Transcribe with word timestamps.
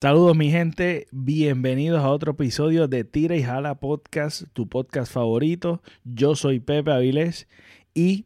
Saludos 0.00 0.36
mi 0.36 0.48
gente, 0.52 1.08
bienvenidos 1.10 1.98
a 2.04 2.10
otro 2.10 2.30
episodio 2.30 2.86
de 2.86 3.02
Tira 3.02 3.34
y 3.34 3.42
Jala 3.42 3.80
Podcast, 3.80 4.44
tu 4.52 4.68
podcast 4.68 5.12
favorito. 5.12 5.82
Yo 6.04 6.36
soy 6.36 6.60
Pepe 6.60 6.92
Avilés 6.92 7.48
y 7.94 8.24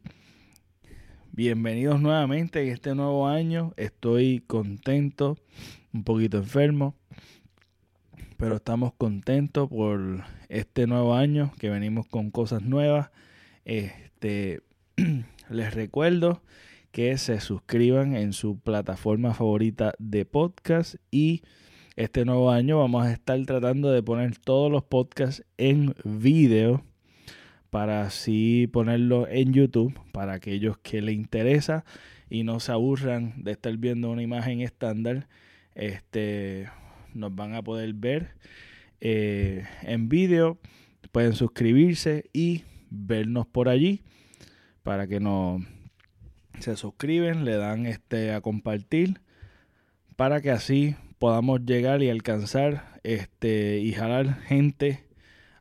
bienvenidos 1.31 1.99
nuevamente 1.99 2.61
en 2.61 2.67
este 2.71 2.93
nuevo 2.93 3.27
año. 3.27 3.73
Estoy 3.75 4.43
contento, 4.45 5.35
un 5.91 6.03
poquito 6.03 6.37
enfermo, 6.37 6.93
pero 8.37 8.57
estamos 8.57 8.93
contentos 8.93 9.67
por 9.67 10.25
este 10.49 10.85
nuevo 10.85 11.15
año 11.15 11.53
que 11.57 11.71
venimos 11.71 12.05
con 12.05 12.29
cosas 12.29 12.61
nuevas. 12.61 13.09
Este, 13.65 14.61
les 15.49 15.73
recuerdo 15.73 16.43
que 16.91 17.17
se 17.17 17.39
suscriban 17.39 18.15
en 18.15 18.31
su 18.33 18.59
plataforma 18.59 19.33
favorita 19.33 19.95
de 19.97 20.25
podcast 20.25 20.97
y 21.09 21.41
este 21.95 22.25
nuevo 22.25 22.49
año 22.49 22.79
vamos 22.79 23.05
a 23.05 23.11
estar 23.11 23.39
tratando 23.45 23.91
de 23.91 24.01
poner 24.01 24.37
todos 24.37 24.71
los 24.71 24.83
podcasts 24.83 25.45
en 25.57 25.93
video 26.03 26.83
para 27.69 28.01
así 28.01 28.67
ponerlo 28.71 29.27
en 29.27 29.53
YouTube 29.53 29.93
para 30.11 30.33
aquellos 30.33 30.77
que 30.79 31.01
les 31.01 31.15
interesa 31.15 31.85
y 32.29 32.43
no 32.43 32.59
se 32.59 32.71
aburran 32.71 33.43
de 33.43 33.51
estar 33.51 33.75
viendo 33.77 34.09
una 34.09 34.23
imagen 34.23 34.61
estándar. 34.61 35.27
Este, 35.75 36.67
nos 37.13 37.35
van 37.35 37.53
a 37.53 37.61
poder 37.61 37.93
ver 37.93 38.35
eh, 38.99 39.65
en 39.83 40.09
video. 40.09 40.57
Pueden 41.11 41.33
suscribirse 41.33 42.29
y 42.33 42.63
vernos 42.89 43.45
por 43.45 43.69
allí 43.69 44.01
para 44.81 45.07
que 45.07 45.19
no 45.19 45.63
se 46.59 46.75
suscriben, 46.75 47.45
le 47.45 47.57
dan 47.57 47.85
este 47.85 48.33
a 48.33 48.41
compartir 48.41 49.21
para 50.15 50.41
que 50.41 50.51
así 50.51 50.95
podamos 51.23 51.61
llegar 51.63 52.03
y 52.03 52.09
alcanzar 52.09 52.99
este 53.03 53.79
y 53.79 53.93
jalar 53.93 54.41
gente 54.41 55.05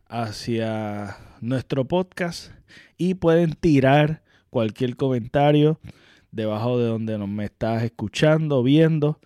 hacia 0.08 1.16
nuestro 1.40 1.86
podcast 1.86 2.50
y 2.98 3.14
pueden 3.14 3.52
tirar 3.52 4.24
cualquier 4.50 4.96
comentario 4.96 5.78
debajo 6.32 6.80
de 6.80 6.86
donde 6.86 7.16
nos 7.16 7.28
me 7.28 7.44
estás 7.44 7.84
escuchando, 7.84 8.64
viendo 8.64 9.20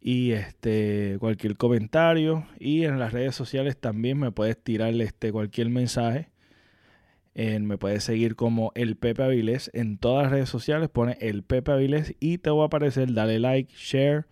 y 0.00 0.30
este 0.30 1.18
cualquier 1.20 1.58
comentario 1.58 2.46
y 2.58 2.84
en 2.84 2.98
las 2.98 3.12
redes 3.12 3.34
sociales 3.34 3.76
también 3.76 4.18
me 4.18 4.32
puedes 4.32 4.56
tirar 4.56 4.94
este 4.94 5.32
cualquier 5.32 5.68
mensaje 5.68 6.30
me 7.34 7.76
puedes 7.76 8.04
seguir 8.04 8.36
como 8.36 8.72
el 8.74 8.96
Pepe 8.96 9.22
Avilés 9.22 9.70
en 9.74 9.98
todas 9.98 10.24
las 10.24 10.32
redes 10.32 10.48
sociales. 10.48 10.88
Pone 10.88 11.18
el 11.20 11.44
Pepe 11.44 11.70
Avilés 11.70 12.14
y 12.18 12.38
te 12.38 12.50
va 12.50 12.64
a 12.64 12.66
aparecer. 12.66 13.12
Dale 13.12 13.38
like, 13.38 13.72
share. 13.76 14.26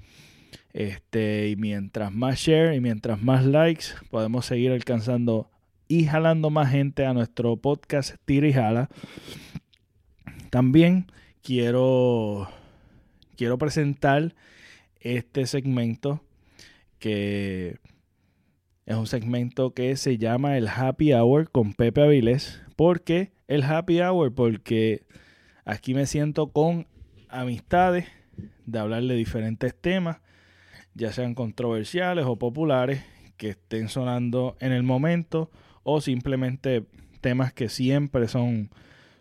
Este, 0.77 1.49
y 1.49 1.57
mientras 1.57 2.13
más 2.13 2.39
share 2.39 2.75
y 2.75 2.81
mientras 2.83 3.23
más 3.23 3.47
likes, 3.47 3.87
podemos 4.11 4.45
seguir 4.45 4.73
alcanzando 4.73 5.51
y 5.89 6.05
jalando 6.05 6.51
más 6.51 6.71
gente 6.71 7.07
a 7.07 7.15
nuestro 7.15 7.57
podcast 7.57 8.17
Tira 8.27 8.47
y 8.47 8.53
Jala. 8.53 8.91
También 10.51 11.07
quiero, 11.43 12.51
quiero 13.39 13.57
presentar 13.57 14.35
este 15.01 15.47
segmento 15.47 16.23
que 16.99 17.79
es 18.85 18.97
un 18.97 19.07
segmento 19.07 19.73
que 19.73 19.97
se 19.97 20.19
llama 20.19 20.59
el 20.59 20.69
Happy 20.69 21.15
Hour 21.15 21.51
con 21.51 21.73
Pepe 21.73 22.03
Avilés. 22.03 22.61
¿Por 22.77 23.01
qué 23.01 23.33
el 23.49 23.63
happy 23.63 24.03
hour? 24.03 24.35
Porque 24.35 25.07
aquí 25.65 25.95
me 25.95 26.05
siento 26.05 26.49
con 26.49 26.87
amistades 27.31 28.09
de 28.67 28.79
hablar 28.79 29.05
de 29.05 29.15
diferentes 29.15 29.75
temas, 29.75 30.19
ya 30.97 31.13
sean 31.13 31.35
controversiales 31.35 32.25
o 32.27 32.37
populares, 32.37 33.05
que 33.37 33.51
estén 33.51 33.89
sonando 33.89 34.57
en 34.61 34.73
el 34.73 34.83
momento 34.83 35.51
o 35.83 36.01
simplemente 36.01 36.85
temas 37.21 37.53
que 37.53 37.69
siempre 37.69 38.29
son, 38.29 38.71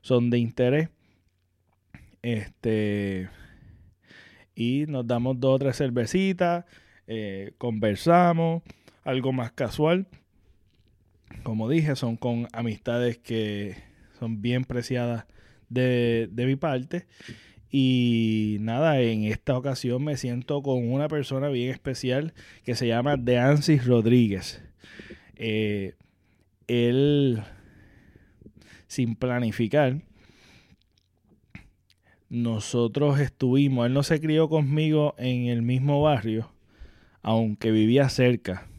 son 0.01 0.29
de 0.29 0.39
interés. 0.39 0.89
Este, 2.21 3.29
y 4.55 4.85
nos 4.87 5.05
damos 5.05 5.39
dos 5.39 5.55
o 5.55 5.59
tres 5.59 5.77
cervecitas, 5.77 6.65
eh, 7.07 7.51
conversamos, 7.57 8.63
algo 9.03 9.31
más 9.31 9.51
casual 9.51 10.07
como 11.43 11.69
dije, 11.69 11.95
son 11.95 12.17
con 12.17 12.47
amistades 12.53 13.17
que 13.17 13.75
son 14.19 14.41
bien 14.41 14.65
preciadas 14.65 15.25
de, 15.69 16.29
mi 16.35 16.55
parte. 16.55 17.05
Y 17.77 18.55
nada, 18.61 19.01
en 19.01 19.25
esta 19.25 19.57
ocasión 19.57 20.01
me 20.01 20.15
siento 20.15 20.61
con 20.63 20.89
una 20.89 21.09
persona 21.09 21.49
bien 21.49 21.71
especial 21.71 22.33
que 22.63 22.73
se 22.73 22.87
llama 22.87 23.17
Deansis 23.17 23.85
Rodríguez. 23.85 24.63
Eh, 25.35 25.95
él, 26.67 27.43
sin 28.87 29.17
planificar, 29.17 30.01
nosotros 32.29 33.19
estuvimos, 33.19 33.87
él 33.87 33.93
no 33.93 34.03
se 34.03 34.21
crió 34.21 34.47
conmigo 34.47 35.13
en 35.17 35.47
el 35.47 35.61
mismo 35.61 36.01
barrio, 36.01 36.49
aunque 37.23 37.71
vivía 37.71 38.07
cerca 38.07 38.69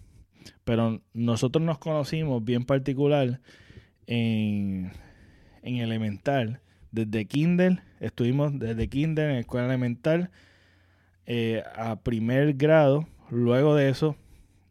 pero 0.65 1.03
nosotros 1.13 1.63
nos 1.63 1.77
conocimos 1.77 2.43
bien 2.43 2.65
particular 2.65 3.43
en, 4.07 4.91
en 5.63 5.77
elemental. 5.77 6.61
Desde 6.91 7.27
Kindle, 7.27 7.83
estuvimos 8.01 8.59
desde 8.59 8.89
Kindle 8.89 9.31
en 9.31 9.37
escuela 9.39 9.67
elemental 9.67 10.31
eh, 11.27 11.63
a 11.75 11.97
primer 11.97 12.55
grado. 12.55 13.07
Luego 13.31 13.75
de 13.75 13.89
eso 13.89 14.17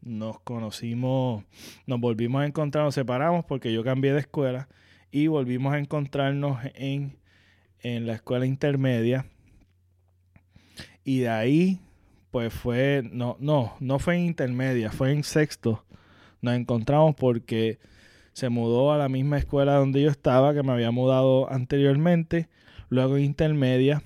nos 0.01 0.39
conocimos, 0.39 1.43
nos 1.87 1.99
volvimos 1.99 2.41
a 2.41 2.45
encontrar, 2.45 2.85
nos 2.85 2.95
separamos 2.95 3.43
porque 3.45 3.73
yo 3.73 3.83
cambié 3.83 4.13
de 4.13 4.19
escuela 4.19 4.69
y 5.11 5.27
volvimos 5.27 5.73
a 5.73 5.79
encontrarnos 5.79 6.59
en, 6.75 7.17
en 7.79 8.07
la 8.07 8.13
escuela 8.13 8.45
intermedia. 8.45 9.25
Y 11.03 11.19
de 11.19 11.29
ahí 11.29 11.79
pues 12.35 12.53
fue, 12.53 13.01
no, 13.13 13.37
no, 13.39 13.75
no 13.79 13.97
fue 13.97 14.17
en 14.17 14.25
intermedia, 14.25 14.91
fue 14.91 15.13
en 15.13 15.23
sexto. 15.23 15.85
Nos 16.41 16.55
encontramos 16.55 17.15
porque 17.15 17.79
se 18.33 18.49
mudó 18.49 18.91
a 18.91 18.97
la 18.97 19.07
misma 19.07 19.37
escuela 19.37 19.75
donde 19.75 20.01
yo 20.01 20.09
estaba, 20.09 20.53
que 20.53 20.61
me 20.61 20.73
había 20.73 20.91
mudado 20.91 21.49
anteriormente, 21.49 22.49
luego 22.89 23.17
intermedia. 23.17 24.01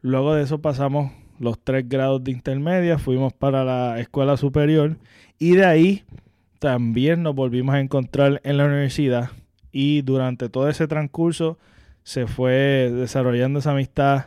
Luego 0.00 0.34
de 0.34 0.42
eso 0.42 0.60
pasamos 0.60 1.12
los 1.38 1.58
tres 1.58 1.88
grados 1.88 2.22
de 2.22 2.30
intermedia, 2.30 2.98
fuimos 2.98 3.32
para 3.32 3.64
la 3.64 3.98
escuela 4.00 4.36
superior 4.36 4.96
y 5.38 5.52
de 5.56 5.64
ahí 5.64 6.04
también 6.58 7.22
nos 7.22 7.34
volvimos 7.34 7.74
a 7.74 7.80
encontrar 7.80 8.40
en 8.44 8.56
la 8.56 8.66
universidad 8.66 9.30
y 9.72 10.02
durante 10.02 10.48
todo 10.48 10.68
ese 10.68 10.86
transcurso 10.86 11.58
se 12.04 12.26
fue 12.26 12.90
desarrollando 12.94 13.58
esa 13.58 13.72
amistad 13.72 14.26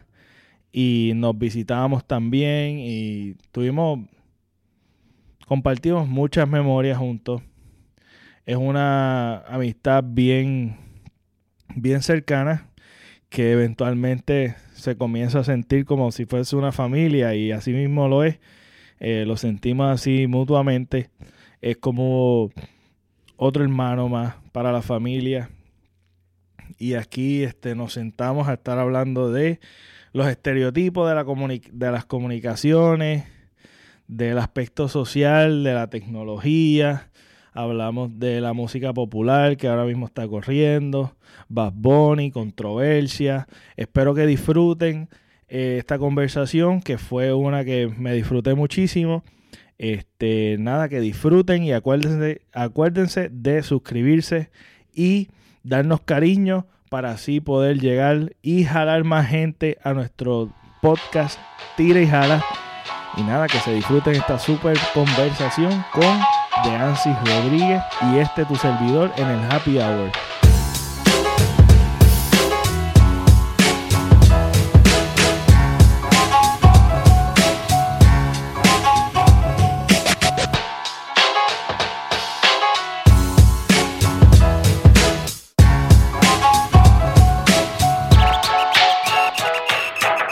y 0.71 1.13
nos 1.15 1.37
visitábamos 1.37 2.05
también 2.05 2.79
y 2.79 3.35
tuvimos, 3.51 3.99
compartimos 5.47 6.07
muchas 6.07 6.47
memorias 6.47 6.97
juntos. 6.97 7.41
Es 8.45 8.57
una 8.57 9.39
amistad 9.39 10.03
bien, 10.05 10.77
bien 11.75 12.01
cercana 12.01 12.67
que 13.29 13.51
eventualmente 13.51 14.55
se 14.73 14.95
comienza 14.95 15.39
a 15.39 15.43
sentir 15.43 15.85
como 15.85 16.11
si 16.11 16.25
fuese 16.25 16.55
una 16.55 16.71
familia 16.71 17.35
y 17.35 17.51
así 17.51 17.73
mismo 17.73 18.07
lo 18.07 18.23
es. 18.23 18.39
Eh, 18.99 19.25
lo 19.27 19.37
sentimos 19.37 19.91
así 19.91 20.27
mutuamente. 20.27 21.09
Es 21.61 21.77
como 21.77 22.51
otro 23.35 23.63
hermano 23.63 24.09
más 24.09 24.35
para 24.51 24.71
la 24.71 24.81
familia. 24.81 25.49
Y 26.77 26.93
aquí 26.93 27.43
este, 27.43 27.75
nos 27.75 27.93
sentamos 27.93 28.47
a 28.47 28.53
estar 28.53 28.77
hablando 28.79 29.31
de 29.31 29.59
los 30.13 30.27
estereotipos 30.27 31.07
de, 31.07 31.15
la 31.15 31.23
de 31.23 31.91
las 31.91 32.05
comunicaciones, 32.05 33.25
del 34.07 34.37
aspecto 34.37 34.87
social, 34.87 35.63
de 35.63 35.73
la 35.73 35.89
tecnología. 35.89 37.09
Hablamos 37.57 38.19
de 38.19 38.39
la 38.39 38.53
música 38.53 38.93
popular 38.93 39.57
que 39.57 39.67
ahora 39.67 39.85
mismo 39.85 40.05
está 40.05 40.27
corriendo, 40.27 41.15
Bad 41.49 41.73
Bunny, 41.73 42.29
controversia. 42.29 43.47
Espero 43.75 44.13
que 44.13 44.27
disfruten 44.27 45.09
eh, 45.47 45.77
esta 45.79 45.97
conversación, 45.97 46.83
que 46.83 46.99
fue 46.99 47.33
una 47.33 47.65
que 47.65 47.87
me 47.87 48.13
disfruté 48.13 48.53
muchísimo. 48.53 49.23
Este, 49.79 50.57
nada, 50.59 50.87
que 50.87 50.99
disfruten 50.99 51.63
y 51.63 51.73
acuérdense, 51.73 52.43
acuérdense 52.53 53.29
de 53.31 53.63
suscribirse 53.63 54.51
y 54.93 55.29
darnos 55.63 56.01
cariño 56.01 56.67
para 56.91 57.09
así 57.09 57.41
poder 57.41 57.79
llegar 57.79 58.35
y 58.43 58.65
jalar 58.65 59.03
más 59.03 59.29
gente 59.29 59.79
a 59.83 59.93
nuestro 59.93 60.53
podcast 60.83 61.39
Tira 61.75 62.01
y 62.01 62.05
Jala. 62.05 62.45
Y 63.17 63.23
nada, 63.23 63.47
que 63.47 63.57
se 63.57 63.73
disfruten 63.73 64.13
esta 64.13 64.37
super 64.37 64.77
conversación 64.93 65.83
con 65.91 66.19
de 66.63 66.75
Ansis 66.75 67.15
Rodríguez 67.25 67.83
y 68.11 68.17
este 68.17 68.45
tu 68.45 68.55
servidor 68.55 69.11
en 69.17 69.27
el 69.27 69.51
Happy 69.51 69.79
Hour. 69.79 70.11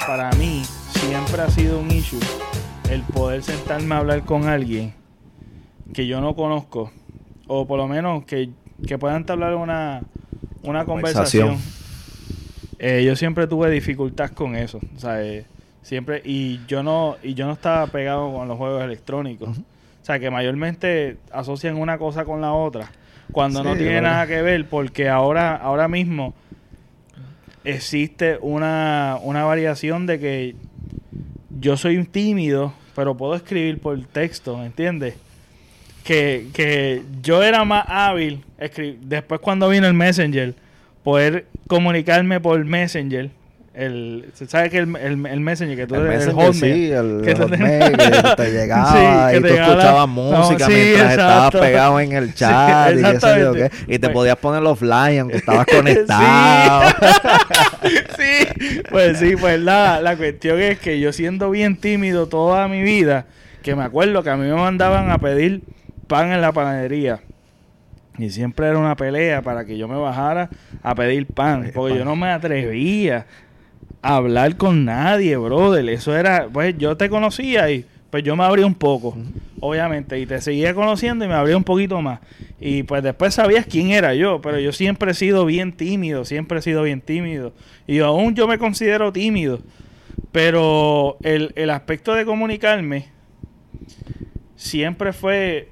Para 0.08 0.32
mí 0.34 0.64
siempre 0.94 1.42
ha 1.42 1.50
sido 1.50 1.80
un 1.80 1.92
issue 1.92 2.20
el 2.90 3.02
poder 3.04 3.44
sentarme 3.44 3.96
a 3.96 3.98
hablar 4.00 4.24
con 4.24 4.48
alguien 4.48 4.94
que 5.94 6.08
yo 6.08 6.22
no 6.22 6.36
conozco, 6.36 6.92
o 7.48 7.66
por 7.68 7.78
lo 7.78 7.88
menos 7.88 8.26
que, 8.26 8.50
que 8.88 8.98
puedan 8.98 9.18
entablar 9.18 9.56
una, 9.56 10.02
una 10.64 10.86
conversación, 10.86 11.58
eh, 12.80 13.04
yo 13.06 13.16
siempre 13.16 13.48
tuve 13.48 13.70
dificultad 13.70 14.32
con 14.32 14.56
eso. 14.56 14.80
O 14.96 15.00
sea, 15.00 15.24
eh, 15.24 15.46
siempre, 15.82 16.22
y 16.26 16.60
yo 16.68 16.84
no, 16.84 17.18
y 17.24 17.34
yo 17.34 17.46
no 17.46 17.54
estaba 17.54 17.88
pegado 17.88 18.34
con 18.34 18.48
los 18.48 18.58
juegos 18.58 18.84
electrónicos. 18.84 19.58
O 19.58 20.06
sea, 20.06 20.20
que 20.20 20.30
mayormente 20.30 21.18
asocian 21.32 21.78
una 21.78 21.98
cosa 21.98 22.26
con 22.26 22.42
la 22.42 22.54
otra. 22.54 22.92
Cuando 23.32 23.64
no 23.64 23.76
tiene 23.76 24.02
nada 24.02 24.28
que 24.28 24.42
ver, 24.42 24.68
porque 24.68 25.10
ahora, 25.10 25.56
ahora 25.56 25.88
mismo 25.88 26.36
existe 27.64 28.38
una, 28.40 29.18
una 29.24 29.44
variación 29.46 30.06
de 30.06 30.20
que 30.20 30.56
yo 31.60 31.76
soy 31.76 32.04
tímido, 32.06 32.74
pero 32.96 33.18
puedo 33.18 33.34
escribir 33.34 33.80
por 33.80 34.00
texto, 34.06 34.58
¿me 34.58 34.68
entiendes? 34.68 35.16
Que, 36.06 36.48
que 36.54 37.02
yo 37.22 37.42
era 37.42 37.66
más 37.66 37.84
hábil, 37.88 38.44
después 39.02 39.42
cuando 39.42 39.68
vino 39.68 39.88
el 39.88 39.94
Messenger, 39.96 40.54
poder 41.04 41.48
comunicarme 41.68 42.40
por 42.40 42.64
Messenger 42.64 43.32
el 43.76 44.26
¿sabes 44.48 44.72
que 44.72 44.78
el, 44.78 44.96
el, 44.96 45.26
el, 45.26 45.40
Messenger 45.42 45.76
que 45.76 45.86
tú 45.86 45.96
el, 45.96 46.08
el 46.08 46.32
Hotmail, 46.32 46.54
sí, 46.54 46.92
el, 46.92 47.22
que, 47.26 47.36
Hotmail, 47.36 47.98
te 48.38 48.52
llegaba 48.52 49.32
sí, 49.32 49.38
y 49.38 49.42
tú 49.42 49.48
escuchabas 49.48 50.08
música 50.08 50.68
mientras 50.70 51.12
estabas 51.12 51.52
pegado 51.52 52.00
en 52.00 52.12
el 52.14 52.34
chat 52.36 52.96
y, 52.98 53.04
qué 53.04 53.20
sé 53.20 53.40
yo, 53.40 53.54
qué, 53.54 53.72
y 53.88 54.00
te 54.00 54.00
pues, 54.00 54.14
podías 54.14 54.38
poner 54.38 54.64
offline 54.64 55.20
aunque 55.20 55.38
estabas 55.38 55.66
conectado. 55.72 56.90
Sí, 58.18 58.82
pues 58.90 59.20
sí 59.20 59.36
pues 59.36 59.60
la, 59.60 60.00
la 60.00 60.16
cuestión 60.16 60.60
es 60.62 60.80
que 60.80 61.00
yo 61.02 61.12
siendo 61.12 61.50
bien 61.50 61.76
tímido 61.76 62.28
toda 62.28 62.70
mi 62.70 62.82
vida 62.82 63.26
que 63.62 63.76
me 63.76 63.84
acuerdo 63.84 64.24
que 64.24 64.30
a 64.30 64.38
mí 64.38 64.48
me 64.48 64.56
mandaban 64.56 65.12
a 65.12 65.18
pedir 65.18 65.64
pan 66.08 66.32
en 66.32 66.42
la 66.42 66.52
panadería 66.52 67.22
y 68.18 68.30
siempre 68.30 68.68
era 68.68 68.78
una 68.78 68.96
pelea 68.96 69.42
para 69.42 69.66
que 69.66 69.78
yo 69.78 69.88
me 69.88 69.98
bajara 69.98 70.50
a 70.82 70.96
pedir 70.96 71.28
pan, 71.28 71.72
porque 71.74 71.98
yo 71.98 72.06
no 72.06 72.16
me 72.16 72.30
atrevía 72.30 73.26
hablar 74.02 74.56
con 74.56 74.86
nadie, 74.86 75.36
brother. 75.36 75.88
Eso 75.90 76.16
era, 76.16 76.48
pues 76.52 76.78
yo 76.78 76.96
te 76.96 77.10
conocía 77.10 77.70
y 77.70 77.86
pues 78.10 78.24
yo 78.24 78.36
me 78.38 78.46
abría 78.46 78.66
un 78.66 78.76
poco, 78.76 79.18
obviamente, 79.60 80.18
y 80.20 80.26
te 80.26 80.40
seguía 80.40 80.74
conociendo 80.74 81.26
y 81.26 81.28
me 81.28 81.34
abría 81.34 81.58
un 81.58 81.66
poquito 81.66 82.02
más. 82.02 82.20
Y 82.60 82.84
pues 82.84 83.04
después 83.04 83.34
sabías 83.34 83.66
quién 83.66 83.92
era 83.92 84.14
yo, 84.14 84.42
pero 84.42 84.60
yo 84.60 84.72
siempre 84.72 85.12
he 85.12 85.16
sido 85.16 85.46
bien 85.46 85.74
tímido, 85.74 86.24
siempre 86.24 86.60
he 86.60 86.62
sido 86.62 86.84
bien 86.84 87.02
tímido. 87.02 87.54
Y 87.86 88.00
aún 88.00 88.36
yo 88.36 88.48
me 88.48 88.58
considero 88.58 89.12
tímido. 89.12 89.60
Pero 90.32 91.18
el, 91.24 91.52
el 91.56 91.70
aspecto 91.70 92.14
de 92.14 92.26
comunicarme 92.26 93.08
siempre 94.56 95.12
fue, 95.12 95.70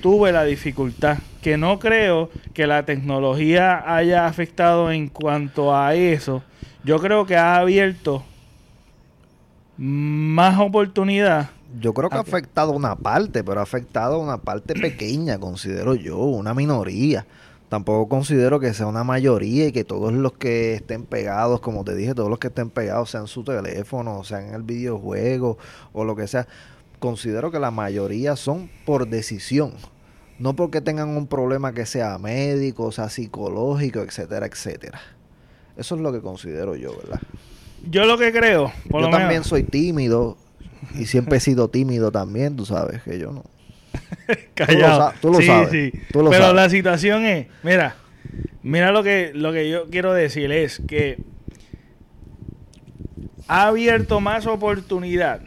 tuve 0.00 0.32
la 0.32 0.44
dificultad, 0.44 1.18
que 1.42 1.56
no 1.56 1.78
creo 1.78 2.30
que 2.54 2.66
la 2.66 2.84
tecnología 2.84 3.94
haya 3.94 4.26
afectado 4.26 4.90
en 4.90 5.08
cuanto 5.08 5.76
a 5.76 5.94
eso 5.94 6.42
yo 6.88 6.98
creo 7.00 7.26
que 7.26 7.36
ha 7.36 7.56
abierto 7.56 8.24
más 9.76 10.58
oportunidad. 10.58 11.50
Yo 11.78 11.92
creo 11.92 12.08
que 12.08 12.16
ha 12.16 12.20
afectado 12.20 12.72
una 12.72 12.96
parte, 12.96 13.44
pero 13.44 13.60
ha 13.60 13.62
afectado 13.62 14.18
una 14.18 14.38
parte 14.38 14.74
pequeña, 14.74 15.38
considero 15.38 15.94
yo, 15.94 16.16
una 16.16 16.54
minoría. 16.54 17.26
Tampoco 17.68 18.08
considero 18.08 18.58
que 18.58 18.72
sea 18.72 18.86
una 18.86 19.04
mayoría 19.04 19.66
y 19.66 19.72
que 19.72 19.84
todos 19.84 20.14
los 20.14 20.32
que 20.32 20.72
estén 20.72 21.04
pegados, 21.04 21.60
como 21.60 21.84
te 21.84 21.94
dije, 21.94 22.14
todos 22.14 22.30
los 22.30 22.38
que 22.38 22.46
estén 22.46 22.70
pegados 22.70 23.10
sean 23.10 23.26
su 23.26 23.44
teléfono, 23.44 24.24
sean 24.24 24.54
el 24.54 24.62
videojuego 24.62 25.58
o 25.92 26.04
lo 26.04 26.16
que 26.16 26.26
sea. 26.26 26.48
Considero 26.98 27.50
que 27.50 27.58
la 27.58 27.70
mayoría 27.70 28.36
son 28.36 28.70
por 28.84 29.08
decisión, 29.08 29.72
no 30.38 30.54
porque 30.54 30.80
tengan 30.80 31.10
un 31.10 31.26
problema 31.26 31.72
que 31.72 31.86
sea 31.86 32.18
médico, 32.18 32.90
sea 32.92 33.08
psicológico, 33.08 34.00
etcétera, 34.00 34.46
etcétera. 34.46 35.00
Eso 35.76 35.94
es 35.94 36.00
lo 36.00 36.12
que 36.12 36.20
considero 36.20 36.74
yo, 36.74 36.96
¿verdad? 36.96 37.20
Yo 37.88 38.04
lo 38.04 38.18
que 38.18 38.32
creo, 38.32 38.72
por 38.90 39.02
yo 39.02 39.10
también 39.10 39.44
soy 39.44 39.62
tímido 39.62 40.36
y 40.94 41.06
siempre 41.06 41.38
he 41.38 41.40
sido 41.40 41.68
tímido 41.70 42.10
también, 42.10 42.56
tú 42.56 42.66
sabes 42.66 43.02
que 43.02 43.18
yo 43.18 43.32
no. 43.32 43.44
Callado. 44.54 45.12
Tú 45.20 45.32
lo, 45.32 45.40
sabes. 45.40 45.70
Sí. 45.70 45.92
Pero 46.12 46.52
la 46.52 46.68
situación 46.68 47.24
es, 47.24 47.46
mira, 47.62 47.96
mira 48.62 48.90
lo 48.90 49.02
que 49.02 49.32
lo 49.34 49.52
que 49.52 49.70
yo 49.70 49.88
quiero 49.88 50.12
decir 50.12 50.50
es 50.50 50.82
que 50.86 51.18
ha 53.46 53.68
abierto 53.68 54.20
más 54.20 54.46
oportunidad 54.46 55.40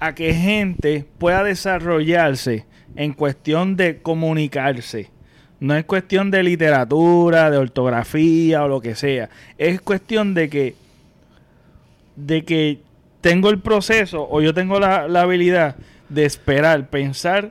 a 0.00 0.14
que 0.14 0.34
gente 0.34 1.04
pueda 1.18 1.44
desarrollarse 1.44 2.66
en 2.96 3.12
cuestión 3.12 3.76
de 3.76 4.00
comunicarse 4.00 5.10
no 5.60 5.74
es 5.74 5.84
cuestión 5.84 6.30
de 6.30 6.42
literatura, 6.42 7.50
de 7.50 7.56
ortografía 7.56 8.64
o 8.64 8.68
lo 8.68 8.80
que 8.80 8.94
sea. 8.94 9.30
Es 9.56 9.80
cuestión 9.80 10.34
de 10.34 10.48
que, 10.48 10.74
de 12.16 12.44
que 12.44 12.80
tengo 13.20 13.50
el 13.50 13.58
proceso 13.58 14.26
o 14.30 14.40
yo 14.42 14.52
tengo 14.52 14.78
la, 14.78 15.04
habilidad 15.20 15.76
de 16.08 16.24
esperar, 16.24 16.88
pensar 16.88 17.50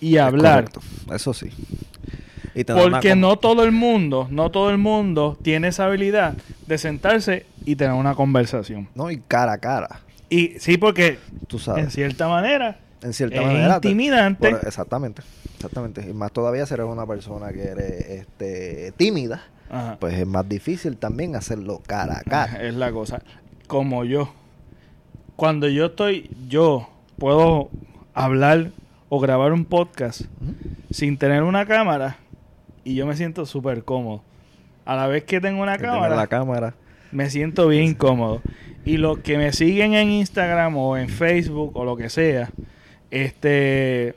y 0.00 0.16
hablar. 0.16 0.66
Eso 1.12 1.32
sí. 1.32 1.50
Porque 2.66 3.14
no 3.14 3.36
todo 3.36 3.64
el 3.64 3.72
mundo, 3.72 4.28
no 4.30 4.50
todo 4.50 4.70
el 4.70 4.78
mundo 4.78 5.38
tiene 5.42 5.68
esa 5.68 5.84
habilidad 5.84 6.34
de 6.66 6.78
sentarse 6.78 7.46
y 7.64 7.76
tener 7.76 7.94
una 7.94 8.14
conversación. 8.14 8.88
No, 8.94 9.10
y 9.10 9.18
cara 9.18 9.52
a 9.52 9.58
cara. 9.58 10.00
Y 10.28 10.58
sí, 10.58 10.76
porque 10.76 11.18
Tú 11.46 11.58
sabes. 11.58 11.84
en 11.84 11.90
cierta 11.90 12.28
manera 12.28 12.78
en 13.02 13.12
cierta 13.12 13.42
manera. 13.42 13.74
Intimidante. 13.76 14.48
exactamente. 14.48 15.22
Exactamente. 15.54 16.06
Y 16.08 16.12
más 16.12 16.32
todavía 16.32 16.66
si 16.66 16.74
eres 16.74 16.86
una 16.86 17.06
persona 17.06 17.52
que 17.52 17.62
eres 17.62 18.08
este, 18.08 18.92
tímida, 18.96 19.42
pues 19.98 20.14
es 20.14 20.26
más 20.26 20.48
difícil 20.48 20.96
también 20.96 21.36
hacerlo 21.36 21.82
cara 21.86 22.18
a 22.18 22.22
cara. 22.22 22.62
Es 22.62 22.74
la 22.74 22.92
cosa. 22.92 23.22
Como 23.66 24.04
yo. 24.04 24.32
Cuando 25.36 25.68
yo 25.68 25.86
estoy, 25.86 26.30
yo 26.48 26.88
puedo 27.18 27.70
hablar 28.14 28.70
o 29.08 29.20
grabar 29.20 29.52
un 29.52 29.64
podcast 29.64 30.22
sin 30.90 31.18
tener 31.18 31.42
una 31.42 31.66
cámara 31.66 32.16
y 32.84 32.94
yo 32.94 33.06
me 33.06 33.16
siento 33.16 33.44
súper 33.46 33.84
cómodo. 33.84 34.22
A 34.84 34.96
la 34.96 35.06
vez 35.08 35.24
que 35.24 35.40
tengo 35.40 35.62
una 35.62 35.78
cámara, 35.78 36.14
la 36.14 36.26
cámara, 36.28 36.74
me 37.10 37.28
siento 37.28 37.68
bien 37.68 37.94
cómodo. 37.94 38.40
Y 38.86 38.96
los 38.96 39.18
que 39.18 39.36
me 39.36 39.52
siguen 39.52 39.94
en 39.94 40.10
Instagram 40.10 40.76
o 40.76 40.96
en 40.96 41.08
Facebook 41.08 41.76
o 41.76 41.84
lo 41.84 41.96
que 41.96 42.08
sea, 42.08 42.50
este 43.10 44.14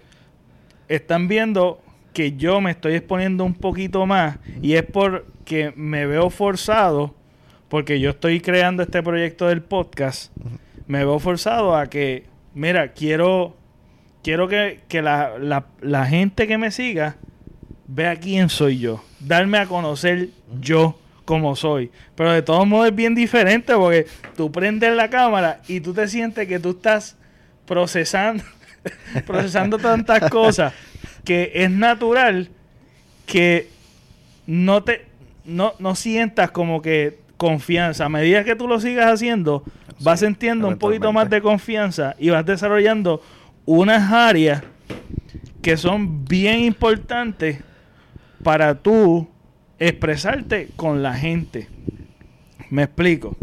están 0.87 1.27
viendo 1.27 1.81
que 2.13 2.33
yo 2.33 2.61
me 2.61 2.71
estoy 2.71 2.93
exponiendo 2.93 3.43
un 3.45 3.55
poquito 3.55 4.05
más 4.05 4.37
y 4.61 4.73
es 4.73 4.83
porque 4.83 5.73
me 5.75 6.05
veo 6.05 6.29
forzado, 6.29 7.15
porque 7.67 7.99
yo 7.99 8.11
estoy 8.11 8.41
creando 8.41 8.83
este 8.83 9.01
proyecto 9.01 9.47
del 9.47 9.61
podcast, 9.61 10.31
me 10.85 10.99
veo 10.99 11.19
forzado 11.19 11.75
a 11.75 11.87
que, 11.87 12.25
mira, 12.53 12.93
quiero, 12.93 13.55
quiero 14.23 14.47
que, 14.47 14.81
la, 15.01 15.65
la, 15.81 16.05
gente 16.05 16.47
que 16.47 16.57
me 16.57 16.71
siga 16.71 17.17
vea 17.87 18.15
quién 18.17 18.49
soy 18.49 18.77
yo, 18.77 19.03
darme 19.19 19.57
a 19.57 19.65
conocer 19.65 20.29
yo 20.59 20.95
como 21.29 21.55
soy. 21.55 21.91
Pero 22.15 22.31
de 22.31 22.41
todos 22.41 22.65
modos 22.65 22.87
es 22.87 22.95
bien 22.95 23.13
diferente 23.13 23.75
porque 23.75 24.07
tú 24.35 24.51
prendes 24.51 24.95
la 24.95 25.11
cámara 25.11 25.61
y 25.67 25.79
tú 25.79 25.93
te 25.93 26.07
sientes 26.07 26.47
que 26.47 26.59
tú 26.59 26.71
estás 26.71 27.17
procesando 27.67 28.43
procesando 29.27 29.77
tantas 29.77 30.27
cosas 30.31 30.73
que 31.23 31.51
es 31.53 31.69
natural 31.69 32.49
que 33.27 33.69
no 34.47 34.83
te 34.83 35.05
no, 35.45 35.73
no 35.77 35.93
sientas 35.93 36.49
como 36.49 36.81
que 36.81 37.19
confianza. 37.37 38.05
A 38.05 38.09
medida 38.09 38.43
que 38.43 38.55
tú 38.55 38.67
lo 38.67 38.79
sigas 38.79 39.13
haciendo, 39.13 39.63
vas 39.99 40.21
sintiendo 40.21 40.67
un 40.67 40.79
poquito 40.79 41.13
más 41.13 41.29
de 41.29 41.43
confianza 41.43 42.15
y 42.17 42.31
vas 42.31 42.43
desarrollando 42.43 43.21
unas 43.67 44.11
áreas 44.11 44.63
que 45.61 45.77
son 45.77 46.25
bien 46.25 46.61
importantes 46.61 47.59
para 48.41 48.73
tú 48.73 49.29
expresarte 49.79 50.69
con 50.75 51.01
la 51.01 51.13
gente. 51.15 51.67
Me 52.69 52.83
explico. 52.83 53.35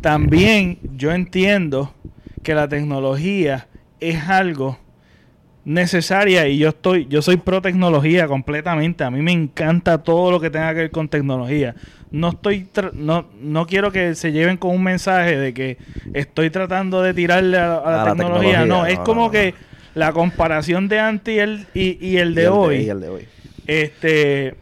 También 0.00 0.78
yo 0.96 1.12
entiendo 1.12 1.94
que 2.42 2.54
la 2.54 2.68
tecnología 2.68 3.68
es 4.00 4.28
algo 4.28 4.78
necesaria 5.64 6.46
y 6.46 6.58
yo 6.58 6.68
estoy 6.68 7.06
yo 7.06 7.22
soy 7.22 7.38
pro 7.38 7.62
tecnología 7.62 8.26
completamente 8.26 9.02
a 9.02 9.10
mí 9.10 9.22
me 9.22 9.32
encanta 9.32 10.02
todo 10.02 10.30
lo 10.30 10.38
que 10.38 10.50
tenga 10.50 10.74
que 10.74 10.80
ver 10.80 10.90
con 10.90 11.08
tecnología 11.08 11.74
no 12.10 12.30
estoy 12.30 12.68
no 12.92 13.26
no 13.40 13.66
quiero 13.66 13.90
que 13.90 14.14
se 14.14 14.30
lleven 14.30 14.58
con 14.58 14.72
un 14.72 14.82
mensaje 14.82 15.38
de 15.38 15.54
que 15.54 15.78
estoy 16.12 16.50
tratando 16.50 17.00
de 17.00 17.14
tirarle 17.14 17.56
a, 17.56 17.80
la, 17.80 18.14
tecnología. 18.14 18.66
no 18.66 18.84
es 18.84 18.98
como 18.98 19.30
que 19.30 19.54
la 19.94 20.12
comparación 20.12 20.86
de 20.88 20.98
antes 20.98 21.34
y 21.34 21.38
el 21.38 21.66
y, 21.72 22.16
el, 22.18 22.34
de, 22.34 22.48
hoy, 22.48 22.76
y 22.76 22.90
el 22.90 23.00
de 23.00 23.08
hoy 23.08 23.28
este 23.66 24.54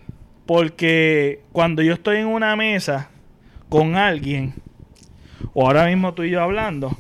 porque 0.47 1.41
cuando 1.53 1.83
yo 1.83 1.95
estoy 1.95 2.19
en 2.19 2.27
una 2.27 2.57
mesa 2.57 3.09
con 3.69 3.97
alguien 3.97 4.55
o 5.55 5.67
ahora 5.67 5.87
mismo 5.87 6.13
tú 6.15 6.25
y 6.25 6.31
yo 6.31 6.43
hablando 6.43 6.97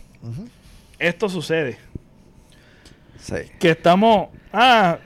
esto 0.99 1.28
sucede 1.28 1.78
Sí. 3.18 3.37
que 3.61 3.70
estamos, 3.70 4.30
ah, 4.52 4.99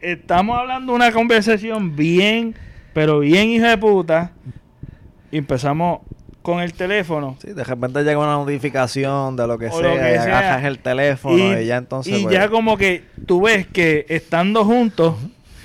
estamos 0.00 0.58
hablando 0.58 0.92
una 0.92 1.12
conversación 1.12 1.94
bien, 1.94 2.56
pero 2.92 3.20
bien 3.20 3.48
hija 3.50 3.68
de 3.70 3.78
puta, 3.78 4.32
y 5.30 5.38
empezamos 5.38 6.00
con 6.42 6.60
el 6.60 6.72
teléfono. 6.72 7.36
Sí, 7.40 7.52
de 7.52 7.62
repente 7.62 8.02
llega 8.02 8.18
una 8.18 8.32
notificación 8.32 9.36
de 9.36 9.46
lo 9.46 9.58
que 9.58 9.66
O 9.66 9.78
sea, 9.78 9.94
lo 9.94 10.00
que 10.00 10.10
y 10.10 10.14
sea. 10.14 10.22
agarras 10.38 10.64
el 10.64 10.80
teléfono 10.80 11.60
y, 11.60 11.66
ya 11.66 11.76
entonces... 11.76 12.18
y 12.18 12.22
pues, 12.24 12.34
ya 12.34 12.48
como 12.48 12.76
que 12.76 13.04
tú 13.26 13.42
ves 13.42 13.64
que 13.68 14.06
estando 14.08 14.64
juntos, 14.64 15.14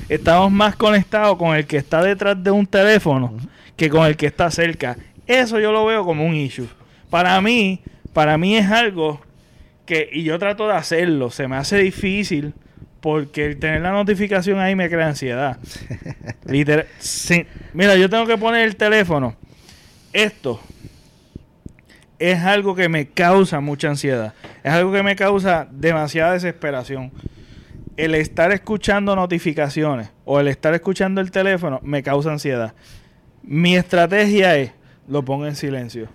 estamos 0.10 0.52
más 0.52 0.76
conectados 0.76 1.38
con 1.38 1.56
el 1.56 1.66
que 1.66 1.78
está 1.78 2.02
detrás 2.04 2.42
de 2.42 2.52
un 2.52 2.66
teléfono 2.66 3.36
que 3.76 3.90
con 3.90 4.06
el 4.06 4.16
que 4.16 4.28
está 4.28 4.50
cerca. 4.52 4.98
Eso 5.28 5.60
yo 5.60 5.72
lo 5.72 5.86
veo 5.86 6.04
como 6.04 6.26
un 6.26 6.36
issue. 6.36 6.68
Para 7.10 7.40
mí, 7.42 7.82
para 8.14 8.38
mí 8.38 8.56
es 8.58 8.70
algo 8.70 9.22
que, 9.86 10.10
y 10.12 10.24
yo 10.24 10.40
trato 10.40 10.68
de 10.68 10.74
hacerlo, 10.74 11.30
se 11.30 11.48
me 11.48 11.56
hace 11.56 11.78
difícil 11.78 12.54
porque 13.02 13.46
el 13.46 13.60
tener 13.60 13.82
la 13.82 13.92
notificación 13.92 14.60
ahí 14.60 14.76
me 14.76 14.90
crea 14.90 15.08
ansiedad. 15.08 15.60
Literal, 16.46 16.88
sí. 16.98 17.46
Mira, 17.74 17.96
yo 17.96 18.10
tengo 18.10 18.26
que 18.26 18.38
poner 18.38 18.66
el 18.66 18.76
teléfono. 18.76 19.36
Esto 20.12 20.60
es 22.18 22.40
algo 22.42 22.76
que 22.76 22.90
me 22.90 23.08
causa 23.08 23.60
mucha 23.60 23.90
ansiedad. 23.90 24.34
Es 24.64 24.72
algo 24.72 24.92
que 24.92 25.04
me 25.04 25.16
causa 25.16 25.68
demasiada 25.70 26.34
desesperación. 26.34 27.12
El 27.98 28.16
estar 28.16 28.52
escuchando 28.52 29.16
notificaciones 29.16 30.10
o 30.25 30.40
el 30.40 30.48
estar 30.48 30.74
escuchando 30.74 31.22
el 31.22 31.32
teléfono 31.32 31.80
me 31.84 32.04
causa 32.04 32.32
ansiedad. 32.32 32.74
Mi 33.44 33.75
estrategia 33.75 34.58
es, 34.58 34.72
lo 35.08 35.24
pongo 35.24 35.46
en 35.46 35.56
silencio. 35.56 36.10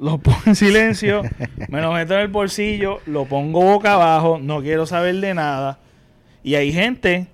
Lo 0.00 0.18
pongo 0.18 0.40
en 0.46 0.56
silencio, 0.56 1.22
me 1.68 1.80
lo 1.80 1.92
meto 1.92 2.14
en 2.14 2.20
el 2.20 2.28
bolsillo, 2.28 3.00
lo 3.06 3.24
pongo 3.26 3.62
boca 3.62 3.92
abajo, 3.92 4.38
no 4.42 4.60
quiero 4.60 4.84
saber 4.86 5.14
de 5.16 5.34
nada. 5.34 5.78
Y 6.42 6.56
hay 6.56 6.72
gente 6.72 7.28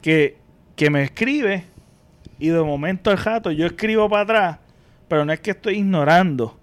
que, 0.00 0.36
que 0.76 0.90
me 0.90 1.02
escribe 1.02 1.64
y 2.38 2.48
de 2.48 2.62
momento 2.62 3.10
el 3.10 3.16
jato 3.16 3.50
yo 3.50 3.66
escribo 3.66 4.08
para 4.08 4.22
atrás, 4.22 4.58
pero 5.08 5.24
no 5.24 5.32
es 5.32 5.40
que 5.40 5.50
estoy 5.50 5.78
ignorando, 5.78 6.56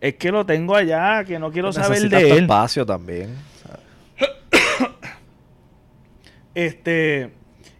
es 0.00 0.14
que 0.14 0.32
lo 0.32 0.46
tengo 0.46 0.74
allá, 0.74 1.24
que 1.24 1.38
no 1.38 1.50
quiero 1.50 1.72
saber 1.72 2.00
de 2.02 2.08
tu 2.08 2.16
él. 2.16 2.42
espacio 2.44 2.86
también. 2.86 3.34
¿sabes? 3.62 3.80
Este, 6.58 7.30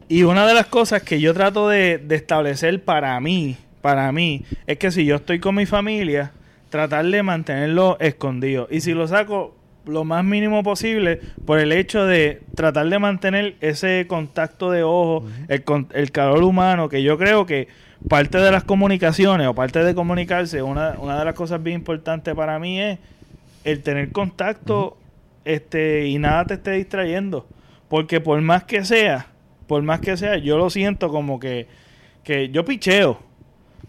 y 0.09 0.23
una 0.23 0.47
de 0.47 0.55
las 0.55 0.67
cosas 0.67 1.03
que 1.03 1.19
yo 1.21 1.35
trato 1.35 1.69
de, 1.69 1.99
de 1.99 2.15
establecer 2.15 2.85
para 2.85 3.19
mí, 3.19 3.57
para 3.81 4.13
mí, 4.13 4.45
es 4.69 4.79
que 4.79 4.93
si 4.93 5.05
yo 5.05 5.17
estoy 5.17 5.41
con 5.41 5.57
mi 5.57 5.67
familia, 5.67 6.31
tratar 6.71 7.05
de 7.05 7.23
mantenerlo 7.25 7.97
escondido. 7.99 8.69
Y 8.71 8.81
si 8.81 8.95
lo 8.95 9.09
saco 9.09 9.57
lo 9.85 10.05
más 10.05 10.25
mínimo 10.25 10.63
posible, 10.63 11.21
por 11.45 11.59
el 11.59 11.73
hecho 11.73 12.05
de 12.07 12.41
tratar 12.55 12.89
de 12.89 13.01
mantener 13.01 13.57
ese 13.61 14.05
contacto 14.07 14.71
de 14.71 14.85
ojo, 14.85 15.27
el, 15.49 15.65
con- 15.65 15.89
el 15.93 16.13
calor 16.13 16.45
humano, 16.45 16.89
que 16.89 17.03
yo 17.03 17.19
creo 17.19 17.47
que 17.47 17.67
parte 18.09 18.39
de 18.39 18.53
las 18.53 18.63
comunicaciones 18.63 19.49
o 19.49 19.55
parte 19.57 19.83
de 19.83 19.93
comunicarse, 19.93 20.63
una, 20.63 20.95
una 21.01 21.19
de 21.19 21.25
las 21.25 21.35
cosas 21.35 21.61
bien 21.61 21.81
importantes 21.81 22.33
para 22.33 22.61
mí 22.61 22.81
es 22.81 23.01
el 23.65 23.83
tener 23.83 24.13
contacto 24.13 24.97
este 25.45 26.07
y 26.07 26.19
nada 26.19 26.45
te 26.45 26.55
esté 26.55 26.71
distrayendo. 26.73 27.45
Porque 27.89 28.21
por 28.21 28.41
más 28.41 28.65
que 28.65 28.85
sea, 28.85 29.27
por 29.67 29.83
más 29.83 30.01
que 30.01 30.17
sea, 30.17 30.37
yo 30.37 30.59
lo 30.59 30.71
siento 30.71 31.09
como 31.09 31.41
que, 31.41 31.67
que 32.25 32.49
yo 32.51 32.65
picheo. 32.65 33.21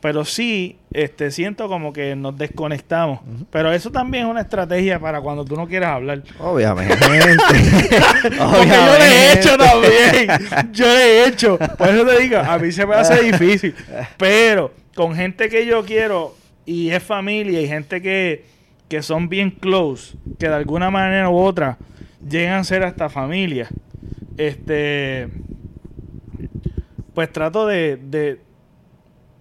Pero 0.02 0.24
sí, 0.24 0.78
este, 0.94 1.30
siento 1.30 1.68
como 1.68 1.92
que 1.92 2.16
nos 2.16 2.38
desconectamos. 2.38 3.20
Pero 3.52 3.72
eso 3.74 3.92
también 3.92 4.26
es 4.26 4.32
una 4.32 4.42
estrategia 4.42 4.98
para 4.98 5.20
cuando 5.20 5.44
tú 5.44 5.56
no 5.58 5.68
quieras 5.68 5.92
hablar. 5.92 6.24
Obviamente. 6.40 6.96
Porque 7.02 8.70
yo 8.70 8.98
le 8.98 9.06
he 9.06 9.34
hecho 9.34 9.58
también. 9.58 10.72
Yo 10.72 10.86
le 10.86 11.04
he 11.04 11.28
hecho. 11.28 11.58
Por 11.58 11.90
eso 11.90 12.06
te 12.06 12.22
digo, 12.22 12.38
a 12.38 12.58
mí 12.58 12.72
se 12.72 12.86
me 12.86 12.96
hace 12.96 13.22
difícil. 13.24 13.76
Pero 14.18 14.74
con 14.96 15.16
gente 15.16 15.50
que 15.50 15.66
yo 15.66 15.84
quiero 15.84 16.36
y 16.66 16.92
es 16.92 17.04
familia 17.04 17.60
y 17.62 17.68
gente 17.68 18.02
que, 18.02 18.46
que 18.88 19.02
son 19.02 19.28
bien 19.28 19.52
close, 19.52 20.16
que 20.38 20.48
de 20.48 20.56
alguna 20.56 20.90
manera 20.90 21.30
u 21.30 21.38
otra 21.38 21.78
llegan 22.26 22.60
a 22.60 22.64
ser 22.64 22.84
hasta 22.84 23.10
familia. 23.10 23.68
Este. 24.40 25.28
Pues 27.14 27.32
trato 27.34 27.68
de, 27.68 27.98
de 27.98 28.40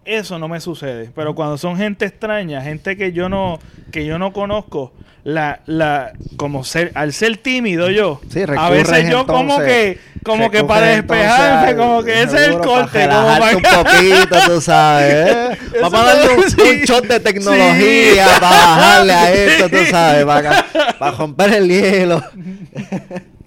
eso 0.05 0.39
no 0.39 0.49
me 0.49 0.61
sucede. 0.61 1.11
Pero 1.15 1.35
cuando 1.35 1.57
son 1.57 1.77
gente 1.77 2.05
extraña, 2.05 2.61
gente 2.63 2.97
que 2.97 3.13
yo 3.13 3.29
no, 3.29 3.61
que 3.93 4.05
yo 4.05 4.19
no 4.19 4.33
conozco, 4.33 4.93
la, 5.23 5.61
la, 5.67 6.13
como 6.37 6.65
ser, 6.65 6.91
al 6.95 7.13
ser 7.13 7.37
tímido 7.37 7.91
yo, 7.91 8.21
Sí, 8.29 8.43
a 8.57 8.71
veces 8.71 9.09
yo 9.09 9.27
como 9.27 9.59
que, 9.59 10.01
como 10.25 10.51
que 10.51 10.65
para 10.65 10.87
despejarme, 10.87 11.77
como 11.77 12.03
que 12.03 12.23
ese 12.23 12.37
es 12.37 12.49
el 12.49 12.55
para 12.55 12.65
corte, 12.65 13.09
como 13.09 13.39
para 13.39 13.57
un 13.57 13.63
poquito, 13.63 14.37
tú 14.47 14.61
sabes. 14.61 15.15
¿eh? 15.15 15.59
Vamos 15.81 16.01
a 16.01 16.05
darle 16.05 16.35
un, 16.35 16.51
sí. 16.51 16.61
un 16.61 16.77
shot 16.81 17.07
de 17.07 17.21
tecnología 17.21 18.27
Sí. 18.27 18.41
para 18.41 18.57
bajarle 18.57 19.13
a 19.13 19.33
esto, 19.33 19.69
tú 19.69 19.77
sabes, 19.91 20.25
para, 20.25 20.67
para 20.99 21.17
romper 21.17 21.53
el 21.55 21.69
hielo. 21.69 22.21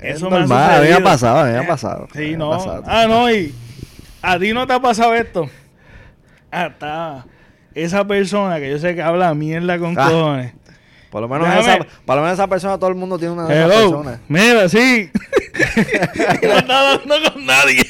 Es 0.00 0.16
Eso 0.16 0.30
me 0.30 0.36
ha 0.36 0.40
normal, 0.40 0.58
me 0.58 0.74
ha 0.74 0.78
sucedido. 0.78 1.02
pasado, 1.04 1.38
a 1.40 1.44
mí 1.44 1.50
me 1.52 1.58
ha 1.58 1.62
Eh, 1.62 1.66
pasado. 1.66 2.08
Sí, 2.12 2.18
me 2.20 2.34
ha 2.34 2.38
no. 2.38 2.50
pasado. 2.50 2.82
Ah, 2.86 3.06
no, 3.08 3.30
y 3.30 3.54
a 4.22 4.38
ti 4.38 4.52
no 4.52 4.66
te 4.66 4.72
ha 4.72 4.80
pasado 4.80 5.14
esto. 5.14 5.48
Hasta 6.50 7.26
esa 7.74 8.06
persona 8.06 8.58
que 8.58 8.70
yo 8.70 8.78
sé 8.78 8.94
que 8.94 9.02
habla 9.02 9.34
mierda 9.34 9.78
con 9.78 9.98
Ah. 9.98 10.04
cojones. 10.08 10.52
Por 11.10 11.22
lo 11.22 11.28
menos 11.28 11.48
Déjame- 11.48 11.60
esa, 11.84 11.86
por 12.04 12.16
lo 12.16 12.22
menos 12.22 12.34
esa 12.38 12.46
persona, 12.48 12.76
todo 12.78 12.90
el 12.90 12.96
mundo 12.96 13.18
tiene 13.18 13.32
una 13.34 13.46
de 13.46 13.54
esas 13.54 13.64
Hello. 13.72 13.90
personas. 14.02 14.20
Mira, 14.28 14.68
sí. 14.68 15.10
no 16.42 16.52
está 16.58 16.92
hablando 16.92 17.32
con 17.32 17.46
nadie. 17.46 17.82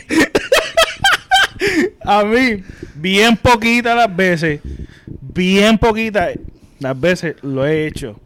a 2.04 2.24
mí, 2.24 2.62
bien 2.94 3.36
poquitas 3.36 3.96
las 3.96 4.14
veces, 4.14 4.60
bien 5.06 5.78
poquitas 5.78 6.30
las 6.78 6.98
veces 6.98 7.36
lo 7.42 7.66
he 7.66 7.86
hecho. 7.86 8.18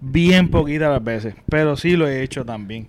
Bien 0.00 0.48
poquitas 0.50 0.90
las 0.90 1.02
veces, 1.02 1.34
pero 1.48 1.76
sí 1.76 1.96
lo 1.96 2.06
he 2.08 2.22
hecho 2.22 2.44
también. 2.44 2.88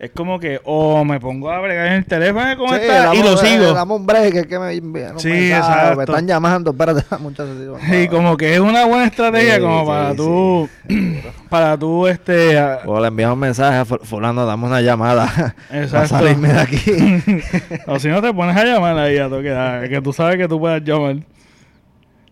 Es 0.00 0.10
como 0.12 0.38
que, 0.38 0.60
o 0.62 1.04
me 1.04 1.18
pongo 1.18 1.50
a 1.50 1.58
bregar 1.60 1.88
en 1.88 1.92
el 1.94 2.04
teléfono, 2.06 2.46
¿cómo 2.56 2.72
Sí, 2.72 2.80
está? 2.82 3.12
Y 3.16 3.20
lo 3.20 3.36
sigo. 3.36 3.72
Damos 3.72 3.98
un 3.98 4.06
break, 4.06 4.32
que 4.32 4.38
es 4.40 4.46
que 4.46 4.56
me 4.56 4.78
un 4.78 5.18
Sí, 5.18 5.28
mensaje, 5.28 5.56
exacto. 5.56 5.96
Me 5.96 6.04
están 6.04 6.26
llamando, 6.28 6.70
espérate, 6.70 7.02
muchachos. 7.18 7.56
Y 7.92 8.04
no. 8.04 8.10
como 8.12 8.36
que 8.36 8.54
es 8.54 8.60
una 8.60 8.84
buena 8.86 9.06
estrategia 9.06 9.58
como 9.60 9.84
para 9.84 10.14
tú, 10.14 10.68
para 11.48 11.76
tú, 11.76 12.06
este, 12.06 12.56
a- 12.56 12.82
O 12.86 13.00
le 13.00 13.08
envías 13.08 13.32
un 13.32 13.40
mensaje 13.40 13.78
a 13.78 13.84
fu- 13.84 13.98
fulano, 14.04 14.46
dame 14.46 14.66
una 14.66 14.80
llamada. 14.80 15.56
Exacto. 15.72 15.90
Para 15.90 16.06
salirme 16.08 16.52
de 16.52 16.60
aquí. 16.60 17.42
o 17.88 17.98
si 17.98 18.06
no 18.06 18.22
te 18.22 18.32
pones 18.32 18.56
a 18.56 18.64
llamar 18.64 18.96
ahí 18.98 19.18
a 19.18 19.28
toque, 19.28 19.52
que 19.90 20.00
tú 20.00 20.12
sabes 20.12 20.36
que 20.36 20.46
tú 20.46 20.60
puedes 20.60 20.80
llamar. 20.84 21.16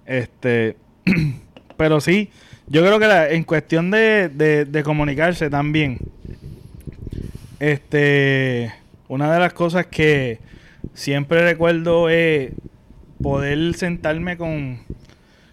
Este, 0.05 0.77
pero 1.77 2.01
sí, 2.01 2.31
yo 2.69 2.83
creo 2.83 3.01
que 3.01 3.09
la- 3.09 3.29
en 3.31 3.43
cuestión 3.43 3.91
de, 3.91 4.29
de, 4.29 4.65
de 4.67 4.83
comunicarse 4.85 5.51
también, 5.51 5.99
este, 7.61 8.75
una 9.09 9.33
de 9.33 9.41
las 9.41 9.53
cosas 9.53 9.87
que 9.87 10.39
siempre 10.95 11.43
recuerdo 11.43 12.09
es 12.09 12.53
poder 13.23 13.75
sentarme 13.75 14.37
con, 14.37 14.81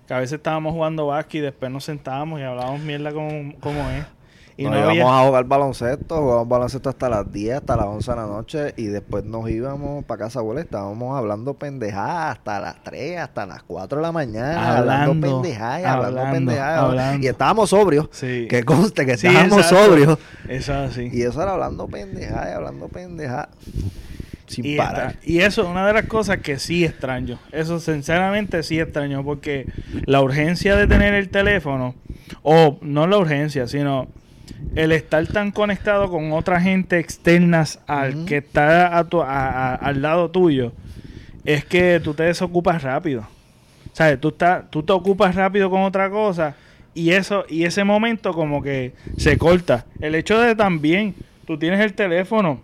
que 0.08 0.14
a 0.14 0.20
veces 0.20 0.34
estábamos 0.34 0.74
jugando 0.74 1.08
básquet 1.08 1.40
y 1.40 1.42
después 1.42 1.72
nos 1.72 1.86
sentábamos 1.86 2.40
y 2.40 2.44
hablábamos 2.44 2.82
mierda 2.82 3.12
como, 3.12 3.54
como 3.60 3.90
es. 3.90 4.06
Y 4.56 4.64
nos 4.64 4.72
no 4.74 4.78
íbamos 4.78 4.92
había- 4.92 5.20
a 5.22 5.26
jugar 5.26 5.44
baloncesto, 5.46 6.16
jugábamos 6.18 6.48
baloncesto 6.48 6.90
hasta 6.90 7.10
las 7.10 7.32
10, 7.32 7.56
hasta 7.56 7.76
las 7.76 7.86
11 7.88 8.12
de 8.12 8.18
la 8.18 8.26
noche 8.28 8.74
y 8.78 8.86
después 8.86 9.24
nos 9.26 9.50
íbamos 9.50 10.06
para 10.06 10.26
casa 10.26 10.40
abuela, 10.40 10.62
estábamos 10.62 11.18
hablando 11.18 11.56
pendejadas 11.56 12.38
hasta 12.38 12.60
las 12.60 12.84
3, 12.84 13.18
hasta 13.18 13.46
las 13.48 13.64
4 13.64 13.98
de 13.98 14.02
la 14.04 14.12
mañana, 14.12 14.78
hablando, 14.78 15.12
Hablando, 15.12 15.42
pendejadas, 15.42 15.82
y 15.82 15.84
hablando, 15.86 16.20
hablando, 16.20 16.34
pendejadas. 16.38 16.80
hablando. 16.84 17.26
Y 17.26 17.28
estábamos 17.30 17.70
sobrios, 17.72 18.10
Sí. 18.12 18.48
que 18.48 18.64
conste 18.64 19.06
que 19.08 19.18
Sí, 19.18 19.28
estábamos 19.28 19.58
exacto. 19.58 19.86
sobrios. 19.86 20.20
Eso 20.48 20.74
es 20.84 20.92
así. 20.92 21.10
Y 21.12 21.24
eso 21.24 21.42
era 21.42 21.54
hablando 21.54 21.88
pendejadas, 21.88 22.56
hablando 22.56 22.88
pendejadas. 22.90 23.48
Sin 24.46 24.66
Y, 24.66 24.76
parar. 24.76 25.14
esta- 25.14 25.20
y 25.24 25.40
eso 25.40 25.64
es 25.64 25.68
una 25.68 25.88
de 25.88 25.94
las 25.94 26.06
cosas 26.06 26.38
que 26.40 26.60
sí 26.60 26.86
extraño. 26.86 27.40
Eso 27.52 27.80
sinceramente 27.80 28.62
sí 28.62 28.80
extraño 28.80 29.24
porque 29.24 29.66
la 30.06 30.22
urgencia 30.22 30.76
de 30.76 30.86
tener 30.86 31.16
el 31.16 31.30
teléfono, 31.30 31.96
o 32.44 32.78
no 32.82 33.08
la 33.08 33.18
urgencia, 33.18 33.68
sino 33.68 34.08
el 34.76 34.92
estar 34.92 35.26
tan 35.28 35.52
conectado 35.52 36.10
con 36.10 36.32
otra 36.32 36.60
gente 36.62 37.00
externas 37.00 37.80
al 37.88 38.26
que 38.26 38.38
está 38.38 38.98
a 38.98 39.04
tu- 39.04 39.22
a- 39.22 39.28
a- 39.50 39.76
al 39.76 40.02
lado 40.02 40.30
tuyo, 40.32 40.74
es 41.46 41.66
que 41.66 42.00
tú 42.04 42.14
te 42.14 42.24
desocupas 42.24 42.82
rápido. 42.84 43.28
¿Sabes? 43.94 44.20
Tú, 44.20 44.30
estás- 44.30 44.70
tú 44.72 44.82
te 44.82 44.92
ocupas 44.94 45.36
rápido 45.36 45.70
con 45.70 45.82
otra 45.84 46.10
cosa 46.10 46.56
y 46.96 47.12
eso 47.12 47.46
y 47.48 47.66
ese 47.66 47.84
momento 47.84 48.34
como 48.34 48.62
que 48.64 48.94
se 49.18 49.38
corta. 49.38 49.86
El 50.00 50.16
hecho 50.16 50.40
de 50.40 50.56
también, 50.56 51.14
tú 51.46 51.58
tienes 51.60 51.80
el 51.80 51.94
teléfono 51.94 52.60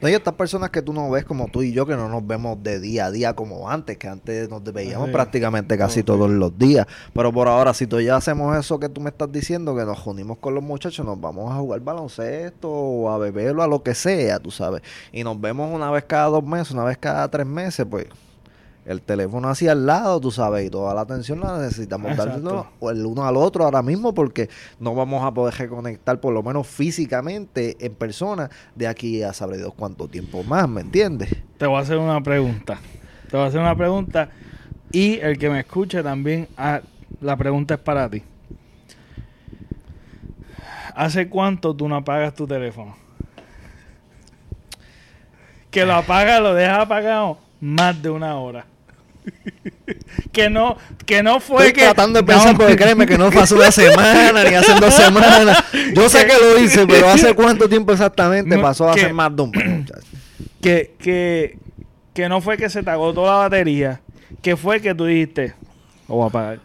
No, 0.00 0.08
y 0.08 0.12
estas 0.12 0.34
personas 0.34 0.70
que 0.70 0.82
tú 0.82 0.92
no 0.92 1.10
ves 1.10 1.24
como 1.24 1.48
tú 1.48 1.62
y 1.62 1.72
yo, 1.72 1.86
que 1.86 1.96
no 1.96 2.08
nos 2.08 2.26
vemos 2.26 2.62
de 2.62 2.80
día 2.80 3.06
a 3.06 3.10
día 3.10 3.32
como 3.34 3.70
antes, 3.70 3.96
que 3.96 4.08
antes 4.08 4.48
nos 4.50 4.62
veíamos 4.64 5.06
Sí. 5.06 5.12
prácticamente 5.12 5.78
casi 5.78 6.02
todos 6.02 6.28
los 6.30 6.58
días. 6.58 6.86
Pero 7.14 7.32
por 7.32 7.48
ahora, 7.48 7.72
si 7.74 7.86
tú 7.86 8.00
ya 8.00 8.16
hacemos 8.16 8.56
eso 8.56 8.78
que 8.78 8.88
tú 8.88 9.00
me 9.00 9.10
estás 9.10 9.32
diciendo, 9.32 9.74
que 9.74 9.84
nos 9.84 10.06
unimos 10.06 10.38
con 10.38 10.54
los 10.54 10.62
muchachos, 10.62 11.04
nos 11.06 11.20
vamos 11.20 11.50
a 11.50 11.56
jugar 11.56 11.80
baloncesto 11.80 12.70
o 12.70 13.10
a 13.10 13.18
beberlo, 13.18 13.62
a 13.62 13.66
lo 13.66 13.82
que 13.82 13.94
sea, 13.94 14.38
tú 14.38 14.50
sabes. 14.50 14.82
Y 15.12 15.24
nos 15.24 15.40
vemos 15.40 15.72
una 15.74 15.90
vez 15.90 16.04
cada 16.04 16.26
dos 16.26 16.44
meses, 16.44 16.72
una 16.72 16.84
vez 16.84 16.98
cada 16.98 17.28
tres 17.30 17.46
meses, 17.46 17.86
pues 17.88 18.06
el 18.86 19.02
teléfono 19.02 19.48
así 19.48 19.66
al 19.66 19.84
lado, 19.84 20.20
tú 20.20 20.30
sabes, 20.30 20.64
y 20.64 20.70
toda 20.70 20.94
la 20.94 21.00
atención 21.00 21.40
la 21.40 21.58
necesitamos 21.58 22.16
darle 22.16 22.36
o 22.78 22.90
el 22.90 23.04
uno 23.04 23.26
al 23.26 23.36
otro 23.36 23.64
ahora 23.64 23.82
mismo 23.82 24.14
porque 24.14 24.48
no 24.78 24.94
vamos 24.94 25.24
a 25.24 25.34
poder 25.34 25.54
reconectar 25.54 26.20
por 26.20 26.32
lo 26.32 26.42
menos 26.42 26.66
físicamente 26.66 27.76
en 27.84 27.94
persona 27.94 28.48
de 28.76 28.86
aquí 28.86 29.22
a 29.22 29.32
sabré 29.32 29.58
Dios 29.58 29.74
cuánto 29.76 30.06
tiempo 30.06 30.44
más, 30.44 30.68
¿me 30.68 30.82
entiendes? 30.82 31.34
Te 31.58 31.66
voy 31.66 31.76
a 31.76 31.80
hacer 31.80 31.98
una 31.98 32.22
pregunta. 32.22 32.78
Te 33.28 33.36
voy 33.36 33.44
a 33.44 33.48
hacer 33.48 33.60
una 33.60 33.76
pregunta. 33.76 34.30
Y 34.92 35.18
el 35.18 35.36
que 35.36 35.50
me 35.50 35.60
escuche 35.60 36.02
también, 36.02 36.48
ah, 36.56 36.80
la 37.20 37.36
pregunta 37.36 37.74
es 37.74 37.80
para 37.80 38.08
ti. 38.08 38.22
¿Hace 40.94 41.28
cuánto 41.28 41.74
tú 41.74 41.88
no 41.88 41.96
apagas 41.96 42.34
tu 42.34 42.46
teléfono? 42.46 42.96
Que 45.70 45.84
lo 45.84 45.94
apagas, 45.94 46.40
lo 46.40 46.54
dejas 46.54 46.78
apagado 46.78 47.38
más 47.60 48.00
de 48.00 48.10
una 48.10 48.36
hora. 48.38 48.64
Que 50.32 50.50
no, 50.50 50.76
que 51.04 51.22
no 51.22 51.40
fue 51.40 51.66
Estoy 51.68 51.72
que. 51.72 51.82
tratando 51.82 52.18
de 52.20 52.24
pensar 52.26 52.52
No. 52.52 52.58
porque 52.58 52.76
créeme 52.76 53.06
que 53.06 53.18
no 53.18 53.30
fue 53.30 53.42
hace 53.42 53.54
una 53.54 53.70
semana 53.70 54.44
ni 54.44 54.54
hace 54.54 54.72
dos 54.80 54.94
semanas. 54.94 55.64
Yo 55.94 56.08
sé 56.08 56.26
que 56.26 56.32
lo 56.38 56.58
hice, 56.58 56.86
pero 56.86 57.08
¿hace 57.08 57.34
cuánto 57.34 57.68
tiempo 57.68 57.92
exactamente 57.92 58.56
No, 58.56 58.62
pasó 58.62 58.88
a 58.88 58.94
ser 58.94 59.12
más 59.12 59.34
de 59.34 59.42
un 59.42 59.52
que, 60.60 60.94
que, 60.98 61.58
que 62.12 62.28
no 62.28 62.40
fue 62.40 62.56
que 62.56 62.68
se 62.68 62.82
te 62.82 62.90
agotó 62.90 63.24
la 63.24 63.32
batería, 63.34 64.00
que 64.42 64.56
fue 64.56 64.80
que 64.80 64.94
tú 64.94 65.04
dijiste, 65.04 65.54
lo 66.08 66.16
voy 66.16 66.24
a 66.24 66.28
apagar. 66.28 66.60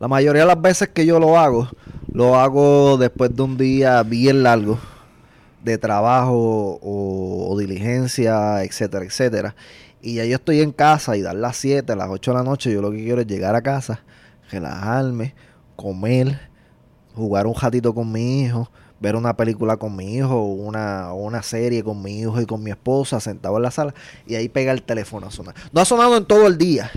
La 0.00 0.08
mayoría 0.08 0.42
de 0.42 0.48
las 0.48 0.60
veces 0.60 0.88
que 0.88 1.06
yo 1.06 1.20
lo 1.20 1.38
hago, 1.38 1.68
lo 2.12 2.36
hago 2.36 2.96
después 2.98 3.34
de 3.34 3.42
un 3.42 3.56
día 3.56 4.02
bien 4.02 4.42
largo 4.42 4.78
de 5.62 5.78
trabajo 5.78 6.78
o, 6.82 7.48
o 7.52 7.58
diligencia, 7.58 8.64
etcétera, 8.64 9.04
etcétera. 9.04 9.54
Y 10.06 10.16
ya 10.16 10.26
yo 10.26 10.36
estoy 10.36 10.60
en 10.60 10.70
casa 10.70 11.16
y 11.16 11.22
dar 11.22 11.34
las 11.34 11.56
7, 11.56 11.96
las 11.96 12.10
8 12.10 12.32
de 12.32 12.36
la 12.36 12.44
noche, 12.44 12.70
yo 12.70 12.82
lo 12.82 12.90
que 12.90 13.02
quiero 13.02 13.22
es 13.22 13.26
llegar 13.26 13.56
a 13.56 13.62
casa, 13.62 14.02
relajarme, 14.50 15.34
comer, 15.76 16.50
jugar 17.14 17.46
un 17.46 17.54
ratito 17.54 17.94
con 17.94 18.12
mi 18.12 18.42
hijo, 18.42 18.70
ver 19.00 19.16
una 19.16 19.34
película 19.34 19.78
con 19.78 19.96
mi 19.96 20.14
hijo, 20.14 20.44
una, 20.44 21.14
una 21.14 21.42
serie 21.42 21.82
con 21.82 22.02
mi 22.02 22.20
hijo 22.20 22.38
y 22.38 22.44
con 22.44 22.62
mi 22.62 22.70
esposa 22.70 23.18
sentado 23.18 23.56
en 23.56 23.62
la 23.62 23.70
sala 23.70 23.94
y 24.26 24.34
ahí 24.34 24.50
pega 24.50 24.72
el 24.72 24.82
teléfono 24.82 25.28
a 25.28 25.30
sonar. 25.30 25.54
No 25.72 25.80
ha 25.80 25.86
sonado 25.86 26.18
en 26.18 26.26
todo 26.26 26.46
el 26.48 26.58
día. 26.58 26.90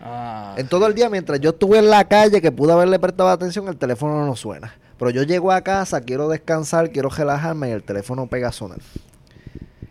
Ah, 0.00 0.54
En 0.56 0.66
todo 0.66 0.86
el 0.86 0.94
día, 0.94 1.10
mientras 1.10 1.38
yo 1.40 1.50
estuve 1.50 1.78
en 1.78 1.90
la 1.90 2.08
calle, 2.08 2.40
que 2.40 2.52
pude 2.52 2.72
haberle 2.72 2.98
prestado 2.98 3.28
atención, 3.28 3.68
el 3.68 3.76
teléfono 3.76 4.24
no 4.24 4.34
suena. 4.34 4.72
Pero 4.98 5.10
yo 5.10 5.24
llego 5.24 5.52
a 5.52 5.60
casa, 5.60 6.00
quiero 6.00 6.26
descansar, 6.30 6.90
quiero 6.90 7.10
relajarme 7.10 7.68
y 7.68 7.72
el 7.72 7.82
teléfono 7.82 8.28
pega 8.28 8.48
a 8.48 8.52
sonar. 8.52 8.78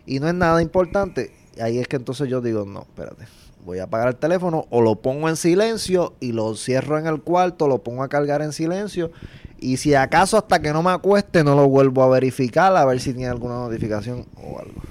Y 0.07 0.19
no 0.19 0.27
es 0.27 0.33
nada 0.33 0.63
importante. 0.63 1.44
Ahí 1.61 1.79
es 1.79 1.87
que 1.87 1.95
entonces 1.95 2.27
yo 2.29 2.41
digo, 2.41 2.65
no, 2.65 2.81
espérate. 2.81 3.25
Voy 3.65 3.79
a 3.79 3.83
apagar 3.85 4.09
el 4.09 4.15
teléfono 4.15 4.67
o 4.69 4.81
lo 4.81 4.95
pongo 4.97 5.27
en 5.27 5.35
silencio 5.35 6.13
y 6.19 6.33
lo 6.33 6.55
cierro 6.55 6.99
en 6.99 7.07
el 7.07 7.21
cuarto, 7.21 7.67
lo 7.67 7.79
pongo 7.83 8.03
a 8.03 8.09
cargar 8.09 8.41
en 8.43 8.53
silencio. 8.53 9.11
Y 9.57 9.77
si 9.77 9.95
acaso 9.95 10.37
hasta 10.37 10.59
que 10.59 10.71
no 10.71 10.83
me 10.83 10.91
acueste 10.91 11.43
no 11.43 11.55
lo 11.55 11.67
vuelvo 11.67 12.03
a 12.03 12.09
verificar 12.09 12.75
a 12.75 12.85
ver 12.85 12.99
si 12.99 13.13
tiene 13.13 13.29
alguna 13.29 13.55
notificación 13.55 14.25
o 14.43 14.59
algo. 14.59 14.81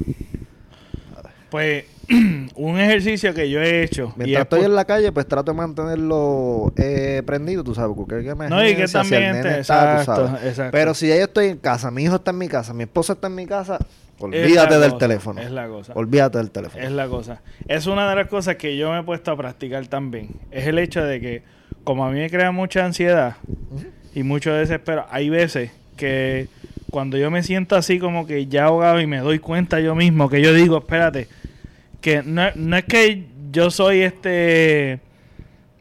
pues 1.51 1.85
un 2.57 2.79
ejercicio 2.79 3.33
que 3.33 3.49
yo 3.49 3.61
he 3.61 3.83
hecho. 3.85 4.13
y 4.17 4.19
Mientras 4.19 4.41
es 4.41 4.43
estoy 4.45 4.61
por- 4.61 4.69
en 4.71 4.75
la 4.75 4.85
calle, 4.85 5.13
pues 5.13 5.27
trato 5.27 5.53
de 5.53 5.57
mantenerlo 5.57 6.73
eh, 6.77 7.23
prendido, 7.25 7.63
tú 7.65 7.75
sabes, 7.75 7.97
porque 7.97 8.23
que 8.23 8.35
me 8.35 8.49
No, 8.49 8.67
y 8.67 8.75
que 8.77 8.87
también 8.89 9.41
te- 9.41 9.59
exacto, 9.59 10.37
exacto. 10.43 10.71
Pero 10.73 10.93
si 10.95 11.09
ya 11.09 11.17
yo 11.17 11.25
estoy 11.25 11.47
en 11.47 11.59
casa, 11.59 11.91
mi 11.91 12.03
hijo 12.05 12.17
está 12.17 12.33
en 12.33 12.39
mi 12.39 12.49
casa, 12.49 12.75
mi 12.75 12.83
esposa 12.83 13.13
está 13.15 13.29
en 13.29 13.35
mi 13.37 13.47
casa, 13.47 13.79
olvídate 14.19 14.79
del 14.79 14.91
cosa, 14.91 14.99
teléfono. 14.99 15.41
Es 15.41 15.51
la 15.51 15.69
cosa. 15.69 15.93
Olvídate 15.95 16.39
del 16.39 16.51
teléfono. 16.51 16.85
Es 16.85 16.93
la 16.93 17.09
cosa. 17.09 17.43
Es 17.67 17.87
una 17.87 18.09
de 18.09 18.17
las 18.17 18.29
cosas 18.29 18.57
que 18.57 18.77
yo 18.77 18.93
me 18.93 19.01
he 19.01 19.03
puesto 19.03 19.31
a 19.31 19.37
practicar 19.37 19.87
también. 19.87 20.31
Es 20.51 20.67
el 20.67 20.79
hecho 20.79 21.03
de 21.05 21.21
que, 21.21 21.43
como 21.85 22.05
a 22.05 22.11
mí 22.11 22.19
me 22.19 22.31
crea 22.31 22.51
mucha 22.51 22.85
ansiedad 22.85 23.37
y 24.15 24.23
mucho 24.23 24.53
desespero, 24.53 25.07
hay 25.11 25.29
veces 25.29 25.71
que 25.97 26.49
cuando 26.91 27.17
yo 27.17 27.31
me 27.31 27.43
siento 27.43 27.77
así 27.77 27.99
como 27.99 28.27
que 28.27 28.47
ya 28.47 28.67
ahogado 28.67 29.01
y 29.01 29.07
me 29.07 29.19
doy 29.19 29.41
cuenta 29.41 29.81
yo 29.81 29.95
mismo, 29.95 30.29
que 30.31 30.41
yo 30.41 30.55
digo, 30.55 30.79
espérate, 30.79 31.29
que 32.01 32.23
no, 32.23 32.43
no 32.55 32.77
es 32.77 32.85
que 32.85 33.25
yo 33.51 33.71
soy 33.71 34.03
este 34.03 35.01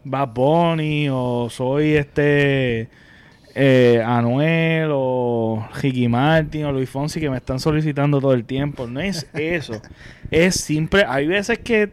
Bad 0.04 0.30
Bunny 0.34 1.10
o 1.12 1.50
soy 1.50 1.96
este 1.96 2.90
eh, 3.56 4.02
Anuel 4.06 4.90
o 4.92 5.68
Ricky 5.82 6.08
Martin 6.08 6.66
o 6.66 6.72
Luis 6.72 6.90
Fonsi 6.90 7.20
que 7.20 7.30
me 7.30 7.38
están 7.38 7.60
solicitando 7.60 8.20
todo 8.20 8.34
el 8.34 8.46
tiempo. 8.46 8.88
No 8.88 9.00
es 9.00 9.28
eso. 9.34 9.82
es 10.32 10.56
simple. 10.56 11.06
Hay 11.08 11.28
veces 11.28 11.60
que 11.60 11.90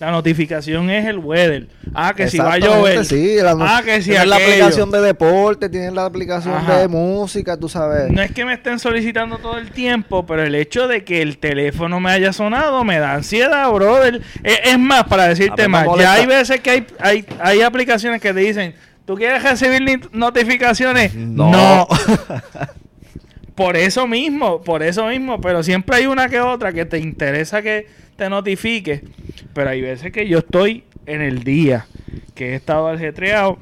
la 0.00 0.10
notificación 0.10 0.90
es 0.90 1.06
el 1.06 1.18
weather. 1.18 1.68
Ah, 1.94 2.12
que 2.14 2.28
si 2.28 2.38
va 2.38 2.54
a 2.54 2.58
llover. 2.58 3.04
Sí, 3.04 3.36
la, 3.40 3.56
Ah, 3.60 3.80
que 3.84 4.02
si 4.02 4.10
tienes 4.10 4.26
la 4.26 4.36
aplicación 4.36 4.90
de 4.90 5.00
deporte, 5.00 5.68
tienes 5.68 5.92
la 5.92 6.04
aplicación 6.04 6.54
Ajá. 6.54 6.80
de 6.80 6.88
música, 6.88 7.56
tú 7.56 7.68
sabes. 7.68 8.10
No 8.10 8.20
es 8.20 8.32
que 8.32 8.44
me 8.44 8.54
estén 8.54 8.78
solicitando 8.78 9.38
todo 9.38 9.56
el 9.56 9.70
tiempo, 9.70 10.26
pero 10.26 10.42
el 10.42 10.54
hecho 10.56 10.88
de 10.88 11.04
que 11.04 11.22
el 11.22 11.38
teléfono 11.38 12.00
me 12.00 12.10
haya 12.10 12.32
sonado 12.32 12.82
me 12.84 12.98
da 12.98 13.14
ansiedad, 13.14 13.70
brother. 13.70 14.20
Es, 14.42 14.60
es 14.64 14.78
más, 14.78 15.04
para 15.04 15.28
decirte 15.28 15.68
más, 15.68 15.86
ya 15.98 16.14
hay 16.14 16.26
veces 16.26 16.60
que 16.60 16.70
hay, 16.70 16.86
hay, 16.98 17.24
hay 17.40 17.62
aplicaciones 17.62 18.20
que 18.20 18.34
te 18.34 18.40
dicen, 18.40 18.74
¿tú 19.04 19.16
quieres 19.16 19.42
recibir 19.42 20.08
notificaciones? 20.12 21.14
No. 21.14 21.86
Por 23.54 23.76
eso 23.76 24.08
mismo, 24.08 24.62
por 24.62 24.82
eso 24.82 25.06
mismo, 25.06 25.40
pero 25.40 25.62
siempre 25.62 25.94
hay 25.94 26.06
una 26.06 26.28
que 26.28 26.40
otra 26.40 26.72
que 26.72 26.84
te 26.86 26.98
interesa 26.98 27.62
que 27.62 27.86
te 28.16 28.28
notifique. 28.28 29.04
Pero 29.52 29.70
hay 29.70 29.80
veces 29.80 30.10
que 30.10 30.26
yo 30.26 30.38
estoy 30.38 30.82
en 31.06 31.22
el 31.22 31.44
día, 31.44 31.86
que 32.34 32.50
he 32.50 32.54
estado 32.56 32.88
ajetreado 32.88 33.58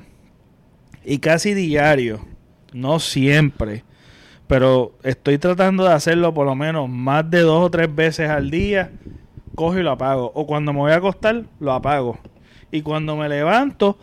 y 1.04 1.18
casi 1.18 1.52
diario, 1.52 2.24
no 2.72 3.00
siempre, 3.00 3.84
pero 4.46 4.94
estoy 5.02 5.36
tratando 5.36 5.84
de 5.84 5.92
hacerlo 5.92 6.32
por 6.32 6.46
lo 6.46 6.54
menos 6.54 6.88
más 6.88 7.30
de 7.30 7.40
dos 7.40 7.62
o 7.62 7.70
tres 7.70 7.94
veces 7.94 8.30
al 8.30 8.50
día, 8.50 8.92
cojo 9.54 9.78
y 9.78 9.82
lo 9.82 9.90
apago. 9.90 10.32
O 10.34 10.46
cuando 10.46 10.72
me 10.72 10.78
voy 10.78 10.92
a 10.92 10.96
acostar, 10.96 11.42
lo 11.60 11.72
apago. 11.72 12.18
Y 12.70 12.82
cuando 12.82 13.16
me 13.16 13.28
levanto, 13.28 13.98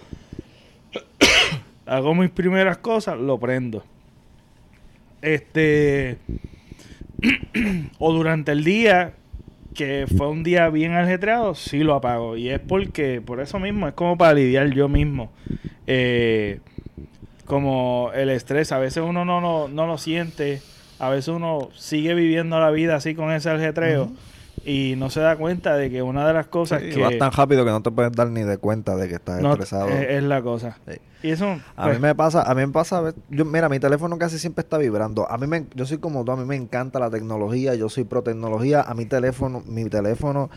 hago 1.85 2.15
mis 2.15 2.29
primeras 2.29 2.77
cosas, 2.77 3.17
lo 3.17 3.37
prendo. 3.39 3.83
Este. 5.21 6.17
o 7.99 8.13
durante 8.13 8.51
el 8.51 8.63
día, 8.63 9.13
que 9.73 10.05
fue 10.17 10.27
un 10.29 10.43
día 10.43 10.69
bien 10.69 10.93
ajetreado, 10.95 11.55
sí 11.55 11.79
lo 11.79 11.95
apago. 11.95 12.37
Y 12.37 12.49
es 12.49 12.59
porque, 12.59 13.21
por 13.21 13.41
eso 13.41 13.59
mismo, 13.59 13.87
es 13.87 13.93
como 13.93 14.17
para 14.17 14.33
lidiar 14.33 14.69
yo 14.71 14.87
mismo. 14.87 15.31
Eh, 15.87 16.59
como 17.45 18.11
el 18.13 18.29
estrés, 18.29 18.71
a 18.71 18.77
veces 18.79 19.03
uno 19.05 19.25
no, 19.25 19.41
no, 19.41 19.67
no 19.67 19.87
lo 19.87 19.97
siente, 19.97 20.61
a 20.99 21.09
veces 21.09 21.29
uno 21.29 21.69
sigue 21.75 22.13
viviendo 22.13 22.59
la 22.59 22.69
vida 22.69 22.95
así 22.95 23.15
con 23.15 23.31
ese 23.31 23.49
ajetreo. 23.49 24.03
Ujú. 24.05 24.15
Y 24.65 24.95
no 24.97 25.09
se 25.09 25.21
da 25.21 25.35
cuenta 25.37 25.75
de 25.77 25.89
que 25.89 26.01
una 26.01 26.27
de 26.27 26.33
las 26.33 26.47
cosas 26.47 26.81
Sí, 26.81 26.89
que 26.89 26.99
vas 26.99 27.17
tan 27.17 27.31
rápido 27.31 27.63
que 27.63 27.71
no 27.71 27.81
te 27.81 27.91
puedes 27.91 28.11
dar 28.11 28.27
ni 28.29 28.41
de 28.43 28.57
cuenta 28.57 28.95
de 28.97 29.07
que 29.07 29.15
estás 29.15 29.41
no- 29.41 29.53
estresado. 29.53 29.87
es, 29.89 30.09
es 30.09 30.23
la 30.23 30.41
cosa. 30.41 30.77
Sí. 30.87 30.97
Y 31.21 31.31
eso, 31.31 31.59
A 31.75 31.83
pues, 31.83 31.97
mí 31.97 32.01
me 32.01 32.15
pasa, 32.15 32.43
a 32.43 32.55
mí 32.55 32.65
me 32.65 32.71
pasa, 32.71 33.13
yo, 33.29 33.45
mira, 33.45 33.67
mi 33.67 33.79
teléfono 33.79 34.17
casi 34.17 34.39
siempre 34.39 34.61
está 34.61 34.77
vibrando. 34.77 35.29
A 35.29 35.37
mí 35.37 35.47
me, 35.47 35.65
yo 35.75 35.85
soy 35.85 35.97
como 35.97 36.23
tú, 36.23 36.31
a 36.31 36.37
mí 36.37 36.45
me 36.45 36.55
encanta 36.55 36.99
la 36.99 37.09
tecnología, 37.09 37.75
yo 37.75 37.89
soy 37.89 38.05
pro 38.05 38.21
tecnología. 38.21 38.81
A 38.81 38.93
mi 38.93 39.05
teléfono, 39.05 39.61
mi 39.65 39.83
teléfono, 39.85 40.49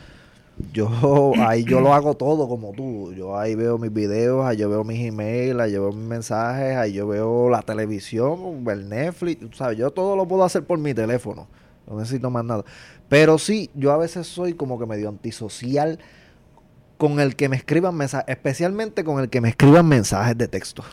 yo 0.73 0.89
ahí 1.39 1.65
yo 1.65 1.81
lo 1.81 1.93
hago 1.93 2.15
todo 2.15 2.49
como 2.49 2.73
tú. 2.73 3.13
Yo 3.13 3.37
ahí 3.37 3.57
veo 3.57 3.77
mis 3.79 3.93
videos, 3.93 4.45
ahí 4.47 4.59
yo 4.59 4.71
veo 4.71 4.85
mis 4.85 5.01
emails, 5.05 5.59
ahí 5.59 5.73
yo 5.73 5.83
veo 5.83 5.93
mis 5.93 6.09
mensajes, 6.09 6.77
ahí 6.77 6.93
yo 6.93 7.09
veo 7.09 7.51
la 7.51 7.63
televisión, 7.63 8.65
el 8.69 8.89
Netflix, 8.89 9.57
sabes, 9.57 9.79
yo 9.79 9.91
todo 9.91 10.15
lo 10.15 10.29
puedo 10.29 10.45
hacer 10.45 10.65
por 10.65 10.79
mi 10.79 10.95
teléfono. 10.95 11.49
No 11.89 11.99
necesito 11.99 12.31
más 12.31 12.45
nada. 12.45 12.65
Pero 13.09 13.39
sí, 13.39 13.69
yo 13.75 13.91
a 13.91 13.97
veces 13.97 14.29
soy 14.29 14.55
como 14.55 14.79
que 14.79 14.87
medio 14.87 15.09
antisocial 15.09 15.99
con 17.03 17.19
el 17.19 17.35
que 17.35 17.49
me 17.49 17.57
escriban 17.57 17.97
mensajes, 17.97 18.29
especialmente 18.29 19.03
con 19.03 19.21
el 19.21 19.29
que 19.29 19.41
me 19.41 19.49
escriban 19.49 19.89
mensajes 19.89 20.39
de 20.39 20.47
texto. 20.47 20.85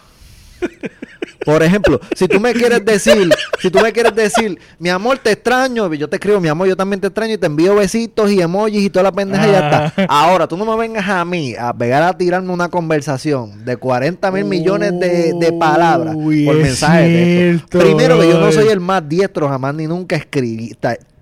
Por 1.46 1.62
ejemplo, 1.62 2.00
si 2.16 2.28
tú 2.28 2.40
me 2.40 2.52
quieres 2.52 2.84
decir, 2.84 3.30
si 3.60 3.70
tú 3.70 3.80
me 3.80 3.94
quieres 3.94 4.16
decir, 4.16 4.58
mi 4.80 4.90
amor, 4.90 5.20
te 5.20 5.34
extraño, 5.34 5.94
yo 5.94 6.10
te 6.10 6.16
escribo, 6.16 6.40
mi 6.40 6.48
amor, 6.48 6.68
yo 6.68 6.76
también 6.76 7.00
te 7.00 7.06
extraño 7.06 7.36
y 7.36 7.38
te 7.38 7.46
envío 7.46 7.76
besitos 7.76 8.32
y 8.32 8.42
emojis 8.42 8.82
y 8.82 8.90
toda 8.90 9.04
la 9.04 9.12
pendeja 9.12 9.48
y 9.48 9.52
ya 9.52 9.60
está. 9.60 9.94
Ah. 10.10 10.24
Ahora, 10.24 10.48
tú 10.48 10.58
no 10.58 10.66
me 10.66 10.76
vengas 10.76 11.08
a 11.08 11.24
mí 11.26 11.54
a 11.54 11.72
pegar 11.72 12.02
a 12.02 12.18
tirarme 12.18 12.52
una 12.52 12.70
conversación 12.70 13.64
de 13.64 13.78
40 13.78 14.32
mil 14.32 14.46
millones 14.46 15.00
de, 15.00 15.34
de 15.40 15.54
palabras 15.54 16.16
Uy, 16.18 16.44
por 16.44 16.56
mensaje 16.56 17.08
de 17.08 17.52
texto. 17.52 17.78
Primero 17.78 18.20
que 18.20 18.30
yo 18.30 18.40
no 18.40 18.52
soy 18.52 18.70
el 18.70 18.80
más 18.80 19.08
diestro, 19.08 19.48
jamás 19.48 19.76
ni 19.76 19.86
nunca 19.86 20.16
escribí. 20.16 20.76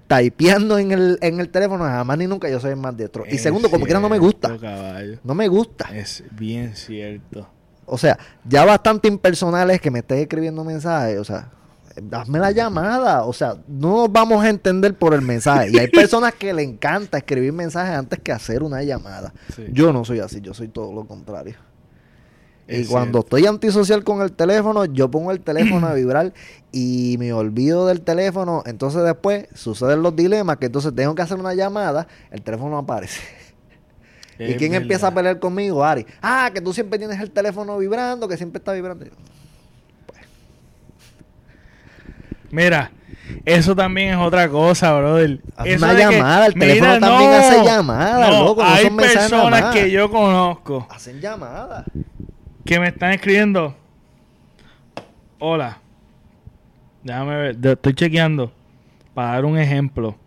Typeando 0.07 0.77
en 0.79 0.91
el, 0.91 1.17
en 1.21 1.39
el 1.39 1.49
teléfono, 1.49 1.83
jamás 1.83 2.17
ni 2.17 2.27
nunca 2.27 2.49
yo 2.49 2.59
soy 2.59 2.75
más 2.75 2.95
diestro. 2.95 3.25
Y 3.29 3.35
Es 3.35 3.41
segundo, 3.41 3.69
como 3.69 3.85
quiera 3.85 3.99
no 3.99 4.09
me 4.09 4.19
gusta. 4.19 4.57
caballo. 4.57 5.19
No 5.23 5.35
me 5.35 5.47
gusta. 5.47 5.89
Es 5.93 6.23
bien 6.31 6.75
cierto. 6.75 7.47
O 7.85 7.97
sea, 7.97 8.17
ya 8.43 8.65
bastante 8.65 9.07
impersonal 9.07 9.71
es 9.71 9.79
que 9.81 9.91
me 9.91 9.99
estés 9.99 10.19
escribiendo 10.19 10.63
mensajes. 10.63 11.19
O 11.19 11.23
sea, 11.23 11.51
hazme 12.11 12.39
la 12.39 12.51
llamada. 12.51 13.23
O 13.23 13.33
sea, 13.33 13.55
no 13.67 13.97
nos 13.97 14.11
vamos 14.11 14.43
a 14.43 14.49
entender 14.49 14.93
por 14.93 15.13
el 15.13 15.21
mensaje. 15.21 15.69
Y 15.71 15.77
hay 15.79 15.87
personas 15.91 16.33
que 16.33 16.53
le 16.53 16.63
encanta 16.63 17.17
escribir 17.17 17.53
mensajes 17.53 17.95
antes 17.95 18.19
que 18.19 18.31
hacer 18.31 18.63
una 18.63 18.83
llamada. 18.83 19.33
Sí. 19.55 19.65
Yo 19.71 19.93
no 19.93 20.03
soy 20.03 20.19
así, 20.19 20.41
yo 20.41 20.53
soy 20.53 20.67
todo 20.67 20.93
lo 20.93 21.05
contrario. 21.05 21.55
Y 22.69 22.81
Es 22.81 22.87
cuando 22.89 23.19
cierto. 23.21 23.37
estoy 23.37 23.45
antisocial 23.47 24.03
con 24.03 24.21
el 24.21 24.33
teléfono, 24.33 24.83
yo 24.85 25.09
pongo 25.09 25.31
el 25.31 25.39
teléfono 25.39 25.87
a 25.87 25.93
vibrar 25.95 26.33
y 26.71 27.15
me 27.17 27.31
olvido 27.33 27.87
del 27.87 28.01
teléfono. 28.01 28.61
Entonces 28.65 29.03
después 29.03 29.47
suceden 29.53 30.01
los 30.01 30.15
dilemas 30.15 30.57
que 30.57 30.65
entonces 30.65 30.93
tengo 30.93 31.15
que 31.15 31.21
hacer 31.21 31.37
una 31.39 31.53
llamada, 31.53 32.07
el 32.31 32.41
teléfono 32.41 32.71
no 32.71 32.77
aparece. 32.79 33.21
¿Y 34.39 34.53
quién 34.55 34.73
empieza 34.75 35.07
a 35.07 35.11
pelear 35.13 35.39
conmigo? 35.39 35.83
Ari. 35.83 36.05
Ah, 36.21 36.51
que 36.53 36.61
tú 36.61 36.73
siempre 36.73 36.99
tienes 36.99 37.19
el 37.21 37.31
teléfono 37.31 37.77
vibrando, 37.77 38.27
que 38.27 38.37
siempre 38.37 38.59
está 38.59 38.73
vibrando. 38.73 39.05
Mira, 42.49 42.91
eso 43.45 43.75
también 43.75 44.09
es 44.13 44.17
otra 44.17 44.47
cosa, 44.49 44.93
brother. 44.97 45.41
Haz 45.55 45.67
una 45.77 45.95
que- 45.95 45.99
llamada, 45.99 46.45
el 46.47 46.53
teléfono 46.53 46.99
también 46.99 47.31
hace 47.33 47.63
llamadas, 47.63 48.29
no, 48.29 48.43
loco, 48.45 48.63
no 48.63 48.69
hay 48.69 48.85
son 48.85 48.97
personas 48.97 49.73
que 49.73 49.91
yo 49.91 50.09
conozco 50.09 50.87
Hacen 50.89 51.19
llamadas. 51.19 51.85
Que 52.67 52.79
me 52.79 52.89
están 52.89 53.11
escribiendo. 53.13 53.75
Hola. 55.39 55.79
Déjame 57.01 57.35
ver. 57.37 57.57
Estoy 57.63 57.93
chequeando. 57.93 58.51
Para 59.13 59.31
dar 59.31 59.45
un 59.45 59.57
ejemplo 59.57 60.17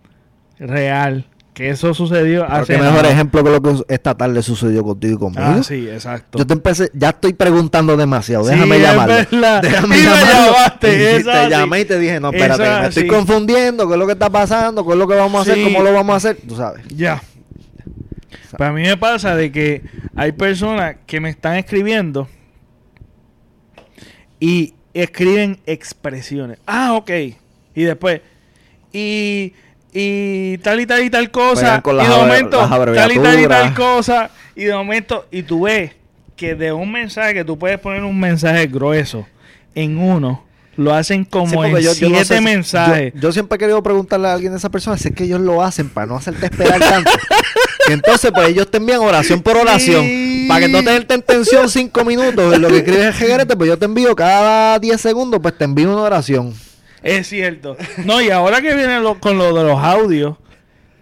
real. 0.58 1.26
Que 1.52 1.68
eso 1.68 1.92
sucedió 1.92 2.46
Pero 2.46 2.54
hace. 2.62 2.72
qué 2.72 2.78
mejor 2.78 3.02
nada. 3.02 3.10
ejemplo 3.10 3.44
que 3.44 3.50
lo 3.50 3.60
que 3.60 3.82
esta 3.88 4.16
tarde 4.16 4.42
sucedió 4.42 4.82
contigo 4.82 5.14
y 5.14 5.18
conmigo. 5.18 5.42
Ah, 5.44 5.62
sí, 5.62 5.86
exacto. 5.90 6.38
Yo 6.38 6.46
te 6.46 6.54
empecé, 6.54 6.90
ya 6.94 7.10
estoy 7.10 7.34
preguntando 7.34 7.96
demasiado. 7.98 8.44
Sí, 8.44 8.52
Déjame 8.52 8.76
es 8.76 8.82
verdad. 9.30 9.62
Déjame 9.62 9.98
Y 9.98 10.00
me 10.00 10.06
llamaste, 10.06 11.18
Y 11.20 11.24
te 11.24 11.50
llamé 11.50 11.80
y 11.80 11.84
te 11.84 11.98
dije, 11.98 12.20
no, 12.20 12.30
espérate, 12.30 12.62
Eso 12.62 12.80
me 12.80 12.86
estoy 12.88 13.06
confundiendo. 13.06 13.86
¿Qué 13.86 13.92
es 13.94 13.98
lo 13.98 14.06
que 14.06 14.12
está 14.12 14.30
pasando? 14.30 14.86
¿Qué 14.86 14.92
es 14.92 14.98
lo 14.98 15.06
que 15.06 15.16
vamos 15.16 15.40
a 15.40 15.42
hacer? 15.42 15.56
Sí. 15.56 15.64
¿Cómo 15.64 15.82
lo 15.82 15.92
vamos 15.92 16.14
a 16.14 16.16
hacer? 16.16 16.38
Tú 16.48 16.56
sabes. 16.56 16.82
Ya. 16.88 17.20
Para 18.56 18.72
mí 18.72 18.82
me 18.82 18.96
pasa 18.96 19.34
de 19.36 19.50
que 19.52 19.82
hay 20.16 20.32
personas 20.32 20.96
que 21.06 21.20
me 21.20 21.30
están 21.30 21.56
escribiendo 21.56 22.28
y 24.38 24.74
escriben 24.94 25.58
expresiones. 25.66 26.58
Ah, 26.66 26.94
ok. 26.94 27.10
Y 27.74 27.82
después, 27.82 28.20
y, 28.92 29.52
y 29.92 30.58
tal 30.58 30.80
y 30.80 30.86
tal 30.86 31.02
y 31.04 31.10
tal 31.10 31.30
cosa. 31.30 31.80
Con 31.82 31.96
y 31.96 32.02
de 32.02 32.08
momento, 32.08 32.58
tal 32.94 33.12
y 33.12 33.18
tal 33.18 33.40
y 33.40 33.46
tal 33.46 33.74
cosa. 33.74 34.30
Y 34.54 34.64
de 34.64 34.74
momento, 34.74 35.26
y 35.30 35.42
tú 35.42 35.62
ves 35.62 35.92
que 36.36 36.54
de 36.54 36.72
un 36.72 36.90
mensaje, 36.90 37.34
que 37.34 37.44
tú 37.44 37.58
puedes 37.58 37.78
poner 37.78 38.02
un 38.02 38.18
mensaje 38.18 38.66
grueso 38.66 39.26
en 39.74 39.98
uno, 39.98 40.44
lo 40.76 40.94
hacen 40.94 41.24
como 41.24 41.62
Sí, 41.64 41.70
en 41.70 41.76
yo- 41.78 41.92
yo 41.92 42.08
no 42.08 42.14
siete 42.16 42.24
sé 42.24 42.40
mensajes. 42.40 43.12
Yo, 43.14 43.20
yo 43.20 43.32
siempre 43.32 43.56
he 43.56 43.58
querido 43.58 43.82
preguntarle 43.82 44.28
a 44.28 44.32
alguien 44.32 44.52
de 44.52 44.58
esa 44.58 44.70
persona 44.70 44.96
si 44.96 45.08
es 45.08 45.14
que 45.14 45.24
ellos 45.24 45.40
lo 45.40 45.62
hacen 45.62 45.90
para 45.90 46.06
no 46.06 46.16
hacerte 46.16 46.46
esperar 46.46 46.80
tanto. 46.80 47.10
y 47.90 47.92
entonces, 47.92 48.30
pues 48.34 48.48
ellos 48.48 48.70
te 48.70 48.78
envían 48.78 49.00
oración 49.00 49.42
por 49.42 49.56
oración. 49.56 50.02
Sí. 50.04 50.46
Para 50.48 50.60
que 50.60 50.68
no 50.68 50.78
tenerte 50.78 51.14
en 51.14 51.22
tensión 51.22 51.68
cinco 51.68 52.04
minutos. 52.04 52.58
Lo 52.58 52.68
que 52.68 52.78
escribes 52.78 53.06
el 53.06 53.12
jeguerete, 53.14 53.56
pues 53.56 53.68
yo 53.68 53.78
te 53.78 53.84
envío 53.84 54.16
cada 54.16 54.78
10 54.78 55.00
segundos, 55.00 55.40
pues 55.42 55.56
te 55.56 55.64
envío 55.64 55.92
una 55.92 56.02
oración. 56.02 56.52
Es 57.02 57.28
cierto. 57.28 57.76
No, 58.04 58.20
y 58.20 58.30
ahora 58.30 58.60
que 58.60 58.74
viene 58.74 59.00
lo- 59.00 59.18
con 59.20 59.38
lo 59.38 59.54
de 59.54 59.64
los 59.64 59.78
audios, 59.82 60.36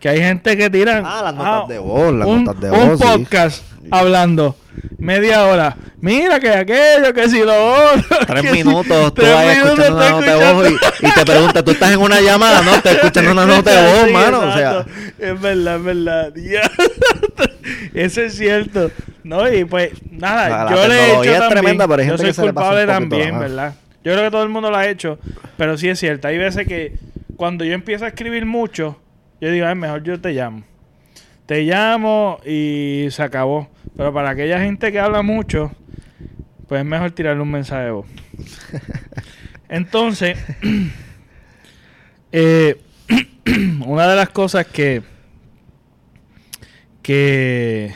que 0.00 0.08
hay 0.08 0.18
gente 0.20 0.56
que 0.56 0.70
tiran 0.70 1.02
Ah, 1.06 1.22
las 1.24 1.34
notas 1.34 1.68
de 1.68 1.78
voz, 1.78 2.12
las 2.14 2.28
un, 2.28 2.44
notas 2.44 2.60
de 2.60 2.70
un 2.70 2.88
voz, 2.90 2.98
sí. 3.00 3.04
podcast 3.04 3.62
hablando 3.90 4.54
media 4.98 5.44
hora. 5.46 5.76
Mira 6.00 6.38
que 6.38 6.48
aquello, 6.50 7.12
que 7.12 7.28
si 7.28 7.40
lo 7.42 7.74
otro. 7.74 8.18
Tres 8.26 8.52
minutos, 8.52 9.14
tú 9.14 9.22
vas 9.22 9.56
escuchando 9.56 9.96
una 9.96 10.10
nota 10.10 10.36
de 10.36 10.52
voz 10.52 10.70
y, 10.70 11.06
y 11.06 11.10
te 11.12 11.24
preguntas, 11.24 11.64
¿tú 11.64 11.70
estás 11.72 11.92
en 11.92 12.00
una 12.00 12.20
llamada? 12.20 12.62
No, 12.62 12.80
te 12.80 12.90
escuchan 12.92 13.26
una 13.28 13.46
nota 13.46 13.70
de 13.70 13.92
voz, 13.92 14.04
Sí, 14.06 14.12
mano. 14.12 14.40
O 14.40 14.52
sea, 14.52 14.86
es 15.18 15.40
verdad, 15.40 15.76
es 15.76 15.84
verdad. 15.84 16.32
Ya. 16.36 16.70
Eso 17.94 18.22
es 18.22 18.36
cierto. 18.36 18.90
No, 19.24 19.52
y 19.52 19.64
pues 19.64 19.90
nada, 20.10 20.64
La 20.64 20.70
yo 20.74 20.88
le 20.88 20.94
he 20.94 21.10
hecho 21.10 21.22
es 21.22 21.38
también. 21.38 21.50
tremenda, 21.50 21.88
pero 21.88 22.02
hay 22.02 22.08
yo 22.08 22.16
gente 22.16 22.32
soy 22.32 22.46
que 22.46 22.52
culpable 22.52 22.86
también. 22.86 23.38
¿verdad? 23.38 23.74
Yo 24.04 24.12
creo 24.12 24.24
que 24.24 24.30
todo 24.30 24.42
el 24.42 24.48
mundo 24.48 24.70
lo 24.70 24.76
ha 24.76 24.86
hecho, 24.86 25.18
pero 25.56 25.76
sí 25.76 25.88
es 25.88 25.98
cierto. 25.98 26.28
Hay 26.28 26.38
veces 26.38 26.66
que 26.66 26.94
cuando 27.36 27.64
yo 27.64 27.74
empiezo 27.74 28.04
a 28.04 28.08
escribir 28.08 28.46
mucho, 28.46 28.98
yo 29.40 29.50
digo, 29.50 29.66
ay, 29.66 29.74
mejor 29.74 30.02
yo 30.02 30.18
te 30.20 30.30
llamo. 30.32 30.62
Te 31.48 31.62
llamo 31.62 32.40
y 32.44 33.06
se 33.10 33.22
acabó. 33.22 33.70
Pero 33.96 34.12
para 34.12 34.28
aquella 34.28 34.60
gente 34.60 34.92
que 34.92 35.00
habla 35.00 35.22
mucho, 35.22 35.72
pues 36.68 36.80
es 36.80 36.86
mejor 36.86 37.10
tirarle 37.12 37.40
un 37.40 37.50
mensaje 37.50 37.84
de 37.84 37.90
voz. 37.90 38.06
Entonces, 39.70 40.38
eh, 42.32 42.78
una 43.86 44.06
de 44.06 44.16
las 44.16 44.28
cosas 44.28 44.66
que 44.66 45.02
que 47.02 47.94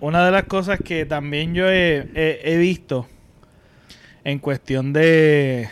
una 0.00 0.24
de 0.24 0.30
las 0.32 0.44
cosas 0.44 0.78
que 0.82 1.04
también 1.04 1.52
yo 1.52 1.68
he, 1.68 2.08
he- 2.14 2.40
he 2.44 2.56
visto 2.56 3.06
en 4.24 4.38
cuestión 4.38 4.94
de 4.94 5.68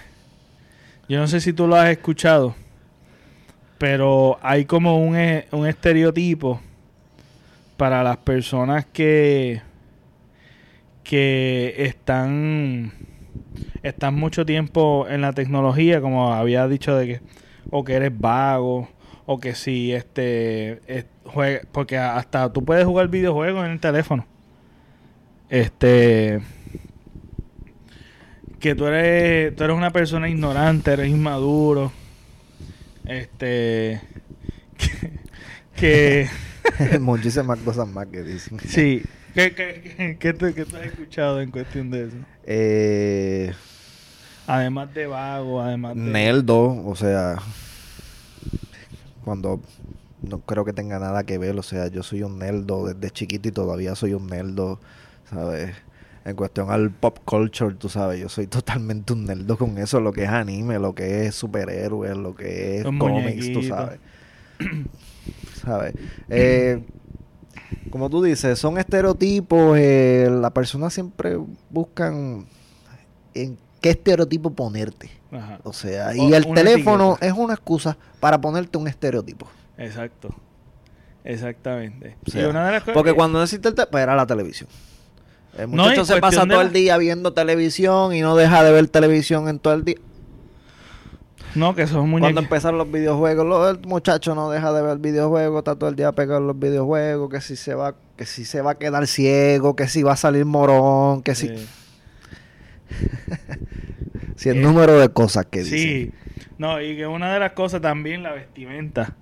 yo 1.09 1.19
no 1.19 1.27
sé 1.29 1.41
si 1.41 1.55
tú 1.55 1.67
lo 1.67 1.77
has 1.77 1.89
escuchado 1.89 2.55
pero 3.83 4.39
hay 4.43 4.65
como 4.65 4.97
un, 5.05 5.17
e- 5.17 5.49
un 5.51 5.67
estereotipo 5.67 6.61
para 7.77 8.05
las 8.05 8.17
personas 8.19 8.87
que 8.87 9.61
que 11.03 11.75
están 11.79 12.93
están 13.83 14.15
mucho 14.15 14.47
tiempo 14.47 15.09
en 15.09 15.21
la 15.21 15.33
tecnología 15.33 16.01
como 16.01 16.33
había 16.33 16.69
dicho 16.69 16.95
de 16.95 17.07
que 17.09 17.21
o 17.71 17.83
que 17.83 17.95
eres 17.95 18.13
vago 18.17 18.89
o 19.27 19.41
que 19.41 19.57
si 19.57 19.93
este 19.93 20.81
es- 20.87 21.07
jue- 21.25 21.67
porque 21.73 21.99
hasta 21.99 22.53
tú 22.53 22.65
puedes 22.65 22.85
jugar 22.85 23.09
videojuegos 23.09 23.65
en 23.65 23.73
el 23.73 23.81
teléfono. 23.81 24.25
Este 25.51 26.39
que 28.61 28.77
tú 28.77 28.87
eres 28.87 29.57
tú 29.57 29.65
eres 29.65 29.77
una 29.77 29.91
persona 29.91 30.29
ignorante 30.29 30.93
eres 30.93 31.09
inmaduro 31.09 31.91
este 33.07 34.01
que, 35.77 36.29
que 36.89 36.99
muchísimas 37.01 37.59
cosas 37.61 37.89
más 37.89 38.07
que 38.07 38.23
dicen. 38.23 38.59
sí 38.61 39.03
¿Qué, 39.35 39.55
qué, 39.55 40.17
qué, 40.21 40.35
tú, 40.35 40.53
qué 40.55 40.67
tú 40.67 40.77
has 40.77 40.85
escuchado 40.85 41.41
en 41.41 41.51
cuestión 41.51 41.91
de 41.91 42.05
eso? 42.09 42.17
Eh, 42.45 43.53
Además 44.47 44.93
de 44.93 45.07
vago, 45.07 45.61
además 45.63 45.95
de... 45.95 46.01
Neldo, 46.03 46.85
o 46.85 46.95
sea, 46.97 47.37
cuando 49.25 49.61
no 50.21 50.41
creo 50.41 50.65
que 50.65 50.73
tenga 50.73 50.99
nada 50.99 51.25
que 51.25 51.39
ver, 51.39 51.59
o 51.59 51.63
sea, 51.63 51.87
yo 51.87 52.03
soy 52.03 52.23
un 52.23 52.39
Neldo 52.39 52.87
desde 52.87 53.11
chiquito 53.11 53.49
y 53.49 53.53
todavía 53.53 53.95
soy 53.95 54.15
un 54.15 54.27
Neldo, 54.27 54.81
¿sabes? 55.31 55.75
En 56.25 56.37
cuestión 56.37 56.71
al 56.71 56.91
pop 56.91 57.19
culture, 57.25 57.75
tú 57.75 57.89
sabes, 57.89 58.21
yo 58.21 58.29
soy 58.29 58.47
totalmente 58.49 59.13
un 59.13 59.25
Neldo 59.27 59.57
con 59.57 59.77
eso, 59.79 60.01
lo 60.01 60.13
que 60.13 60.25
es 60.25 60.29
anime, 60.31 60.79
lo 60.79 60.95
que 60.95 61.27
es 61.27 61.35
superhéroes, 61.35 62.17
lo 62.17 62.35
que 62.35 62.79
es 62.79 62.85
cómics, 62.85 63.53
tú 63.53 63.63
sabes. 63.63 63.99
¿Sabes? 65.65 65.95
Eh, 66.29 66.83
como 67.91 68.09
tú 68.11 68.23
dices, 68.23 68.59
son 68.59 68.79
estereotipos, 68.79 69.77
eh, 69.79 70.29
la 70.31 70.51
persona 70.51 70.91
siempre 70.91 71.39
buscan 71.71 72.47
en 73.35 73.59
qué 73.81 73.91
estereotipo 73.91 74.51
ponerte. 74.51 75.11
Ajá. 75.33 75.59
O 75.65 75.73
sea, 75.73 76.09
O 76.11 76.13
y 76.15 76.35
el 76.35 76.47
teléfono 76.53 77.13
etiqueta. 77.13 77.27
es 77.27 77.33
una 77.39 77.55
excusa 77.55 77.97
para 78.21 78.41
ponerte 78.41 78.79
un 78.79 78.87
estereotipo. 78.89 79.47
Exacto. 79.79 80.29
Exactamente. 81.25 82.17
O 82.27 82.31
sea, 82.31 82.43
y 82.43 82.45
una 82.45 82.67
de 82.67 82.73
las 82.73 82.83
cosas 82.83 82.95
Porque 82.95 83.11
que- 83.11 83.17
cuando 83.17 83.41
necesita 83.41 83.69
el 83.69 83.75
teléfono, 83.75 83.99
era 83.99 84.17
la 84.17 84.27
televisión. 84.27 84.69
El 85.59 85.69
muchacho 85.69 86.05
se 86.05 86.19
pasa 86.21 86.47
todo 86.47 86.59
la- 86.59 86.63
el 86.63 86.73
día 86.73 86.97
viendo 86.97 87.33
televisión 87.33 88.15
y 88.15 88.21
no 88.23 88.35
deja 88.37 88.65
de 88.65 88.73
ver 88.73 88.89
televisión 88.89 89.49
en 89.49 89.59
todo 89.59 89.75
el 89.75 89.85
día. 89.85 89.97
No, 91.55 91.75
que 91.75 91.83
esos 91.83 91.97
Cuando 91.97 92.11
muñecos... 92.19 92.43
empezaron 92.45 92.79
los 92.79 92.91
videojuegos, 92.91 93.77
el 93.77 93.87
muchacho 93.87 94.35
no 94.35 94.51
deja 94.51 94.73
de 94.73 94.81
ver 94.81 94.97
videojuegos, 94.99 95.59
está 95.59 95.77
todo 95.77 95.91
el 95.91 95.97
día 95.97 96.11
pegado 96.13 96.41
en 96.41 96.47
los 96.47 96.59
videojuegos, 96.59 97.29
que 97.31 97.43
si 97.43 97.57
se 97.57 97.75
va, 97.75 97.95
que 98.17 98.25
si 98.25 98.47
se 98.47 98.63
va 98.63 98.71
a 98.73 98.75
quedar 98.79 99.07
ciego, 99.07 99.77
que 99.77 99.87
si 99.89 100.03
va 100.03 100.13
a 100.13 100.17
salir 100.17 100.47
morón, 100.47 101.23
que 101.23 101.35
si, 101.35 101.49
Sí. 101.49 101.67
si 104.37 104.49
el 104.49 104.59
Eh, 104.59 104.61
número 104.61 104.99
de 104.99 105.09
cosas 105.11 105.47
que 105.47 105.63
dicen. 105.63 105.79
Sí. 105.79 106.13
No, 106.59 106.81
y 106.81 106.97
que 106.97 107.07
una 107.07 107.33
de 107.35 107.41
las 107.41 107.53
cosas 107.53 107.81
también 107.81 108.23
la 108.23 108.33
vestimenta. 108.33 109.15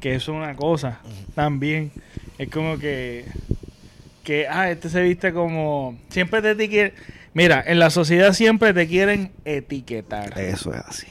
Que 0.00 0.14
eso 0.14 0.32
es 0.32 0.38
una 0.38 0.54
cosa. 0.56 1.00
También. 1.34 1.92
Es 2.38 2.48
como 2.50 2.78
que... 2.78 3.24
Que, 4.24 4.48
ah, 4.48 4.70
este 4.70 4.88
se 4.88 5.02
viste 5.02 5.32
como... 5.32 5.96
Siempre 6.08 6.42
te 6.42 6.50
etiquetan... 6.52 6.98
Mira, 7.34 7.62
en 7.66 7.78
la 7.78 7.90
sociedad 7.90 8.32
siempre 8.32 8.72
te 8.72 8.86
quieren 8.86 9.32
etiquetar. 9.44 10.38
Eso 10.38 10.72
es 10.72 10.80
así. 10.80 11.06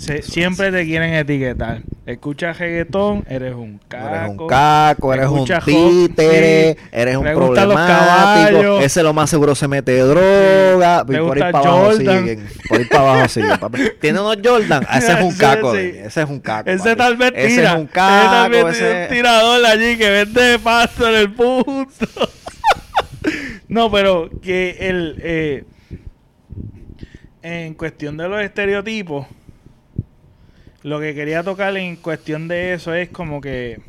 Se- 0.00 0.22
siempre 0.22 0.72
te 0.72 0.86
quieren 0.86 1.12
etiquetar. 1.12 1.82
Escuchas 2.06 2.58
reggaetón, 2.58 3.22
eres 3.28 3.54
un 3.54 3.78
caco. 3.86 4.08
eres 4.08 4.28
un 4.30 4.46
caco, 4.46 5.12
eres 5.12 5.28
un 5.28 5.44
títere, 5.44 6.72
sí. 6.72 6.88
eres 6.90 7.16
un 7.16 7.24
problemático. 7.24 8.80
Ese 8.80 9.02
lo 9.02 9.12
más 9.12 9.28
seguro 9.28 9.54
se 9.54 9.68
mete 9.68 9.98
droga. 9.98 11.02
Y 11.02 11.04
por 11.04 11.14
ahí 11.14 11.20
gusta 11.20 11.52
para 11.52 11.68
abajo 11.68 11.92
siguen. 11.92 12.48
Por 12.66 12.78
ahí 12.78 12.84
para 12.86 13.12
abajo 13.12 13.28
siguen. 13.28 13.58
Tiene 14.00 14.20
unos 14.20 14.38
Jordan. 14.42 14.86
Ese 14.90 15.12
es 15.12 15.20
un 15.20 15.36
caco. 15.36 15.74
sí. 15.74 15.92
Ese 15.94 16.22
es 16.22 16.30
un 16.30 16.40
caco. 16.40 16.70
Ese 16.70 16.96
papi. 16.96 16.96
tal 16.96 17.16
vez 17.18 17.32
tira. 17.32 17.44
Ese 17.44 17.64
es 17.64 17.74
un 17.74 17.82
Ese 17.82 17.92
tal 17.92 18.50
vez 18.50 18.64
caco. 18.64 18.70
Ese... 18.70 19.02
un 19.02 19.08
tirador 19.10 19.66
allí 19.66 19.98
que 19.98 20.10
vende 20.10 20.58
pasto 20.60 21.08
en 21.10 21.14
el 21.14 21.30
punto. 21.34 22.06
no, 23.68 23.90
pero 23.90 24.30
que 24.40 24.78
el... 24.80 25.20
eh, 25.22 25.64
en 27.42 27.74
cuestión 27.74 28.16
de 28.16 28.28
los 28.28 28.40
estereotipos, 28.40 29.26
lo 30.82 31.00
que 31.00 31.14
quería 31.14 31.42
tocar 31.42 31.76
en 31.76 31.96
cuestión 31.96 32.48
de 32.48 32.72
eso 32.72 32.94
es 32.94 33.08
como 33.08 33.40
que... 33.40 33.80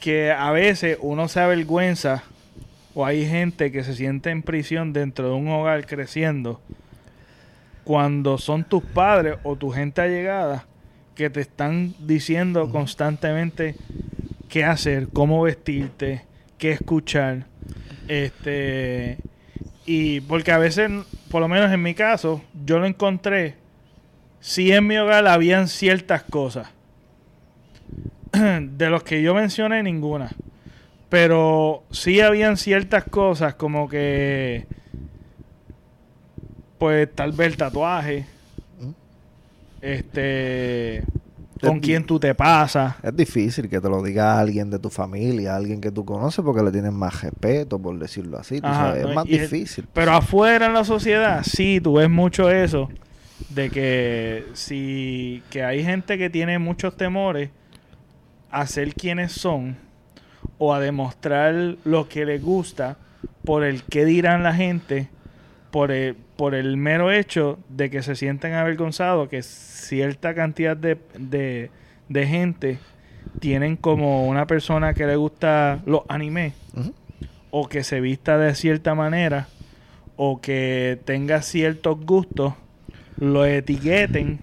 Que 0.00 0.32
a 0.32 0.50
veces 0.50 0.98
uno 1.00 1.28
se 1.28 1.40
avergüenza 1.40 2.24
o 2.94 3.06
hay 3.06 3.26
gente 3.26 3.72
que 3.72 3.82
se 3.82 3.94
siente 3.94 4.30
en 4.30 4.42
prisión 4.42 4.92
dentro 4.92 5.28
de 5.28 5.34
un 5.34 5.48
hogar 5.48 5.86
creciendo 5.86 6.60
cuando 7.84 8.38
son 8.38 8.64
tus 8.64 8.82
padres 8.82 9.36
o 9.42 9.56
tu 9.56 9.70
gente 9.70 10.02
allegada 10.02 10.66
que 11.14 11.30
te 11.30 11.40
están 11.40 11.94
diciendo 12.00 12.70
constantemente 12.70 13.76
qué 14.48 14.64
hacer, 14.64 15.08
cómo 15.12 15.42
vestirte, 15.42 16.24
qué 16.58 16.72
escuchar. 16.72 17.46
Este 18.08 19.18
y 19.86 20.20
porque 20.20 20.52
a 20.52 20.58
veces, 20.58 20.90
por 21.30 21.40
lo 21.40 21.48
menos 21.48 21.72
en 21.72 21.82
mi 21.82 21.94
caso, 21.94 22.42
yo 22.64 22.78
lo 22.78 22.86
encontré 22.86 23.54
si 24.46 24.72
en 24.72 24.86
mi 24.86 24.98
hogar 24.98 25.26
habían 25.26 25.68
ciertas 25.68 26.22
cosas. 26.22 26.68
De 28.32 28.90
los 28.90 29.02
que 29.02 29.22
yo 29.22 29.32
mencioné 29.34 29.82
ninguna. 29.82 30.30
Pero 31.08 31.82
sí 31.90 32.20
habían 32.20 32.58
ciertas 32.58 33.04
cosas 33.04 33.54
como 33.54 33.88
que 33.88 34.66
pues 36.76 37.08
tal 37.14 37.32
vez 37.32 37.52
el 37.52 37.56
tatuaje, 37.56 38.26
este, 39.80 41.02
con 41.60 41.80
quién 41.80 42.04
tú 42.04 42.18
te 42.20 42.34
pasas. 42.34 42.96
Es 43.02 43.16
difícil 43.16 43.70
que 43.70 43.80
te 43.80 43.88
lo 43.88 44.02
diga 44.02 44.38
alguien 44.38 44.68
de 44.68 44.78
tu 44.78 44.90
familia, 44.90 45.56
alguien 45.56 45.80
que 45.80 45.90
tú 45.90 46.04
conoces, 46.04 46.44
porque 46.44 46.62
le 46.62 46.70
tienes 46.70 46.92
más 46.92 47.22
respeto, 47.22 47.78
por 47.78 47.98
decirlo 47.98 48.38
así. 48.38 48.60
tú 48.60 48.68
sabes, 48.68 49.04
no, 49.04 49.08
es 49.10 49.14
más 49.14 49.26
y 49.26 49.36
el- 49.36 49.40
difícil. 49.42 49.86
Pero 49.94 50.12
afuera 50.12 50.66
en 50.66 50.74
la 50.74 50.84
sociedad, 50.84 51.42
sí, 51.44 51.80
tú 51.82 51.94
ves 51.94 52.10
mucho 52.10 52.50
eso, 52.50 52.90
de 53.48 53.70
que 53.70 54.46
si 54.52 55.42
que 55.50 55.64
hay 55.64 55.84
gente 55.84 56.18
que 56.18 56.30
tiene 56.30 56.58
muchos 56.58 56.96
temores 56.96 57.50
a 58.50 58.66
ser 58.66 58.94
quienes 58.94 59.32
son 59.32 59.76
o 60.58 60.72
a 60.72 60.80
demostrar 60.80 61.76
lo 61.84 62.08
que 62.08 62.24
les 62.24 62.42
gusta 62.42 62.96
por 63.44 63.64
el 63.64 63.82
que 63.82 64.04
dirán 64.04 64.42
la 64.42 64.54
gente, 64.54 65.08
por 65.70 65.90
el, 65.90 66.14
por 66.14 66.54
el 66.54 66.76
mero 66.76 67.10
hecho 67.10 67.58
de 67.68 67.90
que 67.90 68.02
se 68.02 68.14
sienten 68.14 68.54
avergonzados 68.54 69.28
que 69.28 69.42
cierta 69.42 70.34
cantidad 70.34 70.76
de, 70.76 70.98
de, 71.18 71.70
de 72.08 72.26
gente 72.26 72.78
tienen 73.40 73.76
como 73.76 74.26
una 74.28 74.46
persona 74.46 74.94
que 74.94 75.06
le 75.06 75.16
gusta 75.16 75.80
los 75.86 76.02
animes 76.08 76.54
o 77.50 77.68
que 77.68 77.84
se 77.84 78.00
vista 78.00 78.38
de 78.38 78.54
cierta 78.54 78.94
manera 78.94 79.48
o 80.16 80.40
que 80.40 80.98
tenga 81.04 81.42
ciertos 81.42 81.98
gustos, 82.04 82.54
lo 83.18 83.44
etiqueten 83.46 84.40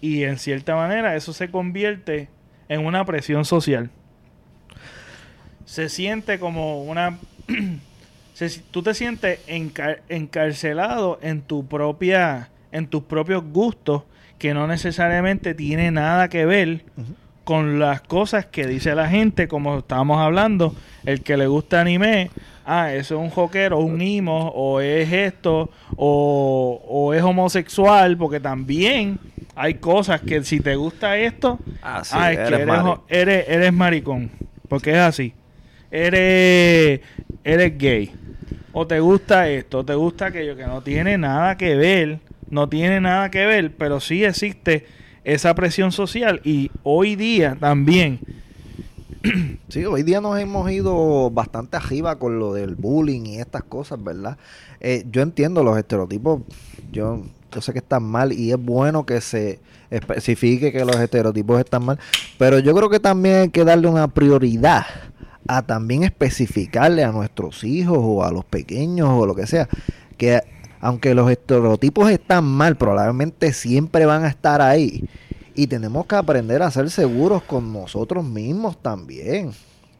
y 0.00 0.24
en 0.24 0.38
cierta 0.38 0.74
manera 0.76 1.16
eso 1.16 1.32
se 1.32 1.50
convierte 1.50 2.28
en 2.68 2.84
una 2.84 3.04
presión 3.04 3.44
social. 3.44 3.90
Se 5.64 5.88
siente 5.88 6.38
como 6.38 6.84
una... 6.84 7.18
se- 8.34 8.60
tú 8.70 8.82
te 8.82 8.94
sientes 8.94 9.40
encar- 9.48 10.00
encarcelado 10.08 11.18
en 11.22 11.42
tu 11.42 11.66
propia 11.66 12.50
en 12.72 12.88
tus 12.88 13.04
propios 13.04 13.42
gustos 13.44 14.02
que 14.38 14.52
no 14.52 14.66
necesariamente 14.66 15.54
tiene 15.54 15.90
nada 15.90 16.28
que 16.28 16.44
ver 16.44 16.84
con 17.44 17.78
las 17.78 18.02
cosas 18.02 18.44
que 18.44 18.66
dice 18.66 18.94
la 18.94 19.08
gente, 19.08 19.48
como 19.48 19.78
estábamos 19.78 20.18
hablando, 20.18 20.74
el 21.06 21.22
que 21.22 21.38
le 21.38 21.46
gusta 21.46 21.80
anime, 21.80 22.28
ah, 22.66 22.92
eso 22.92 23.14
es 23.14 23.20
un 23.22 23.30
joquero, 23.30 23.78
un 23.78 24.02
imo, 24.02 24.48
o 24.54 24.80
es 24.80 25.10
esto, 25.12 25.70
o, 25.96 26.82
o 26.88 27.14
es 27.14 27.22
homosexual, 27.22 28.16
porque 28.18 28.40
también 28.40 29.18
hay 29.54 29.74
cosas 29.74 30.20
que 30.20 30.42
si 30.44 30.60
te 30.60 30.74
gusta 30.76 31.16
esto, 31.16 31.58
Ah, 31.82 32.02
sí, 32.04 32.14
ah, 32.18 32.32
es 32.32 32.38
que 32.38 32.42
eres 32.44 32.52
eres, 32.60 32.68
mari- 32.68 32.88
ho- 32.88 33.04
eres, 33.08 33.48
eres 33.48 33.72
maricón, 33.72 34.30
porque 34.68 34.90
es 34.90 34.98
así. 34.98 35.32
Eres, 35.90 37.00
eres 37.44 37.78
gay. 37.78 38.10
O 38.72 38.86
te 38.86 39.00
gusta 39.00 39.48
esto, 39.48 39.78
o 39.78 39.84
te 39.84 39.94
gusta 39.94 40.26
aquello, 40.26 40.56
que 40.56 40.66
no 40.66 40.82
tiene 40.82 41.16
nada 41.16 41.56
que 41.56 41.74
ver, 41.76 42.18
no 42.50 42.68
tiene 42.68 43.00
nada 43.00 43.30
que 43.30 43.46
ver, 43.46 43.72
pero 43.76 44.00
sí 44.00 44.24
existe 44.24 44.84
esa 45.24 45.54
presión 45.54 45.90
social 45.92 46.40
y 46.44 46.70
hoy 46.82 47.16
día 47.16 47.56
también. 47.58 48.20
Sí, 49.68 49.84
hoy 49.84 50.02
día 50.02 50.20
nos 50.20 50.38
hemos 50.38 50.70
ido 50.70 51.30
bastante 51.30 51.76
arriba 51.76 52.18
con 52.18 52.38
lo 52.38 52.52
del 52.52 52.74
bullying 52.74 53.26
y 53.26 53.38
estas 53.38 53.64
cosas, 53.64 54.02
¿verdad? 54.02 54.36
Eh, 54.80 55.04
yo 55.10 55.22
entiendo 55.22 55.62
los 55.64 55.76
estereotipos, 55.78 56.42
yo, 56.92 57.22
yo 57.52 57.60
sé 57.60 57.72
que 57.72 57.78
están 57.78 58.04
mal 58.04 58.32
y 58.32 58.52
es 58.52 58.58
bueno 58.58 59.04
que 59.06 59.20
se 59.20 59.60
especifique 59.90 60.72
que 60.72 60.84
los 60.84 60.96
estereotipos 60.96 61.60
están 61.60 61.84
mal, 61.84 61.98
pero 62.38 62.58
yo 62.58 62.74
creo 62.74 62.88
que 62.88 63.00
también 63.00 63.36
hay 63.36 63.48
que 63.50 63.64
darle 63.64 63.88
una 63.88 64.08
prioridad 64.08 64.86
a 65.48 65.62
también 65.62 66.02
especificarle 66.02 67.04
a 67.04 67.12
nuestros 67.12 67.62
hijos 67.64 67.98
o 68.00 68.24
a 68.24 68.32
los 68.32 68.44
pequeños 68.44 69.08
o 69.10 69.26
lo 69.26 69.34
que 69.34 69.46
sea, 69.46 69.68
que 70.16 70.40
aunque 70.80 71.14
los 71.14 71.30
estereotipos 71.30 72.10
están 72.10 72.44
mal, 72.44 72.76
probablemente 72.76 73.52
siempre 73.52 74.06
van 74.06 74.24
a 74.24 74.28
estar 74.28 74.60
ahí. 74.60 75.08
Y 75.56 75.66
tenemos 75.68 76.06
que 76.06 76.14
aprender 76.14 76.62
a 76.62 76.70
ser 76.70 76.90
seguros 76.90 77.42
con 77.42 77.72
nosotros 77.72 78.22
mismos 78.22 78.80
también. 78.80 79.52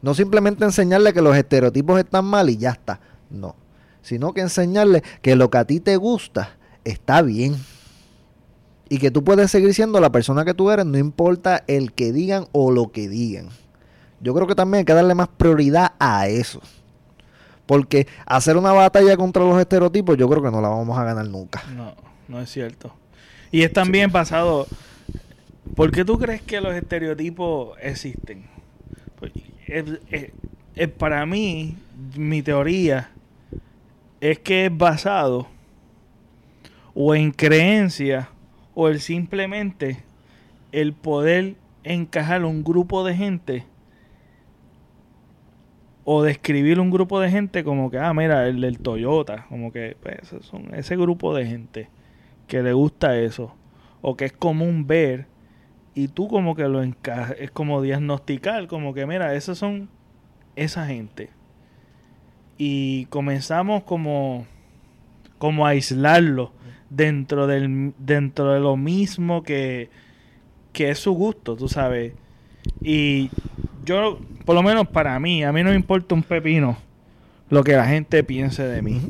No 0.03 0.13
simplemente 0.13 0.63
enseñarle 0.63 1.13
que 1.13 1.21
los 1.21 1.35
estereotipos 1.35 1.99
están 1.99 2.25
mal 2.25 2.49
y 2.49 2.57
ya 2.57 2.69
está. 2.69 2.99
No. 3.31 3.55
Sino 4.03 4.33
que 4.33 4.41
enseñarle 4.41 5.01
que 5.23 5.35
lo 5.35 5.49
que 5.49 5.57
a 5.57 5.65
ti 5.65 5.79
te 5.79 5.97
gusta 5.97 6.51
está 6.85 7.23
bien. 7.23 7.55
Y 8.87 8.99
que 8.99 9.09
tú 9.09 9.23
puedes 9.23 9.49
seguir 9.49 9.73
siendo 9.73 9.99
la 9.99 10.11
persona 10.11 10.45
que 10.45 10.53
tú 10.53 10.69
eres, 10.69 10.85
no 10.85 10.99
importa 10.99 11.63
el 11.67 11.91
que 11.91 12.13
digan 12.13 12.45
o 12.51 12.71
lo 12.71 12.91
que 12.91 13.09
digan. 13.09 13.49
Yo 14.21 14.35
creo 14.35 14.45
que 14.45 14.55
también 14.55 14.79
hay 14.79 14.85
que 14.85 14.93
darle 14.93 15.15
más 15.15 15.27
prioridad 15.27 15.93
a 15.99 16.27
eso. 16.27 16.61
Porque 17.65 18.07
hacer 18.27 18.57
una 18.57 18.71
batalla 18.71 19.17
contra 19.17 19.43
los 19.43 19.59
estereotipos, 19.59 20.17
yo 20.17 20.29
creo 20.29 20.43
que 20.43 20.51
no 20.51 20.61
la 20.61 20.69
vamos 20.69 20.97
a 20.97 21.03
ganar 21.03 21.27
nunca. 21.27 21.63
No, 21.75 21.95
no 22.27 22.39
es 22.39 22.49
cierto. 22.49 22.93
Y 23.51 23.63
es 23.63 23.73
también 23.73 24.11
pasado. 24.11 24.67
¿Por 25.75 25.91
qué 25.91 26.03
tú 26.03 26.17
crees 26.17 26.41
que 26.41 26.59
los 26.61 26.73
estereotipos 26.73 27.77
existen? 27.81 28.45
Pues, 29.19 29.31
es- 29.67 29.99
es- 30.11 30.31
es- 30.75 30.89
para 30.89 31.25
mí, 31.25 31.75
mi 32.15 32.41
teoría 32.41 33.11
es 34.21 34.39
que 34.39 34.65
es 34.65 34.75
basado 34.77 35.47
o 36.93 37.13
en 37.13 37.31
creencia 37.31 38.29
o 38.73 38.87
el 38.89 38.99
simplemente 38.99 39.97
el 40.71 40.93
poder 40.93 41.55
encajar 41.83 42.43
un 42.43 42.63
grupo 42.63 43.03
de 43.03 43.15
gente 43.15 43.63
o 46.03 46.23
describir 46.23 46.79
un 46.79 46.89
grupo 46.89 47.19
de 47.19 47.29
gente 47.29 47.63
como 47.63 47.91
que, 47.91 47.99
ah, 47.99 48.13
mira, 48.13 48.47
el 48.47 48.61
del 48.61 48.79
Toyota, 48.79 49.45
como 49.49 49.71
que 49.71 49.97
pues, 50.01 50.19
son 50.41 50.73
ese 50.73 50.95
grupo 50.95 51.35
de 51.35 51.45
gente 51.45 51.89
que 52.47 52.63
le 52.63 52.73
gusta 52.73 53.17
eso, 53.19 53.53
o 54.01 54.15
que 54.15 54.25
es 54.25 54.31
común 54.33 54.87
ver, 54.87 55.27
y 55.97 56.09
tú 56.09 56.27
como 56.27 56.55
que 56.55 56.67
lo 56.67 56.83
encajas, 56.83 57.35
es 57.39 57.49
como 57.49 57.81
diagnosticar, 57.81 58.67
como 58.67 58.93
que, 58.93 59.07
mira, 59.07 59.33
esos 59.33 59.57
son 59.57 59.89
esa 60.55 60.85
gente. 60.85 61.31
Y 62.55 63.05
comenzamos 63.05 63.81
como, 63.81 64.45
como 65.39 65.65
a 65.65 65.69
aislarlo 65.69 66.51
dentro, 66.91 67.47
del, 67.47 67.95
dentro 67.97 68.53
de 68.53 68.59
lo 68.59 68.77
mismo 68.77 69.41
que, 69.41 69.89
que 70.71 70.91
es 70.91 70.99
su 70.99 71.13
gusto, 71.13 71.55
tú 71.55 71.67
sabes. 71.67 72.13
Y 72.79 73.31
yo, 73.83 74.19
por 74.45 74.53
lo 74.53 74.61
menos 74.61 74.87
para 74.89 75.19
mí, 75.19 75.43
a 75.43 75.51
mí 75.51 75.63
no 75.63 75.71
me 75.71 75.75
importa 75.75 76.13
un 76.13 76.21
pepino 76.21 76.77
lo 77.49 77.63
que 77.63 77.73
la 77.73 77.87
gente 77.87 78.23
piense 78.23 78.61
de 78.61 78.83
mí. 78.83 79.01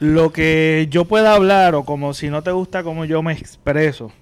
Lo 0.00 0.34
que 0.34 0.86
yo 0.90 1.06
pueda 1.06 1.34
hablar, 1.34 1.74
o 1.76 1.86
como 1.86 2.12
si 2.12 2.28
no 2.28 2.42
te 2.42 2.50
gusta 2.50 2.82
cómo 2.82 3.06
yo 3.06 3.22
me 3.22 3.32
expreso, 3.32 4.12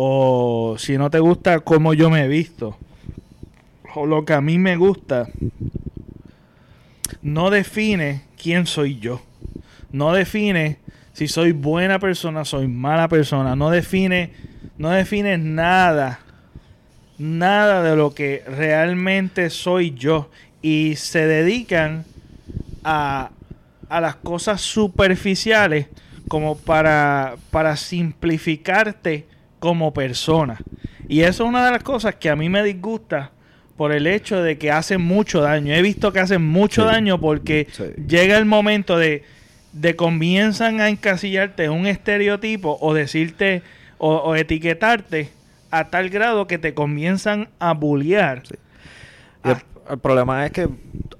o 0.00 0.76
si 0.78 0.96
no 0.96 1.10
te 1.10 1.18
gusta 1.18 1.58
cómo 1.58 1.92
yo 1.92 2.08
me 2.08 2.22
he 2.22 2.28
visto, 2.28 2.78
o 3.96 4.06
lo 4.06 4.24
que 4.24 4.32
a 4.32 4.40
mí 4.40 4.56
me 4.56 4.76
gusta, 4.76 5.26
no 7.20 7.50
define 7.50 8.22
quién 8.40 8.66
soy 8.66 9.00
yo. 9.00 9.20
No 9.90 10.12
define 10.12 10.76
si 11.14 11.26
soy 11.26 11.50
buena 11.50 11.98
persona, 11.98 12.44
soy 12.44 12.68
mala 12.68 13.08
persona. 13.08 13.56
No 13.56 13.70
define, 13.70 14.30
no 14.76 14.90
nada, 15.38 16.20
nada 17.18 17.82
de 17.82 17.96
lo 17.96 18.14
que 18.14 18.44
realmente 18.46 19.50
soy 19.50 19.94
yo. 19.94 20.30
Y 20.62 20.94
se 20.94 21.26
dedican 21.26 22.04
a, 22.84 23.30
a 23.88 24.00
las 24.00 24.14
cosas 24.14 24.60
superficiales 24.60 25.88
como 26.28 26.56
para, 26.56 27.34
para 27.50 27.76
simplificarte 27.76 29.26
como 29.58 29.92
persona. 29.92 30.60
Y 31.08 31.20
eso 31.20 31.44
es 31.44 31.48
una 31.48 31.64
de 31.64 31.72
las 31.72 31.82
cosas 31.82 32.14
que 32.16 32.30
a 32.30 32.36
mí 32.36 32.48
me 32.48 32.62
disgusta 32.62 33.30
por 33.76 33.92
el 33.92 34.06
hecho 34.06 34.42
de 34.42 34.58
que 34.58 34.70
hacen 34.72 35.00
mucho 35.00 35.40
daño. 35.40 35.72
He 35.74 35.82
visto 35.82 36.12
que 36.12 36.20
hacen 36.20 36.44
mucho 36.44 36.82
Sí. 36.82 36.94
daño 36.94 37.20
porque 37.20 37.68
Sí. 37.70 37.84
llega 38.06 38.36
el 38.38 38.44
momento 38.44 38.98
de, 38.98 39.24
de 39.72 39.94
comienzan 39.96 40.80
a 40.80 40.88
encasillarte 40.88 41.64
en 41.64 41.70
un 41.72 41.86
estereotipo 41.86 42.76
o 42.80 42.92
decirte 42.94 43.62
o, 43.98 44.16
o 44.16 44.34
etiquetarte 44.34 45.30
a 45.70 45.90
tal 45.90 46.08
grado 46.10 46.46
que 46.46 46.58
te 46.58 46.74
comienzan 46.74 47.48
a 47.58 47.72
bullear. 47.74 48.42
Sí. 48.46 48.54
El, 49.90 49.98
problema 49.98 50.44
es 50.46 50.52
que 50.52 50.68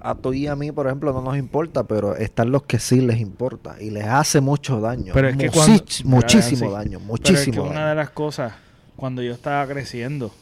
a 0.01 0.15
tú 0.15 0.33
y 0.33 0.47
a 0.47 0.55
mí, 0.57 0.73
por 0.73 0.87
ejemplo, 0.87 1.13
no 1.13 1.23
nos 1.23 1.37
importa, 1.37 1.85
pero 1.85 2.17
están 2.17 2.51
los 2.51 2.63
que 2.65 2.79
sí 2.79 3.01
les 3.01 3.19
importa 3.21 3.77
y 3.81 3.91
les 3.91 4.05
hace 4.05 4.41
mucho 4.41 4.81
daño. 4.81 5.13
Pero 5.15 5.29
es 5.29 5.37
que 5.37 5.51
cuando- 5.51 5.83
muchísimo 6.05 6.67
Sí. 6.69 6.73
daño, 6.73 6.99
Pero 6.99 7.01
muchísimo 7.01 7.63
es 7.65 7.71
que 7.71 7.77
una 7.77 7.89
de 7.89 7.95
las 7.95 8.11
cosas, 8.11 8.53
cuando 8.97 9.23
yo 9.23 9.33
estaba 9.33 9.67
creciendo, 9.67 10.33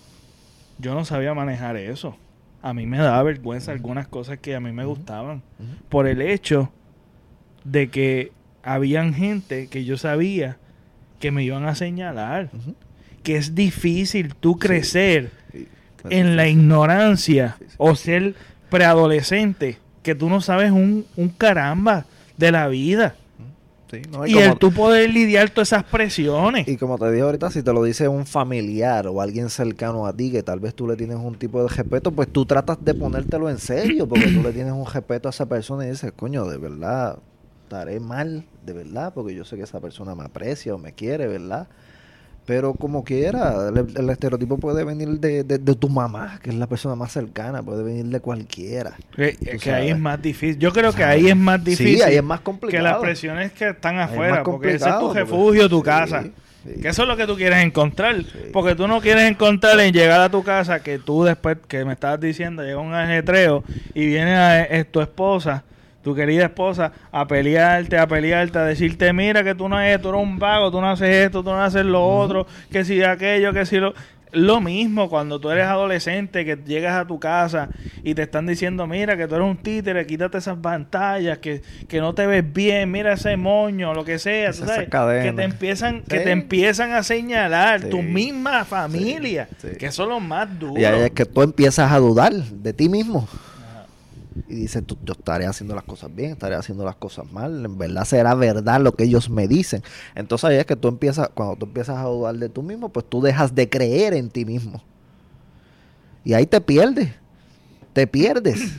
yo 0.79 0.95
no 0.95 1.05
sabía 1.05 1.35
manejar 1.35 1.77
eso. 1.77 2.17
A 2.63 2.75
mí 2.75 2.87
me 2.87 2.99
daba 2.99 3.23
vergüenza 3.23 3.73
algunas 3.73 4.09
cosas 4.09 4.39
que 4.39 4.55
a 4.57 4.61
mí 4.61 4.73
me 4.73 4.85
gustaban. 4.85 5.43
Por 5.89 6.07
el 6.07 6.21
hecho 6.21 6.71
de 7.65 7.91
que 7.91 8.33
habían 8.63 9.15
gente 9.15 9.69
que 9.69 9.85
yo 9.85 9.97
sabía 9.97 10.59
que 11.21 11.31
me 11.31 11.45
iban 11.45 11.65
a 11.67 11.75
señalar. 11.75 12.51
Que 13.23 13.37
es 13.37 13.55
difícil 13.55 14.35
tú 14.35 14.59
crecer. 14.59 15.31
En 16.11 16.37
la 16.37 16.49
ignorancia 16.49 17.57
o 17.79 17.95
ser 17.95 18.35
preadolescente, 18.71 19.79
que 20.03 20.15
tú 20.15 20.29
no 20.29 20.41
sabes 20.41 20.71
un, 20.71 21.05
un 21.17 21.29
caramba 21.29 22.07
de 22.37 22.53
la 22.53 22.69
vida. 22.69 23.15
Sí, 23.91 24.03
no, 24.11 24.27
Y, 24.27 24.33
como- 24.33 24.47
el 24.53 24.59
tú 24.59 24.73
poder 24.73 25.11
lidiar 25.11 25.49
todas 25.51 25.69
esas 25.69 25.85
presiones. 25.85 26.67
Y 26.67 26.77
como 26.77 26.99
te 26.99 27.09
dije 27.11 27.23
ahorita, 27.23 27.51
si 27.51 27.63
te 27.63 27.73
lo 27.73 27.85
dice 27.85 28.09
un 28.09 28.27
familiar 28.27 29.07
o 29.07 29.21
alguien 29.21 29.49
cercano 29.49 30.07
a 30.07 30.13
ti, 30.13 30.33
que 30.33 30.43
tal 30.43 30.59
vez 30.59 30.75
tú 30.75 30.89
le 30.89 30.97
tienes 30.97 31.17
un 31.19 31.37
tipo 31.37 31.63
de 31.63 31.69
respeto, 31.69 32.11
pues 32.11 32.29
tú 32.29 32.45
tratas 32.45 32.79
de 32.85 32.95
ponértelo 32.95 33.49
en 33.49 33.59
serio, 33.59 34.09
porque 34.09 34.27
tú 34.33 34.43
le 34.43 34.53
tienes 34.53 34.73
un 34.73 34.87
respeto 34.87 35.29
a 35.29 35.31
esa 35.31 35.47
persona 35.47 35.87
y 35.87 35.91
dices, 35.91 36.13
coño, 36.17 36.47
de 36.47 36.59
verdad, 36.59 37.19
estaré 37.63 38.01
mal, 38.01 38.45
de 38.65 38.73
verdad, 38.73 39.13
porque 39.15 39.35
yo 39.35 39.45
sé 39.45 39.57
que 39.57 39.63
esa 39.63 39.79
persona 39.81 40.17
me 40.17 40.25
aprecia 40.25 40.75
o 40.75 40.79
me 40.79 40.93
quiere, 40.93 41.29
¿verdad? 41.29 41.69
Pero 42.47 42.75
como 42.75 43.03
quiera, 43.03 43.69
el, 43.69 43.87
el 43.97 44.11
estereotipo 44.11 44.57
puede 44.59 44.85
venir 44.85 45.09
de, 45.21 45.43
de- 45.43 45.59
de 45.59 45.75
tu 45.75 45.89
mamá, 45.89 46.39
que 46.43 46.51
es 46.51 46.57
la 46.57 46.69
persona 46.69 46.95
más 46.95 47.11
cercana, 47.13 47.63
puede 47.63 47.83
venir 47.83 48.07
de 48.07 48.21
cualquiera. 48.21 48.93
Que, 49.15 49.33
Tú 49.33 49.59
que 49.59 49.73
ahí 49.73 49.91
es 49.91 49.99
más 49.99 50.23
difícil. 50.23 50.59
Yo 50.59 50.73
creo 50.73 50.93
que 50.93 51.03
ahí 51.03 51.27
es 51.29 51.37
más 51.37 51.63
difícil 51.65 51.97
Sí, 51.97 52.03
ahí 52.03 52.15
es 52.17 52.23
más 52.23 52.41
que 52.71 52.81
las 52.81 52.99
presiones 52.99 53.51
que 53.53 53.71
están 53.71 53.97
es 53.97 54.03
afuera. 54.03 54.45
Porque 54.45 54.75
ese 54.75 54.89
es 54.89 54.99
tu 54.99 55.13
refugio, 55.13 55.69
tu 55.69 55.79
sí, 55.79 55.83
casa. 55.85 56.23
sí. 56.23 56.33
Que 56.83 56.89
eso 56.89 57.03
es 57.03 57.09
lo 57.09 57.17
que 57.17 57.27
tú 57.27 57.37
quieres 57.37 57.65
encontrar. 57.65 58.17
Sí. 58.23 58.29
Porque 58.53 58.75
tú 58.75 58.89
no 58.89 59.01
quieres 59.01 59.31
encontrar 59.31 59.79
en 59.81 59.93
llegar 59.93 60.21
a 60.21 60.29
tu 60.29 60.43
casa 60.43 60.81
que 60.81 60.99
tú 60.99 61.23
después, 61.25 61.59
que 61.69 61.85
me 61.85 61.93
estabas 61.93 62.21
diciendo, 62.21 62.63
llega 62.65 62.79
un 62.79 62.93
ajetreo 62.95 63.63
y 63.95 64.07
viene 64.07 64.35
a, 64.37 64.65
eh, 64.65 64.85
tu 64.85 65.01
esposa, 65.01 65.63
tu 66.07 66.15
querida 66.15 66.45
esposa, 66.45 66.93
a 67.11 67.27
pelearte, 67.27 67.99
a 67.99 68.07
pelearte, 68.07 68.57
a 68.61 68.63
decirte, 68.63 69.13
mira 69.13 69.43
que 69.43 69.57
tú 69.57 69.69
no 69.69 69.81
eres, 69.81 70.01
tú 70.01 70.11
eres 70.11 70.23
un 70.23 70.39
vago, 70.39 70.71
tú 70.71 70.81
no 70.81 70.89
haces 70.89 71.13
esto, 71.13 71.43
tú 71.43 71.51
no 71.51 71.61
haces 71.61 71.85
lo 71.85 72.07
otro, 72.07 72.47
que 72.71 72.85
si 72.85 73.03
aquello, 73.03 73.53
que 73.53 73.67
si 73.67 73.79
lo... 73.79 73.93
Lo 74.33 74.61
mismo 74.61 75.09
cuando 75.09 75.41
tú 75.41 75.51
eres 75.51 75.65
adolescente, 75.65 76.45
que 76.45 76.57
llegas 76.67 76.95
a 76.95 77.07
tu 77.07 77.19
casa 77.19 77.71
y 78.05 78.15
te 78.15 78.23
están 78.23 78.47
diciendo, 78.47 78.87
mira 78.87 79.17
que 79.17 79.27
tú 79.27 79.35
eres 79.37 79.49
un 79.49 79.57
títere, 79.57 80.05
quítate 80.07 80.39
esas 80.39 80.59
pantallas, 80.59 81.39
que, 81.39 81.63
que 81.89 82.01
no 82.01 82.13
te 82.15 82.27
ves 82.27 82.45
bien, 82.53 82.91
mira 82.91 83.15
ese 83.15 83.37
moño, 83.37 83.93
lo 83.95 84.05
que 84.05 84.19
sea, 84.19 84.51
tú 84.53 84.65
Esas 84.65 84.69
sabes, 84.89 84.89
que 85.25 85.33
te 85.33 85.43
empiezan, 85.43 86.03
que 86.03 86.19
te 86.21 86.31
empiezan 86.31 86.93
a 86.93 87.03
señalar 87.03 87.83
Sí. 87.83 87.89
tu 87.89 88.03
misma 88.03 88.65
familia, 88.65 89.49
sí. 89.59 89.69
que 89.79 89.87
eso 89.87 90.03
es 90.03 90.09
lo 90.09 90.21
más 90.21 90.57
duro. 90.59 90.81
Y 90.81 90.85
ahí 90.85 91.03
es 91.03 91.11
que 91.13 91.25
tú 91.25 91.43
empiezas 91.43 91.91
a 91.91 91.99
dudar 91.99 92.33
de 92.33 92.73
ti 92.73 92.89
mismo. 92.89 93.29
Y 94.49 94.55
dices, 94.55 94.85
tú, 94.87 94.97
yo 95.05 95.13
estaré 95.13 95.47
haciendo 95.47 95.75
las 95.75 95.85
cosas 95.85 96.15
bien, 96.15 96.33
estaré 96.33 96.55
haciendo 96.55 96.85
las 96.85 96.97
cosas 96.97 97.31
mal. 97.33 97.65
En 97.65 97.79
verdad 97.79 98.05
será 98.05 98.35
verdad 98.35 98.81
lo 98.81 98.95
que 98.95 99.05
ellos 99.05 99.29
me 99.29 99.49
dicen. 99.49 99.83
Entonces 100.15 100.45
ahí 100.45 100.57
es 100.57 100.67
que 100.67 100.77
tú 100.77 100.89
empiezas, 100.89 101.29
cuando 101.31 101.57
tú 101.57 101.67
empiezas 101.67 101.97
a 101.97 102.05
dudar 102.05 102.37
de 102.37 102.49
tú 102.49 102.63
mismo, 102.63 102.89
pues 102.91 103.07
tú 103.09 103.21
dejas 103.21 103.55
de 103.55 103.69
creer 103.69 104.15
en 104.15 104.31
ti 104.31 104.45
mismo. 104.45 104.83
Y 106.25 106.35
ahí 106.35 106.47
te 106.47 106.61
pierdes. 106.61 107.11
Te 107.93 108.07
pierdes. 108.07 108.73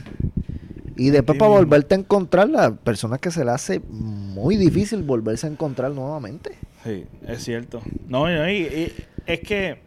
Y 0.96 1.10
después 1.10 1.38
para 1.38 1.50
volverte 1.50 1.94
a 1.94 1.98
encontrar, 1.98 2.48
la 2.48 2.74
persona 2.74 3.18
que 3.18 3.30
se 3.30 3.44
le 3.44 3.50
hace 3.50 3.80
muy 3.88 4.56
difícil 4.56 5.02
volverse 5.02 5.46
a 5.46 5.50
encontrar 5.50 5.92
nuevamente. 5.92 6.56
Sí, 6.82 7.04
es 7.26 7.44
cierto. 7.44 7.82
No, 8.08 8.28
no, 8.28 8.50
y, 8.50 8.62
y 8.62 8.92
es 9.26 9.40
que 9.40 9.80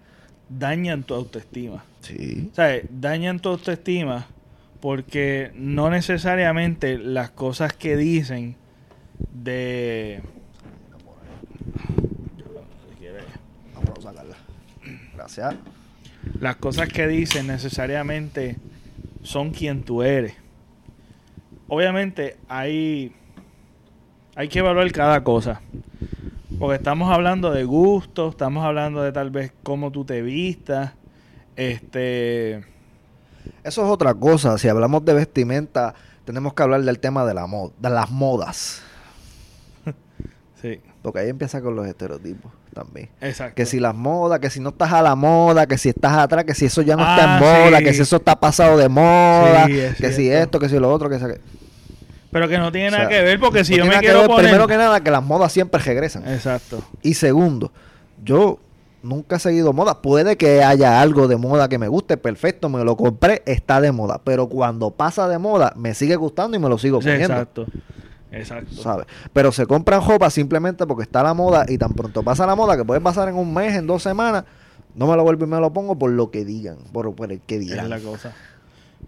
dañan 0.47 1.03
tu 1.03 1.13
autoestima. 1.13 1.83
Sí. 2.01 2.49
O 2.51 2.55
sea, 2.55 2.79
dañan 2.89 3.39
tu 3.39 3.49
autoestima 3.49 4.27
porque 4.81 5.51
no 5.55 5.89
necesariamente 5.89 6.97
las 6.97 7.29
cosas 7.29 7.73
que 7.73 7.95
dicen 7.95 8.55
de... 9.31 10.21
Las 16.39 16.55
cosas 16.55 16.89
que 16.89 17.07
dicen 17.07 17.47
necesariamente 17.47 18.57
son 19.21 19.51
quien 19.51 19.83
tú 19.83 20.01
eres. 20.01 20.33
Obviamente 21.67 22.37
hay, 22.49 23.13
hay 24.35 24.47
que 24.49 24.59
evaluar 24.59 24.91
cada 24.91 25.23
cosa. 25.23 25.61
Porque 26.59 26.75
estamos 26.75 27.11
hablando 27.11 27.51
de 27.51 27.63
gustos, 27.63 28.31
estamos 28.33 28.65
hablando 28.65 29.03
de 29.03 29.11
tal 29.11 29.29
vez 29.29 29.53
cómo 29.63 29.91
tú 29.91 30.05
te 30.05 30.21
vistas. 30.21 30.93
Este. 31.55 32.70
Eso 33.63 33.84
es 33.84 33.89
otra 33.89 34.13
cosa. 34.13 34.58
Si 34.58 34.67
hablamos 34.67 35.04
de 35.06 35.13
vestimenta, 35.13 35.93
tenemos 36.25 36.54
que 36.54 36.63
hablar 36.63 36.82
del 36.82 36.99
tema 36.99 37.25
de 37.25 37.34
la 37.34 37.47
moda, 37.47 37.71
de 37.80 37.89
las 37.89 38.10
modas. 38.10 38.82
Sí, 40.62 40.80
Porque 41.01 41.19
ahí 41.19 41.30
empieza 41.30 41.60
con 41.62 41.75
los 41.75 41.88
estereotipos 41.88 42.51
también. 42.73 43.10
exacto. 43.19 43.56
Que 43.56 43.65
si 43.65 43.80
las 43.80 43.95
modas, 43.95 44.39
que 44.39 44.49
si 44.51 44.60
no 44.60 44.69
estás 44.69 44.93
a 44.93 45.01
la 45.01 45.15
moda, 45.15 45.65
que 45.65 45.77
si 45.80 45.89
estás 45.89 46.15
atrás, 46.15 46.45
que 46.45 46.54
si 46.54 46.65
eso 46.65 46.84
ya 46.84 46.95
no 46.95 47.01
está 47.01 47.34
Ah, 47.34 47.38
en 47.38 47.43
moda, 47.43 47.77
sí. 47.80 47.84
que 47.84 47.93
si 47.95 48.01
eso 48.04 48.17
está 48.17 48.39
pasado 48.39 48.77
de 48.77 48.88
moda, 48.88 49.65
Sí, 49.65 49.80
es 49.80 49.95
que 49.95 50.12
si 50.13 50.30
esto, 50.30 50.60
que 50.60 50.69
si 50.69 50.77
lo 50.77 50.91
otro, 50.93 51.10
que 51.10 51.17
si... 51.17 51.25
Pero 52.30 52.47
que 52.47 52.58
no 52.60 52.71
tiene 52.71 52.89
o 52.89 52.91
nada 52.91 53.10
que 53.10 53.21
ver 53.23 53.39
porque 53.39 53.65
si 53.65 53.75
no 53.75 53.86
yo 53.86 53.91
me 53.91 53.97
quiero 53.99 54.19
ver, 54.19 54.27
poner. 54.27 54.45
Primero 54.45 54.67
que 54.67 54.77
nada, 54.77 55.01
que 55.01 55.10
las 55.12 55.23
modas 55.23 55.51
siempre 55.51 55.82
regresan. 55.82 56.27
Exacto. 56.30 56.82
Y 57.01 57.15
segundo, 57.15 57.71
yo 58.23 58.60
nunca 59.03 59.35
he 59.37 59.39
seguido 59.39 59.73
moda. 59.73 60.01
Puede 60.01 60.37
que 60.37 60.63
haya 60.63 61.01
algo 61.01 61.27
de 61.27 61.37
moda 61.37 61.67
que 61.69 61.77
me 61.77 61.87
guste, 61.87 62.17
perfecto, 62.17 62.69
me 62.69 62.83
lo 62.83 62.95
compré, 62.97 63.41
está 63.45 63.81
de 63.81 63.91
moda. 63.91 64.21
Pero 64.23 64.47
cuando 64.49 64.91
pasa 64.91 65.27
de 65.27 65.37
moda, 65.37 65.73
me 65.75 65.93
sigue 65.93 66.15
gustando 66.15 66.55
y 66.57 66.59
me 66.59 66.69
lo 66.69 66.77
sigo 66.77 67.01
Sí, 67.01 67.07
poniendo. 67.09 67.33
exacto. 67.33 67.65
Exacto. 68.33 68.75
¿sabes? 68.81 69.07
Pero 69.33 69.51
se 69.51 69.65
compran 69.65 70.01
ropa 70.07 70.29
simplemente 70.29 70.87
porque 70.87 71.03
está 71.03 71.21
la 71.21 71.33
moda 71.33 71.65
y 71.67 71.77
tan 71.77 71.91
pronto 71.93 72.23
pasa 72.23 72.45
la 72.47 72.55
moda, 72.55 72.77
que 72.77 72.85
puede 72.85 73.01
pasar 73.01 73.27
en 73.27 73.35
un 73.35 73.53
mes, 73.53 73.75
en 73.75 73.85
dos 73.87 74.03
semanas, 74.03 74.45
no 74.95 75.05
me 75.07 75.17
lo 75.17 75.23
vuelvo 75.23 75.43
y 75.43 75.47
me 75.47 75.59
lo 75.59 75.73
pongo 75.73 75.97
por 75.99 76.11
lo 76.11 76.32
que 76.32 76.45
digan, 76.45 76.78
por, 76.93 77.13
por 77.13 77.32
el 77.32 77.41
que 77.41 77.55
Es 77.55 77.61
dirán. 77.61 77.89
la 77.89 77.99
cosa. 77.99 78.34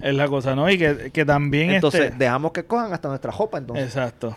Es 0.01 0.13
la 0.13 0.27
cosa, 0.27 0.55
¿no? 0.55 0.69
Y 0.69 0.77
que, 0.77 1.11
que 1.13 1.23
también 1.23 1.69
Entonces, 1.69 2.01
este- 2.05 2.17
dejamos 2.17 2.51
que 2.51 2.65
cojan 2.65 2.91
hasta 2.91 3.07
nuestra 3.07 3.31
ropa, 3.31 3.59
entonces, 3.59 3.85
Exacto. 3.85 4.35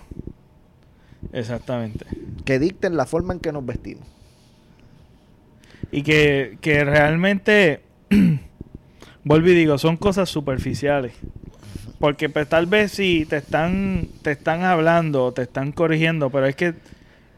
Exactamente. 1.33 2.07
que 2.45 2.59
dicten 2.59 2.97
la 2.97 3.07
forma 3.07 3.33
en 3.35 3.41
que 3.41 3.53
nos 3.53 3.65
vestimos. 3.67 4.07
Y 5.93 6.03
que, 6.03 6.59
que 6.61 6.85
realmente, 6.85 7.81
vuelvo 9.25 9.49
y 9.49 9.55
digo, 9.55 9.79
son 9.79 9.97
cosas 9.97 10.29
superficiales. 10.29 11.13
Porque 11.99 12.29
pues, 12.29 12.49
tal 12.49 12.67
vez 12.67 12.93
si 12.93 13.25
te 13.27 13.39
están, 13.39 14.09
te 14.23 14.33
están 14.33 14.63
hablando, 14.65 15.33
te 15.33 15.43
están 15.43 15.73
corrigiendo, 15.73 16.31
pero 16.31 16.47
es 16.47 16.57
que 16.57 16.75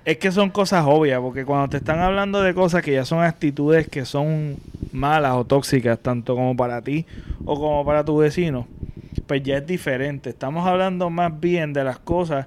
es 0.08 0.16
que 0.16 0.32
son 0.32 0.48
cosas 0.48 0.84
obvias, 0.86 1.20
porque 1.20 1.44
cuando 1.44 1.68
te 1.68 1.76
están 1.76 1.98
hablando 1.98 2.40
de 2.40 2.54
cosas 2.54 2.82
que 2.82 2.92
ya 2.92 3.04
son 3.04 3.22
actitudes 3.22 3.88
que 3.88 4.06
son 4.06 4.56
malas 4.90 5.34
o 5.34 5.44
tóxicas, 5.44 5.98
tanto 5.98 6.34
como 6.34 6.56
para 6.56 6.80
ti 6.80 7.04
o 7.44 7.60
como 7.60 7.84
para 7.84 8.02
tu 8.06 8.16
vecino, 8.16 8.66
pues 9.26 9.42
ya 9.42 9.58
es 9.58 9.66
diferente. 9.66 10.30
Estamos 10.30 10.66
hablando 10.66 11.10
más 11.10 11.38
bien 11.38 11.74
de 11.74 11.84
las 11.84 11.98
cosas 11.98 12.46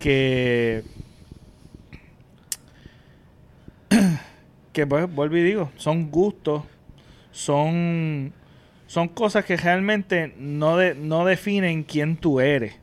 que 0.00 0.82
que 4.76 4.86
pues 4.86 5.10
vuelvo 5.10 5.38
y 5.38 5.42
digo, 5.42 5.70
son 5.78 6.10
gustos, 6.10 6.62
son 7.32 8.30
son 8.86 9.08
cosas 9.08 9.46
que 9.46 9.56
realmente 9.56 10.34
no 10.38 10.76
de- 10.76 10.94
no 10.94 11.24
definen 11.24 11.82
quién 11.82 12.18
tú 12.18 12.40
eres. 12.40 12.74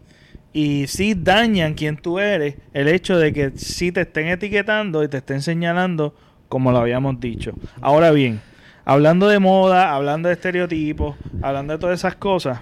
Y 0.54 0.88
sí 0.88 1.14
dañan 1.16 1.76
quien 1.76 1.98
tú 1.98 2.18
eres 2.18 2.56
el 2.74 2.88
hecho 2.88 3.18
de 3.20 3.32
que 3.32 3.52
sí 3.56 3.91
te 3.91 4.02
estén 4.02 4.28
etiquetando 4.28 5.04
y 5.04 5.08
te 5.08 5.18
estén 5.18 5.44
señalando 5.44 6.16
como 6.50 6.72
lo 6.72 6.80
habíamos 6.80 7.20
dicho. 7.20 7.54
Ahora 7.80 8.10
bien, 8.10 8.41
hablando 8.86 9.28
de 9.28 9.38
moda, 9.38 9.94
hablando 9.94 10.30
de 10.30 10.34
estereotipos, 10.34 11.16
hablando 11.44 11.74
de 11.74 11.80
todas 11.80 12.00
esas 12.00 12.16
cosas, 12.16 12.60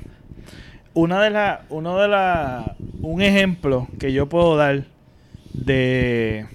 una 0.93 1.23
de 1.23 1.29
las, 1.29 1.59
uno 1.69 1.97
de 1.99 2.07
la, 2.09 2.75
un 3.01 3.21
ejemplo 3.21 3.87
que 3.97 4.11
yo 4.11 4.27
puedo 4.27 4.57
dar 4.57 4.83
de 5.53 6.45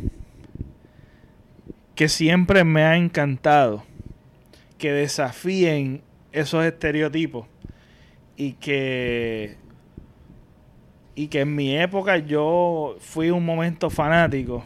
que 1.97 2.09
siempre 2.09 2.63
me 2.63 2.85
ha 2.85 2.97
encantado 2.97 3.83
que 4.79 4.93
desafíen 4.93 6.03
esos 6.33 6.65
estereotipos 6.65 7.47
y 8.37 8.53
que 8.53 9.57
y 11.15 11.29
que 11.29 11.41
en 11.41 11.55
mi 11.57 11.77
época 11.77 12.19
yo 12.19 12.97
fui 13.01 13.31
un 13.31 13.45
momento 13.45 13.89
fanático 13.91 14.63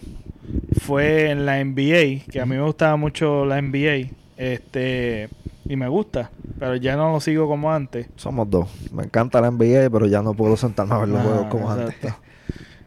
fue 0.80 1.30
en 1.30 1.46
la 1.46 1.64
NBA 1.64 2.24
que 2.30 2.40
a 2.40 2.46
mí 2.46 2.56
me 2.56 2.62
gustaba 2.62 2.96
mucho 2.96 3.44
la 3.46 3.62
NBA 3.62 4.10
este 4.36 5.28
y 5.68 5.76
me 5.76 5.86
gusta 5.88 6.30
pero 6.58 6.74
ya 6.74 6.96
no 6.96 7.12
lo 7.12 7.20
sigo 7.20 7.46
como 7.46 7.72
antes 7.72 8.08
Somos 8.16 8.50
dos. 8.50 8.68
Me 8.92 9.04
encanta 9.04 9.40
la 9.40 9.50
NBA, 9.50 9.88
pero 9.90 10.06
ya 10.06 10.20
no 10.20 10.34
puedo 10.34 10.56
sentarme 10.58 10.92
a 10.94 10.98
ver 10.98 11.08
los 11.08 11.20
Ah, 11.20 11.22
juegos 11.22 11.46
como 11.46 11.72
exacto. 11.72 12.08
antes. 12.08 12.14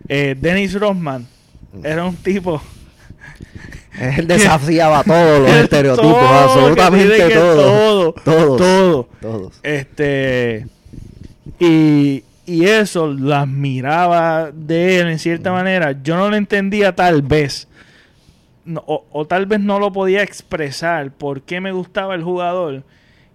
Eh, 0.10 0.36
Dennis 0.40 0.80
Rodman 0.80 1.26
era 1.84 2.06
un 2.06 2.16
tipo 2.18 2.62
Él 4.00 4.28
desafiaba 4.28 5.04
todos 5.04 5.42
los 5.42 5.52
estereotipos, 5.58 6.12
Todo, 6.14 6.28
absolutamente 6.28 7.30
todo, 7.30 8.14
Todos. 8.14 8.58
todo. 8.58 9.10
Todos. 9.22 9.60
Este. 9.64 10.66
Y, 11.60 12.24
y 12.46 12.66
eso 12.66 13.08
lo 13.08 13.36
admiraba 13.36 14.52
de 14.52 15.00
él 15.00 15.08
en 15.10 15.20
cierta 15.20 15.52
manera. 15.52 15.96
Yo 16.04 16.16
no 16.18 16.30
lo 16.30 16.36
entendía 16.36 16.96
tal 16.96 17.22
vez. 17.22 17.68
No, 18.66 18.84
o, 18.88 19.06
o 19.12 19.26
tal 19.26 19.46
vez 19.46 19.60
no 19.60 19.78
lo 19.80 19.92
podía 19.92 20.24
expresar 20.24 21.12
por 21.12 21.42
qué 21.42 21.62
me 21.62 21.72
gustaba 21.72 22.16
el 22.16 22.24
jugador. 22.24 22.84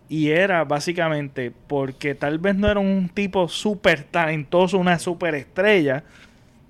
Y 0.08 0.30
era 0.30 0.64
básicamente 0.64 1.52
porque 1.66 2.14
tal 2.14 2.38
vez 2.38 2.56
no 2.56 2.68
era 2.70 2.80
un 2.80 3.10
tipo 3.12 3.46
súper 3.48 4.04
talentoso, 4.04 4.78
una 4.78 4.98
súper 4.98 5.34
estrella. 5.34 6.02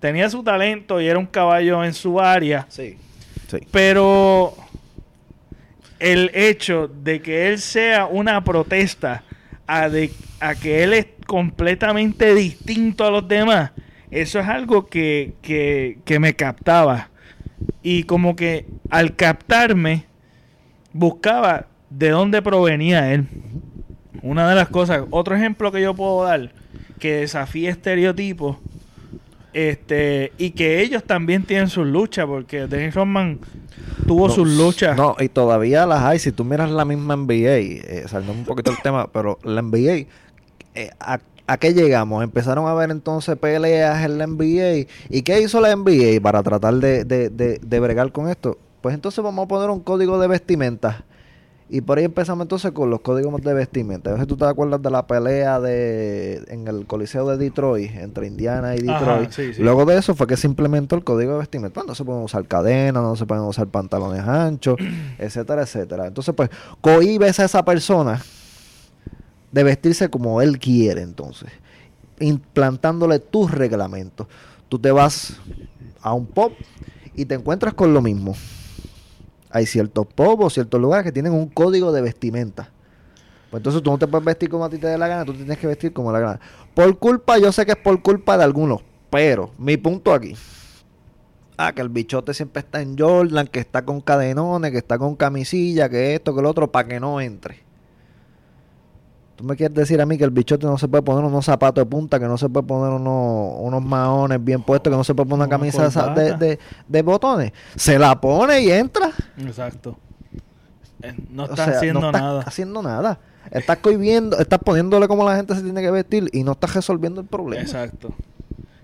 Tenía 0.01 0.29
su 0.29 0.43
talento 0.43 1.01
y 1.01 1.07
era 1.07 1.19
un 1.19 1.27
caballo 1.27 1.85
en 1.85 1.95
su 1.95 2.21
área. 2.21 2.67
Sí. 2.69 2.97
Pero 3.71 4.55
el 5.99 6.31
hecho 6.35 6.89
de 6.89 7.21
que 7.21 7.49
él 7.49 7.59
sea 7.59 8.07
una 8.07 8.43
protesta 8.45 9.25
a, 9.67 9.89
de, 9.89 10.13
a 10.41 10.55
que 10.55 10.83
él 10.85 10.93
es 10.93 11.07
completamente 11.27 12.35
distinto 12.35 13.05
a 13.05 13.11
los 13.11 13.27
demás, 13.27 13.73
eso 14.11 14.39
es 14.41 14.47
algo 14.47 14.87
que, 14.87 15.35
que, 15.43 15.99
que 16.05 16.19
me 16.19 16.35
captaba. 16.35 17.11
Y 17.83 18.05
como 18.05 18.37
que 18.37 18.67
al 18.91 19.17
captarme, 19.17 20.05
buscaba 20.93 21.67
de 21.91 22.11
dónde 22.11 22.43
provenía 22.43 23.13
él. 23.13 23.27
Una 24.23 24.49
de 24.49 24.57
las 24.57 24.69
cosas, 24.69 25.03
otro 25.11 25.37
ejemplo 25.37 25.71
que 25.71 25.81
yo 25.81 25.95
puedo 25.95 26.25
dar, 26.25 26.51
que 26.99 27.21
desafía 27.21 27.71
estereotipos, 27.71 28.57
este, 29.53 30.33
y 30.39 30.51
que 30.53 30.81
ellos 30.83 31.05
también 31.05 31.45
tienen 31.45 31.69
sus 31.69 31.87
luchas, 31.87 32.27
porque 32.27 32.67
Dennis 32.67 32.95
Rodman 32.95 33.41
tuvo 34.07 34.29
No, 34.29 34.35
sus 34.35 34.49
luchas. 34.49 34.97
No, 34.97 35.17
y 35.19 35.29
todavía 35.29 35.87
las 35.87 36.03
hay. 36.03 36.19
Si 36.19 36.33
tú 36.33 36.45
miras 36.45 36.71
la 36.71 36.85
misma 36.85 37.17
NBA, 37.17 37.59
eh, 37.59 38.07
un 38.29 38.45
poquito 38.45 38.71
del 38.71 38.81
tema, 38.83 39.09
pero 39.13 39.39
la 39.43 39.63
NBA, 39.63 40.07
eh, 40.75 40.91
¿a, 41.01 41.21
a 41.47 41.57
qué 41.59 41.73
llegamos? 41.75 42.23
Empezaron 42.23 42.67
a 42.67 42.75
ver 42.75 42.91
entonces 42.91 43.37
peleas 43.37 44.05
en 44.05 44.19
la 44.19 44.27
NBA. 44.27 44.87
¿Y 45.09 45.23
qué 45.23 45.41
hizo 45.41 45.61
la 45.61 45.75
NBA 45.75 46.21
para 46.23 46.43
tratar 46.43 46.75
de, 46.75 47.05
de, 47.05 47.31
de, 47.31 47.59
de 47.63 47.81
bregar 47.81 48.13
con 48.13 48.29
esto? 48.29 48.59
Pues 48.81 48.95
entonces 48.95 49.23
vamos 49.25 49.45
a 49.45 49.49
poner 49.49 49.71
un 49.71 49.81
código 49.81 50.21
de 50.21 50.29
vestimenta. 50.29 51.05
Y 51.71 51.83
por 51.83 51.99
ahí 51.99 52.05
empezamos 52.05 52.45
entonces 52.45 52.73
con 52.73 52.89
los 52.89 53.01
códigos 53.01 53.43
de 53.43 53.53
vestimenta. 53.53 54.09
A 54.09 54.13
veces 54.15 54.27
tú 54.27 54.39
te 54.39 54.47
acuerdas 54.47 54.81
de 54.81 54.91
la 54.91 55.07
pelea 55.07 55.61
de 55.61 56.43
en 56.49 56.67
el 56.67 56.87
Coliseo 56.87 57.29
de 57.29 57.37
Detroit, 57.37 57.91
entre 57.97 58.27
Indiana 58.27 58.75
y 58.75 58.89
Ajá, 58.89 58.99
Detroit. 58.99 59.31
sí, 59.33 59.53
sí. 59.53 59.63
Luego 59.63 59.85
de 59.85 59.99
eso 59.99 60.15
fue 60.15 60.27
que 60.27 60.39
se 60.39 60.47
implementó 60.47 60.97
el 60.97 61.05
código 61.05 61.33
de 61.33 61.39
vestimenta. 61.41 61.83
No 61.87 61.95
se 61.95 62.05
pueden 62.05 62.23
usar 62.23 62.47
cadenas, 62.47 63.03
no 63.03 63.17
se 63.17 63.27
pueden 63.27 63.45
usar 63.45 63.67
pantalones 63.67 64.23
anchos, 64.23 64.77
etcétera, 65.19 65.63
etcétera. 65.63 66.07
Entonces, 66.07 66.35
pues, 66.35 66.49
cohibes 66.81 67.39
a 67.39 67.45
esa 67.45 67.63
persona 67.63 68.23
de 69.53 69.63
vestirse 69.63 70.09
como 70.09 70.41
él 70.41 70.59
quiere, 70.59 71.03
entonces, 71.03 71.51
implantándole 72.19 73.19
tus 73.19 73.51
reglamentos. 73.51 74.27
Tú 74.71 74.79
te 74.79 74.91
vas 74.91 75.35
a 76.01 76.15
un 76.15 76.25
pop 76.25 76.53
y 77.15 77.27
te 77.27 77.35
encuentras 77.35 77.75
con 77.75 77.93
lo 77.93 78.01
mismo. 78.01 78.35
Hay 79.51 79.67
ciertos 79.67 80.07
pop 80.07 80.41
o 80.41 80.51
ciertos 80.51 80.81
lugares 80.81 81.05
que 81.05 81.13
tienen 81.13 81.33
un 81.33 81.49
código 81.49 81.93
de 81.93 82.03
vestimenta. 82.03 82.71
Pues 83.51 83.61
entonces 83.61 83.83
tú 83.83 83.91
no 83.91 83.99
te 83.99 84.07
puedes 84.07 84.25
vestir 84.25 84.51
como 84.51 84.65
a 84.65 84.71
ti 84.71 84.79
te 84.79 84.87
dé 84.87 84.99
la 84.99 85.09
gana, 85.09 85.25
tú 85.25 85.33
tienes 85.33 85.57
que 85.57 85.67
vestir 85.67 85.93
como 85.93 86.13
la 86.13 86.21
gana. 86.21 86.41
Por 86.75 86.99
culpa, 86.99 87.39
yo 87.39 87.51
sé 87.51 87.65
que 87.65 87.73
es 87.73 87.79
por 87.79 88.03
culpa 88.03 88.37
de 88.37 88.45
algunos, 88.45 88.83
pero 89.11 89.53
mi 89.59 89.77
punto 89.77 90.13
aquí. 90.13 90.37
Ah, 91.57 91.73
que 91.73 91.81
el 91.81 91.89
bichote 91.89 92.35
siempre 92.35 92.61
está 92.61 92.81
en 92.83 92.97
Jordan, 92.97 93.49
que 93.49 93.59
está 93.59 93.85
con 93.85 94.01
cadenones, 94.01 94.71
que 94.71 94.79
está 94.79 94.99
con 94.99 95.17
camisilla, 95.17 95.89
que 95.89 96.15
esto, 96.15 96.35
que 96.35 96.43
lo 96.43 96.51
otro, 96.51 96.71
para 96.71 96.87
que 96.87 97.01
no 97.01 97.21
entre. 97.21 97.68
Tú 99.39 99.45
me 99.45 99.55
quieres 99.55 99.73
decir 99.77 100.01
a 100.01 100.05
mí 100.05 100.19
que 100.19 100.25
el 100.25 100.31
bichote 100.31 100.67
no 100.67 100.77
se 100.79 100.89
puede 100.89 101.05
poner 101.05 101.25
unos 101.25 101.45
zapatos 101.45 101.85
de 101.85 101.89
punta, 101.89 102.19
que 102.19 102.27
no 102.27 102.37
se 102.37 102.49
puede 102.49 102.67
poner 102.67 102.93
unos, 102.93 103.55
unos 103.61 103.81
maones 103.85 104.43
bien 104.45 104.61
puestos, 104.63 104.91
que 104.91 104.97
no 104.97 105.05
se 105.05 105.15
puede 105.15 105.29
poner 105.29 105.47
una 105.47 105.49
camisa 105.49 105.89
de 106.13 106.59
de, 106.89 107.03
botones. 107.03 107.53
Se 107.77 108.01
la 108.01 108.21
pone 108.21 108.61
y 108.63 108.73
entra. 108.73 109.13
Exacto. 109.37 109.97
Eh, 111.03 111.15
No 111.31 111.45
O 111.45 111.51
está 111.51 111.67
sea, 111.67 111.77
haciendo 111.77 112.01
no 112.01 112.07
estás 112.09 112.21
nada. 112.21 112.43
haciendo 112.45 112.83
nada. 112.83 113.21
Estás 113.53 113.77
cohibiendo, 113.79 114.37
estás 114.41 114.59
poniéndole 114.59 115.07
como 115.07 115.23
la 115.25 115.37
gente 115.37 115.55
se 115.55 115.63
tiene 115.63 115.83
que 115.83 115.93
vestir 115.93 116.29
y 116.33 116.43
no 116.43 116.51
estás 116.53 116.75
resolviendo 116.75 117.21
el 117.21 117.29
problema. 117.29 117.63
Exacto. 117.63 118.13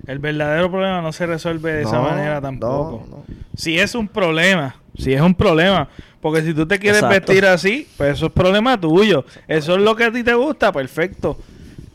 El 0.07 0.21
verdadero 0.21 0.71
problema 0.71 1.03
no 1.03 1.11
se 1.11 1.27
resuelve 1.27 1.73
de 1.73 1.83
esa 1.83 2.01
manera 2.01 2.41
tampoco. 2.41 3.05
no. 3.11 3.25
Si 3.57 3.77
es 3.77 3.97
un 3.97 4.07
problema, 4.07 4.77
si 4.97 5.13
es 5.13 5.21
un 5.21 5.35
problema, 5.35 5.89
porque 6.21 6.43
si 6.43 6.55
tú 6.55 6.67
te 6.67 6.79
quieres 6.79 7.03
Exacto. 7.03 7.33
vestir 7.33 7.47
así, 7.47 7.87
pues 7.97 8.15
eso 8.17 8.27
es 8.27 8.33
problema 8.33 8.81
tuyo. 8.81 9.25
Eso 9.49 9.75
es 9.77 9.83
lo 9.83 9.95
que 9.97 10.05
a 10.05 10.13
ti 10.13 10.23
te 10.23 10.35
gusta, 10.35 10.73
perfecto. 10.73 11.39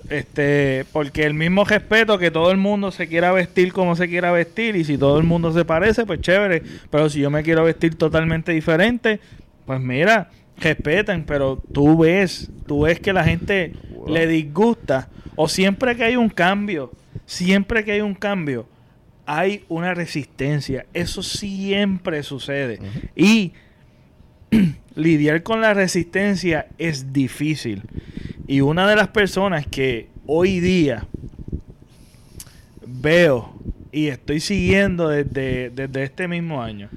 Este, 0.10 0.86
porque 0.92 1.24
el 1.26 1.36
mismo 1.36 1.64
respeto 1.66 2.18
que 2.18 2.32
todo 2.32 2.50
el 2.52 2.58
mundo 2.58 2.90
se 2.92 3.08
quiera 3.08 3.32
vestir 3.32 3.72
como 3.74 3.96
se 3.96 4.08
quiera 4.10 4.32
vestir 4.32 4.76
y 4.76 4.84
si 4.84 4.98
todo 4.98 5.20
el 5.20 5.24
mundo 5.24 5.52
se 5.54 5.66
parece, 5.66 6.06
pues 6.06 6.20
chévere. 6.22 6.64
Pero 6.90 7.10
si 7.10 7.20
yo 7.20 7.30
me 7.30 7.44
quiero 7.44 7.64
vestir 7.64 7.96
totalmente 7.96 8.52
diferente, 8.52 9.20
pues 9.66 9.80
mira, 9.80 10.30
respeten, 10.58 11.24
pero 11.26 11.62
tú 11.72 12.00
ves, 12.00 12.50
tú 12.66 12.82
ves 12.82 13.00
que 13.00 13.14
la 13.14 13.24
gente 13.24 13.74
Wow. 13.94 14.08
le 14.16 14.28
disgusta 14.28 15.10
o 15.36 15.48
siempre 15.48 15.96
que 15.96 16.06
hay 16.06 16.16
un 16.16 16.30
cambio, 16.30 16.92
siempre 17.26 17.84
que 17.84 17.92
hay 17.92 18.02
un 18.02 18.16
cambio, 18.16 18.66
hay 19.30 19.64
una 19.70 19.94
resistencia. 19.94 20.88
Eso 20.92 21.22
siempre 21.22 22.24
sucede. 22.24 22.80
Ujú. 22.80 23.00
Y 23.16 23.54
lidiar 24.96 25.44
con 25.44 25.62
la 25.62 25.76
resistencia 25.76 26.66
es 26.80 27.14
difícil. 27.14 27.84
Y 28.48 28.62
una 28.62 28.90
de 28.90 28.96
las 28.96 29.10
personas 29.10 29.68
que 29.68 30.10
hoy 30.26 30.60
día 30.60 31.06
veo 32.88 33.54
y 33.92 34.08
estoy 34.08 34.40
siguiendo 34.40 35.10
desde, 35.10 35.70
desde 35.70 36.04
este 36.04 36.28
mismo 36.28 36.64
año, 36.64 36.90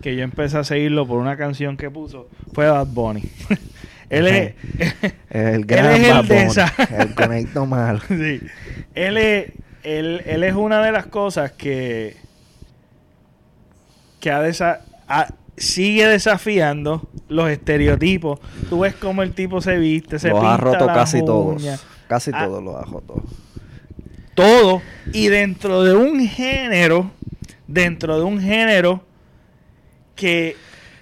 que 0.00 0.14
yo 0.14 0.22
empecé 0.22 0.58
a 0.58 0.64
seguirlo 0.64 1.08
por 1.08 1.18
una 1.18 1.36
canción 1.36 1.76
que 1.76 1.90
puso, 1.90 2.28
fue 2.52 2.70
Bad 2.70 2.86
Bunny. 2.86 3.22
Él 4.10 4.28
es... 4.28 4.54
El 5.30 5.66
gran 5.66 5.86
es 5.86 6.06
el 6.06 6.12
Bad 6.12 6.24
Bunny, 6.26 7.02
el 7.02 7.14
conecto 7.16 7.66
malo. 7.66 7.98
Sí. 8.08 8.40
Él 8.94 9.16
es, 9.16 9.52
él, 9.82 10.22
él 10.26 10.44
es 10.44 10.54
una 10.54 10.82
de 10.82 10.92
las 10.92 11.06
cosas 11.06 11.52
que, 11.52 12.16
que 14.20 14.30
ha 14.30 14.40
desa- 14.42 14.80
ha- 15.08 15.32
sigue 15.56 16.06
desafiando 16.06 17.08
los 17.28 17.48
estereotipos. 17.50 18.40
Tú 18.68 18.80
ves 18.80 18.94
cómo 18.94 19.22
el 19.22 19.32
tipo 19.32 19.60
se 19.60 19.76
viste, 19.78 20.18
se 20.18 20.28
Los 20.30 20.38
pinta 20.40 20.54
ha 20.54 20.56
roto 20.56 20.86
las 20.86 20.96
casi 20.96 21.24
todos. 21.24 21.62
Casi 22.08 22.30
Ah. 22.34 22.44
todos 22.46 22.62
los 22.62 22.74
ha 22.76 22.82
roto. 22.84 23.22
todo. 24.34 24.80
Y 25.12 25.28
dentro 25.28 25.82
de 25.84 25.94
un 25.94 26.26
género, 26.26 27.10
dentro 27.66 28.16
de 28.18 28.24
un 28.24 28.40
género 28.40 29.04
que 30.16 30.56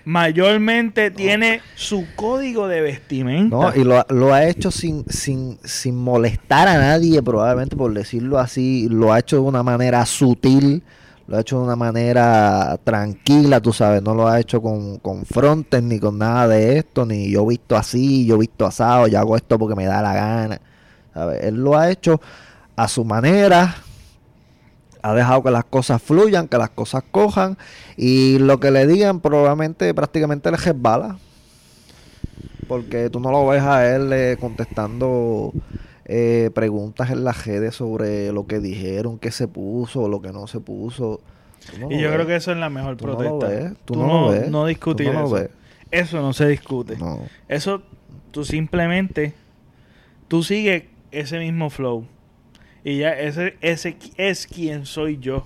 mayormente 0.08 1.10
tiene 1.10 1.60
su 1.74 2.06
código 2.16 2.66
de 2.66 2.80
vestimenta. 2.80 3.54
No, 3.54 3.74
y 3.74 3.84
lo, 3.84 3.98
ha- 3.98 4.06
lo 4.08 4.32
ha 4.32 4.44
hecho 4.46 4.70
sin, 4.70 5.04
sin, 5.08 5.58
sin 5.62 5.96
molestar 5.96 6.66
a 6.66 6.78
nadie, 6.78 7.22
probablemente 7.22 7.76
por 7.76 7.92
decirlo 7.92 8.38
así. 8.38 8.88
Lo 8.88 9.12
ha 9.12 9.18
hecho 9.18 9.36
de 9.36 9.42
una 9.42 9.62
manera 9.62 10.04
sutil, 10.06 10.82
lo 11.26 11.36
ha 11.36 11.40
hecho 11.40 11.58
de 11.58 11.64
una 11.64 11.76
manera 11.76 12.78
tranquila, 12.84 13.60
tú 13.60 13.74
sabes. 13.74 14.02
No 14.02 14.14
lo 14.14 14.26
ha 14.26 14.40
hecho 14.40 14.62
con, 14.62 14.96
con 14.98 15.26
frontes 15.26 15.82
ni 15.82 15.98
con 16.00 16.16
nada 16.16 16.48
de 16.48 16.78
esto, 16.78 17.04
ni 17.04 17.30
yo 17.30 17.46
visto 17.46 17.76
así, 17.76 18.24
yo 18.24 18.38
visto 18.38 18.64
asado, 18.64 19.08
yo 19.08 19.18
hago 19.18 19.36
esto 19.36 19.58
porque 19.58 19.76
me 19.76 19.84
da 19.84 20.00
la 20.00 20.14
gana. 20.14 20.60
¿sabes? 21.12 21.44
Él 21.44 21.56
lo 21.56 21.76
ha 21.76 21.90
hecho 21.90 22.18
a 22.76 22.88
su 22.88 23.04
manera, 23.04 23.76
ha 25.08 25.14
dejado 25.14 25.42
que 25.42 25.50
las 25.50 25.64
cosas 25.64 26.02
fluyan, 26.02 26.48
que 26.48 26.58
las 26.58 26.70
cosas 26.70 27.02
cojan 27.10 27.56
y 27.96 28.38
lo 28.38 28.60
que 28.60 28.70
le 28.70 28.86
digan 28.86 29.20
probablemente 29.20 29.92
prácticamente 29.94 30.50
le 30.50 30.56
resbala. 30.56 31.18
Porque 32.66 33.08
tú 33.08 33.20
no 33.20 33.30
lo 33.30 33.46
ves 33.46 33.62
a 33.62 33.94
él 33.94 34.12
eh, 34.12 34.36
contestando 34.38 35.52
eh, 36.04 36.50
preguntas 36.54 37.10
en 37.10 37.24
las 37.24 37.46
redes 37.46 37.74
sobre 37.74 38.30
lo 38.32 38.46
que 38.46 38.60
dijeron, 38.60 39.18
qué 39.18 39.30
se 39.30 39.48
puso, 39.48 40.08
lo 40.08 40.20
que 40.20 40.32
no 40.32 40.46
se 40.46 40.60
puso. 40.60 41.20
y 41.90 41.98
yo 41.98 42.12
creo 42.12 42.26
que 42.26 42.36
eso 42.36 42.52
es 42.52 42.58
la 42.58 42.68
mejor 42.68 42.96
protesta. 42.96 43.74
tú, 43.84 43.96
no, 43.96 44.06
lo 44.06 44.30
ves. 44.30 44.50
No 44.50 44.66
discutir 44.66 45.08
eso. 45.08 45.48
Eso 45.90 46.20
no 46.20 46.32
se 46.34 46.46
discute. 46.46 46.98
Eso 47.48 47.82
tú 48.30 48.44
simplemente, 48.44 49.32
tú 50.28 50.42
sigues 50.42 50.84
ese 51.10 51.38
mismo 51.38 51.70
flow. 51.70 52.06
Y 52.88 53.00
ya 53.00 53.12
ese, 53.12 53.54
ese 53.60 53.98
es 54.16 54.46
quien 54.46 54.86
soy 54.86 55.18
yo. 55.18 55.44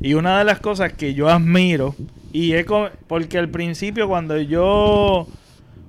Y 0.00 0.14
una 0.14 0.38
de 0.38 0.46
las 0.46 0.60
cosas 0.60 0.94
que 0.94 1.12
yo 1.12 1.28
admiro, 1.28 1.94
y 2.32 2.54
es 2.54 2.64
porque 3.06 3.36
al 3.36 3.50
principio 3.50 4.08
cuando 4.08 4.38
yo, 4.38 5.26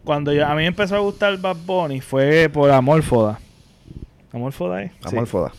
cuando 0.04 0.34
yo, 0.34 0.46
a 0.46 0.50
mí 0.50 0.64
me 0.64 0.66
empezó 0.66 0.98
a 0.98 1.00
gustar 1.00 1.38
Bad 1.38 1.56
Bunny 1.66 2.02
fue 2.02 2.50
por 2.50 2.70
Amorfoda. 2.70 3.40
Amorfoda 4.34 4.84
es. 4.84 4.92
Amorfoda. 5.04 5.54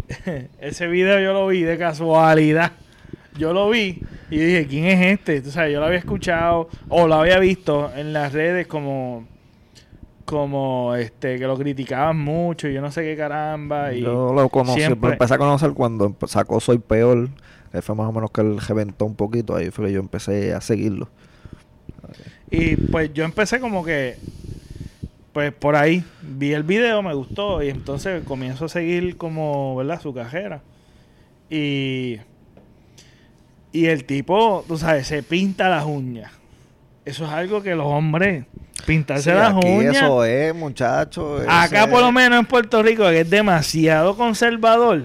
ese 0.60 0.86
video 0.86 1.18
yo 1.18 1.32
lo 1.32 1.46
vi 1.46 1.62
de 1.62 1.78
casualidad. 1.78 2.72
Yo 3.38 3.54
lo 3.54 3.70
vi 3.70 4.02
y 4.30 4.36
dije, 4.36 4.66
¿quién 4.66 4.84
es 4.84 5.18
este? 5.18 5.40
Tú 5.40 5.50
sabes, 5.50 5.72
yo 5.72 5.80
lo 5.80 5.86
había 5.86 5.98
escuchado 5.98 6.68
o 6.90 7.08
lo 7.08 7.14
había 7.14 7.38
visto 7.38 7.90
en 7.96 8.12
las 8.12 8.34
redes 8.34 8.66
como 8.66 9.26
como 10.28 10.94
este 10.94 11.38
que 11.38 11.46
lo 11.46 11.56
criticaban 11.56 12.18
mucho 12.18 12.68
y 12.68 12.74
yo 12.74 12.82
no 12.82 12.92
sé 12.92 13.02
qué 13.02 13.16
caramba 13.16 13.94
y 13.94 14.02
yo 14.02 14.34
lo 14.34 14.50
conocí 14.50 14.82
empecé 14.82 15.34
a 15.34 15.38
conocer 15.38 15.72
cuando 15.72 16.14
sacó 16.26 16.60
Soy 16.60 16.76
Peor 16.76 17.30
que 17.72 17.80
fue 17.80 17.94
más 17.94 18.06
o 18.08 18.12
menos 18.12 18.30
que 18.30 18.42
él 18.42 18.60
reventó 18.60 19.06
un 19.06 19.14
poquito 19.14 19.56
ahí 19.56 19.70
fue 19.70 19.86
que 19.86 19.92
yo 19.92 20.00
empecé 20.00 20.52
a 20.52 20.60
seguirlo. 20.60 21.08
Y 22.50 22.76
pues 22.76 23.12
yo 23.14 23.24
empecé 23.24 23.58
como 23.58 23.82
que 23.82 24.16
pues 25.32 25.50
por 25.54 25.76
ahí 25.76 26.04
vi 26.20 26.52
el 26.52 26.62
video 26.62 27.02
me 27.02 27.14
gustó 27.14 27.62
y 27.62 27.70
entonces 27.70 28.22
comienzo 28.24 28.66
a 28.66 28.68
seguir 28.68 29.16
como 29.16 29.76
verdad 29.76 29.98
su 30.02 30.12
cajera 30.12 30.60
y 31.48 32.18
y 33.72 33.86
el 33.86 34.04
tipo 34.04 34.62
tú 34.68 34.76
sabes 34.76 35.06
se 35.06 35.22
pinta 35.22 35.70
las 35.70 35.86
uñas 35.86 36.37
eso 37.08 37.24
es 37.24 37.30
algo 37.30 37.62
que 37.62 37.74
los 37.74 37.86
hombres 37.86 38.44
pintarse 38.86 39.34
las 39.34 39.54
uñas. 39.54 39.96
Eso 39.96 40.24
es, 40.24 40.54
muchachos. 40.54 41.42
Acá, 41.48 41.86
por 41.86 42.00
lo 42.00 42.12
menos 42.12 42.38
en 42.38 42.46
Puerto 42.46 42.82
Rico, 42.82 43.04
que 43.04 43.20
es 43.20 43.30
demasiado 43.30 44.16
conservador. 44.16 45.04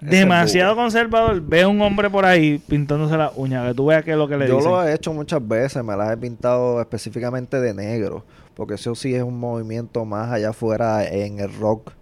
demasiado 0.00 0.76
conservador. 0.76 1.40
Ve 1.40 1.64
un 1.64 1.80
hombre 1.80 2.10
por 2.10 2.24
ahí 2.24 2.58
pintándose 2.58 3.16
las 3.16 3.32
uñas. 3.36 3.68
Que 3.68 3.74
tú 3.74 3.86
veas 3.86 4.04
qué 4.04 4.12
es 4.12 4.16
lo 4.16 4.28
que 4.28 4.36
le 4.36 4.48
Yo 4.48 4.60
lo 4.60 4.86
he 4.86 4.94
hecho 4.94 5.12
muchas 5.12 5.46
veces. 5.46 5.82
Me 5.84 5.96
las 5.96 6.12
he 6.12 6.16
pintado 6.16 6.80
específicamente 6.80 7.60
de 7.60 7.74
negro. 7.74 8.24
Porque 8.54 8.74
eso 8.74 8.94
sí 8.94 9.14
es 9.14 9.22
un 9.22 9.38
movimiento 9.38 10.04
más 10.04 10.30
allá 10.30 10.50
afuera 10.50 11.04
en 11.04 11.40
el 11.40 11.52
rock. 11.54 11.92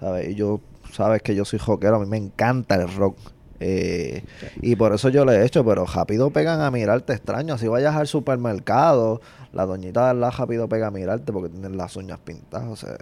¿sabes? 0.00 0.28
Y 0.30 0.34
yo, 0.34 0.60
sabes 0.92 1.22
que 1.22 1.34
yo 1.34 1.44
soy 1.44 1.58
rockero. 1.58 1.96
A 1.96 2.00
mí 2.00 2.06
me 2.06 2.16
encanta 2.16 2.74
el 2.74 2.92
rock. 2.94 3.16
Eh, 3.64 4.24
y 4.60 4.74
por 4.74 4.92
eso 4.92 5.08
yo 5.08 5.24
le 5.24 5.36
he 5.36 5.46
hecho, 5.46 5.64
pero 5.64 5.86
rápido 5.86 6.30
pegan 6.30 6.60
a 6.60 6.70
mirarte 6.72 7.12
extraño. 7.12 7.56
Si 7.58 7.68
vayas 7.68 7.94
al 7.94 8.08
supermercado, 8.08 9.20
la 9.52 9.66
doñita 9.66 10.12
de 10.12 10.18
la 10.18 10.30
rápido 10.30 10.68
pega 10.68 10.88
a 10.88 10.90
mirarte 10.90 11.32
porque 11.32 11.48
tienen 11.48 11.76
las 11.76 11.94
uñas 11.96 12.18
pintadas. 12.18 12.68
O 12.68 12.74
sea, 12.76 12.96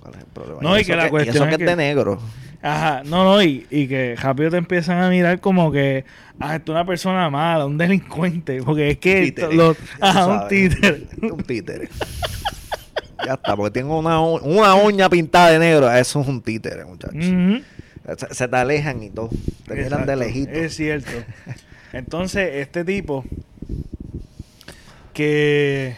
¿cuál 0.00 0.14
es 0.14 0.20
el 0.20 0.26
problema? 0.26 0.60
No, 0.60 0.78
y, 0.78 0.84
que 0.84 0.96
la 0.96 1.08
cuestión 1.08 1.48
es, 1.48 1.56
que, 1.56 1.64
es 1.64 1.70
de 1.70 1.76
negro. 1.76 2.18
Ajá, 2.60 3.02
no, 3.04 3.24
no, 3.24 3.42
y, 3.42 3.66
y, 3.70 3.88
que 3.88 4.16
rápido 4.16 4.50
te 4.50 4.58
empiezan 4.58 5.02
a 5.02 5.08
mirar 5.08 5.40
como 5.40 5.72
que, 5.72 6.04
ah, 6.40 6.56
es 6.56 6.68
una 6.68 6.84
persona 6.84 7.30
mala, 7.30 7.64
un 7.64 7.78
delincuente, 7.78 8.62
porque 8.62 8.90
es 8.90 8.98
que 8.98 9.34
los, 9.52 9.78
ajá, 10.00 10.26
un 10.26 10.48
títere. 10.48 11.06
un 11.22 11.42
títere. 11.42 11.88
ya 13.24 13.34
está, 13.34 13.56
porque 13.56 13.70
tengo 13.70 13.98
una, 13.98 14.20
una 14.20 14.74
uña 14.74 15.08
pintada 15.08 15.52
de 15.52 15.58
negro, 15.58 15.90
eso 15.90 16.20
es 16.20 16.28
un 16.28 16.42
títere, 16.42 16.84
muchachos. 16.84 17.62
Se, 18.30 18.48
te 18.48 18.56
alejan 18.56 19.02
y 19.02 19.10
todo. 19.10 19.30
Te 19.66 19.74
miran 19.74 20.06
de 20.06 20.16
lejito. 20.16 20.52
Es 20.52 20.76
cierto. 20.76 21.10
Entonces, 21.92 22.54
este 22.54 22.84
tipo 22.84 23.24
que, 25.12 25.96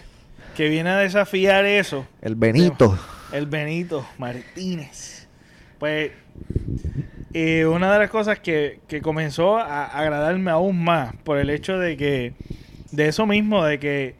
que 0.56 0.68
viene 0.68 0.90
a 0.90 0.96
desafiar 0.98 1.66
eso. 1.66 2.06
El 2.22 2.34
Benito. 2.34 2.98
El 3.32 3.46
Benito 3.46 4.06
Martínez. 4.16 5.26
Pues 5.78 6.12
eh, 7.34 7.66
una 7.66 7.92
de 7.92 7.98
las 7.98 8.10
cosas 8.10 8.38
que, 8.38 8.80
que 8.88 9.02
comenzó 9.02 9.58
a 9.58 9.84
agradarme 9.84 10.50
aún 10.50 10.82
más 10.82 11.14
por 11.24 11.38
el 11.38 11.50
hecho 11.50 11.78
de 11.78 11.96
que, 11.96 12.32
de 12.90 13.08
eso 13.08 13.26
mismo, 13.26 13.64
de 13.64 13.78
que 13.78 14.14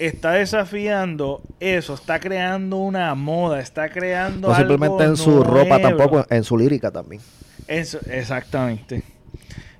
está 0.00 0.32
desafiando 0.32 1.42
eso, 1.60 1.94
está 1.94 2.18
creando 2.18 2.78
una 2.78 3.14
moda, 3.14 3.60
está 3.60 3.90
creando 3.90 4.48
no 4.48 4.54
simplemente 4.54 5.04
en 5.04 5.16
su 5.16 5.44
ropa 5.44 5.78
tampoco, 5.78 6.26
en 6.30 6.42
su 6.42 6.56
lírica 6.56 6.90
también. 6.90 7.20
Eso, 7.68 7.98
exactamente. 8.10 9.04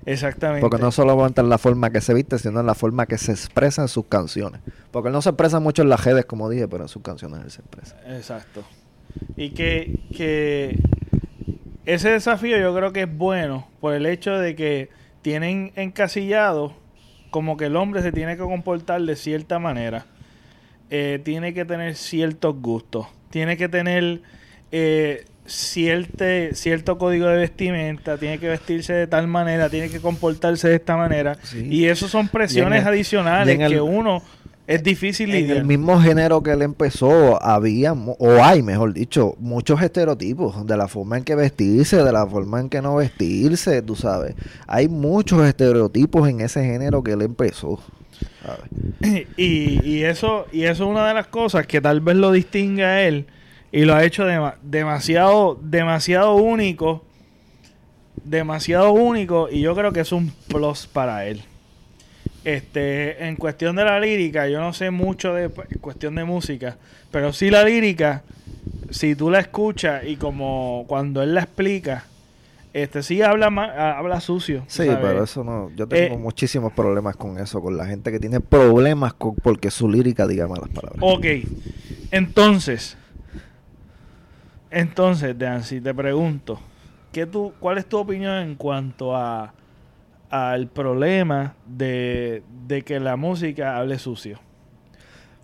Exactamente. 0.05 0.61
Porque 0.61 0.77
no 0.77 0.91
solo 0.91 1.27
en 1.27 1.49
la 1.49 1.57
forma 1.57 1.91
que 1.91 2.01
se 2.01 2.13
viste, 2.13 2.37
sino 2.37 2.59
en 2.59 2.65
la 2.65 2.75
forma 2.75 3.05
que 3.07 3.17
se 3.17 3.31
expresa 3.31 3.81
en 3.81 3.87
sus 3.87 4.05
canciones. 4.05 4.61
Porque 4.91 5.09
él 5.09 5.13
no 5.13 5.21
se 5.21 5.29
expresa 5.29 5.59
mucho 5.59 5.81
en 5.81 5.89
las 5.89 6.03
redes, 6.03 6.25
como 6.25 6.49
dije, 6.49 6.67
pero 6.67 6.83
en 6.83 6.89
sus 6.89 7.01
canciones 7.01 7.41
él 7.43 7.51
se 7.51 7.61
expresa. 7.61 7.97
Exacto. 8.07 8.63
Y 9.35 9.51
que, 9.51 9.99
que 10.15 10.79
ese 11.85 12.11
desafío 12.11 12.57
yo 12.57 12.75
creo 12.75 12.93
que 12.93 13.03
es 13.03 13.17
bueno 13.17 13.67
por 13.79 13.93
el 13.93 14.05
hecho 14.05 14.31
de 14.37 14.55
que 14.55 14.89
tienen 15.21 15.71
encasillado 15.75 16.73
como 17.31 17.57
que 17.57 17.65
el 17.65 17.75
hombre 17.75 18.03
se 18.03 18.11
tiene 18.11 18.37
que 18.37 18.43
comportar 18.43 19.01
de 19.01 19.15
cierta 19.15 19.57
manera 19.57 20.05
eh, 20.93 21.21
tiene 21.23 21.53
que 21.53 21.63
tener 21.63 21.95
ciertos 21.95 22.53
gustos, 22.59 23.07
tiene 23.29 23.55
que 23.55 23.69
tener 23.69 24.19
eh, 24.73 25.23
cierto 25.45 26.97
código 26.97 27.27
de 27.27 27.37
vestimenta, 27.37 28.17
tiene 28.17 28.39
que 28.39 28.49
vestirse 28.49 28.91
de 28.91 29.07
tal 29.07 29.25
manera, 29.27 29.69
tiene 29.69 29.87
que 29.87 30.01
comportarse 30.01 30.67
de 30.67 30.75
esta 30.75 30.97
manera. 30.97 31.37
Y 31.55 31.85
eso 31.85 32.09
son 32.09 32.27
presiones 32.27 32.85
adicionales 32.85 33.57
que 33.57 33.79
uno 33.79 34.21
es 34.71 34.83
difícil 34.83 35.33
En 35.35 35.49
el 35.49 35.65
mismo 35.65 35.99
género 35.99 36.41
que 36.41 36.51
él 36.51 36.61
empezó, 36.61 37.41
había, 37.43 37.93
o 37.93 38.43
hay, 38.43 38.61
mejor 38.61 38.93
dicho, 38.93 39.35
muchos 39.39 39.81
estereotipos 39.81 40.65
de 40.65 40.77
la 40.77 40.87
forma 40.87 41.17
en 41.17 41.23
que 41.23 41.35
vestirse, 41.35 41.97
de 42.03 42.11
la 42.11 42.25
forma 42.25 42.61
en 42.61 42.69
que 42.69 42.81
no 42.81 42.95
vestirse, 42.95 43.81
tú 43.81 43.95
sabes. 43.95 44.35
Hay 44.67 44.87
muchos 44.87 45.45
estereotipos 45.45 46.29
en 46.29 46.41
ese 46.41 46.63
género 46.63 47.03
que 47.03 47.11
él 47.11 47.21
empezó. 47.21 47.79
Y, 49.37 49.79
y, 49.83 50.03
eso, 50.03 50.45
y 50.51 50.63
eso 50.63 50.83
es 50.83 50.89
una 50.89 51.07
de 51.07 51.13
las 51.15 51.27
cosas 51.27 51.65
que 51.65 51.81
tal 51.81 52.01
vez 52.01 52.15
lo 52.15 52.31
distingue 52.31 52.85
a 52.85 53.01
él 53.07 53.25
y 53.71 53.85
lo 53.85 53.95
ha 53.95 54.03
hecho 54.03 54.25
demasiado, 54.61 55.59
demasiado 55.61 56.35
único. 56.35 57.03
Demasiado 58.23 58.91
único. 58.91 59.49
Y 59.49 59.61
yo 59.61 59.75
creo 59.75 59.91
que 59.91 60.01
es 60.01 60.11
un 60.11 60.31
plus 60.47 60.87
para 60.87 61.25
él. 61.25 61.43
Este, 62.43 63.27
en 63.27 63.35
cuestión 63.35 63.75
de 63.75 63.85
la 63.85 63.99
lírica, 63.99 64.47
yo 64.47 64.59
no 64.59 64.73
sé 64.73 64.89
mucho 64.89 65.33
de 65.33 65.49
cuestión 65.79 66.15
de 66.15 66.23
música, 66.23 66.77
pero 67.11 67.33
sí 67.33 67.51
la 67.51 67.63
lírica, 67.63 68.23
si 68.89 69.15
tú 69.15 69.29
la 69.29 69.39
escuchas 69.39 70.03
y 70.05 70.15
como 70.15 70.85
cuando 70.87 71.21
él 71.21 71.35
la 71.35 71.41
explica, 71.41 72.05
este 72.73 73.03
sí 73.03 73.21
habla 73.21 73.47
habla 73.47 74.21
sucio. 74.21 74.63
Sí, 74.67 74.87
pero 75.01 75.23
eso 75.23 75.43
no. 75.43 75.71
Yo 75.75 75.87
tengo 75.87 76.15
eh, 76.15 76.17
muchísimos 76.17 76.71
problemas 76.73 77.15
con 77.15 77.37
eso, 77.37 77.61
con 77.61 77.77
la 77.77 77.85
gente 77.85 78.11
que 78.11 78.19
tiene 78.19 78.39
problemas 78.39 79.13
con 79.13 79.35
porque 79.35 79.69
su 79.69 79.89
lírica 79.89 80.25
diga 80.25 80.47
malas 80.47 80.69
palabras. 80.69 80.99
Ok, 81.01 81.25
entonces, 82.11 82.97
entonces, 84.71 85.35
si 85.63 85.81
te 85.81 85.93
pregunto, 85.93 86.59
¿qué 87.11 87.25
tú, 87.25 87.53
¿cuál 87.59 87.77
es 87.77 87.85
tu 87.85 87.97
opinión 87.97 88.37
en 88.37 88.55
cuanto 88.55 89.15
a 89.15 89.53
al 90.31 90.67
problema 90.67 91.53
de, 91.67 92.41
de 92.65 92.81
que 92.81 92.99
la 92.99 93.15
música 93.15 93.77
hable 93.77 93.99
sucio? 93.99 94.39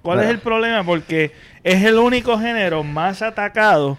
¿Cuál 0.01 0.21
es 0.21 0.29
el 0.29 0.39
problema? 0.39 0.83
Porque 0.83 1.33
es 1.63 1.83
el 1.83 1.97
único 1.97 2.39
género 2.39 2.83
más 2.83 3.21
atacado 3.21 3.97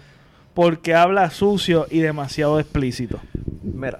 porque 0.53 0.93
habla 0.95 1.29
sucio 1.29 1.85
y 1.89 1.99
demasiado 1.99 2.59
explícito. 2.59 3.19
Mira, 3.61 3.99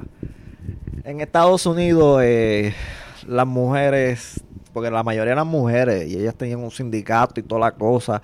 en 1.03 1.21
Estados 1.21 1.65
Unidos 1.65 2.21
eh, 2.23 2.73
las 3.27 3.47
mujeres, 3.47 4.43
porque 4.79 4.91
la 4.91 5.03
mayoría 5.03 5.33
eran 5.33 5.47
mujeres 5.47 6.09
y 6.09 6.15
ellas 6.15 6.35
tenían 6.35 6.63
un 6.63 6.71
sindicato 6.71 7.37
y 7.41 7.43
toda 7.43 7.59
la 7.59 7.71
cosa, 7.73 8.21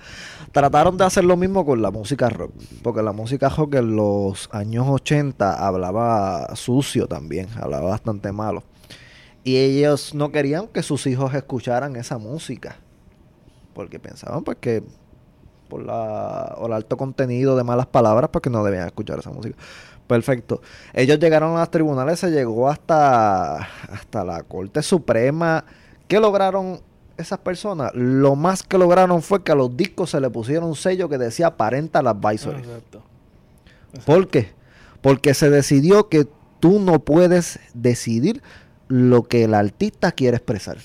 trataron 0.52 0.96
de 0.96 1.04
hacer 1.04 1.22
lo 1.22 1.36
mismo 1.36 1.66
con 1.66 1.82
la 1.82 1.90
música 1.90 2.30
rock, 2.30 2.50
porque 2.82 3.02
la 3.02 3.12
música 3.12 3.50
rock 3.50 3.74
en 3.74 3.94
los 3.94 4.48
años 4.52 4.86
80 4.88 5.52
hablaba 5.52 6.56
sucio 6.56 7.06
también, 7.08 7.46
hablaba 7.60 7.90
bastante 7.90 8.32
malo. 8.32 8.62
Y 9.44 9.58
ellos 9.58 10.14
no 10.14 10.32
querían 10.32 10.68
que 10.68 10.82
sus 10.82 11.06
hijos 11.06 11.34
escucharan 11.34 11.94
esa 11.96 12.16
música, 12.16 12.76
porque 13.74 13.98
pensaban 13.98 14.42
pues 14.42 14.56
que 14.58 14.82
por 15.68 15.84
la, 15.84 16.56
el 16.64 16.72
alto 16.72 16.96
contenido 16.96 17.54
de 17.54 17.64
malas 17.64 17.86
palabras, 17.86 18.30
porque 18.30 18.48
no 18.48 18.64
debían 18.64 18.86
escuchar 18.86 19.18
esa 19.18 19.28
música. 19.28 19.58
Perfecto. 20.06 20.62
Ellos 20.94 21.18
llegaron 21.18 21.54
a 21.54 21.60
los 21.60 21.70
tribunales, 21.70 22.18
se 22.18 22.30
llegó 22.30 22.70
hasta, 22.70 23.56
hasta 23.56 24.24
la 24.24 24.42
Corte 24.44 24.80
Suprema. 24.80 25.62
¿Qué 26.08 26.20
lograron 26.20 26.80
esas 27.16 27.38
personas? 27.38 27.92
Lo 27.94 28.36
más 28.36 28.62
que 28.62 28.78
lograron 28.78 29.22
fue 29.22 29.42
que 29.42 29.52
a 29.52 29.54
los 29.54 29.76
discos 29.76 30.10
se 30.10 30.20
le 30.20 30.30
pusieron 30.30 30.68
un 30.68 30.76
sello 30.76 31.08
que 31.08 31.18
decía 31.18 31.56
Parental 31.56 32.06
Advisory. 32.06 32.58
Exacto. 32.58 33.02
¿Por 34.04 34.28
qué? 34.28 34.52
Porque 35.00 35.34
se 35.34 35.50
decidió 35.50 36.08
que 36.08 36.28
tú 36.60 36.78
no 36.80 37.00
puedes 37.00 37.60
decidir 37.74 38.42
lo 38.88 39.24
que 39.24 39.44
el 39.44 39.54
artista 39.54 40.12
quiere 40.12 40.36
expresar. 40.36 40.78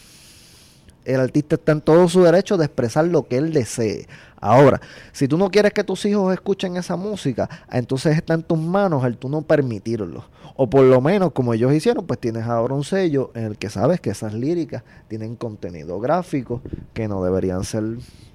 El 1.06 1.20
artista 1.20 1.56
está 1.56 1.72
en 1.72 1.82
todo 1.82 2.08
su 2.08 2.24
derecho 2.24 2.58
de 2.58 2.66
expresar 2.66 3.06
lo 3.08 3.28
que 3.28 3.38
él 3.38 3.54
desee. 3.54 4.08
Ahora, 4.42 4.82
si 5.12 5.28
tú 5.28 5.38
no 5.38 5.52
quieres 5.52 5.72
que 5.72 5.84
tus 5.84 6.04
hijos 6.06 6.34
escuchen 6.34 6.76
esa 6.76 6.96
música, 6.96 7.48
entonces 7.72 8.18
está 8.18 8.34
en 8.34 8.42
tus 8.42 8.58
manos 8.58 9.06
el 9.06 9.16
tú 9.18 9.30
no 9.30 9.44
permitirlo. 9.44 10.26
O 10.56 10.68
por 10.68 10.84
lo 10.84 11.00
menos, 11.00 11.32
como 11.32 11.54
ellos 11.54 11.72
hicieron, 11.72 12.08
pues 12.08 12.20
tienes 12.20 12.46
ahora 12.46 12.74
un 12.74 12.84
sello 12.84 13.32
en 13.36 13.44
el 13.44 13.58
que 13.60 13.70
sabes 13.70 14.02
que 14.02 14.10
esas 14.10 14.34
líricas 14.34 14.84
tienen 15.08 15.36
contenido 15.36 16.00
gráfico 16.00 16.62
que 16.94 17.08
no 17.08 17.24
deberían 17.24 17.64
ser 17.64 17.84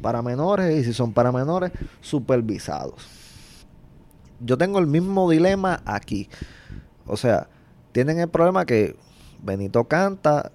para 0.01 0.23
menores 0.23 0.77
y 0.79 0.85
si 0.85 0.93
son 0.93 1.13
para 1.13 1.33
menores, 1.33 1.73
supervisados. 2.01 3.09
Yo 4.39 4.57
tengo 4.57 4.79
el 4.79 4.87
mismo 4.87 5.29
dilema 5.29 5.83
aquí. 5.85 6.29
O 7.07 7.17
sea, 7.17 7.49
tienen 7.91 8.21
el 8.21 8.29
problema 8.29 8.65
que 8.65 8.97
Benito 9.43 9.85
canta 9.85 10.53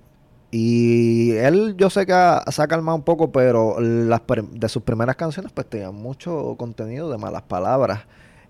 y 0.52 1.32
él 1.32 1.76
yo 1.78 1.90
sé 1.90 2.06
que 2.06 2.14
se 2.52 2.62
ha 2.62 2.68
calmado 2.68 2.98
un 2.98 3.04
poco, 3.04 3.32
pero 3.32 3.80
las 3.80 4.22
de 4.52 4.68
sus 4.68 4.84
primeras 4.84 5.16
canciones 5.16 5.54
pues 5.54 5.68
tenían 5.68 5.96
mucho 5.96 6.56
contenido 6.58 7.10
de 7.10 7.18
malas 7.18 7.44
palabras. 7.44 8.02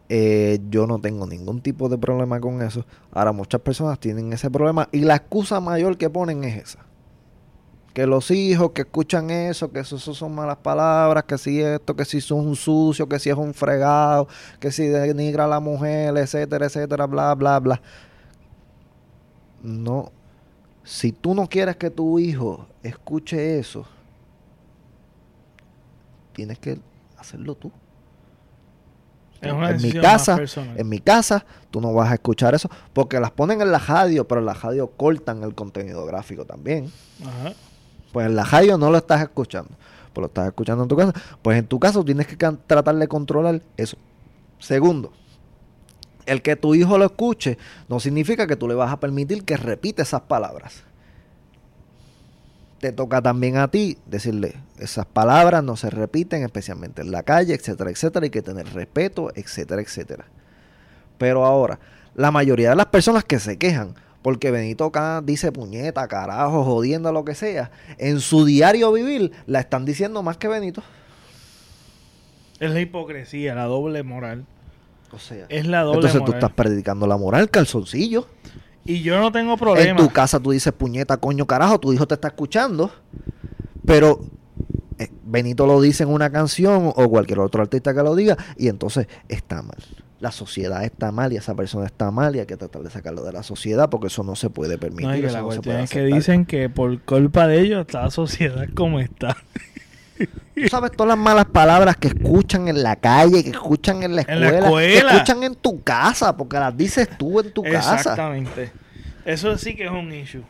Eh, 0.10 0.60
yo 0.70 0.88
no 0.88 1.00
tengo 1.00 1.26
ningún 1.28 1.62
tipo 1.62 1.88
de 1.90 2.00
problema 2.00 2.40
con 2.42 2.62
eso. 2.64 2.86
Ahora 3.12 3.32
muchas 3.32 3.62
personas 3.62 4.00
tienen 4.00 4.34
ese 4.34 4.50
problema 4.50 4.90
y 4.92 5.02
la 5.02 5.16
excusa 5.16 5.60
mayor 5.60 5.98
que 5.98 6.10
ponen 6.10 6.44
es 6.44 6.64
esa. 6.64 6.80
Que 7.94 8.08
los 8.08 8.32
hijos 8.32 8.72
que 8.72 8.82
escuchan 8.82 9.30
eso, 9.30 9.72
que 9.72 9.82
eso 9.82 10.00
son 10.00 10.34
malas 10.34 10.58
palabras, 10.58 11.26
que 11.26 11.38
si 11.38 11.62
esto, 11.62 11.96
que 11.96 12.06
si 12.06 12.20
son 12.20 12.48
un 12.48 12.56
sucio, 12.56 13.08
que 13.08 13.20
si 13.20 13.30
es 13.30 13.36
un 13.36 13.54
fregado, 13.54 14.28
que 14.60 14.72
si 14.72 14.88
denigra 14.88 15.46
a 15.46 15.48
la 15.48 15.60
mujer, 15.60 16.18
etcétera, 16.18 16.66
etcétera, 16.66 17.06
bla, 17.06 17.36
bla, 17.36 17.60
bla. 17.60 17.82
No. 19.62 20.12
Si 20.92 21.14
tú 21.14 21.34
no 21.34 21.48
quieres 21.48 21.78
que 21.78 21.90
tu 21.90 22.20
hijo 22.20 22.68
escuche 22.84 23.58
eso, 23.58 23.86
tienes 26.34 26.60
que 26.60 26.82
hacerlo 27.18 27.56
tú. 27.56 27.72
Es 29.40 29.54
una 29.54 29.72
en 29.72 29.82
mi 29.82 29.94
casa, 29.94 30.38
en 30.76 30.90
mi 30.90 31.00
casa, 31.00 31.46
tú 31.72 31.80
no 31.80 31.94
vas 31.94 32.12
a 32.12 32.16
escuchar 32.16 32.54
eso, 32.56 32.70
porque 32.92 33.22
las 33.22 33.32
ponen 33.32 33.62
en 33.62 33.72
la 33.72 33.80
radio, 33.80 34.28
pero 34.28 34.42
en 34.42 34.48
la 34.48 34.54
radio 34.54 34.92
cortan 34.92 35.44
el 35.44 35.56
contenido 35.56 36.06
gráfico 36.06 36.44
también. 36.44 36.92
Ajá. 37.22 37.54
Pues 38.12 38.26
en 38.26 38.36
la 38.36 38.44
radio 38.44 38.78
no 38.78 38.92
lo 38.92 38.98
estás 38.98 39.22
escuchando, 39.22 39.72
pues 40.12 40.22
lo 40.22 40.28
estás 40.28 40.48
escuchando 40.48 40.84
en 40.84 40.90
tu 40.90 40.98
casa. 40.98 41.14
Pues 41.42 41.58
en 41.58 41.68
tu 41.68 41.80
caso 41.80 42.04
tienes 42.04 42.28
que 42.28 42.36
tratar 42.36 42.96
de 42.96 43.08
controlar 43.08 43.62
eso. 43.78 43.96
Segundo, 44.60 45.14
el 46.26 46.42
que 46.42 46.56
tu 46.56 46.76
hijo 46.76 46.98
lo 46.98 47.06
escuche 47.06 47.58
no 47.88 48.00
significa 48.00 48.48
que 48.48 48.56
tú 48.56 48.68
le 48.68 48.76
vas 48.76 48.92
a 48.92 49.00
permitir 49.00 49.44
que 49.44 49.58
repita 49.58 50.04
esas 50.04 50.22
palabras. 50.22 50.84
Te 52.80 52.92
toca 52.92 53.22
también 53.22 53.58
a 53.58 53.68
ti 53.70 53.98
decirle, 54.08 54.56
esas 54.80 55.06
palabras 55.06 55.64
no 55.64 55.76
se 55.76 55.90
repiten, 55.90 56.44
especialmente 56.44 57.02
en 57.02 57.12
la 57.12 57.24
calle, 57.24 57.54
etcétera, 57.54 57.92
etcétera, 57.92 58.24
hay 58.24 58.32
que 58.32 58.42
tener 58.42 58.68
respeto, 58.74 59.32
etcétera, 59.36 59.82
etcétera. 59.82 60.26
Pero 61.18 61.46
ahora, 61.46 61.80
la 62.16 62.32
mayoría 62.32 62.72
de 62.72 62.76
las 62.76 62.88
personas 62.88 63.24
que 63.24 63.40
se 63.40 63.58
quejan 63.58 63.96
porque 64.22 64.52
Benito 64.52 64.86
acá 64.86 65.22
dice 65.24 65.52
puñeta, 65.52 66.08
carajo, 66.08 66.64
jodiendo 66.64 67.12
lo 67.12 67.26
que 67.26 67.36
sea, 67.36 67.72
en 67.98 68.20
su 68.20 68.46
diario 68.46 68.92
vivir 68.92 69.32
la 69.48 69.60
están 69.60 69.86
diciendo 69.86 70.22
más 70.22 70.38
que 70.38 70.48
Benito. 70.48 70.84
Es 72.60 72.72
la 72.72 72.80
hipocresía, 72.80 73.56
la 73.56 73.66
doble 73.66 74.04
moral. 74.04 74.46
O 75.14 75.20
sea, 75.20 75.46
Es 75.50 75.66
la 75.68 75.82
doble 75.82 75.96
entonces 75.98 76.20
tú 76.20 76.26
moral. 76.28 76.40
estás 76.40 76.52
predicando 76.54 77.08
la 77.08 77.18
moral, 77.18 77.50
calzoncillo. 77.50 78.28
Y 78.86 79.02
yo 79.02 79.20
no 79.20 79.32
tengo 79.32 79.54
En 79.54 79.60
problema. 79.60 80.00
tu 80.00 80.10
casa 80.10 80.40
tú 80.40 80.52
dices 80.52 80.74
puñeta, 80.74 81.18
coño, 81.18 81.46
carajo, 81.46 81.80
tu 81.80 81.94
hijo 81.94 82.08
te 82.08 82.16
está 82.16 82.30
escuchando, 82.30 82.92
pero 83.86 84.20
eh, 84.98 85.10
Benito 85.24 85.66
lo 85.68 85.80
dice 85.82 86.04
en 86.04 86.10
una 86.10 86.30
canción 86.32 86.92
o 86.96 87.10
cualquier 87.10 87.40
otro 87.40 87.62
artista 87.62 87.94
que 87.94 88.02
lo 88.02 88.16
diga 88.16 88.38
y 88.58 88.68
entonces 88.70 89.08
está 89.30 89.62
mal. 89.62 89.78
La 90.20 90.32
sociedad 90.32 90.84
está 90.84 91.12
mal 91.12 91.34
y 91.34 91.38
esa 91.38 91.56
persona 91.56 91.88
está 91.88 92.12
mal 92.12 92.36
y 92.36 92.40
hay 92.40 92.46
que 92.46 92.56
tratar 92.58 92.84
de 92.84 92.92
sacarlo 92.92 93.24
de 93.24 93.34
la 93.34 93.42
sociedad 93.42 93.90
porque 93.90 94.08
eso 94.08 94.24
no 94.24 94.36
se 94.36 94.50
puede 94.52 94.78
permitir. 94.78 95.08
No, 95.08 95.16
y 95.18 95.22
que 95.22 95.28
eso 95.28 95.36
la 95.36 95.42
no 95.42 95.52
se 95.52 95.56
cuestión 95.58 95.74
puede 95.76 95.84
es 95.86 95.90
que 95.90 96.04
dicen 96.06 96.46
que 96.46 96.70
por 96.70 97.02
culpa 97.02 97.48
de 97.48 97.60
ellos 97.62 97.82
está 97.82 98.04
la 98.04 98.12
sociedad 98.12 98.66
como 98.76 99.00
está. 99.00 99.36
Tú 100.28 100.68
sabes 100.70 100.92
todas 100.92 101.10
las 101.10 101.18
malas 101.18 101.46
palabras 101.46 101.98
que 101.98 102.10
escuchan 102.10 102.68
en 102.68 102.84
la 102.84 102.96
calle, 102.96 103.44
que 103.44 103.50
escuchan 103.52 104.04
en 104.04 104.16
la 104.16 104.24
En 104.28 104.42
la 104.42 104.50
escuela, 104.50 105.10
que 105.12 105.16
escuchan 105.18 105.44
en 105.44 105.56
tu 105.56 105.82
casa, 105.84 106.36
porque 106.36 106.58
las 106.60 106.76
dices 106.76 107.10
tú 107.18 107.40
en 107.40 107.52
tu 107.52 107.64
casa. 107.64 107.96
Exactamente. 107.96 108.72
Eso 109.26 109.58
sí 109.58 109.76
que 109.76 109.86
es 109.86 109.92
un 109.92 110.14
issue. 110.14 110.44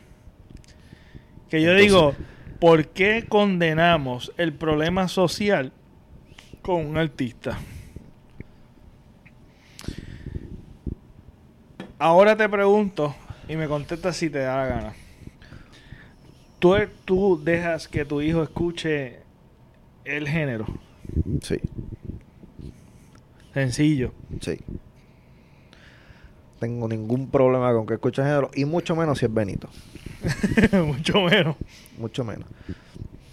Que 1.48 1.60
yo 1.62 1.70
Entonces- 1.70 1.86
digo, 1.86 2.14
¿por 2.60 2.88
qué 2.88 3.26
condenamos 3.28 4.32
el 4.36 4.52
problema 4.52 5.08
social 5.08 5.72
con 6.62 6.86
un 6.86 6.96
artista? 6.96 7.58
Ahora 11.98 12.36
te 12.36 12.48
pregunto 12.48 13.14
y 13.48 13.56
me 13.56 13.68
contestas 13.68 14.16
si 14.16 14.28
te 14.28 14.40
da 14.40 14.56
la 14.56 14.66
gana. 14.66 14.92
¿Tú, 16.58 16.74
tú 17.04 17.40
dejas 17.42 17.88
que 17.88 18.04
tu 18.04 18.20
hijo 18.20 18.42
escuche 18.42 19.21
el 20.04 20.28
género? 20.28 20.66
Sí, 21.42 21.56
Sencillo. 23.54 24.12
sí. 24.40 24.58
Tengo 26.58 26.86
ningún 26.88 27.28
problema 27.28 27.72
con 27.72 27.86
que 27.86 27.94
escuchen 27.94 28.24
género 28.24 28.50
y 28.54 28.64
mucho 28.64 28.94
menos 28.94 29.18
si 29.18 29.26
es 29.26 29.34
Benito. 29.34 29.68
Mucho 30.86 31.20
menos. 31.22 31.56
Mucho 31.98 32.22
menos. 32.24 32.46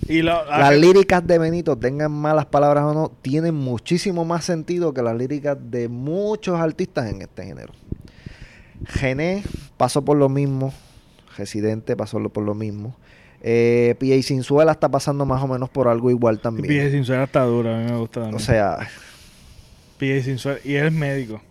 Y 0.08 0.24
la- 0.24 0.44
la- 0.46 0.58
Las 0.58 0.76
líricas 0.80 1.26
de 1.28 1.38
Benito, 1.38 1.78
tengan 1.78 2.12
malas 2.12 2.48
palabras 2.48 2.84
o 2.86 2.94
no, 2.96 3.12
tienen 3.22 3.54
muchísimo 3.54 4.26
más 4.26 4.46
sentido 4.46 4.92
que 4.96 5.04
las 5.04 5.16
líricas 5.16 5.56
de 5.70 5.88
muchos 5.88 6.60
artistas 6.60 7.12
en 7.12 7.22
este 7.22 7.46
género. 7.46 7.72
Gené 8.88 9.44
pasó 9.78 10.04
por 10.04 10.18
lo 10.18 10.28
mismo. 10.30 10.74
Residente 11.38 11.96
pasó 11.96 12.18
por 12.30 12.44
lo 12.44 12.56
mismo. 12.56 12.96
Eh, 13.42 13.96
P.A. 14.00 14.22
Sinzuela 14.22 14.72
está 14.74 14.90
pasando 14.90 15.26
más 15.26 15.42
o 15.42 15.48
menos 15.48 15.70
por 15.70 15.88
algo 15.88 16.10
igual 16.10 16.40
también. 16.40 16.68
Pie 16.68 16.92
sin 16.92 17.06
suela 17.06 17.24
está 17.24 17.44
dura, 17.44 17.78
a 17.78 17.80
mí 17.80 17.92
me 17.92 17.98
gusta 17.98 18.22
también. 18.22 18.36
O 18.36 18.40
sea, 18.40 18.80
Pie 19.98 20.22
sin 20.24 20.38
suela. 20.38 20.60
Y 20.64 20.76
él 20.76 20.88
es 20.88 20.94
médico. 20.94 21.42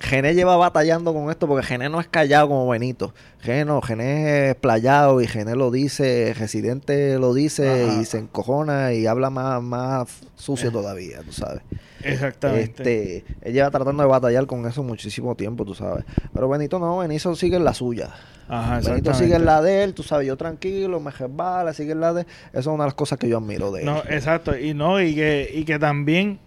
Gené 0.00 0.34
lleva 0.34 0.56
batallando 0.56 1.12
con 1.12 1.28
esto 1.28 1.48
porque 1.48 1.66
Gené 1.66 1.88
no 1.88 2.00
es 2.00 2.06
callado 2.06 2.48
como 2.48 2.68
Benito. 2.68 3.12
Gené 3.40 3.64
no, 3.64 3.82
Gené 3.82 4.50
es 4.50 4.54
playado 4.54 5.20
y 5.20 5.26
Gené 5.26 5.56
lo 5.56 5.72
dice, 5.72 6.34
Residente 6.38 7.18
lo 7.18 7.34
dice 7.34 7.84
Ajá. 7.84 8.00
y 8.00 8.04
se 8.04 8.18
encojona 8.18 8.92
y 8.92 9.06
habla 9.08 9.28
más, 9.30 9.60
más 9.60 10.08
sucio 10.36 10.68
Eh. 10.68 10.72
todavía, 10.72 11.20
tú 11.22 11.32
sabes. 11.32 11.62
Exactamente. 12.04 13.16
Este, 13.22 13.34
él 13.42 13.52
lleva 13.52 13.70
tratando 13.72 14.04
de 14.04 14.08
batallar 14.08 14.46
con 14.46 14.66
eso 14.66 14.84
muchísimo 14.84 15.34
tiempo, 15.34 15.64
tú 15.64 15.74
sabes. 15.74 16.04
Pero 16.32 16.48
Benito 16.48 16.78
no, 16.78 16.98
Benito 16.98 17.34
sigue 17.34 17.56
en 17.56 17.64
la 17.64 17.74
suya. 17.74 18.10
Ajá, 18.48 18.78
Benito 18.80 19.12
sigue 19.14 19.34
en 19.34 19.44
la 19.44 19.60
de 19.60 19.82
él, 19.82 19.94
tú 19.94 20.04
sabes, 20.04 20.26
yo 20.28 20.36
tranquilo, 20.36 21.00
me 21.00 21.10
resbala, 21.10 21.74
sigue 21.74 21.92
en 21.92 22.00
la 22.00 22.12
de 22.14 22.20
él. 22.22 22.26
Esa 22.50 22.60
es 22.60 22.66
una 22.68 22.84
de 22.84 22.88
las 22.88 22.94
cosas 22.94 23.18
que 23.18 23.28
yo 23.28 23.38
admiro 23.38 23.72
de 23.72 23.80
él. 23.80 23.86
No, 23.86 23.98
exacto. 24.08 24.56
Y 24.56 24.74
no, 24.74 25.02
y 25.02 25.14
que, 25.16 25.50
y 25.52 25.64
que 25.64 25.78
también. 25.80 26.38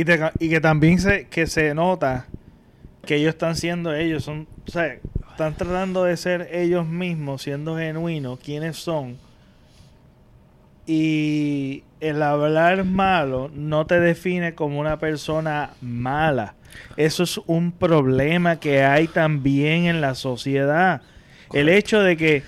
Y, 0.00 0.04
te- 0.04 0.20
y 0.38 0.48
que 0.48 0.60
también 0.60 0.98
se, 1.00 1.26
que 1.26 1.46
se 1.46 1.74
nota 1.74 2.26
que 3.04 3.16
ellos 3.16 3.30
están 3.30 3.56
siendo 3.56 3.94
ellos. 3.94 4.24
Son, 4.24 4.46
o 4.66 4.70
sea, 4.70 4.96
están 5.30 5.54
tratando 5.54 6.04
de 6.04 6.16
ser 6.16 6.48
ellos 6.52 6.86
mismos, 6.86 7.42
siendo 7.42 7.76
genuinos, 7.76 8.38
quiénes 8.38 8.76
son. 8.76 9.16
Y 10.86 11.84
el 12.00 12.22
hablar 12.22 12.84
malo 12.84 13.50
no 13.54 13.86
te 13.86 14.00
define 14.00 14.54
como 14.54 14.78
una 14.80 14.98
persona 14.98 15.70
mala. 15.80 16.54
Eso 16.96 17.24
es 17.24 17.38
un 17.46 17.72
problema 17.72 18.60
que 18.60 18.84
hay 18.84 19.08
también 19.08 19.86
en 19.86 20.00
la 20.00 20.14
sociedad. 20.14 21.02
El 21.52 21.68
hecho 21.68 22.00
de 22.02 22.16
que, 22.16 22.42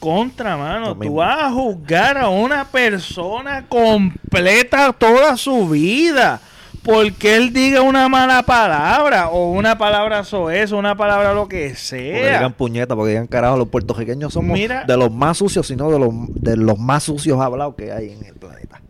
contra 0.00 0.56
mano, 0.56 0.94
tú 0.94 1.00
mismo. 1.00 1.16
vas 1.16 1.44
a 1.44 1.50
juzgar 1.52 2.18
a 2.18 2.28
una 2.28 2.64
persona 2.64 3.66
completa 3.68 4.92
toda 4.92 5.36
su 5.36 5.68
vida. 5.68 6.40
Porque 6.82 7.36
él 7.36 7.52
diga 7.52 7.82
una 7.82 8.08
mala 8.08 8.42
palabra 8.42 9.28
o 9.28 9.50
una 9.50 9.76
palabra 9.76 10.24
soez 10.24 10.72
una 10.72 10.96
palabra 10.96 11.34
lo 11.34 11.46
que 11.46 11.64
Porque 11.66 11.74
sea. 11.76 12.32
digan 12.38 12.52
puñeta, 12.54 12.96
porque 12.96 13.10
digan 13.10 13.26
carajo, 13.26 13.58
los 13.58 13.68
puertorriqueños 13.68 14.32
somos 14.32 14.54
Mira- 14.58 14.84
de 14.84 14.96
los 14.96 15.12
más 15.12 15.36
sucios, 15.36 15.66
sino 15.66 15.90
de 15.90 15.98
los, 15.98 16.10
de 16.36 16.56
los 16.56 16.78
más 16.78 17.02
sucios 17.02 17.38
hablados 17.38 17.74
que 17.74 17.92
hay 17.92 18.12
en 18.12 18.24
el 18.24 18.34
planeta. 18.34 18.80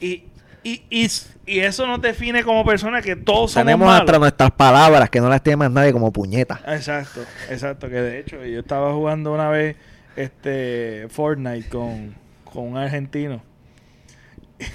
Y 0.00 0.24
Y, 0.62 0.82
y, 0.90 1.08
y 1.46 1.60
eso 1.60 1.86
nos 1.86 2.02
define 2.02 2.42
como 2.44 2.62
personas 2.64 3.02
que 3.02 3.16
todos 3.16 3.52
somos 3.52 3.64
Tenemos 3.66 3.86
malos. 3.86 4.00
hasta 4.06 4.18
nuestras 4.18 4.50
palabras 4.50 5.08
que 5.08 5.20
no 5.22 5.30
las 5.30 5.42
tiene 5.42 5.56
más 5.56 5.70
nadie 5.70 5.92
como 5.94 6.12
puñeta. 6.12 6.60
Exacto, 6.68 7.20
exacto. 7.50 7.88
Que 7.88 7.94
de 8.02 8.18
hecho 8.20 8.44
yo 8.44 8.60
estaba 8.60 8.92
jugando 8.92 9.32
una 9.32 9.48
vez 9.48 9.76
este 10.16 11.06
Fortnite 11.10 11.68
con, 11.68 12.14
con 12.44 12.68
un 12.68 12.76
argentino. 12.76 13.42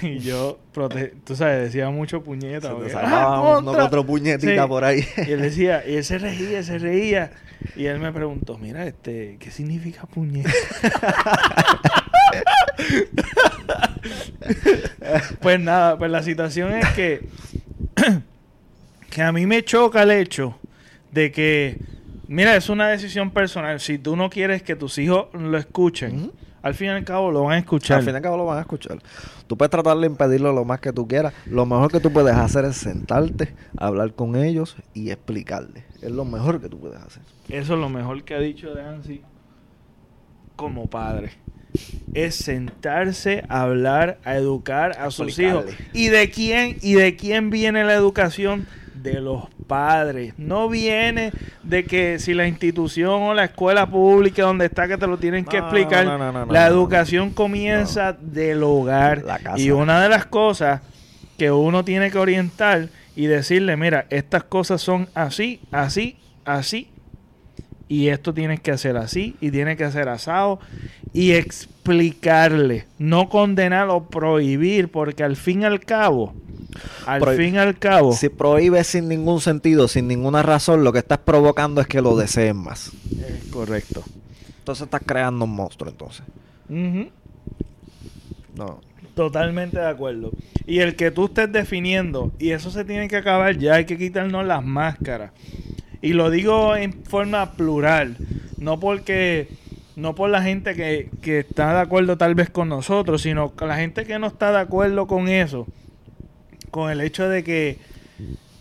Y 0.02 0.18
yo, 0.18 0.58
prote- 0.74 1.14
tú 1.24 1.34
sabes, 1.34 1.62
decía 1.64 1.88
mucho 1.90 2.22
puñeta. 2.22 2.68
Se 2.76 2.84
te 2.84 2.90
sacaba 2.90 3.40
otro 3.60 4.04
puñetita 4.04 4.62
Sí. 4.62 4.68
por 4.68 4.84
ahí. 4.84 5.04
Y 5.26 5.32
él 5.32 5.40
decía, 5.40 5.82
y 5.86 5.96
él 5.96 6.04
se 6.04 6.18
reía, 6.18 6.62
se 6.62 6.78
reía. 6.78 7.32
Y 7.76 7.86
él 7.86 7.98
me 7.98 8.12
preguntó, 8.12 8.58
mira, 8.58 8.86
este, 8.86 9.36
¿qué 9.40 9.50
significa 9.50 10.02
puñeta? 10.06 10.50
pues 15.40 15.60
nada, 15.60 15.98
pues 15.98 16.10
la 16.10 16.22
situación 16.22 16.72
es 16.74 16.88
que, 16.90 17.20
que 19.10 19.22
a 19.22 19.32
mí 19.32 19.46
me 19.46 19.64
choca 19.64 20.02
el 20.02 20.10
hecho 20.10 20.58
de 21.12 21.32
que, 21.32 21.78
mira, 22.30 22.56
es 22.56 22.68
una 22.68 22.88
decisión 22.88 23.30
personal. 23.30 23.80
Si 23.80 23.98
tú 23.98 24.16
no 24.16 24.30
quieres 24.30 24.62
que 24.62 24.76
tus 24.76 24.96
hijos 24.98 25.26
lo 25.34 25.58
escuchen, 25.58 26.30
al 26.62 26.74
fin 26.74 26.86
y 26.86 26.90
al 26.90 27.04
cabo 27.04 27.30
lo 27.30 27.44
van 27.44 27.54
a 27.54 27.58
escuchar. 27.58 27.98
Al 27.98 28.04
fin 28.04 28.14
y 28.14 28.16
al 28.16 28.22
cabo 28.22 28.36
lo 28.36 28.46
van 28.46 28.58
a 28.58 28.60
escuchar. 28.62 28.98
Tú 29.46 29.56
puedes 29.56 29.70
tratar 29.70 29.96
de 29.98 30.06
impedirlo 30.06 30.52
lo 30.52 30.64
más 30.64 30.80
que 30.80 30.92
tú 30.92 31.08
quieras. 31.08 31.34
Lo 31.46 31.66
mejor 31.66 31.90
que 31.90 32.00
tú 32.00 32.12
puedes 32.12 32.34
hacer 32.34 32.64
es 32.64 32.76
sentarte, 32.76 33.54
hablar 33.76 34.14
con 34.14 34.36
ellos 34.36 34.76
y 34.94 35.10
explicarles. 35.10 35.84
Es 36.00 36.10
lo 36.10 36.24
mejor 36.24 36.60
que 36.60 36.68
tú 36.68 36.78
puedes 36.78 37.00
hacer. 37.00 37.22
Eso 37.48 37.74
es 37.74 37.80
lo 37.80 37.88
mejor 37.88 38.22
que 38.22 38.34
ha 38.34 38.40
dicho 38.40 38.72
Nancy 38.74 39.22
como 40.54 40.88
padre. 40.88 41.32
Es 42.14 42.36
sentarse 42.36 43.44
a 43.48 43.62
hablar, 43.62 44.18
a 44.24 44.36
educar 44.36 44.92
a 44.98 45.10
sus 45.10 45.38
hijos. 45.38 45.64
¿Y 45.92 46.08
de 46.08 46.30
quién 46.30 46.76
y 46.80 46.94
de 46.94 47.16
quién 47.16 47.50
viene 47.50 47.84
la 47.84 47.94
educación? 47.94 48.66
De 48.94 49.20
los 49.20 49.48
padres. 49.70 50.34
No 50.36 50.68
viene 50.68 51.30
de 51.62 51.84
que 51.84 52.18
si 52.18 52.34
la 52.34 52.48
institución 52.48 53.22
o 53.22 53.34
la 53.34 53.44
escuela 53.44 53.86
pública 53.86 54.42
donde 54.42 54.66
está 54.66 54.88
que 54.88 54.98
te 54.98 55.06
lo 55.06 55.16
tienen 55.16 55.44
que 55.44 55.58
explicar. 55.58 56.04
no, 56.04 56.32
no, 56.32 56.46
la 56.46 56.66
educación 56.66 57.30
comienza 57.30 58.12
del 58.12 58.64
hogar. 58.64 59.22
La 59.22 59.38
casa. 59.38 59.60
Y 59.60 59.70
una 59.70 60.02
de 60.02 60.08
las 60.08 60.26
cosas 60.26 60.82
que 61.38 61.52
uno 61.52 61.84
tiene 61.84 62.10
que 62.10 62.18
orientar 62.18 62.88
y 63.14 63.26
decirle, 63.26 63.76
mira, 63.76 64.06
estas 64.10 64.42
cosas 64.42 64.82
son 64.82 65.08
así, 65.14 65.60
así, 65.70 66.18
así. 66.44 66.89
Y 67.90 68.06
esto 68.06 68.32
tienes 68.32 68.60
que 68.60 68.70
hacer 68.70 68.96
así 68.96 69.34
y 69.40 69.50
tienes 69.50 69.76
que 69.76 69.82
hacer 69.82 70.08
asado 70.08 70.60
y 71.12 71.32
explicarle, 71.32 72.86
no 73.00 73.28
condenar 73.28 73.88
o 73.88 74.04
prohibir, 74.04 74.92
porque 74.92 75.24
al 75.24 75.34
fin 75.34 75.62
y 75.62 75.64
al 75.64 75.80
cabo, 75.80 76.32
al 77.04 77.36
fin 77.36 77.56
y 77.56 77.58
al 77.58 77.76
cabo, 77.80 78.12
Si 78.12 78.28
prohíbes 78.28 78.86
sin 78.86 79.08
ningún 79.08 79.40
sentido, 79.40 79.88
sin 79.88 80.06
ninguna 80.06 80.40
razón, 80.44 80.84
lo 80.84 80.92
que 80.92 81.00
estás 81.00 81.18
provocando 81.18 81.80
es 81.80 81.88
que 81.88 82.00
lo 82.00 82.16
deseen 82.16 82.58
más. 82.58 82.92
es 83.10 83.50
correcto. 83.50 84.04
Entonces 84.60 84.84
estás 84.84 85.02
creando 85.04 85.44
un 85.46 85.56
monstruo, 85.56 85.90
entonces. 85.90 86.24
No. 88.54 88.80
Totalmente 89.16 89.80
de 89.80 89.88
acuerdo. 89.88 90.30
Y 90.64 90.78
el 90.78 90.94
que 90.94 91.10
tú 91.10 91.24
estés 91.24 91.50
definiendo, 91.50 92.30
y 92.38 92.50
eso 92.50 92.70
se 92.70 92.84
tiene 92.84 93.08
que 93.08 93.16
acabar 93.16 93.58
ya, 93.58 93.74
hay 93.74 93.84
que 93.84 93.98
quitarnos 93.98 94.46
las 94.46 94.64
máscaras. 94.64 95.32
Y 96.02 96.14
lo 96.14 96.30
digo 96.30 96.76
en 96.76 97.04
forma 97.04 97.52
plural, 97.52 98.16
no 98.56 98.80
porque, 98.80 99.48
no 99.96 100.14
por 100.14 100.30
la 100.30 100.42
gente 100.42 100.74
que, 100.74 101.10
que 101.20 101.40
está 101.40 101.74
de 101.74 101.80
acuerdo 101.80 102.16
tal 102.16 102.34
vez 102.34 102.48
con 102.48 102.68
nosotros, 102.68 103.22
sino 103.22 103.50
con 103.50 103.68
la 103.68 103.76
gente 103.76 104.06
que 104.06 104.18
no 104.18 104.28
está 104.28 104.50
de 104.50 104.60
acuerdo 104.60 105.06
con 105.06 105.28
eso, 105.28 105.66
con 106.70 106.90
el 106.90 107.00
hecho 107.00 107.28
de 107.28 107.44
que, 107.44 107.78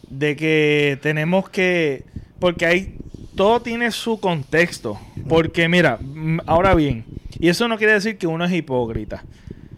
de 0.09 0.35
que 0.35 0.99
tenemos 1.01 1.49
que, 1.49 2.03
porque 2.39 2.65
hay, 2.65 2.95
todo 3.35 3.61
tiene 3.61 3.91
su 3.91 4.19
contexto. 4.19 4.99
Porque 5.29 5.69
mira, 5.69 5.97
mm, 6.01 6.39
ahora 6.45 6.75
bien, 6.75 7.05
y 7.39 7.47
eso 7.47 7.69
no 7.69 7.77
quiere 7.77 7.93
decir 7.93 8.17
que 8.17 8.27
uno 8.27 8.43
es 8.43 8.51
hipócrita. 8.51 9.23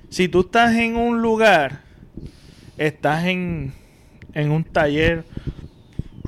Si 0.09 0.27
tú 0.27 0.41
estás 0.41 0.75
en 0.75 0.95
un 0.95 1.21
lugar, 1.21 1.81
estás 2.77 3.25
en, 3.25 3.71
en 4.33 4.49
un 4.49 4.63
taller, 4.63 5.25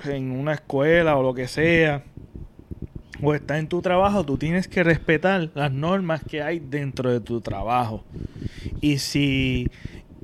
en 0.05 0.31
una 0.31 0.53
escuela 0.53 1.15
o 1.17 1.23
lo 1.23 1.33
que 1.33 1.47
sea, 1.47 2.03
o 3.21 3.33
estás 3.33 3.59
en 3.59 3.67
tu 3.67 3.81
trabajo, 3.81 4.25
tú 4.25 4.37
tienes 4.37 4.67
que 4.67 4.83
respetar 4.83 5.49
las 5.53 5.71
normas 5.71 6.23
que 6.23 6.41
hay 6.41 6.59
dentro 6.59 7.11
de 7.11 7.19
tu 7.19 7.39
trabajo. 7.41 8.03
Y 8.81 8.97
si, 8.97 9.69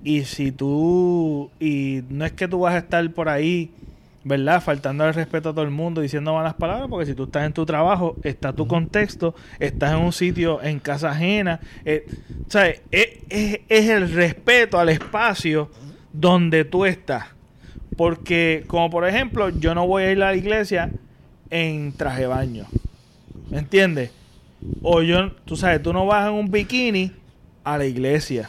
y 0.04 0.26
si 0.26 0.52
tú, 0.52 1.50
y 1.60 2.02
no 2.10 2.26
es 2.26 2.34
que 2.34 2.48
tú 2.48 2.60
vas 2.62 2.74
a 2.76 2.80
estar 2.80 3.10
por 3.14 3.30
ahí, 3.30 3.72
¿verdad? 4.24 4.62
Faltando 4.62 5.06
el 5.08 5.14
respeto 5.14 5.50
a 5.50 5.54
todo 5.54 5.64
el 5.64 5.72
mundo, 5.72 6.02
diciendo 6.02 6.34
malas 6.34 6.56
palabras, 6.56 6.88
porque 6.90 7.06
si 7.06 7.14
tú 7.14 7.24
estás 7.24 7.46
en 7.46 7.54
tu 7.54 7.66
trabajo, 7.66 8.18
está 8.24 8.52
tu 8.54 8.68
contexto, 8.68 9.34
estás 9.60 9.94
en 9.94 10.00
un 10.00 10.12
sitio 10.12 10.62
en 10.62 10.80
casa 10.80 11.12
ajena, 11.12 11.62
eh, 11.86 12.06
¿sabes? 12.50 12.82
Es, 12.92 13.08
es- 13.30 13.60
es 13.70 13.90
el 13.90 14.12
respeto 14.12 14.78
al 14.80 14.90
espacio 14.90 15.70
donde 16.12 16.66
tú 16.66 16.86
estás. 16.86 17.39
Porque, 18.00 18.64
como 18.68 18.90
por 18.90 19.06
ejemplo, 19.06 19.50
yo 19.50 19.76
no 19.76 19.86
voy 19.86 20.04
a 20.04 20.12
ir 20.14 20.24
a 20.24 20.28
la 20.32 20.36
iglesia 20.38 20.90
en 21.50 21.92
traje 21.92 22.22
de 22.22 22.28
baño. 22.28 22.66
¿Me 23.50 23.58
entiendes? 23.60 24.12
O 24.82 25.02
yo, 25.02 25.34
tú 25.44 25.58
sabes, 25.58 25.84
tú 25.84 25.92
no 25.92 26.06
vas 26.06 26.26
en 26.30 26.34
un 26.34 26.50
bikini 26.50 27.12
a 27.66 27.78
la 27.78 27.86
iglesia. 27.86 28.48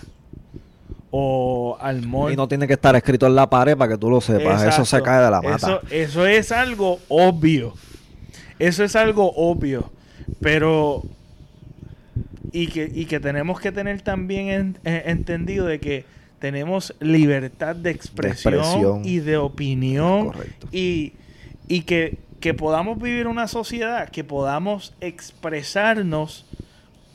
O 1.10 1.76
al 1.80 2.06
mall. 2.06 2.32
Y 2.32 2.36
no 2.36 2.46
tiene 2.46 2.68
que 2.68 2.74
estar 2.74 2.94
escrito 2.94 3.26
en 3.26 3.34
la 3.34 3.50
pared 3.50 3.76
para 3.76 3.90
que 3.94 3.98
tú 3.98 4.08
lo 4.08 4.20
sepas. 4.20 4.62
Eso 4.62 4.84
se 4.84 4.98
Exacto. 4.98 5.04
cae 5.06 5.24
de 5.24 5.30
la 5.32 5.42
mata. 5.42 5.56
Eso, 5.56 5.80
eso 5.90 6.26
es 6.26 6.52
algo 6.52 7.00
obvio. 7.08 7.74
Eso 8.60 8.84
es 8.84 8.94
algo 8.94 9.32
obvio. 9.34 9.90
Pero. 10.40 11.02
Y 12.52 12.68
que, 12.68 12.88
y 12.94 13.06
que 13.06 13.18
tenemos 13.18 13.58
que 13.58 13.72
tener 13.72 14.00
también 14.02 14.48
en- 14.48 14.78
entendido 14.84 15.66
de 15.66 15.80
que 15.80 16.04
tenemos 16.40 16.94
libertad 17.00 17.76
de 17.76 17.90
expresión, 17.90 18.54
expresión. 18.54 19.02
y 19.04 19.18
de 19.20 19.36
opinión. 19.36 20.26
Correcto. 20.26 20.68
Y, 20.72 21.12
y 21.68 21.82
que, 21.82 22.18
que 22.40 22.54
podamos 22.54 23.00
vivir 23.00 23.26
una 23.26 23.46
sociedad, 23.46 24.08
que 24.08 24.24
podamos 24.24 24.94
expresarnos 25.00 26.46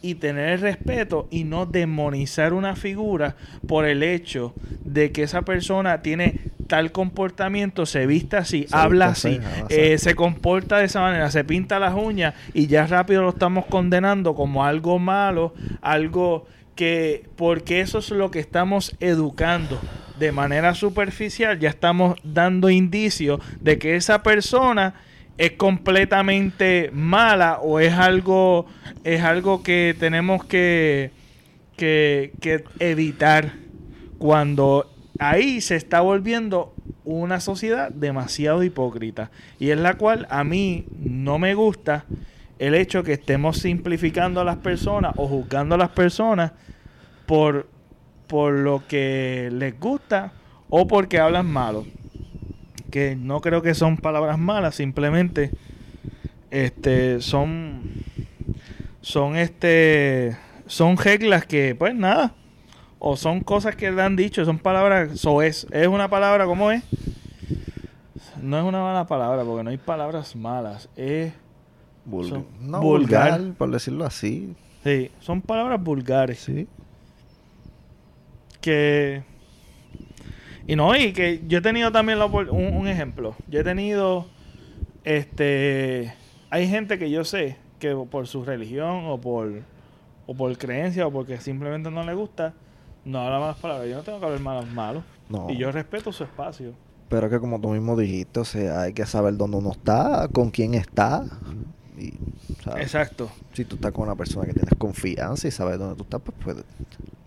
y 0.02 0.16
tener 0.16 0.50
el 0.50 0.62
respeto 0.62 1.28
y 1.32 1.46
no 1.46 1.66
demonizar 1.66 2.54
una 2.54 2.76
figura 2.76 3.36
por 3.68 3.86
el 3.86 4.04
hecho 4.04 4.54
de 4.84 5.12
que 5.12 5.24
esa 5.24 5.42
persona 5.42 6.04
tiene 6.04 6.42
tal 6.68 6.92
comportamiento, 6.92 7.88
se 7.88 8.06
vista 8.06 8.40
así, 8.40 8.68
Se 8.70 8.76
habla 8.76 9.10
viste 9.10 9.30
así, 9.30 9.40
eh, 9.70 9.94
así. 9.96 10.04
se 10.04 10.16
comporta 10.16 10.78
de 10.78 10.86
esa 10.86 11.02
manera, 11.02 11.32
se 11.32 11.44
pinta 11.44 11.80
las 11.80 11.96
uñas 11.96 12.36
y 12.54 12.68
ya 12.68 12.86
rápido 12.86 13.24
lo 13.24 13.30
estamos 13.30 13.66
condenando 13.66 14.36
como 14.36 14.64
algo 14.64 15.00
malo, 15.00 15.56
algo 15.82 16.46
que, 16.76 17.26
porque 17.36 17.82
eso 17.82 18.00
es 18.00 18.12
lo 18.12 18.32
que 18.32 18.40
estamos 18.40 18.96
educando 19.00 19.80
de 20.20 20.32
manera 20.32 20.76
superficial, 20.76 21.60
ya 21.60 21.70
estamos 21.70 22.18
dando 22.24 22.70
indicios 22.70 23.40
de 23.60 23.80
que 23.80 23.96
esa 23.96 24.24
persona 24.24 24.96
es 25.38 25.52
completamente 25.52 26.90
mala 26.94 27.60
o 27.60 27.80
es 27.80 27.94
algo 27.94 28.66
es 29.04 29.22
algo 29.22 29.64
que 29.64 29.96
tenemos 30.00 30.46
que, 30.46 31.12
que, 31.76 32.32
que 32.40 32.64
evitar 32.80 33.54
cuando 34.18 34.90
ahí 35.20 35.60
se 35.60 35.76
está 35.76 36.00
volviendo 36.00 36.74
una 37.04 37.42
sociedad 37.42 37.92
demasiado 37.92 38.64
hipócrita 38.64 39.30
y 39.60 39.72
es 39.72 39.78
la 39.78 39.96
cual 39.96 40.26
a 40.30 40.44
mí 40.46 40.86
no 41.00 41.38
me 41.38 41.54
gusta 41.54 42.06
el 42.60 42.76
hecho 42.76 43.04
que 43.04 43.14
estemos 43.14 43.58
simplificando 43.58 44.42
a 44.42 44.44
las 44.44 44.58
personas 44.58 45.14
o 45.18 45.28
juzgando 45.28 45.76
a 45.76 45.78
las 45.78 45.90
personas 45.90 46.52
por, 47.26 47.68
por 48.28 48.54
lo 48.54 48.84
que 48.88 49.50
les 49.52 49.80
gusta 49.80 50.32
o 50.70 50.88
porque 50.88 51.20
hablan 51.20 51.48
malo 51.48 51.86
que 52.92 53.16
no 53.16 53.42
creo 53.42 53.62
que 53.62 53.74
son 53.74 53.98
palabras 53.98 54.38
malas, 54.38 54.76
simplemente 54.76 55.52
este 56.50 57.20
son 57.20 57.82
son 59.02 59.36
este 59.36 60.38
son 60.66 60.96
reglas 60.96 61.46
que 61.46 61.76
pues 61.76 61.94
nada 61.94 62.36
o 63.00 63.18
son 63.18 63.42
cosas 63.42 63.76
que 63.76 63.92
le 63.92 64.02
han 64.02 64.16
dicho, 64.16 64.46
son 64.46 64.58
palabras, 64.58 65.20
so 65.20 65.42
es, 65.42 65.68
es 65.72 65.88
una 65.88 66.10
palabra, 66.10 66.46
¿cómo 66.46 66.72
es? 66.72 66.84
No 68.42 68.58
es 68.58 68.64
una 68.64 68.82
mala 68.82 69.06
palabra, 69.06 69.44
porque 69.44 69.64
no 69.64 69.70
hay 69.70 69.78
palabras 69.78 70.36
malas, 70.36 70.90
es, 70.96 71.34
Vul- 72.06 72.30
Son 72.30 72.46
no, 72.62 72.82
vulgar. 72.82 73.40
vulgar, 73.40 73.58
por 73.58 73.72
decirlo 73.72 74.06
así. 74.06 74.54
sí, 74.84 75.10
son 75.20 75.42
palabras 75.42 75.82
vulgares. 75.84 76.40
Sí. 76.40 76.68
que 78.62 79.24
y 80.68 80.76
no 80.76 80.96
y 80.96 81.14
que 81.14 81.42
yo 81.48 81.60
he 81.60 81.62
tenido 81.62 81.92
también 81.92 82.18
la 82.20 82.26
un, 82.26 82.50
un 82.50 82.88
ejemplo 82.88 83.36
yo 83.48 83.60
he 83.60 83.64
tenido 83.64 84.26
este 85.04 86.14
hay 86.50 86.68
gente 86.68 86.98
que 86.98 87.10
yo 87.12 87.24
sé 87.24 87.58
que 87.80 87.96
por 88.10 88.28
su 88.28 88.44
religión 88.44 89.06
o 89.06 89.20
por 89.22 89.62
o 90.26 90.34
por 90.36 90.58
creencia 90.58 91.06
o 91.06 91.12
porque 91.12 91.40
simplemente 91.40 91.92
no 91.92 92.04
le 92.04 92.16
gusta 92.16 92.54
no 93.04 93.20
habla 93.20 93.40
malas 93.40 93.58
palabras 93.58 93.88
yo 93.90 93.98
no 93.98 94.02
tengo 94.04 94.20
que 94.20 94.26
hablar 94.26 94.42
malos 94.42 94.68
malos 94.72 95.04
No. 95.30 95.48
Y 95.50 95.58
yo 95.58 95.72
respeto 95.72 96.12
su 96.12 96.24
espacio. 96.24 96.74
Pero 97.10 97.30
que 97.30 97.40
como 97.40 97.60
tú 97.62 97.70
mismo 97.70 97.96
dijiste, 97.96 98.40
o 98.40 98.46
sea, 98.46 98.82
hay 98.82 98.94
que 98.94 99.06
saber 99.08 99.38
dónde 99.38 99.58
uno 99.58 99.72
está, 99.72 100.28
con 100.32 100.50
quién 100.52 100.74
está. 100.76 101.24
Y, 101.98 102.14
¿sabes? 102.64 102.84
Exacto. 102.84 103.32
Si 103.54 103.66
tú 103.66 103.76
estás 103.76 103.92
con 103.92 104.06
una 104.06 104.16
persona 104.16 104.46
que 104.46 104.54
tienes 104.54 104.74
confianza 104.78 105.48
y 105.48 105.52
sabes 105.52 105.78
dónde 105.80 105.96
tú 105.96 106.04
estás, 106.04 106.22
pues 106.22 106.36
puedes 106.44 106.64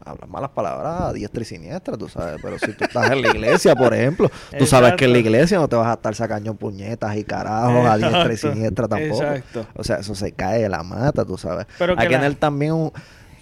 hablar 0.05 0.29
malas 0.29 0.51
palabras 0.51 1.01
a 1.03 1.13
diestra 1.13 1.43
y 1.43 1.45
siniestra, 1.45 1.97
tú 1.97 2.09
sabes. 2.09 2.41
Pero 2.43 2.59
si 2.59 2.73
tú 2.73 2.85
estás 2.85 3.11
en 3.11 3.21
la 3.23 3.29
iglesia, 3.29 3.75
por 3.77 3.93
ejemplo, 3.95 4.31
tú 4.59 4.67
sabes 4.67 4.95
que 4.95 5.05
en 5.07 5.13
la 5.13 5.19
iglesia 5.19 5.59
no 5.59 5.69
te 5.69 5.77
vas 5.77 5.87
a 5.89 5.95
estar 5.95 6.15
sacando 6.15 6.55
puñetas 6.55 7.17
y 7.17 7.25
carajos 7.25 7.87
a 7.87 7.97
diestra 7.99 8.33
y 8.33 8.37
siniestra 8.37 8.89
tampoco. 8.89 9.23
Exacto. 9.23 9.67
O 9.75 9.85
sea, 9.85 9.97
eso 9.97 10.15
se 10.15 10.33
cae 10.33 10.63
de 10.63 10.69
la 10.69 10.83
mata, 10.83 11.25
tú 11.25 11.37
sabes. 11.37 11.67
Pero 11.79 11.93
hay 11.93 11.99
que 11.99 12.09
que 12.09 12.13
la- 12.15 12.21
tener 12.21 12.39
también 12.39 12.73
un... 12.73 12.93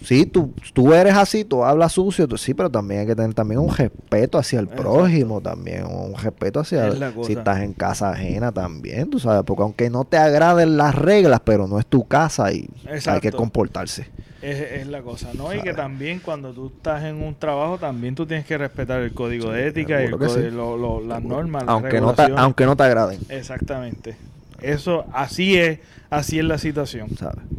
Sí, 0.03 0.25
tú, 0.25 0.53
tú 0.73 0.93
eres 0.93 1.15
así, 1.15 1.43
tú 1.43 1.63
hablas 1.63 1.91
sucio, 1.93 2.27
tú, 2.27 2.37
sí, 2.37 2.53
pero 2.53 2.69
también 2.69 3.01
hay 3.01 3.07
que 3.07 3.15
tener 3.15 3.33
también 3.33 3.59
un 3.59 3.75
respeto 3.75 4.37
hacia 4.37 4.59
el 4.59 4.65
Exacto. 4.65 4.83
prójimo 4.83 5.41
también, 5.41 5.85
un 5.85 6.15
respeto 6.15 6.59
hacia 6.61 6.87
Es 6.87 6.99
si 7.25 7.33
estás 7.33 7.59
en 7.61 7.73
casa 7.73 8.11
ajena 8.11 8.51
también, 8.51 9.09
tú 9.09 9.19
sabes, 9.19 9.43
porque 9.43 9.63
aunque 9.63 9.89
no 9.89 10.05
te 10.05 10.17
agraden 10.17 10.77
las 10.77 10.95
reglas, 10.95 11.41
pero 11.43 11.67
no 11.67 11.79
es 11.79 11.85
tu 11.85 12.05
casa 12.07 12.51
y 12.53 12.69
hay 13.05 13.19
que 13.19 13.31
comportarse. 13.31 14.07
Es, 14.41 14.61
es 14.61 14.87
la 14.87 15.01
cosa, 15.01 15.29
¿no? 15.33 15.51
Y 15.53 15.61
que 15.61 15.73
también 15.73 16.19
cuando 16.19 16.53
tú 16.53 16.67
estás 16.67 17.03
en 17.03 17.21
un 17.23 17.33
trabajo, 17.33 17.79
también 17.79 18.13
tú 18.13 18.25
tienes 18.27 18.45
que 18.45 18.55
respetar 18.57 19.01
el 19.01 19.11
código 19.13 19.51
de 19.51 19.67
ética 19.67 19.99
y 19.99 20.03
el 20.05 20.09
seguro 20.11 20.19
que 20.19 20.25
código- 20.33 20.49
sí. 20.49 20.55
lo- 20.55 20.77
lo- 20.77 21.01
las 21.01 21.23
normas, 21.23 21.63
las 21.65 21.69
aunque 21.73 21.99
no 21.99 22.13
te, 22.13 22.21
aunque 22.35 22.65
no 22.65 22.75
te 22.77 22.83
agraden, 22.83 23.19
Exactamente. 23.29 24.15
Eso, 24.61 25.05
así 25.13 25.57
es, 25.57 25.79
así 26.09 26.39
es 26.39 26.45
la 26.45 26.57
situación. 26.57 27.09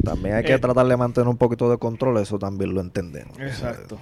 También 0.03 0.35
hay 0.35 0.43
que 0.43 0.53
Eh. 0.53 0.59
tratar 0.59 0.85
de 0.87 0.97
mantener 0.97 1.27
un 1.27 1.37
poquito 1.37 1.69
de 1.71 1.77
control, 1.77 2.17
eso 2.17 2.37
también 2.39 2.73
lo 2.73 2.81
entendemos. 2.81 3.37
Exacto. 3.39 3.97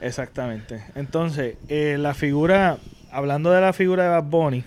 Exactamente. 0.00 0.82
Entonces, 0.94 1.56
eh, 1.68 1.96
la 1.98 2.14
figura, 2.14 2.78
hablando 3.10 3.50
de 3.50 3.60
la 3.60 3.72
figura 3.72 4.02
de 4.04 4.08
Bad 4.10 4.24
Bunny, 4.24 4.64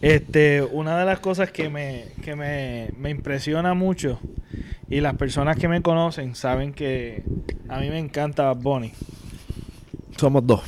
este, 0.00 0.62
una 0.62 0.98
de 0.98 1.04
las 1.04 1.20
cosas 1.20 1.50
que 1.52 1.68
me, 1.68 2.06
que 2.22 2.34
me, 2.34 2.90
me 2.98 3.10
impresiona 3.10 3.72
mucho, 3.74 4.18
y 4.88 5.00
las 5.00 5.14
personas 5.14 5.56
que 5.56 5.68
me 5.68 5.80
conocen 5.80 6.34
saben 6.34 6.72
que 6.74 7.22
a 7.68 7.78
mí 7.80 7.88
me 7.88 7.98
encanta 7.98 8.42
Bad 8.44 8.56
Bunny. 8.62 8.92
Somos 10.18 10.46
dos. 10.46 10.60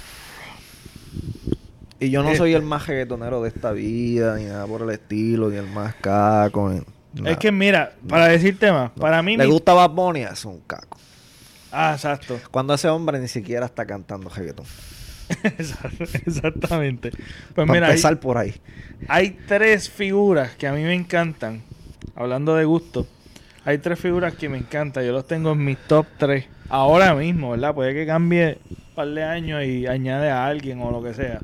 Y 2.04 2.10
yo 2.10 2.22
no 2.22 2.34
soy 2.34 2.50
Este. 2.52 2.62
el 2.62 2.68
más 2.68 2.86
reggaetonero 2.86 3.42
de 3.42 3.48
esta 3.48 3.72
vida, 3.72 4.36
ni 4.36 4.44
nada 4.44 4.66
por 4.66 4.82
el 4.82 4.90
estilo, 4.90 5.48
ni 5.50 5.56
el 5.56 5.66
más 5.66 5.94
caco. 5.96 6.70
ni 6.70 6.80
nada. 7.20 7.30
Es 7.32 7.38
que 7.38 7.52
mira, 7.52 7.92
para 8.08 8.26
decirte 8.28 8.70
más, 8.72 8.90
para 8.92 9.22
mí... 9.22 9.36
¿Le 9.36 9.44
mi- 9.46 9.50
gusta 9.52 9.72
Bad 9.74 9.90
Bunny? 9.90 10.22
Es 10.22 10.44
un 10.44 10.60
caco. 10.60 10.98
Ah, 11.72 11.92
exacto. 11.94 12.38
Cuando 12.50 12.74
ese 12.74 12.88
hombre 12.88 13.18
ni 13.20 13.28
siquiera 13.28 13.66
está 13.66 13.84
cantando 13.86 14.28
reggaetón. 14.30 14.66
Exactamente. 16.26 17.10
Pues 17.54 17.68
mira, 17.68 17.86
hay- 17.86 17.92
empezar 17.92 18.18
por 18.20 18.38
ahí. 18.38 18.54
Hay 19.08 19.38
tres 19.46 19.88
figuras 19.90 20.54
que 20.56 20.66
a 20.66 20.72
mí 20.72 20.82
me 20.82 20.94
encantan. 20.94 21.62
Hablando 22.14 22.54
de 22.54 22.64
gusto. 22.64 23.06
Hay 23.64 23.78
tres 23.78 23.98
figuras 23.98 24.34
que 24.34 24.48
me 24.48 24.58
encantan. 24.58 25.04
Yo 25.04 25.12
los 25.12 25.26
tengo 25.26 25.52
en 25.52 25.64
mis 25.64 25.78
top 25.86 26.06
3. 26.18 26.44
Ahora 26.68 27.14
mismo, 27.14 27.50
¿verdad? 27.52 27.74
Puede 27.74 27.94
que 27.94 28.06
cambie 28.06 28.58
un 28.70 28.76
par 28.94 29.08
de 29.08 29.22
años 29.24 29.64
y 29.64 29.86
añade 29.86 30.30
a 30.30 30.46
alguien 30.46 30.80
o 30.82 30.90
lo 30.90 31.02
que 31.02 31.14
sea. 31.14 31.40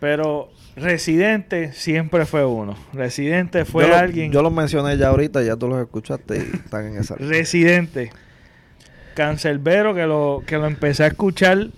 Pero 0.00 0.50
Residente 0.76 1.72
siempre 1.72 2.24
fue 2.26 2.44
uno. 2.44 2.74
Residente 2.92 3.64
fue 3.64 3.84
yo 3.84 3.90
lo- 3.90 3.96
alguien. 3.96 4.32
yo 4.32 4.42
los 4.42 4.52
mencioné 4.52 4.96
ya 4.96 5.08
ahorita, 5.08 5.42
ya 5.42 5.56
tú 5.56 5.68
los 5.68 5.80
escuchaste 5.80 6.36
y 6.38 6.56
están 6.56 6.86
en 6.86 6.96
esa. 6.96 7.16
Residente. 7.16 8.10
Cancelbero 9.14 9.94
que 9.94 10.06
lo, 10.06 10.42
que 10.46 10.56
lo 10.56 10.66
empecé 10.66 11.04
a 11.04 11.08
escuchar 11.08 11.68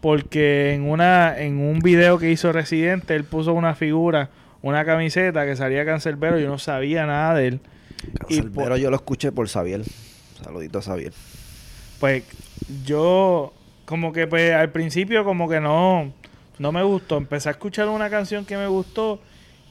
porque 0.00 0.72
en 0.74 0.88
una 0.88 1.36
en 1.38 1.58
un 1.58 1.80
video 1.80 2.18
que 2.18 2.30
hizo 2.30 2.52
Residente 2.52 3.14
él 3.16 3.24
puso 3.24 3.52
una 3.52 3.74
figura, 3.74 4.30
una 4.62 4.84
camiseta 4.84 5.44
que 5.44 5.56
salía 5.56 5.84
Cancelbero, 5.84 6.38
yo 6.38 6.48
no 6.48 6.58
sabía 6.58 7.04
nada 7.04 7.34
de 7.34 7.48
él. 7.48 7.60
Y 8.28 8.36
Cancerbero 8.36 8.76
yo 8.76 8.90
lo 8.90 8.96
escuché 8.96 9.32
por 9.32 9.48
Xavier. 9.48 9.82
Saludito 10.42 10.78
a 10.78 10.82
Xavier. 10.82 11.12
Pues 11.98 12.22
yo 12.86 13.52
como 13.84 14.12
que 14.12 14.26
pues 14.28 14.54
al 14.54 14.70
principio 14.70 15.24
como 15.24 15.48
que 15.48 15.60
no 15.60 16.12
no 16.58 16.72
me 16.72 16.82
gustó, 16.82 17.16
empecé 17.16 17.48
a 17.48 17.52
escuchar 17.52 17.88
una 17.88 18.10
canción 18.10 18.44
que 18.44 18.56
me 18.56 18.66
gustó 18.66 19.20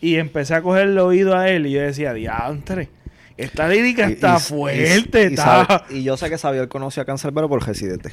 y 0.01 0.15
empecé 0.15 0.53
a 0.55 0.61
cogerle 0.61 1.01
oído 1.01 1.35
a 1.37 1.49
él 1.49 1.65
y 1.67 1.71
yo 1.71 1.81
decía, 1.81 2.13
"Diantre, 2.13 2.89
esta 3.37 3.67
lírica 3.67 4.09
Y- 4.09 4.13
está 4.13 4.37
y- 4.37 4.39
fuerte, 4.39 5.21
y- 5.23 5.25
está 5.33 5.65
sabe- 5.65 5.95
y 5.97 6.03
yo 6.03 6.17
sé 6.17 6.29
que 6.29 6.37
Xavier 6.37 6.67
conoce 6.67 7.01
a 7.01 7.05
Cancerbero 7.05 7.49
por 7.49 7.65
Residente. 7.65 8.11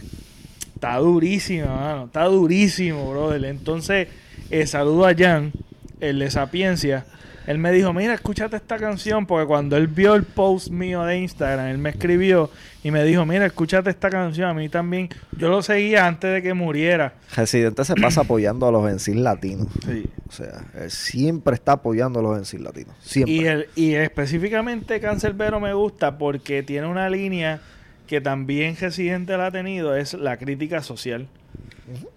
Está 0.75 0.97
durísimo, 0.99 1.66
mano. 1.66 2.05
Está 2.07 2.25
durísimo, 2.25 3.11
brother. 3.11 3.45
Entonces, 3.47 4.09
eh, 4.51 4.66
saludo 4.66 5.07
a 5.07 5.14
Jan, 5.14 5.53
el 6.01 6.18
de 6.18 6.31
Sapiencia. 6.31 7.07
Él 7.47 7.59
me 7.59 7.72
dijo, 7.72 7.92
mira, 7.92 8.14
escúchate 8.14 8.57
esta 8.57 8.78
canción, 8.78 9.26
porque 9.26 9.47
cuando 9.47 9.76
él 9.76 9.86
vio 9.86 10.14
el 10.14 10.24
post 10.24 10.70
mío 10.70 11.05
de 11.05 11.18
Instagram, 11.18 11.66
él 11.66 11.78
me 11.78 11.90
escribió 11.90 12.51
y 12.82 12.90
me 12.90 13.05
dijo, 13.05 13.26
mira, 13.26 13.45
escúchate 13.47 13.90
esta 13.90 14.09
canción. 14.09 14.49
A 14.49 14.55
mí 14.55 14.68
también, 14.68 15.11
yo 15.36 15.49
lo 15.49 15.62
seguía 15.62 16.07
antes 16.07 16.32
de 16.32 16.42
que 16.42 16.55
muriera. 16.55 17.14
Residente 17.36 17.84
se 17.84 17.95
pasa 17.95 18.20
apoyando 18.22 18.66
a 18.66 18.72
los 18.72 18.84
vencil 18.84 19.22
latinos. 19.22 19.68
Sí. 19.86 20.07
O 20.28 20.32
sea, 20.32 20.64
él 20.80 20.90
siempre 20.90 21.55
está 21.55 21.72
apoyando 21.72 22.20
a 22.20 22.22
los 22.22 22.34
vencil 22.34 22.64
latinos. 22.64 22.95
Siempre. 23.03 23.34
Y, 23.34 23.45
el, 23.47 23.68
y 23.74 23.95
específicamente 23.95 25.01
Cancerbero 25.01 25.61
me 25.61 25.74
gusta 25.74 26.16
porque 26.16 26.62
tiene 26.62 26.86
una 26.86 27.11
línea 27.11 27.61
que 28.07 28.20
también 28.20 28.76
Residente 28.76 29.36
la 29.36 29.47
ha 29.47 29.51
tenido, 29.51 29.97
es 29.97 30.14
la 30.14 30.36
crítica 30.36 30.82
social. 30.82 31.28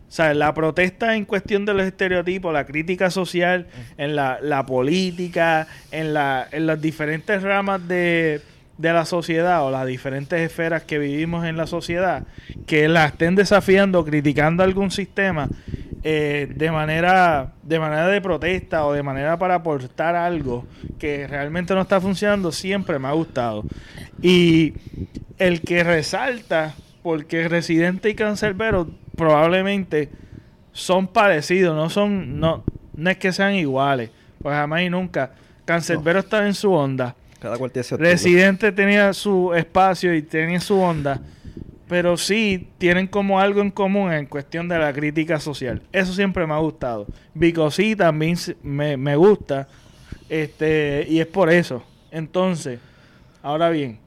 O 0.07 0.11
sea, 0.11 0.33
la 0.33 0.53
protesta 0.53 1.15
en 1.15 1.25
cuestión 1.25 1.65
de 1.65 1.73
los 1.73 1.85
estereotipos, 1.85 2.53
la 2.53 2.65
crítica 2.65 3.09
social, 3.11 3.67
en 3.97 4.15
la, 4.15 4.39
la 4.41 4.65
política, 4.65 5.67
en, 5.91 6.13
la, 6.13 6.47
en 6.51 6.65
las 6.65 6.81
diferentes 6.81 7.43
ramas 7.43 7.85
de, 7.87 8.41
de 8.77 8.93
la 8.93 9.05
sociedad 9.05 9.65
o 9.65 9.71
las 9.71 9.85
diferentes 9.85 10.39
esferas 10.39 10.83
que 10.83 10.97
vivimos 10.97 11.45
en 11.45 11.57
la 11.57 11.67
sociedad, 11.67 12.23
que 12.65 12.87
la 12.87 13.07
estén 13.07 13.35
desafiando, 13.35 14.05
criticando 14.05 14.63
algún 14.63 14.91
sistema 14.91 15.49
eh, 16.03 16.47
de 16.55 16.71
manera 16.71 17.53
de 17.63 17.79
manera 17.79 18.07
de 18.07 18.21
protesta 18.21 18.85
o 18.85 18.93
de 18.93 19.03
manera 19.03 19.37
para 19.37 19.55
aportar 19.55 20.15
algo 20.15 20.65
que 20.99 21.27
realmente 21.27 21.73
no 21.73 21.81
está 21.81 21.99
funcionando, 21.99 22.51
siempre 22.51 22.97
me 22.97 23.09
ha 23.09 23.11
gustado. 23.11 23.65
Y 24.21 24.73
el 25.37 25.61
que 25.61 25.83
resalta, 25.83 26.75
porque 27.03 27.49
Residente 27.49 28.09
y 28.09 28.15
Cancerbero 28.15 28.87
probablemente 29.17 30.09
son 30.71 31.07
parecidos, 31.07 31.75
no 31.75 31.89
son, 31.89 32.39
no, 32.39 32.63
no 32.95 33.09
es 33.09 33.17
que 33.17 33.33
sean 33.33 33.55
iguales, 33.55 34.11
pues 34.41 34.55
jamás 34.55 34.83
y 34.83 34.89
nunca. 34.89 35.33
Cancerbero 35.65 36.19
está 36.19 36.47
en 36.47 36.53
su 36.53 36.71
onda. 36.71 37.15
Cada 37.39 37.57
cual 37.57 37.71
tiene. 37.71 37.87
Residente 37.97 38.71
tenía 38.71 39.11
su 39.13 39.53
espacio 39.53 40.15
y 40.15 40.21
tenía 40.21 40.59
su 40.61 40.79
onda, 40.79 41.19
pero 41.87 42.15
sí 42.15 42.69
tienen 42.77 43.07
como 43.07 43.39
algo 43.39 43.61
en 43.61 43.71
común 43.71 44.13
en 44.13 44.27
cuestión 44.27 44.69
de 44.69 44.77
la 44.79 44.93
crítica 44.93 45.39
social. 45.39 45.81
Eso 45.91 46.13
siempre 46.13 46.47
me 46.47 46.53
ha 46.53 46.59
gustado. 46.59 47.07
Vico 47.33 47.69
sí 47.69 47.95
también 47.95 48.37
me, 48.63 48.97
me 48.97 49.15
gusta, 49.15 49.67
este, 50.29 51.05
y 51.09 51.19
es 51.19 51.27
por 51.27 51.51
eso. 51.51 51.83
Entonces, 52.11 52.79
ahora 53.43 53.69
bien, 53.69 53.99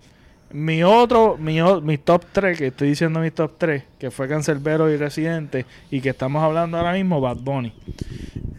mi 0.52 0.82
otro, 0.82 1.36
mi, 1.38 1.60
mi 1.82 1.98
top 1.98 2.24
3, 2.32 2.58
que 2.58 2.66
estoy 2.68 2.88
diciendo 2.88 3.20
mis 3.20 3.34
top 3.34 3.52
3, 3.58 3.84
que 3.98 4.10
fue 4.10 4.28
Cancerbero 4.28 4.90
y 4.90 4.96
Residente, 4.96 5.66
y 5.90 6.00
que 6.00 6.10
estamos 6.10 6.42
hablando 6.42 6.76
ahora 6.76 6.92
mismo, 6.92 7.20
Bad 7.20 7.38
Bunny. 7.38 7.72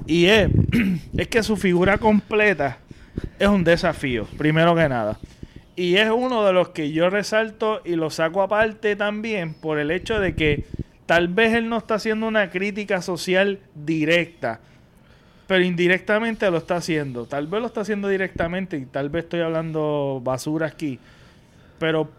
Y 0.05 0.25
es, 0.25 0.49
es 1.17 1.27
que 1.27 1.43
su 1.43 1.57
figura 1.57 1.97
completa 1.97 2.77
es 3.39 3.47
un 3.47 3.63
desafío, 3.63 4.25
primero 4.37 4.75
que 4.75 4.87
nada. 4.87 5.17
Y 5.75 5.95
es 5.95 6.09
uno 6.09 6.45
de 6.45 6.53
los 6.53 6.69
que 6.69 6.91
yo 6.91 7.09
resalto 7.09 7.81
y 7.85 7.95
lo 7.95 8.09
saco 8.09 8.41
aparte 8.41 8.95
también 8.95 9.53
por 9.53 9.79
el 9.79 9.89
hecho 9.89 10.19
de 10.19 10.35
que 10.35 10.65
tal 11.05 11.27
vez 11.27 11.53
él 11.55 11.69
no 11.69 11.77
está 11.77 11.95
haciendo 11.95 12.27
una 12.27 12.49
crítica 12.49 13.01
social 13.01 13.59
directa, 13.73 14.59
pero 15.47 15.63
indirectamente 15.63 16.49
lo 16.51 16.57
está 16.57 16.75
haciendo. 16.75 17.25
Tal 17.25 17.47
vez 17.47 17.61
lo 17.61 17.67
está 17.67 17.81
haciendo 17.81 18.07
directamente 18.07 18.77
y 18.77 18.85
tal 18.85 19.09
vez 19.09 19.23
estoy 19.23 19.41
hablando 19.41 20.21
basura 20.23 20.67
aquí. 20.67 20.99
Pero, 21.81 22.11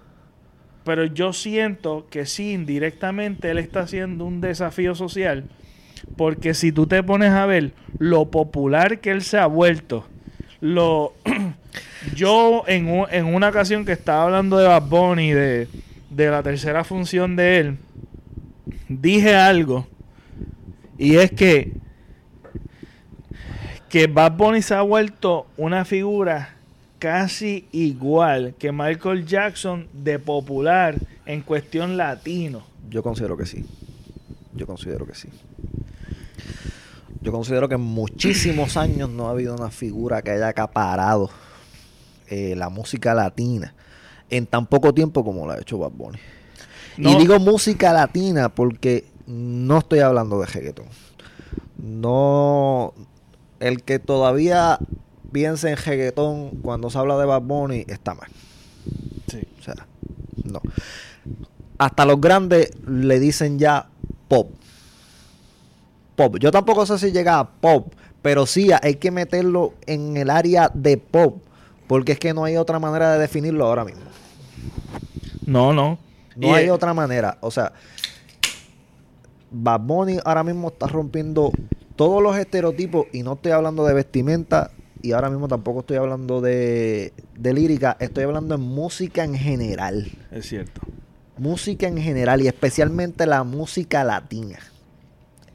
pero 0.82 1.04
yo 1.04 1.32
siento 1.32 2.08
que 2.10 2.26
sí, 2.26 2.52
indirectamente 2.52 3.48
él 3.48 3.58
está 3.58 3.82
haciendo 3.82 4.24
un 4.24 4.40
desafío 4.40 4.96
social. 4.96 5.44
Porque 6.16 6.52
si 6.52 6.72
tú 6.72 6.88
te 6.88 7.00
pones 7.04 7.30
a 7.30 7.46
ver 7.46 7.70
lo 7.96 8.28
popular 8.28 8.98
que 8.98 9.12
él 9.12 9.22
se 9.22 9.38
ha 9.38 9.46
vuelto, 9.46 10.04
lo 10.60 11.14
yo 12.16 12.64
en, 12.66 12.88
en 13.12 13.26
una 13.26 13.50
ocasión 13.50 13.84
que 13.84 13.92
estaba 13.92 14.24
hablando 14.24 14.58
de 14.58 14.66
Bad 14.66 14.88
Bunny, 14.88 15.30
de, 15.30 15.68
de 16.10 16.26
la 16.28 16.42
tercera 16.42 16.82
función 16.82 17.36
de 17.36 17.58
él, 17.60 17.78
dije 18.88 19.36
algo. 19.36 19.86
Y 20.98 21.18
es 21.18 21.30
que, 21.30 21.70
que 23.88 24.08
Bad 24.08 24.32
Bunny 24.32 24.60
se 24.60 24.74
ha 24.74 24.82
vuelto 24.82 25.46
una 25.56 25.84
figura 25.84 26.56
casi 27.02 27.66
igual 27.72 28.54
que 28.60 28.70
Michael 28.70 29.26
Jackson 29.26 29.88
de 29.92 30.20
popular 30.20 30.94
en 31.26 31.42
cuestión 31.42 31.96
latino. 31.96 32.62
Yo 32.88 33.02
considero 33.02 33.36
que 33.36 33.44
sí. 33.44 33.66
Yo 34.54 34.68
considero 34.68 35.04
que 35.04 35.16
sí. 35.16 35.28
Yo 37.20 37.32
considero 37.32 37.68
que 37.68 37.74
en 37.74 37.80
muchísimos 37.80 38.76
años 38.76 39.10
no 39.10 39.26
ha 39.26 39.32
habido 39.32 39.56
una 39.56 39.72
figura 39.72 40.22
que 40.22 40.30
haya 40.30 40.46
acaparado 40.46 41.28
eh, 42.28 42.54
la 42.54 42.68
música 42.68 43.14
latina 43.14 43.74
en 44.30 44.46
tan 44.46 44.66
poco 44.66 44.94
tiempo 44.94 45.24
como 45.24 45.44
lo 45.44 45.54
ha 45.54 45.58
hecho 45.58 45.78
Bad 45.78 45.90
Bunny. 45.90 46.20
No. 46.98 47.10
Y 47.10 47.16
digo 47.16 47.40
música 47.40 47.92
latina 47.92 48.48
porque 48.48 49.06
no 49.26 49.78
estoy 49.78 49.98
hablando 49.98 50.38
de 50.38 50.46
reggaetón. 50.46 50.86
No. 51.78 52.94
El 53.58 53.82
que 53.82 53.98
todavía 53.98 54.78
piense 55.32 55.70
en 55.70 55.76
reggaetón 55.76 56.50
cuando 56.62 56.90
se 56.90 56.98
habla 56.98 57.18
de 57.18 57.24
Bad 57.24 57.42
Bunny 57.42 57.84
está 57.88 58.14
mal. 58.14 58.28
Sí. 59.28 59.42
O 59.58 59.62
sea, 59.62 59.86
no. 60.44 60.60
Hasta 61.78 62.04
los 62.04 62.20
grandes 62.20 62.70
le 62.86 63.18
dicen 63.18 63.58
ya 63.58 63.88
pop. 64.28 64.52
Pop. 66.14 66.36
Yo 66.38 66.50
tampoco 66.50 66.86
sé 66.86 66.98
si 66.98 67.10
llega 67.10 67.38
a 67.38 67.48
pop, 67.48 67.92
pero 68.20 68.46
sí 68.46 68.70
hay 68.82 68.96
que 68.96 69.10
meterlo 69.10 69.74
en 69.86 70.16
el 70.16 70.30
área 70.30 70.70
de 70.72 70.98
pop, 70.98 71.42
porque 71.86 72.12
es 72.12 72.18
que 72.18 72.34
no 72.34 72.44
hay 72.44 72.56
otra 72.56 72.78
manera 72.78 73.12
de 73.12 73.18
definirlo 73.18 73.66
ahora 73.66 73.84
mismo. 73.84 74.02
No, 75.46 75.72
no. 75.72 75.98
No 76.36 76.48
Y, 76.48 76.50
hay 76.50 76.68
otra 76.68 76.94
manera. 76.94 77.38
O 77.40 77.50
sea, 77.50 77.72
Bad 79.50 79.80
Bunny 79.80 80.18
ahora 80.24 80.44
mismo 80.44 80.68
está 80.68 80.86
rompiendo 80.86 81.50
todos 81.96 82.22
los 82.22 82.36
estereotipos 82.36 83.06
y 83.12 83.22
no 83.22 83.34
estoy 83.34 83.52
hablando 83.52 83.84
de 83.84 83.94
vestimenta 83.94 84.70
y 85.02 85.12
ahora 85.12 85.28
mismo 85.28 85.48
tampoco 85.48 85.80
estoy 85.80 85.96
hablando 85.96 86.40
de, 86.40 87.12
de 87.36 87.52
lírica, 87.52 87.96
estoy 88.00 88.24
hablando 88.24 88.54
en 88.54 88.60
música 88.60 89.24
en 89.24 89.34
general. 89.34 90.10
Es 90.30 90.46
cierto. 90.46 90.80
Música 91.36 91.88
en 91.88 91.98
general 91.98 92.40
y 92.40 92.46
especialmente 92.46 93.26
la 93.26 93.42
música 93.42 94.04
latina. 94.04 94.60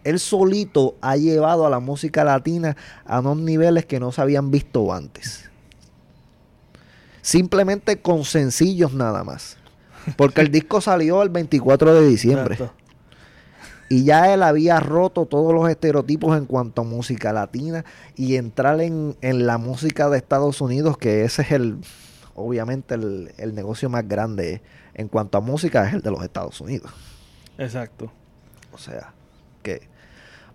Él 0.04 0.20
solito 0.20 0.96
ha 1.02 1.16
llevado 1.18 1.66
a 1.66 1.70
la 1.70 1.80
música 1.80 2.24
latina 2.24 2.76
a 3.06 3.20
unos 3.20 3.38
niveles 3.38 3.86
que 3.86 4.00
no 4.00 4.12
se 4.12 4.22
habían 4.22 4.52
visto 4.52 4.94
antes. 4.94 5.50
Simplemente 7.22 8.02
con 8.02 8.24
sencillos 8.26 8.94
nada 8.94 9.24
más. 9.24 9.58
Porque 10.16 10.42
el 10.42 10.52
disco 10.52 10.82
salió 10.82 11.24
el 11.24 11.30
24 11.30 11.94
de 11.94 12.08
diciembre. 12.08 12.54
Exacto. 12.56 12.87
Y 13.90 14.04
ya 14.04 14.34
él 14.34 14.44
había 14.44 14.80
roto 14.80 15.26
todos 15.26 15.54
los 15.54 15.70
estereotipos 15.70 16.38
en 16.38 16.46
cuanto 16.46 16.82
a 16.82 16.86
música 16.86 17.32
latina 17.32 17.86
y 18.16 18.36
entrar 18.36 18.82
en, 18.82 19.16
en 19.22 19.48
la 19.48 19.58
música 19.58 20.10
de 20.10 20.18
Estados 20.18 20.60
Unidos, 20.60 20.98
que 20.98 21.24
ese 21.24 21.42
es 21.44 21.52
el, 21.52 21.78
obviamente, 22.36 22.96
el, 22.96 23.32
el 23.38 23.56
negocio 23.56 23.90
más 23.90 24.08
grande 24.08 24.62
en 24.94 25.08
cuanto 25.08 25.38
a 25.38 25.42
música, 25.42 25.88
es 25.88 25.94
el 25.94 26.02
de 26.02 26.12
los 26.12 26.24
Estados 26.24 26.60
Unidos. 26.60 26.92
Exacto. 27.58 28.12
O 28.74 28.78
sea, 28.78 29.14
que 29.64 29.88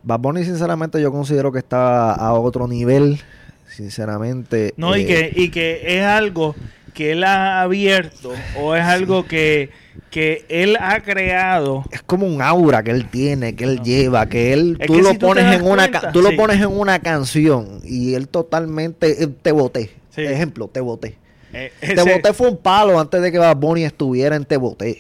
Bad 0.03 0.21
Bunny, 0.21 0.45
sinceramente, 0.45 1.01
yo 1.01 1.11
considero 1.11 1.53
que 1.53 1.59
está 1.59 2.13
a 2.13 2.35
otro 2.35 2.69
nivel. 2.69 3.21
Sinceramente. 3.69 4.75
No, 4.77 4.95
y, 4.97 5.03
eh, 5.03 5.07
que, 5.07 5.33
y 5.35 5.51
que 5.51 5.99
es 5.99 6.05
algo 6.05 6.55
que 6.93 7.13
él 7.13 7.25
ha 7.25 7.63
abierto 7.63 8.33
o 8.61 8.75
es 8.77 8.85
algo 8.85 9.25
que, 9.27 9.71
que 10.13 10.45
él 10.49 10.77
ha 10.79 11.01
creado. 11.01 11.85
es 11.91 12.03
como 12.03 12.27
un 12.27 12.41
aura 12.43 12.83
que 12.85 12.91
él 12.93 13.09
tiene, 13.09 13.57
que 13.57 13.65
él 13.65 13.77
No. 13.79 13.83
lleva, 13.83 14.27
que 14.29 14.53
él 14.53 14.77
Es 14.79 14.87
tú 14.87 14.93
que 14.97 15.03
lo 15.03 15.11
si 15.11 15.19
pones 15.19 15.53
en 15.57 15.67
una 15.67 15.91
tú 16.13 16.23
lo 16.23 16.37
pones 16.37 16.61
en 16.61 16.67
una 16.69 16.99
canción 17.01 17.81
y 17.83 18.15
él 18.15 18.29
totalmente 18.29 19.25
eh, 19.25 19.27
te 19.27 19.51
boté. 19.53 19.91
Sí. 20.11 20.21
Ejemplo, 20.21 20.69
te 20.69 20.81
boté. 20.81 21.17
eh, 21.55 21.73
Te 21.81 21.93
ese- 21.95 22.13
boté 22.15 22.33
fue 22.35 22.49
un 22.51 22.59
palo 22.59 23.01
antes 23.01 23.21
de 23.23 23.33
que 23.33 23.39
Bad 23.39 23.57
Bunny 23.57 23.85
estuviera 23.85 24.37
en 24.37 24.45
Te 24.45 24.59
boté. 24.59 24.99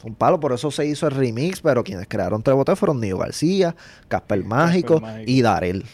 Fue 0.00 0.10
un 0.10 0.16
palo, 0.16 0.38
por 0.40 0.52
eso 0.52 0.70
se 0.70 0.86
hizo 0.86 1.06
el 1.08 1.12
remix, 1.14 1.60
pero 1.60 1.82
quienes 1.84 2.06
crearon 2.08 2.42
Te 2.42 2.50
boté 2.52 2.76
fueron 2.76 3.00
Nio 3.00 3.18
García, 3.18 3.74
Casper 4.08 4.42
Mágico 4.44 5.00
Mágico. 5.00 5.24
y 5.30 5.42
Darel. 5.42 5.84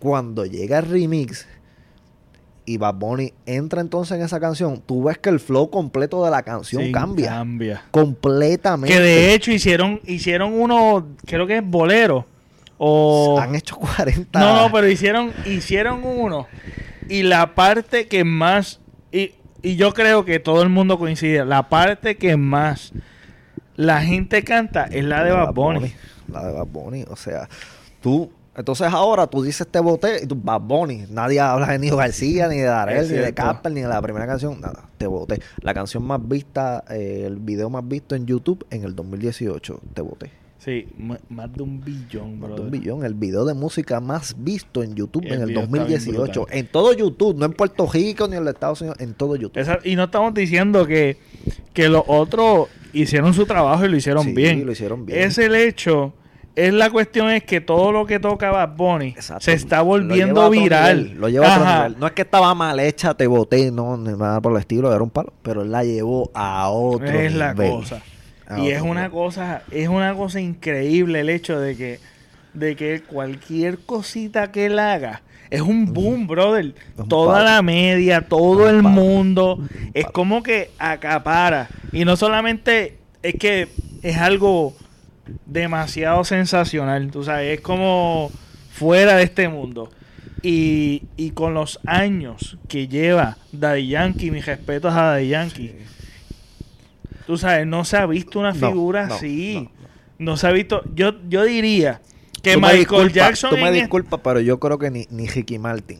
Cuando 0.00 0.44
llega 0.44 0.78
el 0.80 0.86
remix 0.86 1.46
y 2.68 2.76
Bad 2.76 2.96
Bunny 2.96 3.32
entra 3.46 3.80
entonces 3.80 4.18
en 4.18 4.22
esa 4.22 4.38
canción, 4.40 4.82
tú 4.84 5.04
ves 5.04 5.16
que 5.16 5.30
el 5.30 5.40
flow 5.40 5.70
completo 5.70 6.22
de 6.22 6.30
la 6.30 6.42
canción 6.42 6.82
Sí, 6.82 6.92
cambia. 6.92 7.30
Cambia. 7.30 7.84
Completamente. 7.90 8.94
Que 8.94 9.00
de 9.00 9.32
hecho 9.32 9.50
hicieron, 9.50 10.02
hicieron 10.04 10.52
uno, 10.52 11.06
creo 11.24 11.46
que 11.46 11.56
es 11.56 11.66
bolero. 11.66 12.26
O. 12.76 13.40
Han 13.40 13.54
hecho 13.54 13.76
40. 13.76 14.38
No, 14.38 14.62
no, 14.62 14.72
pero 14.72 14.86
hicieron, 14.86 15.32
hicieron 15.46 16.02
uno. 16.04 16.46
Y 17.08 17.22
la 17.22 17.54
parte 17.54 18.06
que 18.06 18.22
más. 18.24 18.80
Y, 19.10 19.32
y 19.62 19.76
yo 19.76 19.94
creo 19.94 20.26
que 20.26 20.38
todo 20.38 20.62
el 20.62 20.68
mundo 20.68 20.98
coincide. 20.98 21.46
La 21.46 21.70
parte 21.70 22.18
que 22.18 22.36
más 22.36 22.92
la 23.76 24.02
gente 24.02 24.44
canta 24.44 24.84
es 24.84 25.04
la 25.04 25.24
de 25.24 25.32
Bad 25.32 25.54
Bunny. 25.54 25.92
La 26.30 26.46
de 26.46 26.52
Bad 26.52 26.66
Bunny. 26.66 27.04
O 27.08 27.16
sea, 27.16 27.48
tú. 28.02 28.30
Entonces 28.58 28.88
ahora 28.92 29.26
tú 29.28 29.42
dices 29.42 29.66
te 29.68 29.78
boté 29.80 30.24
y 30.24 30.26
tú 30.26 30.34
Bad 30.34 30.60
Bunny. 30.62 31.04
Nadie 31.10 31.40
habla 31.40 31.68
de 31.68 31.78
Nio 31.78 31.96
García, 31.96 32.48
ni 32.48 32.56
de 32.56 32.64
Darel, 32.64 33.08
ni 33.08 33.16
de. 33.16 33.32
Casper, 33.32 33.72
ni 33.72 33.80
de 33.82 33.88
la 33.88 34.02
primera 34.02 34.26
canción. 34.26 34.60
Nada, 34.60 34.88
te 34.98 35.06
boté. 35.06 35.40
La 35.62 35.72
canción 35.72 36.02
más 36.04 36.20
vista, 36.26 36.84
eh, 36.90 37.22
el 37.26 37.36
video 37.36 37.70
más 37.70 37.86
visto 37.86 38.14
en 38.16 38.26
YouTube 38.26 38.66
en 38.70 38.82
el 38.84 38.94
2018, 38.96 39.80
te 39.94 40.02
boté. 40.02 40.30
Sí, 40.58 40.88
más 41.28 41.52
de 41.54 41.62
un 41.62 41.80
billón, 41.82 42.40
Más 42.40 42.48
bro. 42.50 42.56
de 42.56 42.62
un 42.62 42.70
billón. 42.72 43.04
El 43.04 43.14
video 43.14 43.44
de 43.44 43.54
música 43.54 44.00
más 44.00 44.34
visto 44.42 44.82
en 44.82 44.96
YouTube 44.96 45.24
El 45.24 45.34
en 45.34 45.40
el 45.42 45.46
video 45.50 45.60
está 45.62 45.72
bien 45.72 45.84
2018. 45.84 46.40
brutal. 46.40 46.58
En 46.58 46.66
todo 46.66 46.92
YouTube, 46.92 47.36
no 47.38 47.44
en 47.46 47.52
Puerto 47.52 47.86
Rico 47.86 48.26
ni 48.26 48.36
en 48.36 48.44
los 48.44 48.54
Estados 48.54 48.80
Unidos, 48.80 48.98
en 49.00 49.14
todo 49.14 49.36
YouTube. 49.36 49.56
Esa- 49.62 49.78
y 49.84 49.94
no 49.94 50.04
estamos 50.04 50.34
diciendo 50.34 50.84
que, 50.84 51.16
que 51.72 51.88
los 51.88 52.02
otros 52.08 52.66
hicieron 52.92 53.34
su 53.34 53.46
trabajo 53.46 53.84
y 53.84 53.88
lo 53.88 53.96
hicieron 53.96 54.24
Sí, 54.24 54.32
bien. 54.32 54.66
lo 54.66 54.72
hicieron 54.72 55.06
bien. 55.06 55.20
Es 55.20 55.38
el 55.38 55.54
hecho. 55.54 56.12
Es 56.58 56.72
la 56.74 56.90
cuestión 56.90 57.30
es 57.30 57.44
que 57.44 57.60
todo 57.60 57.92
lo 57.92 58.04
que 58.04 58.18
toca 58.18 58.50
Bad 58.50 58.74
Bunny 58.76 59.08
Exacto. 59.10 59.44
se 59.44 59.52
está 59.52 59.80
volviendo 59.82 60.50
viral. 60.50 61.04
nivel, 61.04 61.20
lo 61.20 61.28
lleva 61.28 61.46
a 61.54 61.58
otro 61.60 61.72
nivel. 61.76 61.96
No 62.00 62.06
es 62.08 62.12
que 62.14 62.22
estaba 62.22 62.52
mal 62.54 62.80
hecha, 62.80 63.14
te 63.14 63.26
boté, 63.28 63.70
no, 63.70 63.96
nada 63.96 64.40
por 64.40 64.52
el 64.52 64.58
estilo, 64.58 64.92
era 64.92 65.02
un 65.02 65.10
palo. 65.10 65.32
Pero 65.42 65.62
él 65.62 65.70
la 65.70 65.84
llevó 65.84 66.30
a 66.34 66.68
otro 66.70 67.06
es 67.06 67.32
la 67.34 67.52
nivel. 67.54 67.70
cosa. 67.70 68.02
A 68.48 68.58
Y 68.58 68.70
es 68.70 68.80
una 68.82 69.02
nivel. 69.02 69.10
cosa, 69.12 69.62
es 69.70 69.88
una 69.88 70.14
cosa 70.14 70.40
increíble 70.40 71.20
el 71.20 71.28
hecho 71.30 71.60
de 71.60 71.76
que, 71.76 72.00
de 72.54 72.74
que 72.74 73.02
cualquier 73.02 73.78
cosita 73.78 74.50
que 74.50 74.66
él 74.66 74.78
haga 74.80 75.22
es 75.50 75.60
un 75.60 75.92
boom, 75.94 76.26
brother. 76.26 76.74
un 76.96 77.08
Toda 77.08 77.34
palo. 77.34 77.44
la 77.44 77.62
media, 77.62 78.22
todo 78.22 78.68
el 78.68 78.82
mundo, 78.82 79.60
es 79.94 80.06
como 80.06 80.42
que 80.42 80.70
acapara. 80.78 81.68
Y 81.92 82.04
no 82.04 82.16
solamente 82.16 82.98
es 83.22 83.34
que 83.36 83.68
es 84.02 84.16
algo 84.16 84.74
demasiado 85.46 86.24
sensacional, 86.24 87.10
tú 87.10 87.24
sabes, 87.24 87.58
es 87.58 87.60
como 87.60 88.30
fuera 88.72 89.16
de 89.16 89.24
este 89.24 89.48
mundo. 89.48 89.90
Y, 90.40 91.02
y 91.16 91.30
con 91.32 91.52
los 91.54 91.80
años 91.84 92.58
que 92.68 92.86
lleva 92.86 93.36
Daddy 93.50 93.88
Yankee, 93.88 94.30
mis 94.30 94.46
respetos 94.46 94.94
a 94.94 95.02
Daddy 95.02 95.28
Yankee. 95.28 95.74
Tú 97.26 97.36
sabes, 97.36 97.66
no 97.66 97.84
se 97.84 97.96
ha 97.96 98.06
visto 98.06 98.38
una 98.38 98.54
figura 98.54 99.06
no, 99.06 99.14
así. 99.14 99.68
no. 100.18 100.30
No. 100.32 100.36
se 100.36 100.46
ha 100.46 100.52
visto. 100.52 100.82
Yo, 100.94 101.14
yo 101.28 101.44
diría 101.44 102.00
que 102.42 102.54
Tú 102.54 102.60
Michael 102.60 103.12
Jackson. 103.12 103.50
Tú 103.50 103.56
me 103.56 103.70
disculpas, 103.72 104.20
pero 104.22 104.40
yo 104.40 104.58
creo 104.60 104.78
que 104.78 104.90
ni, 104.90 105.06
ni 105.10 105.26
Ricky 105.26 105.58
Martin. 105.58 105.98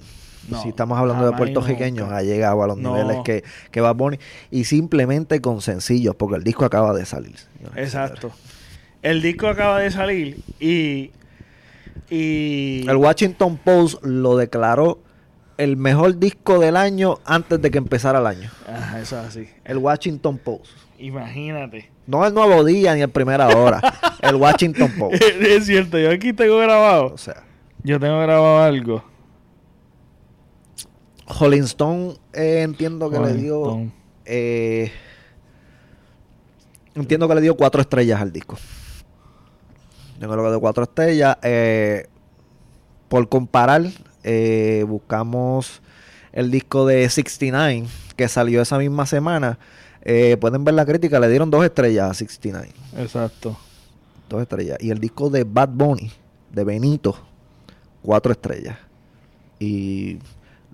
No, 0.48 0.62
si 0.62 0.70
estamos 0.70 0.96
hablando 0.98 1.26
de 1.30 1.36
puertorriqueños, 1.36 2.10
ha 2.10 2.22
llegado 2.22 2.62
a 2.62 2.66
los 2.68 2.78
No. 2.78 2.96
niveles 2.96 3.18
que, 3.24 3.44
que 3.70 3.80
Bad 3.82 3.96
Bunny. 3.96 4.18
Y 4.50 4.64
simplemente 4.64 5.40
con 5.40 5.60
sencillos, 5.60 6.14
porque 6.14 6.36
el 6.36 6.44
disco 6.44 6.64
acaba 6.64 6.94
de 6.94 7.04
salir. 7.04 7.36
Exacto. 7.76 8.32
El 9.02 9.22
disco 9.22 9.48
acaba 9.48 9.80
de 9.80 9.90
salir 9.90 10.38
y. 10.60 11.10
Y. 12.10 12.88
El 12.88 12.96
Washington 12.96 13.58
Post 13.58 14.04
lo 14.04 14.36
declaró 14.36 15.00
el 15.58 15.76
mejor 15.76 16.18
disco 16.18 16.58
del 16.58 16.76
año 16.76 17.18
antes 17.24 17.60
de 17.60 17.70
que 17.70 17.78
empezara 17.78 18.20
el 18.20 18.26
año. 18.26 18.50
Ajá, 18.66 19.00
eso 19.00 19.20
es 19.20 19.26
así. 19.26 19.48
El 19.64 19.78
Washington 19.78 20.38
Post. 20.38 20.70
Imagínate. 20.98 21.90
No 22.06 22.26
el 22.26 22.32
nuevo 22.32 22.64
día 22.64 22.94
ni 22.94 23.02
el 23.02 23.10
primera 23.10 23.48
hora. 23.48 23.80
el 24.22 24.36
Washington 24.36 24.92
Post. 24.98 25.22
es 25.22 25.66
cierto, 25.66 25.98
yo 25.98 26.10
aquí 26.10 26.32
tengo 26.32 26.58
grabado. 26.58 27.12
O 27.12 27.18
sea, 27.18 27.44
Yo 27.82 28.00
tengo 28.00 28.18
grabado 28.20 28.62
algo. 28.62 29.04
Rolling 31.38 31.62
Stone 31.62 32.14
eh, 32.32 32.62
entiendo 32.62 33.10
que 33.10 33.18
le 33.18 33.34
dio. 33.34 33.90
Eh, 34.24 34.90
entiendo 36.94 37.28
que 37.28 37.34
le 37.34 37.40
dio 37.42 37.56
cuatro 37.56 37.80
estrellas 37.80 38.20
al 38.20 38.32
disco. 38.32 38.56
Yo 40.20 40.28
creo 40.28 40.42
que 40.44 40.50
dio 40.50 40.60
cuatro 40.60 40.84
estrellas. 40.84 41.36
eh, 41.42 42.06
por 43.08 43.28
comparar, 43.28 43.82
eh, 44.22 44.84
buscamos 44.86 45.80
el 46.32 46.50
disco 46.50 46.86
de 46.86 47.08
69 47.08 47.86
que 48.16 48.28
salió 48.28 48.60
esa 48.60 48.76
misma 48.78 49.06
semana. 49.06 49.58
Eh, 50.02 50.36
pueden 50.40 50.64
ver 50.64 50.74
la 50.74 50.84
crítica, 50.84 51.18
le 51.20 51.28
dieron 51.28 51.50
dos 51.50 51.64
estrellas 51.64 52.10
a 52.10 52.14
69. 52.14 52.68
Exacto. 52.98 53.56
Dos 54.28 54.42
estrellas. 54.42 54.76
Y 54.80 54.90
el 54.90 54.98
disco 54.98 55.30
de 55.30 55.44
Bad 55.44 55.70
Bunny, 55.70 56.12
de 56.52 56.64
Benito, 56.64 57.16
cuatro 58.02 58.32
estrellas. 58.32 58.76
Y 59.58 60.18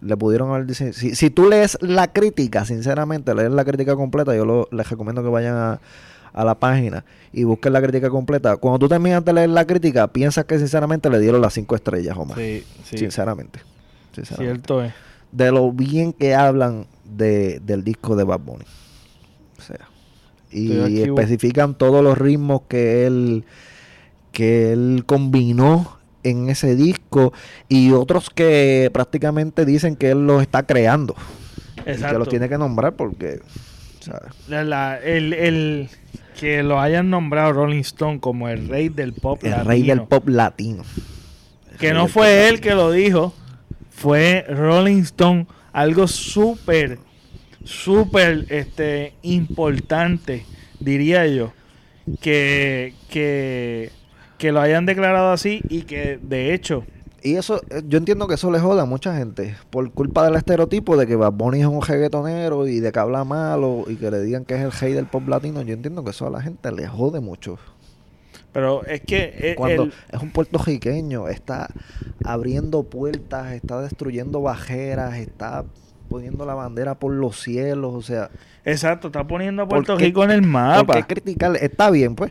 le 0.00 0.16
pudieron 0.16 0.50
haber 0.50 0.66
dice- 0.66 0.92
si, 0.92 1.14
si 1.14 1.30
tú 1.30 1.48
lees 1.48 1.78
la 1.80 2.12
crítica, 2.12 2.64
sinceramente, 2.64 3.34
lees 3.34 3.50
la 3.52 3.64
crítica 3.64 3.94
completa, 3.96 4.34
yo 4.34 4.44
lo- 4.44 4.68
les 4.72 4.88
recomiendo 4.90 5.22
que 5.22 5.28
vayan 5.28 5.54
a, 5.56 5.80
a 6.34 6.44
la 6.44 6.56
página 6.56 7.04
y 7.32 7.44
busques 7.44 7.72
la 7.72 7.80
crítica 7.80 8.10
completa, 8.10 8.56
cuando 8.56 8.80
tú 8.80 8.88
terminas 8.88 9.24
de 9.24 9.32
leer 9.32 9.48
la 9.48 9.64
crítica, 9.64 10.08
piensas 10.08 10.44
que 10.44 10.58
sinceramente 10.58 11.08
le 11.08 11.20
dieron 11.20 11.40
las 11.40 11.54
cinco 11.54 11.74
estrellas 11.74 12.16
o 12.18 12.24
más. 12.24 12.36
Sí, 12.36 12.64
sí. 12.84 12.98
Sinceramente. 12.98 13.60
sinceramente. 14.12 14.66
Cierto 14.66 14.84
es. 14.84 14.92
De 15.32 15.50
lo 15.50 15.72
bien 15.72 16.12
que 16.12 16.34
hablan 16.34 16.86
de, 17.04 17.60
del 17.60 17.82
disco 17.82 18.16
de 18.16 18.24
Bad 18.24 18.40
Bunny. 18.40 18.64
O 19.58 19.62
sea. 19.62 19.88
Y 20.50 21.02
especifican 21.02 21.74
todos 21.74 22.04
los 22.04 22.16
ritmos 22.16 22.62
que 22.68 23.06
él 23.06 23.44
que 24.30 24.72
él 24.72 25.04
combinó 25.06 25.98
en 26.24 26.50
ese 26.50 26.74
disco 26.74 27.32
y 27.68 27.92
otros 27.92 28.30
que 28.30 28.90
prácticamente 28.92 29.64
dicen 29.64 29.96
que 29.96 30.10
él 30.10 30.26
los 30.26 30.42
está 30.42 30.64
creando 30.64 31.14
y 31.76 31.82
que 31.82 31.92
Exacto. 31.92 32.18
los 32.18 32.28
tiene 32.28 32.48
que 32.48 32.58
nombrar 32.58 32.94
porque. 32.94 33.40
La- 34.48 34.64
la- 34.64 34.98
el, 34.98 35.32
el- 35.32 35.88
que 36.38 36.62
lo 36.64 36.80
hayan 36.80 37.10
nombrado 37.10 37.52
Rolling 37.52 37.80
Stone 37.80 38.18
como 38.20 38.48
el 38.48 38.68
rey 38.68 38.88
del 38.88 39.12
pop 39.12 39.38
el 39.44 39.50
latino, 39.52 39.68
rey 39.70 39.82
del 39.82 40.02
pop 40.02 40.28
latino. 40.28 40.82
El 41.72 41.78
que 41.78 41.92
no 41.94 42.08
fue 42.08 42.48
él 42.48 42.54
latino. 42.56 42.62
que 42.70 42.74
lo 42.74 42.90
dijo 42.90 43.34
fue 43.90 44.44
Rolling 44.48 45.02
Stone 45.02 45.46
algo 45.72 46.06
súper 46.08 46.98
súper 47.64 48.46
este 48.50 49.14
importante 49.22 50.44
diría 50.80 51.26
yo 51.26 51.52
que 52.20 52.94
que 53.08 53.90
que 54.38 54.52
lo 54.52 54.60
hayan 54.60 54.86
declarado 54.86 55.30
así 55.32 55.60
y 55.68 55.82
que 55.82 56.18
de 56.20 56.52
hecho 56.52 56.84
Y 57.24 57.36
eso, 57.36 57.60
eh, 57.70 57.82
yo 57.88 57.96
entiendo 57.98 58.28
que 58.28 58.34
eso 58.34 58.50
le 58.50 58.60
joda 58.60 58.82
a 58.82 58.84
mucha 58.84 59.16
gente 59.16 59.56
por 59.70 59.90
culpa 59.92 60.24
del 60.26 60.34
estereotipo 60.36 60.96
de 60.96 61.06
que 61.06 61.16
Bad 61.16 61.32
Bunny 61.32 61.62
es 61.62 61.66
un 61.66 61.80
reggaetonero 61.82 62.68
y 62.68 62.78
de 62.80 62.92
que 62.92 62.98
habla 63.00 63.24
malo 63.24 63.84
y 63.88 63.96
que 63.96 64.10
le 64.10 64.20
digan 64.20 64.44
que 64.44 64.54
es 64.54 64.60
el 64.60 64.70
rey 64.70 64.92
del 64.92 65.06
pop 65.06 65.26
latino. 65.26 65.62
Yo 65.62 65.72
entiendo 65.72 66.04
que 66.04 66.10
eso 66.10 66.26
a 66.26 66.30
la 66.30 66.42
gente 66.42 66.70
le 66.70 66.86
jode 66.86 67.20
mucho. 67.20 67.58
pero 68.52 68.84
es 68.84 69.00
que 69.00 69.34
eh, 69.36 69.54
Cuando 69.56 69.84
el- 69.84 69.92
es 70.12 70.22
un 70.22 70.30
puertorriqueño, 70.30 71.26
está 71.28 71.68
abriendo 72.24 72.82
puertas, 72.84 73.52
está 73.52 73.80
destruyendo 73.80 74.42
bajeras, 74.42 75.16
está 75.16 75.64
poniendo 76.14 76.46
la 76.46 76.54
bandera 76.54 76.94
por 76.94 77.12
los 77.12 77.40
cielos, 77.40 77.92
o 77.92 78.00
sea, 78.00 78.30
exacto 78.64 79.08
está 79.08 79.26
poniendo 79.26 79.62
a 79.64 79.68
Puerto 79.68 79.94
¿Por 79.94 79.98
qué- 79.98 80.04
Rico 80.04 80.22
en 80.22 80.30
el 80.30 80.42
¿por 80.42 80.48
mapa 80.48 80.94
qué 80.94 81.02
criticarle? 81.02 81.58
Está 81.60 81.90
bien, 81.90 82.14
pues. 82.14 82.30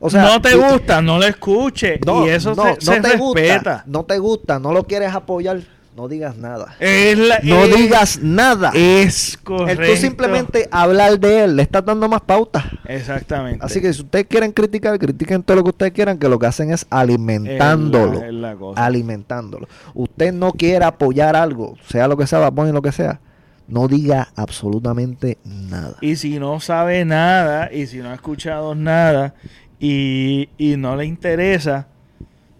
O 0.00 0.10
sea, 0.10 0.24
no 0.24 0.42
te 0.42 0.56
gusta, 0.56 1.00
no 1.00 1.16
lo 1.16 1.24
escuche. 1.26 2.00
no, 2.04 2.26
y 2.26 2.30
eso 2.30 2.56
no, 2.56 2.64
se, 2.64 2.70
no 2.70 2.80
se 2.80 3.00
te 3.00 3.16
gusta, 3.16 3.84
no 3.86 4.04
te 4.04 4.18
gusta, 4.18 4.58
no 4.58 4.72
lo 4.72 4.82
quieres 4.82 5.14
apoyar, 5.14 5.60
no 6.00 6.08
digas 6.08 6.36
nada. 6.38 6.74
Es 6.80 7.18
la- 7.18 7.40
No 7.42 7.64
es- 7.64 7.76
digas 7.76 8.18
nada. 8.22 8.70
Es 8.74 9.34
El 9.34 9.40
correcto. 9.42 9.84
tú 9.86 9.96
simplemente 9.96 10.66
hablar 10.70 11.20
de 11.20 11.44
él, 11.44 11.56
le 11.56 11.62
estás 11.62 11.84
dando 11.84 12.08
más 12.08 12.22
pautas. 12.22 12.64
Exactamente. 12.86 13.64
Así 13.64 13.80
que 13.82 13.92
si 13.92 14.00
ustedes 14.00 14.26
quieren 14.26 14.52
criticar, 14.52 14.98
critiquen 14.98 15.42
todo 15.42 15.58
lo 15.58 15.62
que 15.64 15.70
ustedes 15.70 15.92
quieran, 15.92 16.16
que 16.18 16.28
lo 16.28 16.38
que 16.38 16.46
hacen 16.46 16.70
es 16.72 16.82
Es 16.82 16.86
la- 16.90 17.00
alimentándolo. 17.00 18.22
es 18.24 18.32
la 18.32 18.54
cosa. 18.54 18.84
alimentándolo. 18.84 19.68
Usted 19.94 20.32
no 20.32 20.52
quiere 20.52 20.84
apoyar 20.86 21.36
algo, 21.36 21.76
sea 21.86 22.08
lo 22.08 22.16
que 22.16 22.26
sea, 22.26 22.38
Bad 22.38 22.52
Bunny, 22.52 22.72
lo 22.72 22.80
que 22.82 22.92
sea, 22.92 23.20
no 23.68 23.86
diga 23.86 24.28
absolutamente 24.36 25.36
nada. 25.44 25.96
Y 26.00 26.16
si 26.16 26.38
no 26.38 26.60
sabe 26.60 27.04
nada, 27.04 27.70
y 27.72 27.86
si 27.86 27.98
no 27.98 28.08
ha 28.10 28.14
escuchado 28.14 28.74
nada, 28.74 29.34
y, 29.78 30.48
y 30.58 30.76
no 30.76 30.96
le 30.96 31.04
interesa, 31.04 31.88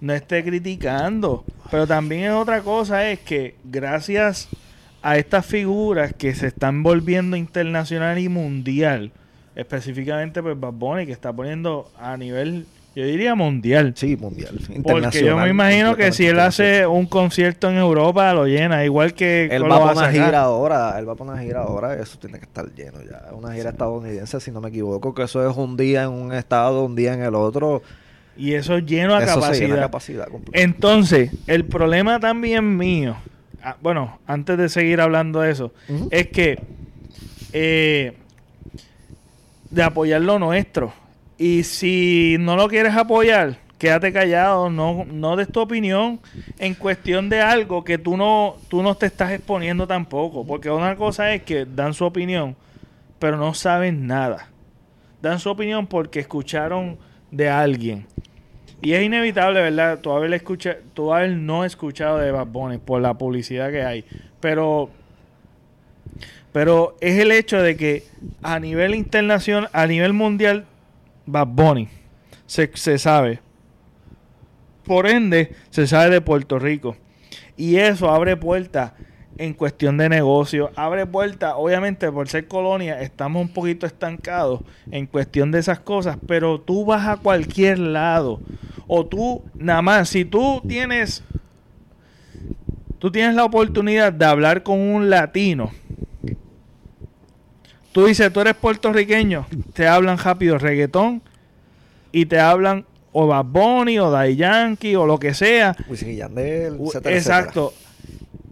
no 0.00 0.12
esté 0.12 0.42
criticando. 0.44 1.44
Pero 1.70 1.86
también 1.86 2.24
es 2.24 2.32
otra 2.32 2.62
cosa, 2.62 3.10
es 3.10 3.20
que 3.20 3.54
gracias 3.64 4.48
a 5.02 5.16
estas 5.16 5.46
figuras 5.46 6.12
que 6.12 6.34
se 6.34 6.48
están 6.48 6.82
volviendo 6.82 7.36
internacional 7.36 8.18
y 8.18 8.28
mundial, 8.28 9.12
específicamente 9.54 10.42
pues 10.42 10.58
Bad 10.58 10.72
Bunny, 10.72 11.06
que 11.06 11.12
está 11.12 11.32
poniendo 11.32 11.90
a 11.98 12.16
nivel, 12.16 12.66
yo 12.94 13.04
diría 13.04 13.34
mundial. 13.34 13.92
Sí, 13.96 14.16
mundial. 14.16 14.58
Porque 14.82 15.24
yo 15.24 15.36
me 15.38 15.48
imagino 15.48 15.96
que 15.96 16.12
si 16.12 16.26
él 16.26 16.40
hace 16.40 16.86
un 16.86 17.06
concierto 17.06 17.70
en 17.70 17.76
Europa, 17.76 18.34
lo 18.34 18.46
llena, 18.46 18.84
igual 18.84 19.14
que 19.14 19.46
Él 19.46 19.70
va 19.70 19.76
a 19.76 19.92
una 19.92 20.10
gira 20.10 20.40
ahora, 20.40 20.98
él 20.98 21.08
va 21.08 21.12
a 21.12 21.16
poner 21.16 21.34
una 21.34 21.42
gira 21.42 21.62
ahora, 21.62 21.94
eso 21.94 22.18
tiene 22.18 22.38
que 22.38 22.46
estar 22.46 22.66
lleno 22.74 22.98
ya. 23.02 23.32
Una 23.32 23.54
gira 23.54 23.70
estadounidense, 23.70 24.40
si 24.40 24.50
no 24.50 24.60
me 24.60 24.70
equivoco, 24.70 25.14
que 25.14 25.22
eso 25.22 25.48
es 25.48 25.56
un 25.56 25.76
día 25.76 26.02
en 26.02 26.10
un 26.10 26.32
estado, 26.32 26.84
un 26.84 26.96
día 26.96 27.14
en 27.14 27.22
el 27.22 27.34
otro. 27.34 27.82
Y 28.40 28.54
eso 28.54 28.78
lleno 28.78 29.14
a 29.14 29.22
eso 29.22 29.42
se 29.42 29.60
llena 29.60 29.74
a 29.74 29.80
capacidad. 29.80 30.24
capacidad. 30.24 30.54
Entonces, 30.54 31.30
el 31.46 31.66
problema 31.66 32.18
también 32.20 32.78
mío, 32.78 33.16
ah, 33.62 33.76
bueno, 33.82 34.18
antes 34.26 34.56
de 34.56 34.70
seguir 34.70 35.02
hablando 35.02 35.42
de 35.42 35.50
eso, 35.50 35.74
es 36.10 36.28
que 36.28 36.58
eh, 37.52 38.16
de 39.68 39.82
apoyar 39.82 40.22
lo 40.22 40.38
nuestro. 40.38 40.90
Y 41.36 41.64
si 41.64 42.38
no 42.40 42.56
lo 42.56 42.66
quieres 42.68 42.94
apoyar, 42.94 43.58
quédate 43.76 44.10
callado, 44.10 44.70
no, 44.70 45.04
no 45.04 45.36
des 45.36 45.52
tu 45.52 45.60
opinión 45.60 46.18
en 46.58 46.72
cuestión 46.72 47.28
de 47.28 47.42
algo 47.42 47.84
que 47.84 47.98
tú 47.98 48.16
no, 48.16 48.56
tú 48.68 48.82
no 48.82 48.94
te 48.94 49.04
estás 49.04 49.32
exponiendo 49.32 49.86
tampoco. 49.86 50.46
Porque 50.46 50.70
una 50.70 50.96
cosa 50.96 51.34
es 51.34 51.42
que 51.42 51.66
dan 51.66 51.92
su 51.92 52.06
opinión, 52.06 52.56
pero 53.18 53.36
no 53.36 53.52
saben 53.52 54.06
nada. 54.06 54.48
Dan 55.20 55.38
su 55.40 55.50
opinión 55.50 55.86
porque 55.86 56.20
escucharon 56.20 56.96
de 57.30 57.50
alguien. 57.50 58.06
Y 58.82 58.92
es 58.92 59.02
inevitable, 59.02 59.60
¿verdad? 59.60 60.00
Tú 60.00 60.12
haber, 60.12 60.32
escucha, 60.32 60.78
escuchado 61.66 62.18
de 62.18 62.30
Bad 62.30 62.46
Bunny 62.46 62.78
por 62.78 63.02
la 63.02 63.14
publicidad 63.14 63.70
que 63.70 63.82
hay. 63.82 64.04
Pero, 64.40 64.90
pero 66.52 66.96
es 67.00 67.18
el 67.18 67.30
hecho 67.30 67.60
de 67.60 67.76
que 67.76 68.04
a 68.42 68.58
nivel 68.58 68.94
internacional, 68.94 69.68
a 69.72 69.86
nivel 69.86 70.12
mundial, 70.12 70.64
Bad 71.26 71.48
Bunny 71.48 71.88
se, 72.46 72.70
se 72.74 72.98
sabe. 72.98 73.40
Por 74.84 75.06
ende, 75.06 75.54
se 75.68 75.86
sabe 75.86 76.10
de 76.10 76.20
Puerto 76.20 76.58
Rico. 76.58 76.96
Y 77.56 77.76
eso 77.76 78.10
abre 78.10 78.36
puertas 78.36 78.92
en 79.40 79.54
cuestión 79.54 79.96
de 79.96 80.08
negocio. 80.08 80.70
Abre 80.76 81.06
puertas, 81.06 81.54
obviamente, 81.56 82.10
por 82.12 82.28
ser 82.28 82.46
colonia, 82.46 83.00
estamos 83.00 83.40
un 83.42 83.48
poquito 83.48 83.86
estancados 83.86 84.60
en 84.90 85.06
cuestión 85.06 85.50
de 85.50 85.58
esas 85.58 85.80
cosas. 85.80 86.18
Pero 86.26 86.60
tú 86.60 86.84
vas 86.84 87.08
a 87.08 87.16
cualquier 87.16 87.78
lado. 87.78 88.40
O 88.86 89.06
tú, 89.06 89.42
nada 89.54 89.82
más, 89.82 90.08
si 90.10 90.24
tú 90.24 90.60
tienes. 90.68 91.22
Tú 92.98 93.10
tienes 93.10 93.34
la 93.34 93.44
oportunidad 93.44 94.12
de 94.12 94.26
hablar 94.26 94.62
con 94.62 94.78
un 94.78 95.08
latino. 95.08 95.70
Tú 97.92 98.04
dices, 98.04 98.32
tú 98.32 98.40
eres 98.40 98.54
puertorriqueño. 98.54 99.46
Te 99.72 99.88
hablan 99.88 100.18
rápido 100.18 100.58
reggaetón. 100.58 101.22
Y 102.12 102.26
te 102.26 102.38
hablan 102.38 102.84
o 103.12 103.26
Bad 103.26 103.44
Bunny 103.46 103.98
o 103.98 104.10
Daddy 104.10 104.36
Yankee 104.36 104.94
o 104.96 105.06
lo 105.06 105.18
que 105.18 105.32
sea. 105.34 105.74
Wisin 105.88 106.10
y 106.10 106.16
Yandel, 106.16 106.74
U- 106.78 106.88
etcétera, 106.88 107.16
Exacto. 107.16 107.72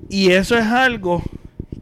Y 0.08 0.30
eso 0.32 0.56
es 0.56 0.66
algo 0.66 1.22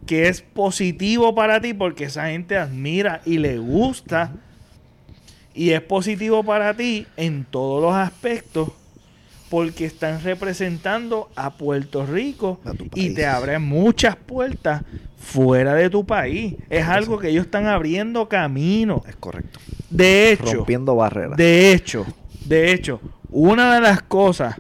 que 0.07 0.29
es 0.29 0.41
positivo 0.41 1.35
para 1.35 1.61
ti 1.61 1.75
porque 1.75 2.05
esa 2.05 2.29
gente 2.29 2.57
admira 2.57 3.21
y 3.25 3.39
le 3.39 3.59
gusta. 3.59 4.33
Y 5.55 5.71
es 5.71 5.81
positivo 5.81 6.45
para 6.45 6.75
ti 6.75 7.07
en 7.17 7.45
todos 7.45 7.83
los 7.83 7.95
aspectos 7.95 8.71
porque 9.49 9.85
están 9.85 10.23
representando 10.23 11.31
a 11.37 11.51
Puerto 11.55 12.05
Rico 12.05 12.61
A 12.65 12.73
y 12.95 13.15
te 13.15 13.27
abren 13.27 13.63
muchas 13.63 14.17
puertas 14.17 14.83
fuera 15.19 15.75
de 15.75 15.89
tu 15.89 16.05
país. 16.05 16.55
Es 16.69 16.87
algo 16.87 17.19
que 17.19 17.29
ellos 17.31 17.47
están 17.47 17.67
abriendo 17.67 18.29
camino. 18.29 19.03
Es 19.09 19.17
correcto. 19.17 19.61
De 19.89 20.33
hecho, 20.33 20.55
Rompiendo 20.55 20.97
barreras. 20.97 21.37
de 21.37 21.73
hecho, 21.73 22.05
de 22.45 22.73
hecho, 22.73 23.01
una 23.31 23.75
de 23.75 23.81
las 23.81 24.03
cosas, 24.03 24.57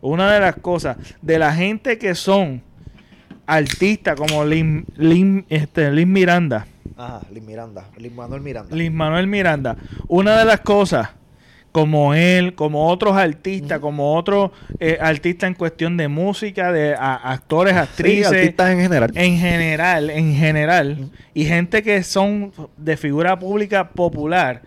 una 0.00 0.32
de 0.32 0.40
las 0.40 0.56
cosas 0.56 0.96
de 1.22 1.38
la 1.38 1.54
gente 1.54 1.98
que 1.98 2.14
son 2.14 2.62
artistas 3.56 4.14
como 4.16 4.44
Lin, 4.44 4.84
Lin, 4.96 5.44
este, 5.48 5.90
Lin 5.90 6.12
Miranda, 6.12 6.66
Ajá, 6.96 7.22
Lin 7.32 7.46
Miranda, 7.46 7.86
Lin 7.98 8.14
Manuel 8.14 8.40
Miranda. 8.42 8.76
Lin 8.76 8.94
Manuel 8.94 9.26
Miranda, 9.26 9.76
una 10.08 10.38
de 10.38 10.44
las 10.44 10.60
cosas 10.60 11.08
como 11.72 12.14
él, 12.14 12.54
como 12.56 12.88
otros 12.88 13.16
artistas, 13.16 13.78
como 13.78 14.14
otros 14.16 14.50
eh, 14.80 14.98
artistas 15.00 15.46
en 15.48 15.54
cuestión 15.54 15.96
de 15.96 16.08
música, 16.08 16.72
de 16.72 16.94
a- 16.94 17.14
actores, 17.32 17.74
Sí, 17.74 17.78
actrices, 17.78 18.26
artistas 18.32 18.70
en 18.70 18.80
general. 18.80 19.10
en 19.14 19.38
general, 19.38 20.10
en 20.10 20.34
general, 20.34 21.10
y 21.32 21.44
gente 21.44 21.82
que 21.82 22.02
son 22.02 22.52
de 22.76 22.96
figura 22.96 23.38
pública 23.38 23.90
popular, 23.90 24.62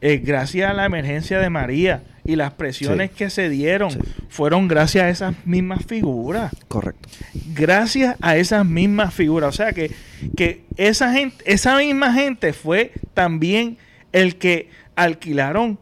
eh, 0.00 0.18
gracias 0.18 0.70
a 0.70 0.74
la 0.74 0.86
emergencia 0.86 1.38
de 1.38 1.50
María 1.50 2.02
y 2.28 2.36
las 2.36 2.52
presiones 2.52 3.10
Sí. 3.10 3.16
que 3.16 3.30
se 3.30 3.48
dieron, 3.48 3.90
Sí. 3.90 3.98
fueron 4.28 4.68
gracias 4.68 5.04
a 5.04 5.08
esas 5.08 5.46
mismas 5.46 5.84
figuras. 5.86 6.52
Correcto. 6.68 7.08
Gracias 7.54 8.16
a 8.20 8.36
esas 8.36 8.66
mismas 8.66 9.14
figuras. 9.14 9.48
O 9.48 9.56
sea 9.56 9.72
que, 9.72 9.90
que 10.36 10.64
esa 10.76 11.10
gente, 11.12 11.42
esa 11.50 11.78
misma 11.78 12.12
gente 12.12 12.52
fue 12.52 12.92
también 13.14 13.78
el 14.12 14.36
que 14.36 14.68
alquilaron 14.94 15.78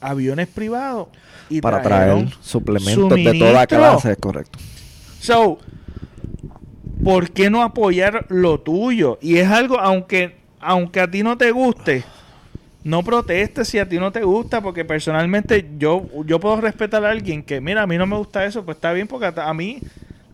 aviones 0.00 0.48
privados 0.48 1.08
y 1.48 1.60
Para 1.62 1.80
traer 1.80 2.28
suplementos 2.42 3.08
de 3.14 3.38
toda 3.38 3.66
clase, 3.66 4.12
es 4.12 4.18
correcto. 4.18 4.58
So, 5.20 5.58
¿por 7.02 7.30
qué 7.30 7.48
no 7.48 7.62
apoyar 7.62 8.26
lo 8.28 8.60
tuyo? 8.60 9.18
Y 9.22 9.36
es 9.38 9.48
algo, 9.48 9.78
aunque, 9.80 10.36
aunque 10.60 11.00
a 11.00 11.10
ti 11.10 11.22
no 11.22 11.38
te 11.38 11.52
guste, 11.52 12.04
no 12.86 13.02
protestes 13.02 13.66
si 13.66 13.80
a 13.80 13.88
ti 13.88 13.98
no 13.98 14.12
te 14.12 14.22
gusta, 14.22 14.60
porque 14.60 14.84
personalmente 14.84 15.68
yo, 15.76 16.06
yo 16.24 16.38
puedo 16.38 16.60
respetar 16.60 17.04
a 17.04 17.10
alguien 17.10 17.42
que, 17.42 17.60
mira, 17.60 17.82
a 17.82 17.86
mí 17.88 17.98
no 17.98 18.06
me 18.06 18.16
gusta 18.16 18.44
eso, 18.44 18.64
pues 18.64 18.76
está 18.76 18.92
bien, 18.92 19.08
porque 19.08 19.32
a 19.34 19.54
mí 19.54 19.80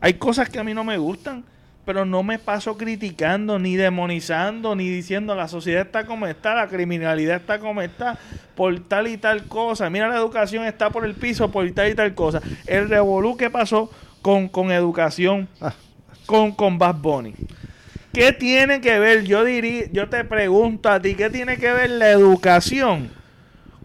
hay 0.02 0.14
cosas 0.14 0.50
que 0.50 0.58
a 0.58 0.64
mí 0.64 0.74
no 0.74 0.84
me 0.84 0.98
gustan, 0.98 1.44
pero 1.86 2.04
no 2.04 2.22
me 2.22 2.38
paso 2.38 2.76
criticando, 2.76 3.58
ni 3.58 3.76
demonizando, 3.76 4.76
ni 4.76 4.90
diciendo 4.90 5.34
la 5.34 5.48
sociedad 5.48 5.86
está 5.86 6.04
como 6.04 6.26
está, 6.26 6.54
la 6.54 6.68
criminalidad 6.68 7.36
está 7.36 7.58
como 7.58 7.80
está, 7.80 8.18
por 8.54 8.78
tal 8.80 9.08
y 9.08 9.16
tal 9.16 9.48
cosa. 9.48 9.88
Mira, 9.88 10.08
la 10.08 10.16
educación 10.16 10.66
está 10.66 10.90
por 10.90 11.06
el 11.06 11.14
piso 11.14 11.50
por 11.50 11.70
tal 11.70 11.90
y 11.90 11.94
tal 11.94 12.14
cosa. 12.14 12.42
El 12.66 12.90
revolú 12.90 13.38
que 13.38 13.48
pasó 13.48 13.90
con, 14.20 14.50
con 14.50 14.70
educación, 14.72 15.48
ah. 15.62 15.72
con, 16.26 16.52
con 16.52 16.76
Bad 16.76 16.96
Bunny. 16.96 17.32
¿Qué 18.12 18.32
tiene 18.32 18.80
que 18.80 18.98
ver? 18.98 19.24
Yo 19.24 19.44
diría, 19.44 19.86
yo 19.90 20.08
te 20.08 20.24
pregunto 20.24 20.90
a 20.90 21.00
ti, 21.00 21.14
¿qué 21.14 21.30
tiene 21.30 21.56
que 21.56 21.72
ver 21.72 21.90
la 21.90 22.10
educación 22.10 23.10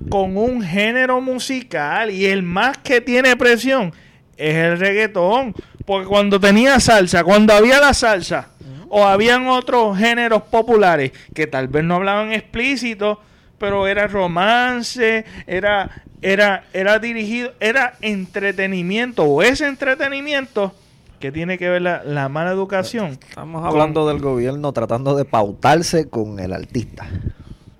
con 0.09 0.35
un 0.35 0.61
género 0.61 1.21
musical? 1.21 2.11
Y 2.11 2.25
el 2.25 2.43
más 2.43 2.77
que 2.77 2.99
tiene 2.99 3.37
presión 3.37 3.93
es 4.35 4.55
el 4.55 4.79
reggaetón. 4.79 5.55
Porque 5.85 6.07
cuando 6.07 6.39
tenía 6.39 6.81
salsa, 6.81 7.23
cuando 7.23 7.53
había 7.53 7.79
la 7.79 7.93
salsa, 7.93 8.49
o 8.89 9.05
habían 9.05 9.47
otros 9.47 9.97
géneros 9.97 10.43
populares 10.43 11.11
que 11.33 11.47
tal 11.47 11.69
vez 11.69 11.85
no 11.85 11.95
hablaban 11.95 12.33
explícito, 12.33 13.21
pero 13.57 13.87
era 13.87 14.07
romance, 14.07 15.25
era, 15.45 16.03
era, 16.21 16.65
era 16.73 16.99
dirigido, 16.99 17.53
era 17.61 17.93
entretenimiento, 18.01 19.23
o 19.23 19.41
ese 19.41 19.67
entretenimiento 19.67 20.75
¿Qué 21.19 21.31
tiene 21.31 21.57
que 21.57 21.67
ver 21.67 21.81
la, 21.81 22.29
mala 22.29 22.51
educación? 22.51 23.17
Estamos 23.27 23.65
hablando 23.65 24.07
del 24.07 24.19
gobierno 24.19 24.71
tratando 24.71 25.15
de 25.15 25.25
pautarse 25.25 26.09
con 26.09 26.39
el 26.39 26.53
artista. 26.53 27.07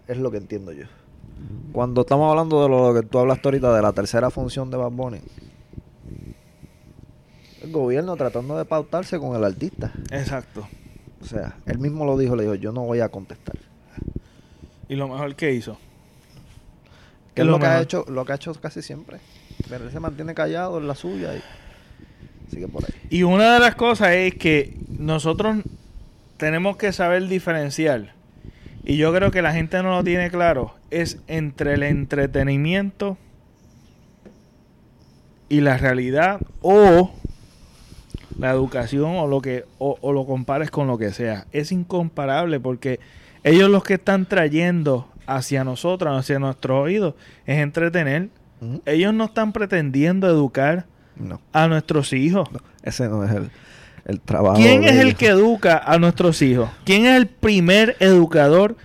Es 0.08 0.18
lo 0.18 0.32
que 0.32 0.38
entiendo 0.38 0.72
yo. 0.72 0.86
Cuando 1.72 2.02
estamos 2.02 2.32
hablando 2.32 2.64
de 2.64 2.70
lo 2.70 3.00
que 3.00 3.08
tú 3.08 3.20
hablaste 3.20 3.48
ahorita 3.48 3.76
de 3.76 3.82
la 3.82 3.94
tercera 3.94 4.32
función 4.32 4.72
de 4.72 4.78
Bad 4.78 4.92
Bunny, 4.92 5.20
el 7.62 7.72
gobierno 7.72 8.16
tratando 8.16 8.58
de 8.58 8.66
pautarse 8.66 9.20
con 9.20 9.36
el 9.36 9.44
artista. 9.44 9.92
Exacto. 10.10 10.68
O 11.22 11.26
sea, 11.26 11.58
él 11.68 11.78
mismo 11.78 12.06
lo 12.06 12.18
dijo, 12.18 12.36
le 12.36 12.44
dijo, 12.44 12.56
yo 12.56 12.72
no 12.72 12.82
voy 12.86 13.02
a 13.02 13.10
contestar. 13.10 13.56
¿Y 14.90 14.96
lo 14.96 15.08
mejor 15.08 15.36
que 15.36 15.54
hizo? 15.54 15.78
Que 17.36 17.42
es 17.42 17.48
lo, 17.48 17.60
que 17.60 17.68
ha 17.68 17.82
hecho, 17.82 18.04
lo 18.08 18.26
que 18.26 18.32
ha 18.32 18.36
hecho 18.36 18.52
casi 18.56 18.82
siempre. 18.82 19.20
Pero 19.70 19.86
él 19.86 19.92
se 19.92 20.00
mantiene 20.00 20.34
callado 20.34 20.80
en 20.80 20.88
la 20.88 20.96
suya 20.96 21.36
y 21.36 21.42
y 23.10 23.24
una 23.24 23.56
de 23.56 23.60
las 23.60 23.76
cosas 23.76 24.10
es 24.12 24.36
que 24.36 24.76
nosotros 25.00 25.58
tenemos 26.38 26.78
que 26.78 26.92
saber 26.92 27.28
diferenciar. 27.28 28.14
Y 28.84 28.98
yo 28.98 29.14
creo 29.14 29.32
que 29.32 29.42
la 29.42 29.54
gente 29.54 29.82
no 29.84 29.92
lo 29.92 30.04
tiene 30.04 30.30
claro. 30.30 30.74
Es 30.92 31.20
entre 31.28 31.74
el 31.74 31.84
entretenimiento 31.84 33.18
y 35.50 35.62
la 35.62 35.78
realidad 35.78 36.40
o 36.62 37.12
la 38.38 38.52
educación 38.52 39.16
o 39.18 39.28
lo 39.28 39.42
que 39.42 39.66
o, 39.78 40.14
lo 40.14 40.26
compares 40.26 40.72
con 40.72 40.88
lo 40.88 40.98
que 40.98 41.12
sea. 41.12 41.48
Es 41.52 41.72
incomparable 41.72 42.60
porque 42.60 43.00
ellos 43.44 43.70
los 43.70 43.84
que 43.84 43.96
están 43.96 44.26
trayendo 44.26 45.10
hacia 45.26 45.64
nosotros, 45.64 46.18
hacia 46.18 46.40
nuestros 46.40 46.84
oídos, 46.84 47.16
es 47.46 47.58
entretener. 47.60 48.30
Ellos 48.86 49.14
no 49.14 49.26
están 49.26 49.52
pretendiendo 49.52 50.28
educar 50.28 50.86
a 51.54 51.68
nuestros 51.68 52.14
hijos. 52.14 52.50
ese 52.84 53.08
no 53.08 53.24
es 53.24 53.32
el, 54.06 54.22
trabajo. 54.22 54.58
¿Quién 54.58 54.84
es 54.84 54.96
el 54.98 55.16
que 55.16 55.28
educa 55.28 55.78
a 55.78 55.98
nuestros 55.98 56.42
hijos? 56.42 56.70
¿Quién 56.86 57.06
es 57.06 57.18
el 57.18 57.28
primer 57.28 57.98
educador 58.00 58.78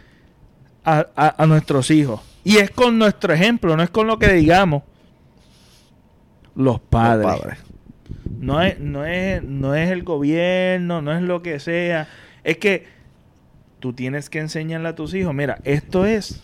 a, 0.84 1.46
nuestros 1.46 1.90
hijos? 1.90 2.20
Y 2.44 2.56
es 2.56 2.70
con 2.70 2.98
nuestro 2.98 3.32
ejemplo, 3.32 3.76
no 3.76 3.82
es 3.82 3.90
con 3.90 4.06
lo 4.06 4.18
que 4.18 4.32
digamos. 4.32 4.82
Los 6.54 6.80
padres. 6.80 7.59
No, 8.40 8.60
es, 8.60 8.78
no, 8.80 9.06
es, 9.06 9.42
no 9.42 9.74
es 9.74 9.90
el 9.90 10.02
gobierno, 10.02 11.00
no 11.00 11.12
es 11.16 11.22
lo 11.22 11.42
que 11.42 11.60
sea. 11.60 12.09
Es 12.42 12.59
que 12.59 12.86
tú 13.78 13.92
tienes 13.92 14.28
que 14.28 14.40
enseñarle 14.40 14.88
a 14.88 14.94
tus 14.94 15.14
hijos, 15.14 15.34
mira, 15.34 15.59
esto 15.64 16.06
es 16.06 16.42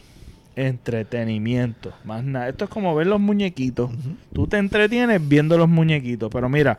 entretenimiento. 0.67 1.93
Más 2.05 2.25
nada. 2.25 2.49
Esto 2.49 2.65
es 2.65 2.71
como 2.71 2.95
ver 2.95 3.07
los 3.07 3.21
muñequitos. 3.21 3.91
Tú 4.33 4.47
te 4.47 4.59
entretienes 4.59 5.27
viendo 5.27 5.57
los 5.57 5.69
muñequitos. 5.69 6.31
Pero 6.33 6.49
mira, 6.49 6.79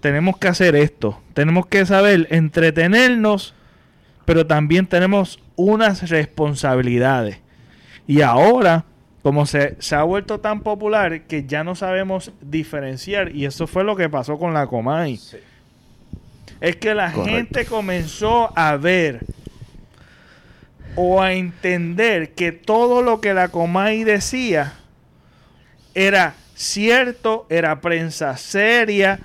tenemos 0.00 0.36
que 0.36 0.48
hacer 0.48 0.76
esto. 0.76 1.20
Tenemos 1.32 1.66
que 1.66 1.84
saber 1.86 2.28
entretenernos, 2.30 3.54
pero 4.24 4.46
también 4.46 4.86
tenemos 4.86 5.40
unas 5.56 6.08
responsabilidades. 6.10 7.38
Y 8.06 8.20
ahora, 8.20 8.84
como 9.22 9.46
se, 9.46 9.76
se, 9.78 9.94
ha 9.94 10.02
vuelto 10.02 10.40
tan 10.40 10.60
popular 10.60 11.22
que 11.22 11.44
ya 11.46 11.64
no 11.64 11.74
sabemos 11.74 12.32
diferenciar, 12.42 13.34
y 13.34 13.46
eso 13.46 13.66
fue 13.66 13.82
lo 13.82 13.96
que 13.96 14.10
pasó 14.10 14.38
con 14.38 14.52
la 14.52 14.66
Comay. 14.66 15.18
Es 16.60 16.76
que 16.76 16.94
la 16.94 17.10
gente 17.10 17.64
comenzó 17.64 18.52
a 18.56 18.76
ver 18.76 19.24
o 20.96 21.20
a 21.20 21.32
entender 21.32 22.34
que 22.34 22.52
todo 22.52 23.02
lo 23.02 23.20
que 23.20 23.34
la 23.34 23.48
Comay 23.48 24.04
decía 24.04 24.74
era 25.94 26.34
cierto, 26.54 27.46
era 27.48 27.80
prensa 27.80 28.36
seria, 28.36 29.20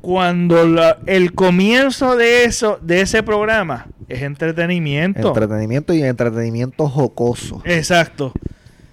cuando 0.00 0.62
el 1.06 1.32
comienzo 1.32 2.16
de 2.16 2.44
eso, 2.44 2.78
de 2.82 3.00
ese 3.00 3.22
programa, 3.22 3.86
es 4.08 4.22
entretenimiento. 4.22 5.28
Entretenimiento 5.28 5.94
y 5.94 6.02
entretenimiento 6.02 6.88
jocoso. 6.88 7.62
Exacto. 7.64 8.32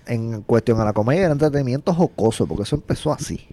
En 0.06 0.42
cuestión 0.42 0.80
a 0.82 0.86
la 0.86 0.94
comedia 0.94 1.24
era 1.24 1.34
entretenimiento 1.34 1.94
jocoso, 1.94 2.48
porque 2.48 2.64
eso 2.64 2.76
empezó 2.76 3.14
así. 3.14 3.48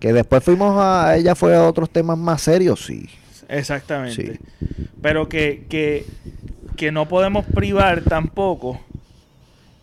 Que 0.00 0.12
después 0.12 0.42
fuimos 0.42 0.76
a, 0.78 1.16
ella 1.16 1.34
fue 1.34 1.54
a 1.54 1.64
otros 1.64 1.90
temas 1.90 2.18
más 2.18 2.42
serios, 2.42 2.84
sí. 2.84 3.08
Exactamente. 3.48 4.40
Pero 5.00 5.28
que, 5.28 5.66
que 5.68 6.04
que 6.76 6.92
no 6.92 7.08
podemos 7.08 7.44
privar 7.46 8.02
tampoco, 8.02 8.80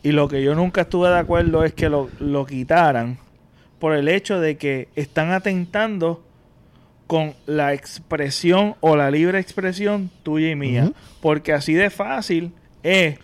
y 0.04 0.12
lo 0.12 0.28
que 0.28 0.44
yo 0.44 0.56
nunca 0.56 0.82
estuve 0.82 1.10
de 1.10 1.18
acuerdo 1.18 1.64
es 1.64 1.74
que 1.74 1.90
lo, 1.90 2.46
quitaran 2.46 3.18
por 3.80 3.94
el 3.94 4.08
hecho 4.08 4.40
de 4.40 4.58
que 4.58 4.88
están 4.96 5.32
atentando 5.32 6.24
con 7.08 7.34
la 7.46 7.74
expresión 7.74 8.76
o 8.80 8.96
la 8.96 9.12
libre 9.12 9.40
expresión 9.40 10.10
tuya 10.24 10.50
y 10.52 10.56
mía. 10.56 10.92
Porque 11.22 11.52
así 11.52 11.74
de 11.74 11.90
fácil 11.90 12.54
es 12.82 13.20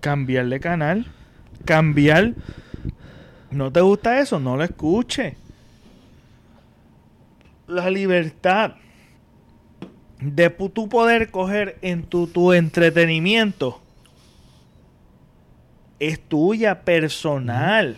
cambiar 0.00 0.48
de 0.48 0.60
canal, 0.60 1.06
cambiar. 1.64 2.34
¿No 3.50 3.70
te 3.70 3.80
gusta 3.80 4.18
eso? 4.18 4.40
No 4.40 4.56
lo 4.56 4.64
escuche. 4.64 5.36
La 7.68 7.90
libertad 7.90 8.74
de 10.22 10.50
tu 10.50 10.88
poder 10.88 11.30
coger 11.30 11.78
en 11.82 12.04
tu, 12.04 12.26
tu 12.26 12.52
entretenimiento 12.52 13.82
es 16.02 16.18
tuya 16.18 16.80
personal. 16.80 17.96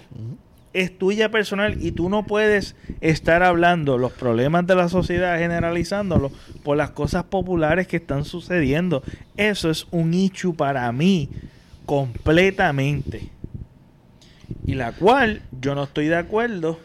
Es 0.75 0.99
tuya 0.99 1.31
personal 1.31 1.83
y 1.83 1.93
tú 1.93 2.11
no 2.11 2.27
puedes 2.27 2.77
estar 3.01 3.43
hablando 3.43 3.97
los 3.97 4.13
problemas 4.13 4.67
de 4.67 4.75
la 4.75 4.91
sociedad 4.91 5.39
generalizándolos 5.39 6.33
por 6.63 6.77
las 6.77 6.91
cosas 6.91 7.25
populares 7.25 7.87
que 7.87 7.97
están 7.97 8.27
sucediendo. 8.27 9.03
Eso 9.39 9.71
es 9.71 9.87
un 9.91 10.13
ichu 10.13 10.55
para 10.55 10.93
mí 10.93 11.31
completamente. 11.87 13.31
Y 14.67 14.75
la 14.75 14.93
cual 14.93 15.41
yo 15.63 15.75
no 15.75 15.85
estoy 15.85 16.09
de 16.09 16.17
acuerdo 16.17 16.79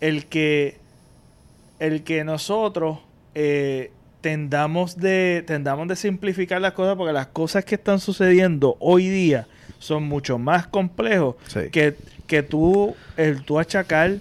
el 0.00 0.26
que 0.26 0.76
el 1.78 2.02
que 2.02 2.22
nosotros 2.24 2.98
eh, 3.34 3.92
tendamos 4.20 4.96
de, 4.96 5.44
tendamos 5.46 5.88
de 5.88 5.96
simplificar 5.96 6.60
las 6.60 6.72
cosas 6.72 6.96
porque 6.96 7.12
las 7.12 7.28
cosas 7.28 7.64
que 7.64 7.76
están 7.76 8.00
sucediendo 8.00 8.76
hoy 8.80 9.08
día 9.08 9.46
son 9.78 10.04
mucho 10.04 10.38
más 10.38 10.66
complejos 10.66 11.36
que, 11.72 11.96
que 12.26 12.42
tú, 12.42 12.96
el 13.16 13.44
tú 13.44 13.58
achacar, 13.58 14.18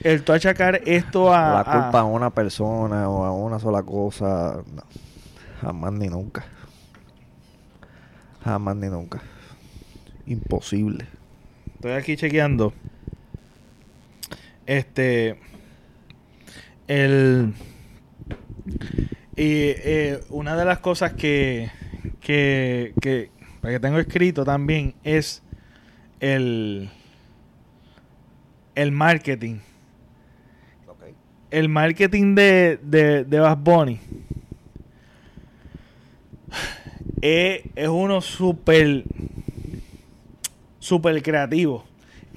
el 0.00 0.22
tú 0.22 0.32
achacar 0.32 0.80
esto 0.86 1.32
a... 1.32 1.64
La 1.64 1.64
culpa 1.64 2.00
a, 2.00 2.04
una 2.04 2.30
persona 2.30 3.08
o 3.08 3.24
a 3.24 3.32
una 3.32 3.58
sola 3.58 3.82
cosa, 3.82 4.62
jamás 5.60 5.92
ni 5.92 6.08
nunca. 6.08 6.44
Jamás 8.44 8.76
ni 8.76 8.88
nunca. 8.88 9.20
Imposible. 10.26 11.06
Estoy 11.74 11.92
aquí 11.92 12.16
chequeando. 12.16 12.72
Este. 14.66 15.38
El. 16.86 17.54
Y 19.38 19.70
eh, 19.70 20.18
una 20.30 20.56
de 20.56 20.64
las 20.64 20.80
cosas 20.80 21.12
que, 21.12 21.70
que, 22.20 22.92
que, 23.00 23.30
tengo 23.78 24.00
escrito 24.00 24.44
también 24.44 24.94
es 25.04 25.44
el, 26.18 26.90
el 28.74 28.90
marketing. 28.90 29.58
El 31.52 31.68
marketing 31.68 32.34
de, 32.34 32.80
de, 32.82 33.22
de 33.22 33.38
Bass 33.38 33.56
Bunny 33.62 34.00
es, 37.22 37.62
es 37.76 37.88
uno 37.88 38.20
súper 38.20 39.04
súper 40.80 41.22
creativo. 41.22 41.87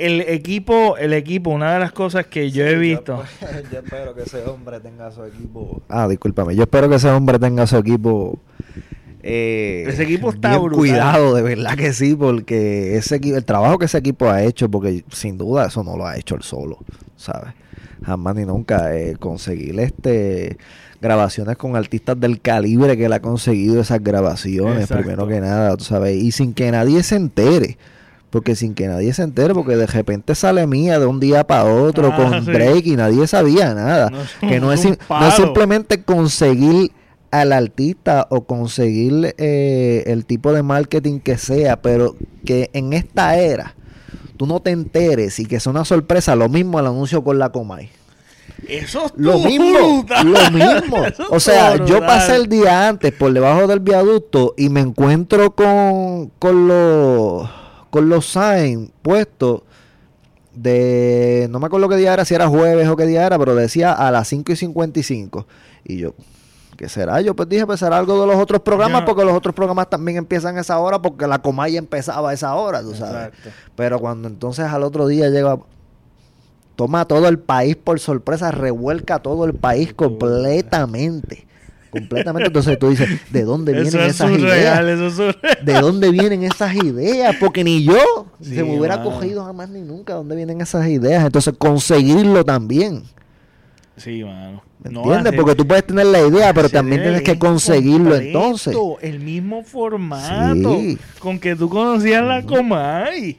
El 0.02 0.22
equipo, 0.22 0.98
el 0.98 1.14
equipo, 1.14 1.52
una 1.52 1.74
de 1.74 1.80
las 1.80 1.92
cosas 1.92 2.26
que 2.26 2.50
yo 2.50 2.66
he 2.66 2.76
visto. 2.76 3.24
Yo, 3.72 3.80
espero 3.80 4.16
que 4.16 4.24
ese 4.24 4.44
hombre 4.46 4.80
tenga 4.80 5.12
su 5.12 5.24
equipo. 5.24 5.82
Ah, 5.90 6.08
discúlpame. 6.08 6.56
Yo 6.56 6.64
espero 6.64 6.90
que 6.90 6.96
ese 6.96 7.10
hombre 7.10 7.38
tenga 7.38 7.68
su 7.68 7.78
equipo. 7.78 8.40
Eh, 9.22 9.86
ese 9.88 10.04
equipo 10.04 10.32
está 10.32 10.58
bien 10.58 10.72
cuidado, 10.72 11.36
de 11.36 11.44
verdad 11.44 11.76
que 11.76 11.94
sí, 11.94 12.16
porque 12.16 12.98
ese 12.98 13.18
el 13.18 13.46
trabajo 13.46 13.78
que 13.78 13.86
ese 13.86 14.00
equipo 14.00 14.28
ha 14.28 14.42
hecho, 14.42 14.70
porque 14.70 15.04
sin 15.12 15.38
duda 15.38 15.68
eso 15.68 15.84
no 15.84 15.96
lo 15.96 16.08
ha 16.08 16.18
hecho 16.18 16.34
él 16.34 16.42
solo, 16.42 16.80
¿sabes? 17.16 17.54
Jamás 18.04 18.36
ni 18.36 18.46
nunca 18.46 18.96
eh, 18.96 19.16
conseguir 19.20 19.80
este 19.80 20.58
grabaciones 21.00 21.58
con 21.58 21.76
artistas 21.76 22.20
del 22.20 22.42
calibre 22.42 22.98
que 22.98 23.06
él 23.06 23.14
ha 23.14 23.20
conseguido 23.20 23.82
esas 23.82 24.04
grabaciones, 24.04 24.88
primero 24.88 25.28
que 25.28 25.40
nada, 25.40 25.78
tú 25.78 25.84
sabes, 25.84 26.16
y 26.16 26.32
sin 26.32 26.54
que 26.54 26.72
nadie 26.72 27.04
se 27.04 27.16
entere. 27.16 27.78
Porque 28.32 28.56
sin 28.56 28.74
que 28.74 28.88
nadie 28.88 29.14
se 29.14 29.22
entere, 29.22 29.54
porque 29.54 29.76
de 29.76 29.86
repente 29.86 30.34
sale 30.34 30.66
mía 30.66 31.00
de 31.00 31.06
un 31.06 31.20
día 31.20 31.46
para 31.46 31.66
otro 31.66 32.12
ah, 32.12 32.16
con 32.16 32.46
break 32.46 32.88
y 32.88 32.96
nadie 32.96 33.28
sabía 33.28 33.76
nada. 33.76 34.12
que 34.40 34.60
no 34.60 34.74
es, 34.74 34.88
no 35.10 35.32
simplemente 35.32 36.04
conseguir 36.04 36.92
al 37.30 37.54
artista 37.54 38.28
o 38.30 38.46
conseguir 38.46 39.36
eh, 39.38 40.04
el 40.08 40.26
tipo 40.26 40.54
de 40.54 40.64
marketing 40.64 41.20
que 41.20 41.38
sea, 41.38 41.82
pero 41.82 42.16
que 42.46 42.70
en 42.74 42.94
esta 42.94 43.38
era 43.38 43.76
tú 44.42 44.48
no 44.48 44.60
te 44.60 44.72
enteres 44.72 45.40
y 45.40 45.46
que 45.46 45.60
sea 45.60 45.70
una 45.70 45.86
sorpresa, 45.86 46.36
lo 46.36 46.50
mismo 46.50 46.80
el 46.80 46.88
anuncio 46.88 47.24
con 47.24 47.38
la 47.38 47.52
Comay. 47.52 47.90
Eso 48.68 49.06
es 49.06 49.14
lo 49.16 49.38
mismo, 49.38 50.06
lo 50.24 50.52
mismo. 50.52 50.98
o 51.30 51.40
sea, 51.40 51.84
yo 51.86 52.00
pasé 52.02 52.38
el 52.38 52.48
día 52.48 52.88
antes 52.88 53.12
por 53.12 53.32
debajo 53.34 53.68
del 53.68 53.80
viaducto 53.82 54.54
y 54.58 54.70
me 54.70 54.82
encuentro 54.82 55.56
con, 55.56 56.32
con 56.40 56.68
los 56.68 57.50
con 57.92 58.10
los 58.10 58.26
signs 58.26 58.90
puestos 59.04 59.62
de, 60.54 61.48
no 61.52 61.60
me 61.60 61.68
acuerdo 61.68 61.88
qué 61.88 61.98
día 61.98 62.14
era, 62.14 62.26
si 62.26 62.34
era 62.34 62.48
jueves 62.48 62.88
o 62.88 62.96
qué 62.96 63.06
día 63.06 63.26
era, 63.26 63.38
pero 63.38 63.54
decía 63.54 63.94
a 63.94 64.10
las 64.12 64.28
5 64.30 64.52
y 64.52 64.56
55. 64.56 65.46
Y 65.84 65.98
yo, 65.98 66.14
¿qué 66.78 66.90
será? 66.90 67.22
Yo 67.22 67.36
pues 67.36 67.48
dije, 67.48 67.66
pues 67.66 67.80
será 67.80 67.98
algo 67.98 68.20
de 68.20 68.28
los 68.28 68.38
otros 68.38 68.62
programas, 68.62 69.04
porque 69.04 69.24
los 69.24 69.36
otros 69.36 69.54
programas 69.54 69.90
también 69.90 70.18
empiezan 70.18 70.58
a 70.58 70.62
esa 70.62 70.80
hora, 70.80 71.02
porque 71.02 71.28
la 71.28 71.40
Comay 71.40 71.78
empezaba 71.78 72.32
a 72.32 72.34
esa 72.34 72.56
hora, 72.56 72.82
tú 72.82 72.96
sabes. 72.96 73.32
Pero 73.76 74.00
cuando 74.00 74.28
entonces 74.28 74.66
al 74.66 74.84
otro 74.84 75.08
día 75.08 75.30
llega, 75.30 75.60
toma 76.76 77.06
todo 77.06 77.28
el 77.28 77.40
país 77.40 77.76
por 77.76 78.00
sorpresa, 78.00 78.52
revuelca 78.52 79.20
todo 79.20 79.46
el 79.46 79.54
país 79.54 79.94
completamente 79.94 81.51
completamente. 81.92 82.48
Entonces 82.48 82.80
tú 82.80 82.90
dices, 82.90 83.08
¿de 83.32 83.44
dónde 83.44 83.74
vienen 83.74 84.02
esas 84.02 84.32
ideas? 84.32 85.08
¿De 85.64 85.74
dónde 85.74 86.10
vienen 86.10 86.44
esas 86.44 86.74
ideas? 86.76 87.36
Porque 87.40 87.64
ni 87.64 87.84
yo 87.84 88.28
se 88.42 88.64
me 88.64 88.78
hubiera 88.78 89.04
cogido 89.04 89.46
jamás 89.46 89.70
ni 89.70 89.82
nunca 89.82 90.16
dónde 90.16 90.36
vienen 90.36 90.62
esas 90.62 90.88
ideas. 90.88 91.24
Entonces 91.26 91.54
conseguirlo 91.58 92.44
también. 92.44 93.04
Sí, 93.98 94.24
mano. 94.24 94.64
¿Me 94.84 94.98
entiendes? 94.98 95.34
Porque 95.36 95.54
tú 95.54 95.68
puedes 95.68 95.86
tener 95.86 96.08
la 96.08 96.26
idea, 96.26 96.54
pero 96.54 96.68
también 96.68 97.04
tienes 97.04 97.22
que 97.22 97.38
conseguirlo 97.38 98.16
entonces. 98.16 98.76
El 99.02 99.20
mismo 99.20 99.64
formato 99.64 100.80
con 101.20 101.40
que 101.40 101.56
tú 101.56 101.70
conocías 101.70 102.24
la 102.24 102.42
Comay. 102.42 103.38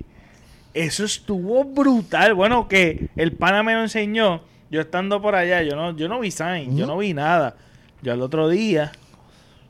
Eso 0.72 1.04
estuvo 1.04 1.64
brutal. 1.64 2.34
Bueno, 2.34 2.68
que 2.68 3.08
el 3.16 3.32
pana 3.32 3.62
me 3.62 3.74
lo 3.74 3.82
enseñó. 3.82 4.42
Yo 4.70 4.80
estando 4.80 5.20
por 5.20 5.34
allá, 5.34 5.62
yo 5.62 5.76
no, 5.76 5.94
yo 5.96 6.08
no 6.08 6.20
vi 6.20 6.30
sign, 6.30 6.76
yo 6.76 6.86
no 6.86 6.96
vi 6.96 7.12
nada. 7.12 7.56
Yo 8.02 8.12
el 8.12 8.20
otro 8.20 8.48
día, 8.48 8.92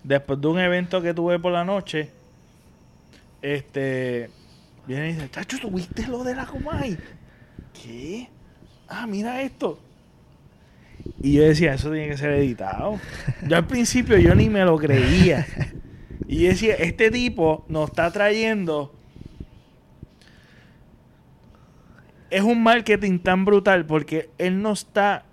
después 0.03 0.41
de 0.41 0.47
un 0.49 0.59
evento 0.59 1.03
que 1.03 1.13
tuve 1.13 1.39
por 1.39 1.53
la 1.53 1.65
noche, 1.65 2.11
este, 3.43 4.31
viene 4.87 5.11
y 5.11 5.13
dice, 5.13 5.31
chacho, 5.31 5.59
¿tuviste 5.59 6.07
lo 6.09 6.25
de 6.25 6.35
la 6.35 6.47
Comay? 6.47 6.97
¿Qué? 7.75 8.29
Ah, 8.89 9.07
mira 9.07 9.43
esto. 9.43 9.79
Y 11.21 11.35
yo 11.35 11.43
decía, 11.43 11.75
eso 11.75 11.91
tiene 11.91 12.09
que 12.09 12.17
ser 12.17 12.31
editado. 12.33 12.99
Yo 13.47 13.57
al 13.57 13.67
principio 13.67 14.17
yo 14.19 14.35
ni 14.35 14.49
me 14.49 14.65
lo 14.65 14.79
creía. 14.79 15.47
Y 16.27 16.45
yo 16.45 16.49
decía, 16.49 16.75
este 16.77 17.11
tipo 17.11 17.65
nos 17.69 17.91
está 17.91 18.11
trayendo... 18.11 18.95
Es 22.31 22.41
un 22.41 22.63
marketing 22.63 23.19
tan 23.19 23.45
brutal 23.45 23.85
porque 23.85 24.31
él 24.39 24.63
no 24.63 24.73
está 24.73 25.27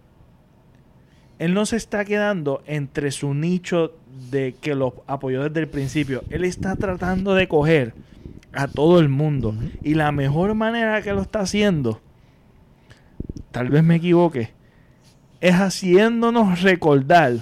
él 1.40 1.54
no 1.54 1.66
se 1.66 1.78
está 1.78 2.04
quedando 2.04 2.62
entre 2.68 3.12
su 3.12 3.34
nicho 3.34 3.94
de 4.30 4.56
que 4.60 4.76
lo 4.76 5.04
apoyó 5.08 5.44
desde 5.44 5.62
el 5.62 5.70
principio. 5.70 6.24
Él 6.30 6.44
está 6.44 6.76
tratando 6.76 7.34
de 7.34 7.48
coger 7.48 7.94
a 8.52 8.68
todo 8.68 9.00
el 9.00 9.08
mundo. 9.08 9.56
Y 9.82 9.94
la 9.94 10.12
mejor 10.12 10.54
manera 10.54 11.02
que 11.02 11.14
lo 11.14 11.22
está 11.22 11.40
haciendo, 11.40 12.02
tal 13.52 13.70
vez 13.70 13.84
me 13.84 13.96
equivoque, 13.96 14.52
es 15.40 15.56
haciéndonos 15.56 16.62
recordar. 16.62 17.38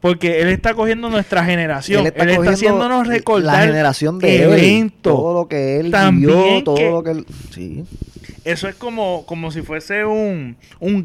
Porque 0.00 0.42
él 0.42 0.48
está 0.48 0.74
cogiendo 0.74 1.08
nuestra 1.08 1.44
generación. 1.44 2.06
Él 2.06 2.12
está, 2.14 2.50
haciéndonos 2.50 3.06
recordar 3.06 3.54
la 3.54 3.66
generación 3.66 4.18
de 4.18 4.42
eventos. 4.42 5.14
todo 5.14 5.42
lo 5.42 5.48
que 5.48 5.78
él 5.78 5.94
vivió, 6.10 6.64
todo 6.64 6.90
lo 6.90 7.02
que 7.04 7.10
él... 7.12 7.26
Sí 7.52 7.84
eso 8.44 8.68
es 8.68 8.74
como, 8.74 9.24
como 9.26 9.50
si 9.50 9.62
fuese 9.62 10.04
un, 10.04 10.56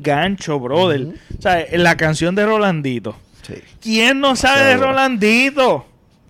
gancho, 0.02 0.60
brother. 0.60 1.08
O 1.38 1.42
sea, 1.42 1.66
la 1.74 1.96
canción 1.98 2.36
de 2.36 2.46
Rolandito. 2.46 3.16
Sí. 3.42 3.56
¿Quién 3.82 4.20
no 4.20 4.36
sabe 4.36 4.64
de 4.64 4.78
Rolandito? 4.78 5.86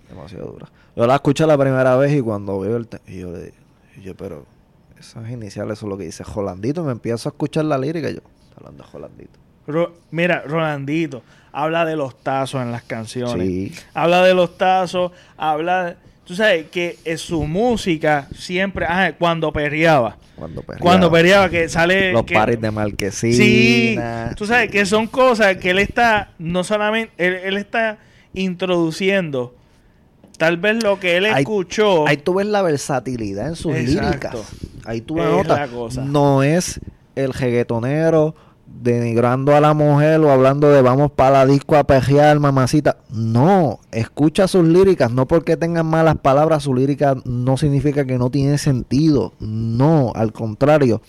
Demasiado 0.08 0.52
dura. 0.52 0.68
Yo 0.96 1.06
la 1.06 1.16
escuché 1.16 1.46
la 1.46 1.58
primera 1.58 1.96
vez 1.96 2.12
y 2.12 2.20
cuando 2.20 2.60
veo 2.60 2.76
el... 2.76 2.88
y 3.06 3.20
yo 3.20 3.32
le 3.32 3.52
yo, 4.02 4.14
pero 4.16 4.46
esas 4.98 5.28
iniciales 5.28 5.78
son 5.78 5.90
lo 5.90 5.98
que 5.98 6.04
dice 6.04 6.24
Rolandito. 6.24 6.82
Me 6.84 6.92
empiezo 6.92 7.28
a 7.28 7.30
escuchar 7.30 7.64
la 7.66 7.76
lírica 7.76 8.08
y 8.10 8.14
yo, 8.14 8.20
hablando 8.56 8.84
de 8.84 8.90
Rolandito. 8.90 9.38
mira, 10.10 10.42
Rolandito 10.46 11.22
habla 11.52 11.84
de 11.84 11.96
los 11.96 12.18
tazos 12.22 12.62
en 12.62 12.72
las 12.72 12.82
canciones. 12.82 13.46
Sí. 13.46 13.72
Habla 13.94 14.22
de 14.24 14.34
los 14.34 14.56
tazos, 14.56 15.12
habla... 15.36 15.96
Tú 16.30 16.36
sabes 16.36 16.66
que 16.70 16.96
es 17.04 17.22
su 17.22 17.42
música 17.42 18.28
siempre... 18.32 18.86
Ah, 18.88 19.12
cuando 19.18 19.52
perreaba 19.52 20.16
cuando 20.36 20.62
perreaba. 20.62 20.80
Cuando 20.80 21.10
perreaba, 21.10 21.48
que 21.48 21.68
sale... 21.68 22.12
Los 22.12 22.22
paris 22.22 22.60
de 22.60 22.70
Marquesina. 22.70 23.34
Sí, 23.34 23.98
tú 24.36 24.46
sabes 24.46 24.70
que 24.70 24.86
son 24.86 25.08
cosas 25.08 25.56
que 25.56 25.70
él 25.70 25.80
está, 25.80 26.30
no 26.38 26.62
solamente, 26.62 27.12
él, 27.18 27.56
está 27.56 27.98
introduciendo 28.32 29.56
tal 30.38 30.56
vez 30.56 30.80
lo 30.84 31.00
que 31.00 31.16
él 31.16 31.26
escuchó. 31.26 32.06
Ahí 32.06 32.18
tú 32.18 32.34
ves 32.34 32.46
la 32.46 32.62
versatilidad 32.62 33.48
en 33.48 33.56
sus 33.56 33.74
líricas. 33.74 34.36
Ahí 34.84 35.00
tú 35.00 35.16
notas. 35.16 35.68
No 35.96 36.44
es 36.44 36.78
el 37.16 37.34
jeguetonero 37.34 38.36
denigrando 38.70 39.54
a 39.54 39.60
la 39.60 39.74
mujer 39.74 40.20
o 40.20 40.30
hablando 40.30 40.70
de 40.70 40.80
vamos 40.82 41.10
para 41.10 41.30
la 41.30 41.46
disco 41.46 41.76
a 41.76 41.84
pejear, 41.84 42.38
mamacita. 42.40 42.98
No, 43.10 43.80
escucha 43.90 44.48
sus 44.48 44.66
líricas, 44.66 45.10
no 45.10 45.26
porque 45.26 45.56
tengan 45.56 45.86
malas 45.86 46.16
palabras, 46.18 46.62
su 46.62 46.74
lírica 46.74 47.16
no 47.24 47.56
significa 47.56 48.04
que 48.04 48.18
no 48.18 48.30
tiene 48.30 48.58
sentido. 48.58 49.34
No, 49.40 50.12
al 50.14 50.32
contrario. 50.32 51.02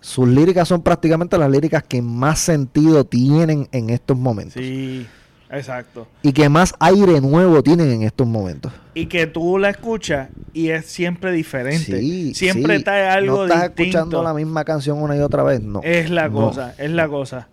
Sus 0.00 0.28
líricas 0.28 0.68
son 0.68 0.82
prácticamente 0.82 1.38
las 1.38 1.50
líricas 1.50 1.82
que 1.82 2.02
más 2.02 2.38
sentido 2.38 3.04
tienen 3.04 3.68
en 3.72 3.88
estos 3.88 4.18
momentos. 4.18 4.54
Sí. 4.54 5.06
Exacto. 5.56 6.06
Y 6.22 6.32
que 6.32 6.48
más 6.48 6.74
aire 6.78 7.20
nuevo 7.20 7.62
tienen 7.62 7.90
en 7.90 8.02
estos 8.02 8.26
momentos. 8.26 8.72
Y 8.94 9.06
que 9.06 9.26
tú 9.26 9.58
la 9.58 9.70
escuchas 9.70 10.28
y 10.52 10.70
es 10.70 10.86
siempre 10.86 11.32
diferente. 11.32 12.00
Sí, 12.00 12.34
siempre 12.34 12.76
está 12.76 13.12
algo 13.12 13.38
no 13.38 13.44
estás 13.44 13.64
escuchando 13.64 14.22
la 14.22 14.34
misma 14.34 14.64
canción 14.64 15.02
una 15.02 15.16
y 15.16 15.20
otra 15.20 15.42
vez, 15.42 15.60
no. 15.60 15.80
Es 15.82 16.10
la 16.10 16.30
cosa, 16.30 16.74
es 16.78 16.90
la 16.90 17.08
cosa. 17.08 17.48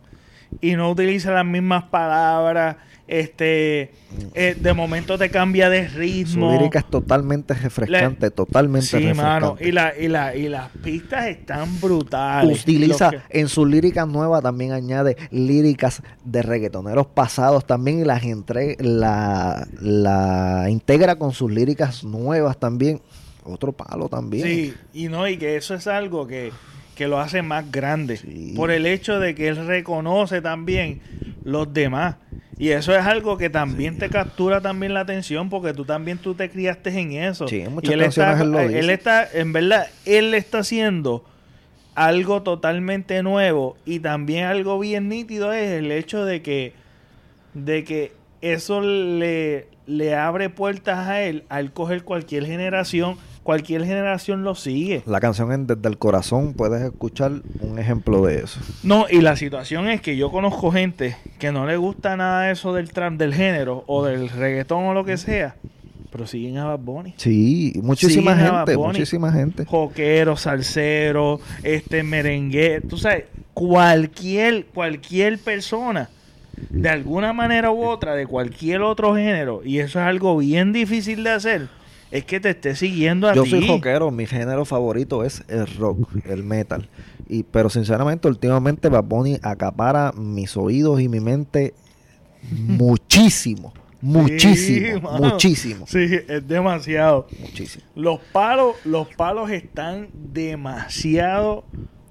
Y 0.60 0.76
no 0.76 0.92
utiliza 0.92 1.32
las 1.32 1.46
mismas 1.46 1.86
palabras 1.86 2.76
este 3.12 3.92
eh, 4.34 4.56
de 4.58 4.74
momento 4.74 5.18
te 5.18 5.30
cambia 5.30 5.70
de 5.70 5.88
ritmo. 5.90 6.50
Su 6.50 6.58
lírica 6.58 6.80
es 6.80 6.90
totalmente 6.90 7.54
refrescante, 7.54 8.32
totalmente 8.32 8.88
sí, 8.88 9.14
Mano, 9.14 9.58
y, 9.60 9.74
la, 9.74 9.94
y, 9.98 10.08
la, 10.08 10.34
y 10.34 10.48
las 10.48 10.70
pistas 10.70 11.28
están 11.28 11.80
brutales. 11.82 12.62
Utiliza 12.62 13.12
en 13.30 13.50
sus 13.50 13.68
líricas 13.68 14.08
nuevas 14.08 14.42
también 14.42 14.72
añade 14.72 15.18
líricas 15.30 16.02
de 16.24 16.42
reggaetoneros 16.42 17.08
pasados 17.08 17.68
también 17.68 18.00
y 18.00 18.06
las 18.06 18.24
entre, 18.24 18.78
la, 18.80 19.68
la 19.82 20.68
integra 20.70 21.18
con 21.18 21.34
sus 21.34 21.52
líricas 21.52 22.06
nuevas 22.06 22.58
también. 22.58 23.02
Otro 23.44 23.74
palo 23.74 24.08
también. 24.08 24.48
Sí, 24.48 24.74
y 24.94 25.10
no, 25.10 25.28
y 25.28 25.36
que 25.36 25.58
eso 25.58 25.74
es 25.74 25.88
algo 25.88 26.28
que, 26.28 26.52
que 27.02 27.08
lo 27.08 27.20
hace 27.20 27.42
más 27.42 27.72
grande. 27.72 28.20
Por 28.56 28.70
el 28.70 28.86
hecho 28.86 29.20
de 29.20 29.34
que 29.34 29.48
él 29.48 29.66
reconoce 29.66 30.40
también 30.40 31.02
los 31.44 31.74
demás. 31.74 32.18
Y 32.60 32.70
eso 32.70 32.96
es 32.96 33.04
algo 33.04 33.40
que 33.40 33.50
también 33.50 33.98
te 33.98 34.08
captura 34.08 34.62
también 34.62 34.94
la 34.94 35.00
atención 35.00 35.50
porque 35.50 35.74
tú 35.74 35.84
también 35.84 36.20
tú 36.20 36.36
te 36.36 36.52
criaste 36.52 36.92
en 36.92 37.14
eso. 37.14 37.48
Sí, 37.48 37.62
en 37.62 37.74
muchas 37.74 37.90
y 37.90 37.94
él 37.94 38.02
está, 38.04 38.40
él, 38.40 38.90
está, 38.92 39.28
en 39.34 39.52
verdad, 39.52 39.88
él 40.06 40.36
está 40.36 40.60
haciendo 40.60 41.26
algo 41.96 42.44
totalmente 42.44 43.24
nuevo 43.24 43.78
y 43.84 43.98
también 43.98 44.44
algo 44.46 44.78
bien 44.78 45.10
nítido 45.10 45.54
es 45.54 45.72
el 45.72 45.92
hecho 45.92 46.24
de 46.24 46.44
que 46.44 46.74
de 47.56 47.84
que 47.84 48.12
eso 48.42 48.82
le, 48.82 49.66
le 49.88 50.14
abre 50.14 50.52
puertas 50.52 51.08
a 51.08 51.24
él 51.24 51.46
al 51.50 51.74
coger 51.74 52.04
cualquier 52.04 52.46
generación 52.46 53.18
cualquier 53.44 53.86
generación 53.86 54.44
lo 54.44 54.56
sigue. 54.56 55.04
La 55.06 55.20
canción 55.20 55.52
en 55.52 55.68
Desde 55.68 55.88
el 55.88 55.98
Corazón, 55.98 56.54
puedes 56.54 56.82
escuchar 56.82 57.32
un 57.60 57.80
ejemplo 57.80 58.26
de 58.26 58.40
eso. 58.44 58.60
No, 58.84 59.06
y 59.10 59.22
la 59.22 59.36
situación 59.36 59.90
es 59.90 60.02
que 60.02 60.16
yo 60.18 60.32
conozco 60.32 60.72
gente 60.72 61.18
que 61.40 61.52
no 61.52 61.66
le 61.66 61.78
gusta 61.78 62.16
nada 62.18 62.52
eso 62.52 62.74
del 62.74 62.92
trap, 62.92 63.14
del 63.14 63.34
género, 63.34 63.84
o 63.88 64.06
del 64.06 64.30
reggaetón 64.30 64.86
o 64.86 64.94
lo 64.94 65.04
que 65.04 65.18
sea, 65.18 65.56
pero 66.12 66.28
siguen 66.28 66.58
a 66.58 66.66
Bad 66.66 66.80
Bunny. 66.80 67.14
Sí, 67.18 67.74
muchísima 67.82 68.36
Siguen 68.36 68.56
gente, 68.56 68.78
muchísima 68.78 69.32
gente. 69.32 69.66
Joquero, 69.66 70.36
salsero, 70.38 71.40
este 71.64 72.04
merengue, 72.04 72.82
tú 72.82 72.98
sabes, 72.98 73.26
cualquier, 73.54 74.66
cualquier 74.68 75.40
persona, 75.40 76.10
de 76.70 76.90
alguna 76.90 77.34
manera 77.34 77.72
u 77.72 77.84
otra, 77.84 78.16
de 78.16 78.28
cualquier 78.28 78.82
otro 78.82 79.16
género, 79.16 79.62
y 79.64 79.80
eso 79.80 80.00
es 80.00 80.06
algo 80.06 80.38
bien 80.38 80.74
difícil 80.74 81.24
de 81.24 81.32
hacer, 81.32 81.68
es 82.12 82.26
que 82.26 82.40
te 82.40 82.50
esté 82.52 82.76
siguiendo 82.76 83.28
a 83.28 83.34
Yo 83.34 83.44
ti. 83.44 83.50
soy 83.52 83.68
rockero, 83.68 84.12
mi 84.12 84.26
género 84.26 84.66
favorito 84.66 85.24
es 85.24 85.44
el 85.48 85.66
rock, 85.78 86.08
el 86.26 86.44
metal. 86.44 86.90
Y, 87.30 87.44
pero 87.44 87.70
sinceramente, 87.70 88.28
últimamente 88.28 88.90
Bad 88.90 89.06
Bunny 89.06 89.40
acapara 89.42 90.12
mis 90.18 90.58
oídos 90.58 91.00
y 91.02 91.08
mi 91.10 91.20
mente 91.22 91.74
muchísimo. 92.52 93.74
Muchísimo, 94.04 95.12
muchísimo, 95.12 95.86
Sí, 95.86 96.00
es 96.28 96.48
demasiado. 96.48 97.28
muchísimo. 97.40 97.84
Los 97.94 98.20
palos, 98.32 98.76
los 98.84 99.08
palos 99.16 99.52
están 99.52 100.08
demasiado 100.12 101.66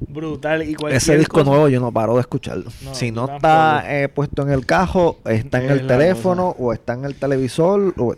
brutal 0.09 0.63
y 0.63 0.75
cualquier 0.77 0.99
Ese 0.99 1.19
disco 1.19 1.39
cosa- 1.41 1.51
nuevo 1.51 1.69
yo 1.69 1.81
no 1.81 1.91
paro 1.91 2.15
de 2.15 2.21
escucharlo. 2.21 2.71
No, 2.85 2.95
si 2.95 3.11
no 3.11 3.35
está 3.35 3.83
eh, 3.89 4.09
puesto 4.09 4.43
en 4.43 4.51
el 4.53 4.67
cajo, 4.67 5.19
está 5.25 5.59
en 5.59 5.65
Es 5.65 5.81
el 5.81 5.87
teléfono 5.89 6.55
o 6.61 6.73
está 6.73 6.93
en 6.95 7.07
el 7.07 7.17
televisor. 7.17 7.93
O... 7.99 8.15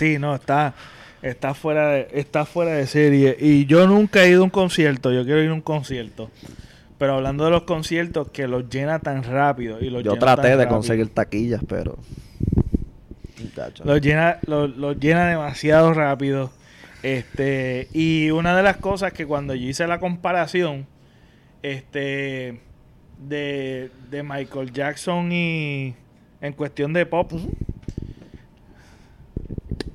Sí, 0.00 0.18
no, 0.18 0.34
está, 0.34 0.72
está 1.20 1.52
fuera 1.52 1.88
de, 1.90 2.08
está 2.14 2.46
fuera 2.46 2.72
de 2.72 2.86
serie. 2.86 3.36
Y 3.38 3.66
yo 3.66 3.86
nunca 3.86 4.24
he 4.24 4.30
ido 4.30 4.40
a 4.40 4.44
un 4.44 4.50
concierto, 4.50 5.12
yo 5.12 5.24
quiero 5.26 5.42
ir 5.42 5.50
a 5.50 5.52
un 5.52 5.60
concierto. 5.60 6.30
Pero 6.96 7.16
hablando 7.16 7.44
de 7.44 7.50
los 7.50 7.64
conciertos, 7.64 8.30
que 8.30 8.48
los 8.48 8.70
llena 8.70 8.98
tan 9.00 9.22
rápido. 9.24 9.78
Y 9.78 9.90
los 9.90 10.02
Yo 10.02 10.12
llena 10.12 10.20
traté 10.20 10.42
tan 10.48 10.50
de 10.52 10.64
rápido. 10.64 10.76
conseguir 10.76 11.08
taquillas, 11.10 11.60
pero... 11.68 11.98
Los 13.84 14.00
llena, 14.00 14.38
los, 14.46 14.74
los 14.74 14.98
llena 14.98 15.26
demasiado 15.26 15.92
rápido. 15.92 16.50
Este, 17.02 17.88
y 17.92 18.30
una 18.30 18.56
de 18.56 18.62
las 18.62 18.78
cosas 18.78 19.12
que 19.12 19.26
cuando 19.26 19.54
yo 19.54 19.68
hice 19.68 19.86
la 19.86 20.00
comparación, 20.00 20.86
este, 21.62 22.58
de, 23.18 23.90
de 24.10 24.22
Michael 24.22 24.72
Jackson 24.72 25.30
y 25.30 25.94
en 26.40 26.52
cuestión 26.54 26.94
de 26.94 27.04
pop, 27.04 27.32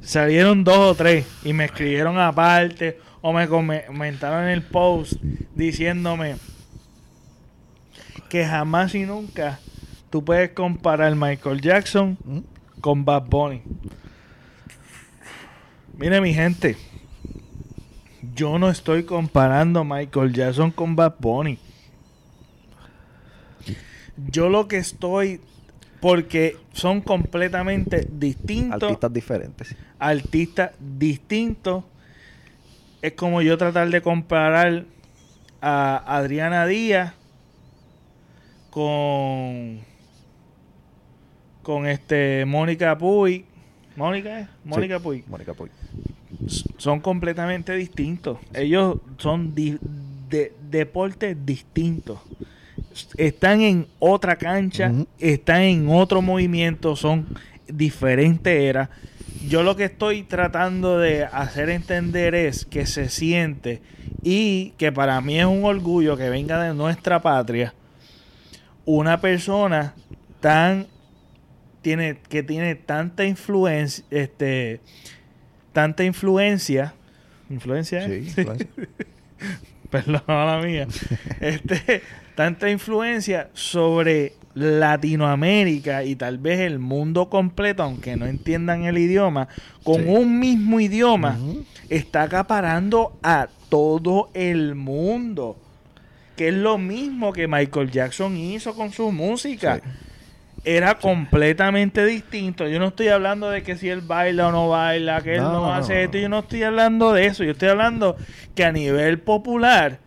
salieron 0.05 0.63
dos 0.63 0.77
o 0.77 0.95
tres 0.95 1.25
y 1.43 1.53
me 1.53 1.65
escribieron 1.65 2.17
aparte 2.19 2.99
o 3.21 3.33
me 3.33 3.47
come- 3.47 3.85
comentaron 3.85 4.43
en 4.43 4.49
el 4.49 4.61
post 4.61 5.13
diciéndome 5.55 6.35
que 8.29 8.45
jamás 8.45 8.93
y 8.95 9.05
nunca 9.05 9.59
tú 10.09 10.23
puedes 10.23 10.51
comparar 10.51 11.15
Michael 11.15 11.61
Jackson 11.61 12.17
¿Mm? 12.23 12.39
con 12.81 13.03
Bad 13.05 13.23
Bunny. 13.23 13.61
Mire 15.97 16.19
mi 16.21 16.33
gente, 16.33 16.75
yo 18.35 18.59
no 18.59 18.69
estoy 18.69 19.03
comparando 19.03 19.83
Michael 19.83 20.33
Jackson 20.33 20.71
con 20.71 20.95
Bad 20.95 21.15
Bunny. 21.19 21.57
Yo 24.17 24.49
lo 24.49 24.67
que 24.67 24.77
estoy, 24.77 25.41
porque 26.01 26.57
son 26.73 27.01
completamente 27.01 28.07
distintos, 28.11 28.83
Artistas 28.83 29.13
diferentes. 29.13 29.75
Artistas 30.09 30.71
distintos, 30.79 31.83
es 33.01 33.13
como 33.13 33.41
yo 33.41 33.57
tratar 33.57 33.89
de 33.89 34.01
comparar 34.01 34.85
a 35.61 36.03
Adriana 36.17 36.65
Díaz 36.67 37.13
con 38.69 39.79
con 41.63 41.87
este 41.87 42.45
Mónica 42.45 42.97
Puy. 42.97 43.45
¿Mónica 43.95 44.41
es? 44.41 44.47
Mónica 44.63 44.97
Sí, 44.97 45.03
Puy. 45.03 45.23
Mónica 45.27 45.53
Puy. 45.53 45.69
Son 46.77 46.99
completamente 46.99 47.73
distintos. 47.75 48.37
Ellos 48.53 48.97
son 49.17 49.55
di- 49.55 49.79
de, 50.29 50.53
deportes 50.69 51.35
distintos. 51.45 52.19
Están 53.17 53.61
en 53.61 53.87
otra 53.99 54.35
cancha, 54.35 54.91
están 55.19 55.61
en 55.61 55.89
otro 55.89 56.21
movimiento, 56.21 56.95
son 56.95 57.25
diferentes 57.67 58.53
eras. 58.61 58.89
Yo 59.47 59.63
lo 59.63 59.75
que 59.75 59.85
estoy 59.85 60.23
tratando 60.23 60.97
de 60.97 61.23
hacer 61.25 61.69
entender 61.69 62.35
es 62.35 62.65
que 62.65 62.85
se 62.85 63.09
siente 63.09 63.81
y 64.23 64.71
que 64.77 64.91
para 64.91 65.19
mí 65.21 65.39
es 65.39 65.45
un 65.45 65.63
orgullo 65.65 66.17
que 66.17 66.29
venga 66.29 66.61
de 66.63 66.73
nuestra 66.73 67.21
patria 67.21 67.73
una 68.85 69.19
persona 69.21 69.93
tan 70.39 70.87
tiene 71.81 72.17
que 72.29 72.43
tiene 72.43 72.75
tanta 72.75 73.25
influencia 73.25 74.03
este 74.11 74.79
tanta 75.73 76.03
influencia 76.03 76.93
influencia 77.49 78.05
Sí, 78.07 78.13
influencia. 78.27 78.67
perdón 79.89 80.21
la 80.27 80.61
mía 80.63 80.87
este 81.39 82.01
tanta 82.35 82.69
influencia 82.69 83.49
sobre 83.53 84.33
Latinoamérica 84.55 86.03
y 86.03 86.15
tal 86.15 86.37
vez 86.37 86.61
el 86.61 86.79
mundo 86.79 87.29
completo 87.29 87.83
aunque 87.83 88.15
no 88.15 88.25
entiendan 88.25 88.83
el 88.85 88.97
idioma 88.97 89.47
con 89.83 90.03
Sí. 90.03 90.07
un 90.09 90.39
mismo 90.39 90.79
idioma 90.79 91.37
está 91.89 92.23
acaparando 92.23 93.17
a 93.21 93.47
todo 93.69 94.29
el 94.33 94.75
mundo 94.75 95.57
que 96.35 96.47
es 96.49 96.53
lo 96.53 96.77
mismo 96.77 97.31
que 97.33 97.47
Michael 97.47 97.91
Jackson 97.91 98.35
hizo 98.37 98.73
con 98.75 98.91
su 98.91 99.11
música 99.11 99.75
Sí. 99.83 99.89
era 100.67 100.95
completamente 100.95 102.03
distinto. 102.05 102.67
Yo 102.67 102.79
no 102.79 102.87
estoy 102.87 103.09
hablando 103.09 103.49
de 103.51 103.61
que 103.61 103.77
si 103.77 103.87
él 103.87 104.01
baila 104.01 104.47
o 104.47 104.51
no 104.51 104.67
baila, 104.69 105.21
que 105.21 105.35
él 105.35 105.43
No, 105.43 105.71
hace 105.71 106.03
esto. 106.05 106.17
Yo 106.17 106.27
no 106.27 106.39
estoy 106.39 106.63
hablando 106.63 107.13
de 107.13 107.27
eso. 107.27 107.43
Yo 107.43 107.51
estoy 107.51 107.69
hablando 107.69 108.17
que 108.55 108.65
a 108.65 108.71
nivel 108.71 109.19
popular, 109.19 109.99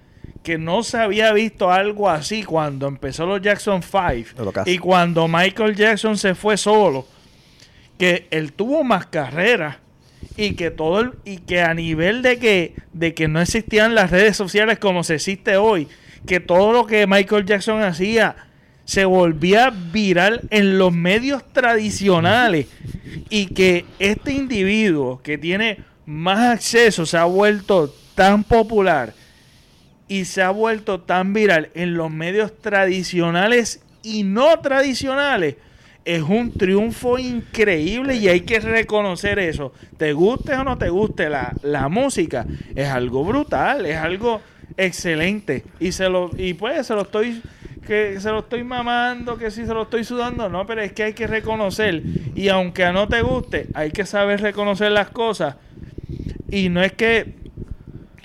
que 0.49 0.57
no 0.57 0.83
se 0.83 0.97
había 0.97 1.31
visto 1.35 1.71
algo 1.71 2.09
así 2.09 2.43
cuando 2.43 2.89
empezó 2.89 3.27
los 3.27 3.43
Jackson 3.43 3.83
5 3.83 4.43
Lo 4.43 4.51
que 4.51 4.61
hace. 4.61 4.71
y 4.71 4.79
cuando 4.79 5.29
Michael 5.29 5.77
Jackson 5.77 6.17
se 6.17 6.35
fue 6.35 6.57
solo, 6.57 7.07
que 7.99 8.27
él 8.31 8.55
tuvo 8.55 8.83
más 8.83 9.05
carrera 9.05 9.81
y 10.39 10.55
que 10.55 10.71
todo 10.71 11.01
el- 11.01 11.13
y 11.27 11.37
que 11.37 11.61
a 11.61 11.75
nivel 11.75 12.23
de 12.23 12.39
que 12.39 12.73
de 12.95 13.13
que 13.13 13.29
no 13.29 13.43
existían 13.43 13.95
las 13.95 14.11
redes 14.11 14.39
sociales 14.39 14.79
como 14.79 15.05
se 15.05 15.17
existe 15.17 15.59
hoy, 15.59 15.87
que 16.27 16.41
todo 16.41 16.73
lo 16.73 16.87
que 16.87 17.07
Michael 17.07 17.45
Jackson 17.45 17.83
hacía 17.83 18.35
se 18.87 19.05
volvía 19.05 19.69
viral 19.71 20.41
en 20.49 20.79
los 20.79 20.95
medios 20.95 21.43
tradicionales 21.53 22.69
y 23.29 23.47
que 23.49 23.85
este 23.99 24.33
individuo 24.33 25.21
que 25.23 25.37
tiene 25.37 25.81
más 26.07 26.39
acceso 26.55 27.05
se 27.05 27.19
ha 27.19 27.25
vuelto 27.27 27.95
tan 28.15 28.45
popular 28.45 29.13
y 30.09 30.25
se 30.25 30.43
ha 30.43 30.51
vuelto 30.51 31.01
tan 31.01 31.33
viral 31.33 31.71
en 31.75 31.95
los 31.95 32.11
medios 32.11 32.57
tradicionales 32.61 33.83
y 34.03 34.25
no 34.25 34.59
tradicionales 34.61 35.57
es 36.05 36.23
un 36.23 36.53
triunfo 36.53 37.19
increíble 37.19 38.17
y 38.17 38.29
hay 38.29 38.41
que 38.41 38.61
reconocer 38.61 39.39
eso. 39.39 39.75
Te 39.99 40.15
guste 40.15 40.55
o 40.55 40.65
no 40.65 40.79
te 40.79 40.89
guste 40.89 41.29
la, 41.29 41.53
la 41.63 41.89
música, 41.89 42.47
es 42.75 42.89
algo 42.89 43.25
brutal, 43.25 43.85
es 43.85 43.97
algo 43.99 44.41
excelente. 44.79 45.65
Y 45.79 45.93
se 45.93 46.09
lo, 46.09 46.31
y 46.39 46.55
pues 46.55 46.87
se 46.87 46.95
lo 46.95 47.03
estoy 47.03 47.43
que 47.87 48.21
se 48.21 48.31
lo 48.31 48.41
estoy 48.41 48.65
mamando, 48.65 49.39
que 49.39 49.51
si 49.51 49.65
se 49.65 49.73
lo 49.73 49.83
estoy 49.83 50.05
sudando, 50.05 50.51
no, 50.51 50.67
pero 50.67 50.83
es 50.83 50.93
que 50.93 51.05
hay 51.05 51.13
que 51.15 51.27
reconocer. 51.27 52.03
Y 52.35 52.49
aunque 52.49 52.91
no 52.93 53.09
te 53.09 53.23
guste, 53.23 53.67
hay 53.75 53.91
que 53.91 54.05
saber 54.05 54.41
reconocer 54.41 54.93
las 54.93 55.09
cosas. 55.09 55.57
Y 56.51 56.69
no 56.69 56.83
es 56.83 56.93
que 56.93 57.35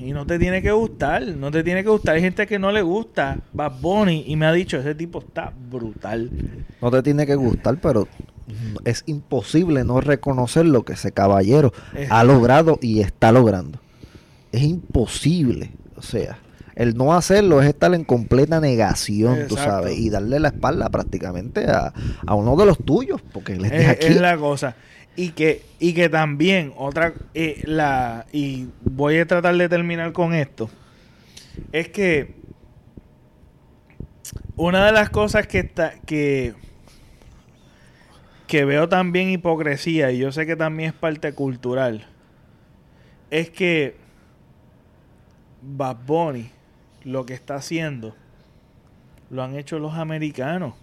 y 0.04 0.12
no 0.14 0.26
te 0.26 0.38
tiene 0.40 0.62
que 0.62 0.72
gustar, 0.72 1.24
no 1.28 1.50
te 1.52 1.64
tiene 1.64 1.84
que 1.84 1.90
gustar. 1.90 2.16
Hay 2.16 2.22
gente 2.22 2.46
que 2.48 2.60
no 2.60 2.72
le 2.72 2.82
gusta 2.82 3.38
Bad 3.54 3.80
Bunny 3.82 4.24
y 4.28 4.36
me 4.36 4.46
ha 4.46 4.52
dicho, 4.54 4.78
ese 4.78 4.94
tipo 4.96 5.20
está 5.20 5.52
brutal. 5.70 6.30
No 6.82 6.92
te 6.92 7.02
tiene 7.04 7.26
que 7.26 7.36
gustar, 7.36 7.78
pero 7.82 8.08
es 8.86 9.04
imposible 9.06 9.84
no 9.84 10.02
reconocer 10.02 10.66
lo 10.66 10.84
que 10.84 10.94
ese 10.94 11.12
caballero 11.12 11.72
Es- 11.96 12.12
ha 12.12 12.24
logrado 12.24 12.78
y 12.82 13.00
está 13.02 13.32
logrando. 13.32 13.80
Es 14.52 14.62
imposible. 14.64 15.72
O 15.96 16.02
sea, 16.02 16.38
el 16.76 16.96
no 16.98 17.14
hacerlo 17.14 17.62
es 17.62 17.68
estar 17.70 17.94
en 17.94 18.04
completa 18.04 18.60
negación, 18.60 19.48
tú 19.48 19.56
sabes, 19.56 19.98
y 19.98 20.10
darle 20.10 20.40
la 20.40 20.50
espalda 20.50 20.90
prácticamente 20.90 21.66
a, 21.70 21.94
a 22.26 22.36
uno 22.36 22.56
de 22.56 22.66
los 22.66 22.78
tuyos, 22.80 23.22
porque 23.32 23.54
él 23.54 23.66
es 23.66 23.72
de 23.72 23.86
aquí. 23.88 24.08
es 24.08 24.20
la 24.22 24.38
cosa. 24.38 24.76
Y 25.16 25.30
que, 25.30 25.64
y 25.80 25.94
que 25.94 26.10
también, 26.10 26.74
otra, 26.76 27.14
eh, 27.36 27.62
la, 27.66 28.26
y 28.32 28.68
voy 28.82 29.20
a 29.20 29.28
tratar 29.28 29.56
de 29.56 29.70
terminar 29.70 30.12
con 30.12 30.34
esto, 30.34 30.70
es 31.72 31.90
que 31.90 32.34
una 34.56 34.88
de 34.88 34.92
las 34.92 35.12
cosas 35.12 35.46
que 35.46 35.60
está, 35.60 35.94
que, 36.06 36.56
que 38.48 38.66
veo 38.66 38.90
también 38.90 39.30
hipocresía, 39.30 40.12
y 40.12 40.18
yo 40.18 40.32
sé 40.32 40.48
que 40.48 40.56
también 40.56 40.90
es 40.90 40.96
parte 40.96 41.34
cultural, 41.34 42.08
es 43.30 43.52
que 43.52 43.96
Bad 45.62 45.98
Bunny 46.08 46.50
lo 47.04 47.26
que 47.26 47.36
está 47.36 47.56
haciendo 47.56 48.16
lo 49.30 49.44
han 49.44 49.56
hecho 49.56 49.80
los 49.80 49.94
americanos. 49.94 50.74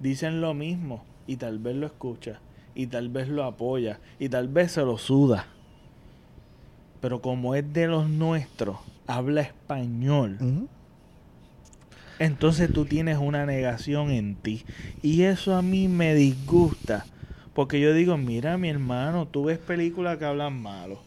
Dicen 0.00 0.40
lo 0.40 0.52
mismo 0.54 1.04
y 1.26 1.36
tal 1.36 1.58
vez 1.58 1.76
lo 1.76 1.86
escucha 1.86 2.40
y 2.74 2.86
tal 2.86 3.08
vez 3.08 3.28
lo 3.28 3.44
apoya 3.44 4.00
y 4.18 4.28
tal 4.28 4.48
vez 4.48 4.72
se 4.72 4.82
lo 4.82 4.98
suda. 4.98 5.46
Pero 7.00 7.20
como 7.20 7.54
es 7.54 7.72
de 7.72 7.88
los 7.88 8.08
nuestros, 8.08 8.78
habla 9.06 9.40
español. 9.42 10.38
Entonces 12.18 12.72
tú 12.72 12.84
tienes 12.84 13.18
una 13.18 13.46
negación 13.46 14.12
en 14.12 14.36
ti. 14.36 14.64
Y 15.02 15.22
eso 15.22 15.56
a 15.56 15.62
mí 15.62 15.88
me 15.88 16.14
disgusta. 16.14 17.04
Porque 17.54 17.80
yo 17.80 17.92
digo, 17.92 18.16
mira 18.16 18.56
mi 18.56 18.68
hermano, 18.68 19.26
tú 19.26 19.44
ves 19.44 19.58
películas 19.58 20.18
que 20.18 20.24
hablan 20.24 20.62
malo. 20.62 21.00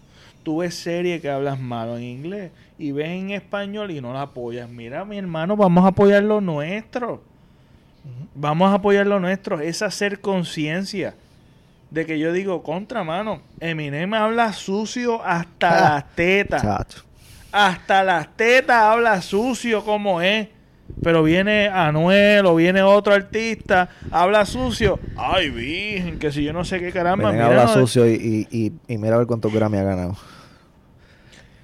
Tú 0.44 0.58
ves 0.58 0.76
series 0.76 1.22
que 1.22 1.30
hablan 1.30 1.64
malo 1.64 1.98
en 1.98 2.04
inglés. 2.04 2.52
Y 2.78 2.92
ves 2.92 3.08
en 3.08 3.32
español 3.32 3.92
y 3.92 4.02
no 4.02 4.12
la 4.12 4.24
apoyas. 4.24 4.70
Mira 4.70 5.06
mi 5.06 5.18
hermano, 5.18 5.56
vamos 5.56 5.86
a 5.86 5.88
apoyar 5.88 6.24
lo 6.24 6.42
nuestro. 6.42 7.24
Vamos 8.36 8.70
a 8.70 8.76
apoyar 8.76 9.08
lo 9.08 9.20
nuestro. 9.22 9.62
Es 9.62 9.82
hacer 9.82 10.20
conciencia. 10.20 11.16
De 11.92 12.06
que 12.06 12.20
yo 12.20 12.34
digo, 12.34 12.62
contra 12.64 13.04
mano, 13.04 13.42
Eminem 13.60 14.14
habla 14.14 14.52
sucio 14.54 15.24
hasta 15.24 15.70
Ah, 15.70 15.94
las 15.96 16.16
tetas. 16.16 16.62
Chacho. 16.62 17.04
Hasta 17.52 18.04
las 18.04 18.36
tetas 18.36 18.82
habla 18.82 19.22
sucio 19.22 19.84
como 19.86 20.22
es. 20.22 20.50
Pero 21.02 21.24
viene 21.24 21.68
Anuel 21.68 22.46
o 22.46 22.56
viene 22.56 22.82
otro 22.84 23.14
artista, 23.14 23.90
habla 24.12 24.46
sucio. 24.46 25.00
Ay, 25.18 25.50
virgen, 25.50 26.20
que 26.20 26.32
si 26.32 26.44
yo 26.44 26.54
no 26.54 26.64
sé 26.64 26.80
qué 26.80 26.92
caramba. 26.92 27.32
Mira, 27.32 27.48
habla 27.48 27.66
no- 27.66 27.74
sucio 27.74 28.08
y, 28.08 28.48
y, 28.52 28.72
y, 28.88 28.98
mira 28.98 29.16
a 29.16 29.18
ver 29.20 29.28
cuántos 29.28 29.52
Grammy 29.52 29.78
ha 29.78 29.84
ganado. 29.84 30.16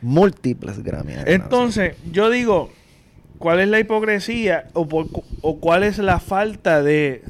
Múltiples 0.01 0.81
Grammy 0.83 1.13
ha 1.13 1.15
ganado. 1.17 1.31
Entonces, 1.35 1.95
yo 2.11 2.29
digo, 2.29 2.71
¿cuál 3.37 3.59
es 3.59 3.67
la 3.67 3.79
hipocresía 3.79 4.65
o, 4.73 4.87
por 4.87 5.07
o 5.41 5.59
cuál 5.59 5.83
es 5.83 5.97
la 5.99 6.19
falta 6.19 6.81
de, 6.81 7.23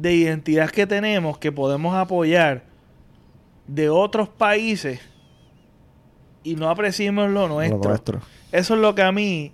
de 0.00 0.14
identidad 0.14 0.70
que 0.70 0.86
tenemos 0.86 1.38
que 1.38 1.52
podemos 1.52 1.94
apoyar 1.94 2.62
de 3.66 3.88
otros 3.88 4.28
países 4.28 5.00
y 6.42 6.56
no 6.56 6.70
apreciemos 6.70 7.28
lo 7.30 7.46
Lo 7.46 7.54
nuestro? 7.54 7.88
nuestro. 7.90 8.20
Eso 8.50 8.74
es 8.74 8.80
lo 8.80 8.94
que 8.94 9.02
a 9.02 9.12
mí 9.12 9.52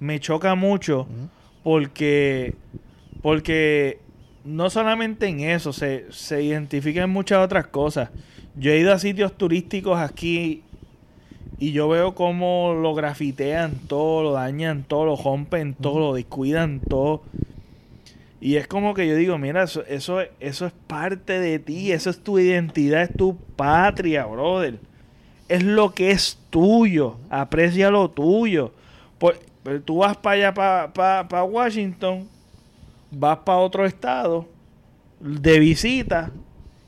me 0.00 0.20
choca 0.20 0.54
mucho. 0.54 1.06
Porque 1.62 2.54
porque 3.22 4.00
no 4.44 4.70
solamente 4.70 5.26
en 5.26 5.40
eso 5.40 5.72
se, 5.72 6.06
se 6.10 6.42
identifica 6.42 7.02
en 7.02 7.10
muchas 7.10 7.44
otras 7.44 7.66
cosas 7.66 8.10
yo 8.54 8.70
he 8.70 8.78
ido 8.78 8.92
a 8.92 8.98
sitios 8.98 9.36
turísticos 9.36 9.98
aquí 9.98 10.62
y 11.58 11.72
yo 11.72 11.88
veo 11.88 12.14
cómo 12.14 12.74
lo 12.80 12.94
grafitean 12.94 13.72
todo 13.88 14.22
lo 14.22 14.32
dañan 14.32 14.84
todo 14.84 15.04
lo 15.04 15.16
rompen 15.16 15.74
todo 15.74 15.98
lo 15.98 16.14
descuidan 16.14 16.80
todo 16.88 17.22
y 18.40 18.56
es 18.56 18.68
como 18.68 18.94
que 18.94 19.06
yo 19.08 19.16
digo 19.16 19.36
mira 19.38 19.64
eso 19.64 19.84
eso 19.86 20.20
eso 20.38 20.66
es 20.66 20.72
parte 20.86 21.40
de 21.40 21.58
ti 21.58 21.92
eso 21.92 22.10
es 22.10 22.22
tu 22.22 22.38
identidad 22.38 23.02
es 23.02 23.16
tu 23.16 23.36
patria 23.56 24.24
brother. 24.26 24.78
Es 25.48 25.62
lo 25.62 25.94
que 25.94 26.10
es 26.10 26.38
tuyo 26.50 27.16
aprecia 27.30 27.90
lo 27.90 28.10
tuyo. 28.10 28.72
Pues, 29.18 29.38
pero 29.62 29.80
tú 29.82 29.98
vas 29.98 30.16
para 30.16 30.50
allá, 30.50 31.24
para 31.24 31.44
Washington, 31.44 32.28
vas 33.10 33.38
para 33.38 33.58
otro 33.58 33.84
estado 33.84 34.46
de 35.20 35.58
visita 35.58 36.30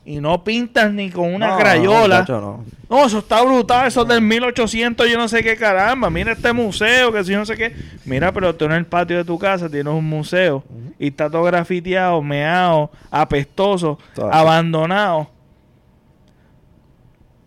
y 0.03 0.19
no 0.19 0.43
pintas 0.43 0.91
ni 0.91 1.09
con 1.11 1.33
una 1.33 1.49
No, 1.49 1.57
crayola. 1.57 2.25
no. 2.27 2.65
No, 2.89 3.05
eso 3.05 3.19
está 3.19 3.41
brutal, 3.43 3.87
eso 3.87 4.01
es 4.01 4.07
del 4.09 4.21
1800, 4.21 5.09
yo 5.09 5.17
no 5.17 5.27
sé 5.29 5.43
qué 5.43 5.55
caramba. 5.55 6.09
Mira 6.09 6.33
este 6.33 6.51
museo, 6.51 7.13
que 7.13 7.23
si 7.23 7.33
no 7.33 7.45
sé 7.45 7.55
qué. 7.55 7.73
Mira, 8.03 8.33
pero 8.33 8.53
tú 8.55 8.65
en 8.65 8.73
el 8.73 8.85
patio 8.85 9.17
de 9.17 9.23
tu 9.23 9.39
casa 9.39 9.69
tienes 9.69 9.93
un 9.93 10.03
museo 10.03 10.63
y 10.99 11.07
está 11.07 11.29
todo 11.29 11.43
grafiteado, 11.43 12.21
meado, 12.21 12.91
apestoso, 13.11 13.97
abandonado. 14.31 15.29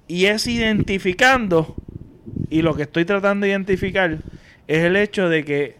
Y 0.06 0.26
es 0.26 0.46
identificando, 0.46 1.74
y 2.50 2.62
lo 2.62 2.74
que 2.74 2.82
estoy 2.82 3.04
tratando 3.04 3.44
de 3.44 3.50
identificar 3.50 4.18
es 4.66 4.84
el 4.84 4.96
hecho 4.96 5.28
de 5.28 5.44
que, 5.44 5.76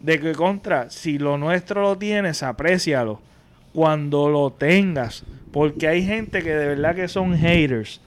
de 0.00 0.20
que 0.20 0.32
contra, 0.32 0.90
si 0.90 1.18
lo 1.18 1.36
nuestro 1.38 1.82
lo 1.82 1.96
tienes, 1.98 2.42
aprécialo 2.42 3.20
cuando 3.72 4.28
lo 4.28 4.50
tengas. 4.52 5.24
Porque 5.52 5.88
hay 5.88 6.04
gente 6.04 6.42
que 6.42 6.54
de 6.54 6.68
verdad 6.68 6.94
que 6.94 7.08
son 7.08 7.36
haters 7.36 8.00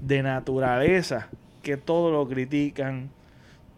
de 0.00 0.22
naturaleza, 0.22 1.28
que 1.62 1.76
todo 1.76 2.10
lo 2.10 2.28
critican. 2.28 3.10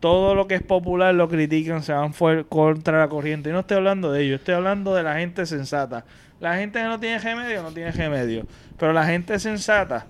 Todo 0.00 0.36
lo 0.36 0.46
que 0.46 0.54
es 0.54 0.62
popular 0.62 1.12
lo 1.14 1.28
critican, 1.28 1.82
se 1.82 1.92
van 1.92 2.12
fuer- 2.12 2.46
contra 2.48 3.00
la 3.00 3.08
corriente. 3.08 3.50
Y 3.50 3.52
no 3.52 3.60
estoy 3.60 3.78
hablando 3.78 4.12
de 4.12 4.22
ellos, 4.22 4.38
estoy 4.38 4.54
hablando 4.54 4.94
de 4.94 5.02
la 5.02 5.16
gente 5.18 5.44
sensata. 5.44 6.04
La 6.40 6.56
gente 6.56 6.78
que 6.78 6.84
no 6.84 7.00
tiene 7.00 7.18
remedio, 7.18 7.62
no 7.64 7.72
tiene 7.72 7.90
remedio. 7.90 8.46
Pero 8.78 8.92
la 8.92 9.04
gente 9.06 9.40
sensata, 9.40 10.06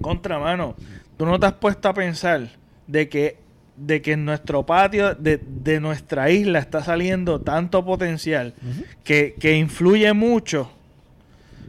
contramano, 0.00 0.76
tú 1.16 1.26
no 1.26 1.40
te 1.40 1.46
has 1.46 1.54
puesto 1.54 1.88
a 1.88 1.94
pensar 1.94 2.48
de 2.86 3.08
que, 3.08 3.36
de 3.80 4.02
que 4.02 4.12
en 4.12 4.24
nuestro 4.24 4.64
patio, 4.66 5.14
de, 5.14 5.38
de 5.38 5.80
nuestra 5.80 6.30
isla, 6.30 6.58
está 6.58 6.84
saliendo 6.84 7.40
tanto 7.40 7.84
potencial 7.84 8.54
que, 9.04 9.34
que 9.40 9.56
influye 9.56 10.12
mucho. 10.12 10.70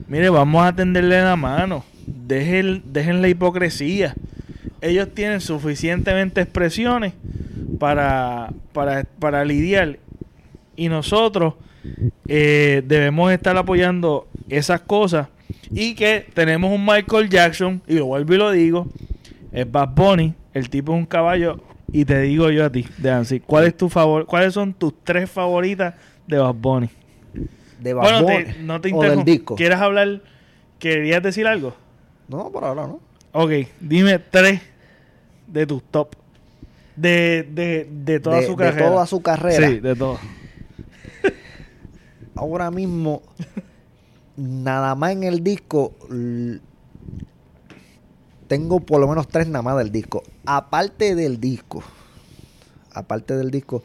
Mire, 0.08 0.30
vamos 0.30 0.66
a 0.66 0.76
tenderle 0.76 1.22
la 1.22 1.36
mano. 1.36 1.86
Dejen, 2.06 2.84
dejen 2.86 3.22
la 3.22 3.30
hipocresía. 3.30 4.14
Ellos 4.82 5.10
tienen 5.14 5.40
suficientemente 5.40 6.42
expresiones 6.42 7.14
para, 7.80 8.52
para, 8.74 9.04
para 9.20 9.46
lidiar. 9.46 10.00
Y 10.76 10.90
nosotros 10.90 11.54
eh, 12.28 12.84
debemos 12.86 13.32
estar 13.32 13.56
apoyando 13.56 14.28
esas 14.50 14.82
cosas. 14.82 15.28
Y 15.70 15.96
que 15.96 16.26
tenemos 16.34 16.74
un 16.74 16.86
Michael 16.86 17.30
Jackson, 17.30 17.82
y 17.88 17.96
lo 17.96 18.08
vuelvo 18.08 18.34
y 18.34 18.38
lo 18.38 18.52
digo, 18.52 18.88
es 19.54 19.72
Bad 19.72 19.90
Bunny, 19.96 20.34
el 20.54 20.70
tipo 20.70 20.92
es 20.92 21.00
un 21.00 21.06
caballo. 21.06 21.62
Y 21.94 22.06
te 22.06 22.22
digo 22.22 22.50
yo 22.52 22.66
a 22.66 22.70
ti, 22.72 22.88
Dancy, 22.98 23.40
¿cuál 23.42 23.66
es 23.66 23.76
tu 23.76 23.90
favor, 23.90 24.26
¿cuáles 24.26 24.54
son 24.54 24.74
tus 24.74 24.94
tres 25.04 25.30
favoritas 25.30 25.96
de 26.26 26.38
Bad 26.38 26.56
Bunny? 26.56 26.90
De 27.80 27.94
Bad 27.94 28.04
Bueno, 28.04 28.24
Bunny 28.24 28.44
te- 28.46 28.60
no 28.60 28.82
te 28.82 28.90
interrumpo. 28.90 29.26
disco. 29.26 29.56
¿Quieres 29.56 29.78
hablar? 29.80 30.22
¿Querías 30.80 31.22
decir 31.22 31.48
algo? 31.48 31.74
No, 32.28 32.50
por 32.50 32.64
ahora 32.64 32.88
no. 32.88 33.00
Ok, 33.34 33.52
dime 33.82 34.20
tres 34.20 34.62
de 35.48 35.66
tus 35.68 35.84
top. 35.84 36.16
De, 36.96 37.48
de, 37.52 37.88
de 37.92 38.20
toda 38.20 38.38
de, 38.38 38.46
su 38.46 38.56
de 38.56 38.64
carrera. 38.66 38.90
toda 38.90 39.06
su 39.08 39.22
carrera. 39.22 39.68
Sí, 39.68 39.80
de 39.80 39.96
todo. 39.96 40.20
Ahora 42.36 42.72
mismo, 42.72 43.22
nada 44.38 44.96
más 44.96 45.12
en 45.12 45.24
el 45.24 45.44
disco, 45.44 45.94
tengo 48.48 48.80
por 48.80 49.00
lo 49.00 49.08
menos 49.08 49.28
tres 49.28 49.48
nada 49.48 49.62
más 49.64 49.78
del 49.78 49.92
disco. 49.92 50.24
Aparte 50.46 51.16
del 51.16 51.40
disco, 51.40 51.84
aparte 52.94 53.36
del 53.36 53.52
disco, 53.52 53.84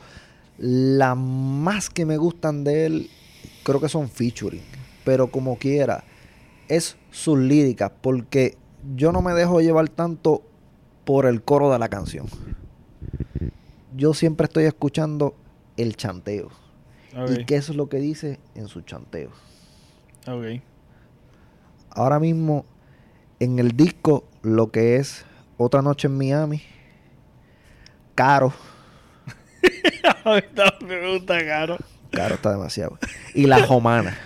las 0.59 1.17
más 1.17 1.91
que 1.91 2.07
me 2.07 2.17
gustan 2.17 2.65
de 2.65 2.87
él, 2.87 3.11
creo 3.63 3.81
que 3.81 3.89
son 3.89 4.09
featuring. 4.09 4.63
Pero 5.05 5.31
como 5.31 5.57
quiera, 5.57 6.05
es 6.69 6.97
sus 7.11 7.39
líricas, 7.39 7.93
porque 8.01 8.57
yo 8.97 9.13
no 9.13 9.23
me 9.23 9.33
dejo 9.35 9.61
llevar 9.61 9.89
tanto 9.89 10.43
por 11.05 11.27
el 11.27 11.43
coro 11.43 11.71
de 11.71 11.79
la 11.79 11.89
canción. 11.89 12.27
Yo 13.97 14.15
siempre 14.15 14.47
estoy 14.47 14.65
escuchando 14.65 15.35
el 15.77 15.97
chanteo. 15.97 16.51
¿Y 17.29 17.45
qué 17.47 17.57
es 17.57 17.69
lo 17.71 17.89
que 17.89 17.99
dice 17.99 18.39
en 18.55 18.69
su 18.69 18.83
chanteo? 18.83 19.31
ok. 20.27 20.61
Ahora 21.91 22.21
mismo, 22.21 22.67
en 23.41 23.59
el 23.59 23.71
disco, 23.75 24.25
lo 24.43 24.71
que 24.71 24.97
es 24.97 25.25
Otra 25.57 25.83
Noche 25.83 26.07
en 26.09 26.17
Miami, 26.19 26.63
Caro, 28.15 28.53
Ahorita 30.25 30.75
me 30.87 31.13
gusta, 31.13 31.45
caro. 31.45 31.77
Caro 32.11 32.35
está 32.37 32.53
demasiado, 32.53 32.99
y 33.35 33.47
La 33.47 33.63
Jomana. 33.67 34.17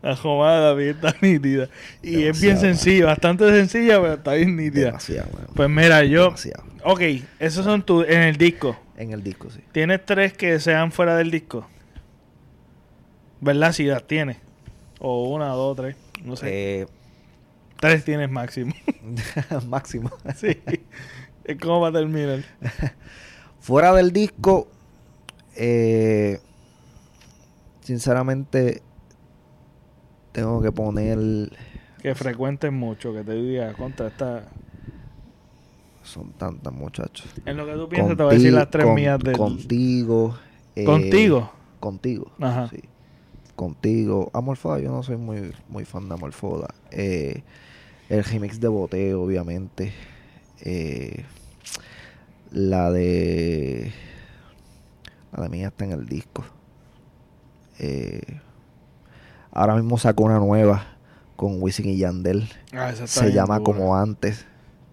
La 0.00 0.14
jomada 0.14 0.74
bien 0.74 0.90
está 0.90 1.12
nítida. 1.20 1.68
Y 2.02 2.22
es 2.22 2.40
bien 2.40 2.56
sencilla, 2.58 3.06
bastante 3.06 3.48
sencilla, 3.50 4.00
pero 4.00 4.14
está 4.14 4.34
bien 4.34 4.56
nítida. 4.56 4.86
Demasiado, 4.86 5.28
Pues 5.56 5.68
mira, 5.68 6.04
yo. 6.04 6.26
demasiado. 6.26 6.62
Ok, 6.84 7.00
esos 7.40 7.64
son 7.64 7.82
tus. 7.82 8.06
En 8.08 8.22
el 8.22 8.36
disco. 8.36 8.78
En 8.96 9.12
el 9.12 9.24
disco, 9.24 9.50
sí. 9.50 9.58
¿Tienes 9.72 10.06
tres 10.06 10.32
que 10.34 10.60
sean 10.60 10.92
fuera 10.92 11.16
del 11.16 11.32
disco? 11.32 11.66
¿Verdad? 13.40 13.72
Si 13.72 13.84
las 13.86 14.06
tienes. 14.06 14.36
O 15.00 15.30
una, 15.30 15.48
dos, 15.48 15.76
tres. 15.76 15.96
No 16.22 16.36
sé. 16.36 16.82
Eh, 16.82 16.86
Tres 17.80 18.04
tienes 18.04 18.30
máximo. 18.30 18.72
máximo. 19.68 20.10
sí. 20.36 20.58
Es 21.44 21.58
como 21.60 21.80
va 21.80 21.88
a 21.88 21.92
terminar. 21.92 22.40
Fuera 23.60 23.92
del 23.94 24.12
disco, 24.12 24.68
eh, 25.56 26.40
sinceramente, 27.82 28.82
tengo 30.32 30.60
que 30.62 30.72
poner 30.72 31.18
Que 32.02 32.14
frecuentes 32.14 32.72
mucho, 32.72 33.12
que 33.12 33.24
te 33.24 33.32
diga 33.34 33.72
contra 33.74 34.08
esta. 34.08 34.44
son 36.02 36.32
tantas, 36.32 36.72
muchachos. 36.72 37.26
En 37.44 37.56
lo 37.56 37.66
que 37.66 37.72
tú 37.74 37.88
piensas, 37.88 38.16
te 38.16 38.22
voy 38.22 38.34
a 38.34 38.38
decir 38.38 38.52
las 38.52 38.70
tres 38.70 38.86
con- 38.86 38.94
mías 38.94 39.18
del... 39.20 39.36
Contigo. 39.36 40.36
eh, 40.76 40.84
¿Contigo? 40.84 41.52
Contigo. 41.80 42.32
Ajá. 42.40 42.68
Sí. 42.70 42.80
Contigo. 43.56 44.30
Amorfoda, 44.34 44.78
yo 44.80 44.90
no 44.90 45.02
soy 45.02 45.16
muy, 45.16 45.52
muy 45.68 45.84
fan 45.84 46.08
de 46.08 46.14
Amorfoda. 46.14 46.68
Eh, 46.90 47.42
el 48.08 48.24
remix 48.24 48.60
de 48.60 48.68
Boteo, 48.68 49.22
obviamente. 49.22 49.92
Eh, 50.60 51.24
la 52.50 52.90
de. 52.90 53.92
La 55.32 55.42
de 55.44 55.48
mía 55.50 55.68
está 55.68 55.84
en 55.84 55.92
el 55.92 56.06
disco. 56.06 56.44
Eh, 57.78 58.20
ahora 59.52 59.74
mismo 59.74 59.98
sacó 59.98 60.24
una 60.24 60.38
nueva 60.38 60.96
con 61.36 61.62
Wisin 61.62 61.88
y 61.88 61.98
Yandel. 61.98 62.48
Ah, 62.72 62.90
esa 62.90 63.04
está 63.04 63.20
Se 63.20 63.26
bien 63.26 63.36
llama 63.36 63.58
dura. 63.58 63.64
como 63.64 63.96
antes. 63.96 64.46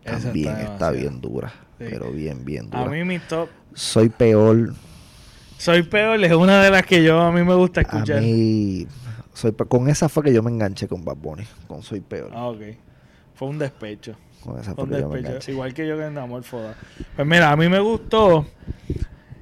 Esa 0.04 0.20
También 0.20 0.56
está, 0.58 0.92
bien 0.92 1.20
dura. 1.22 1.50
Sí. 1.80 1.86
Pero 1.90 2.12
bien, 2.12 2.46
bien 2.46 2.70
dura. 2.70 2.84
A 2.84 2.90
mí 2.90 3.04
mi 3.04 3.18
top... 3.20 3.50
Soy 3.74 4.10
peor. 4.10 4.74
Soy 5.58 5.84
peor, 5.84 6.24
es 6.24 6.32
una 6.34 6.62
de 6.62 6.70
las 6.70 6.86
que 6.86 7.02
yo 7.04 7.20
a 7.22 7.32
mí 7.32 7.44
me 7.44 7.56
gusta 7.56 7.80
A 7.80 7.84
escuchar. 7.84 8.22
mí. 8.22 8.88
Soy 9.34 9.52
con 9.54 9.90
esa 9.90 10.08
fue 10.08 10.24
que 10.24 10.34
yo 10.34 10.44
me 10.44 10.52
enganché 10.52 10.88
con 10.88 11.04
Bad 11.04 11.18
Bunny. 11.18 11.44
Con 11.68 11.82
Soy 11.82 12.02
peor. 12.02 12.30
Ah, 12.34 12.48
ok. 12.50 12.62
Fue 13.36 13.48
un 13.50 13.60
despecho. 13.60 14.16
Con 14.42 14.60
esa 14.60 14.74
un 14.78 14.90
despecho. 14.90 15.52
Igual 15.52 15.74
que 15.74 15.88
yo 15.88 15.98
que 15.98 16.06
en 16.06 16.18
Amor 16.18 16.44
Foda. 16.44 16.76
Pues 17.16 17.28
mira, 17.28 17.52
a 17.52 17.56
mí 17.56 17.68
me 17.68 17.80
gustó 17.80 18.46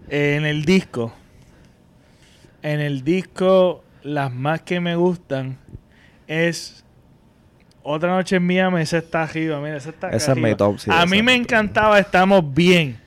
eh, 0.09 0.35
en 0.37 0.45
el 0.45 0.65
disco. 0.65 1.13
En 2.61 2.79
el 2.79 3.03
disco, 3.03 3.83
las 4.03 4.33
más 4.33 4.61
que 4.61 4.79
me 4.79 4.95
gustan 4.95 5.57
es 6.27 6.83
Otra 7.83 8.15
Noche 8.15 8.37
en 8.37 8.47
Miami. 8.47 8.81
Esa 8.81 8.99
está 8.99 9.23
arriba, 9.23 9.59
mira, 9.59 9.77
esa 9.77 9.89
está 9.89 10.09
Esa 10.09 10.31
es 10.31 10.37
mi 10.37 10.43
arriba. 10.43 10.57
top, 10.57 10.79
sí, 10.79 10.89
A 10.91 11.05
mí 11.05 11.21
me 11.21 11.35
encantaba 11.35 11.99
Estamos 11.99 12.53
Bien. 12.53 12.97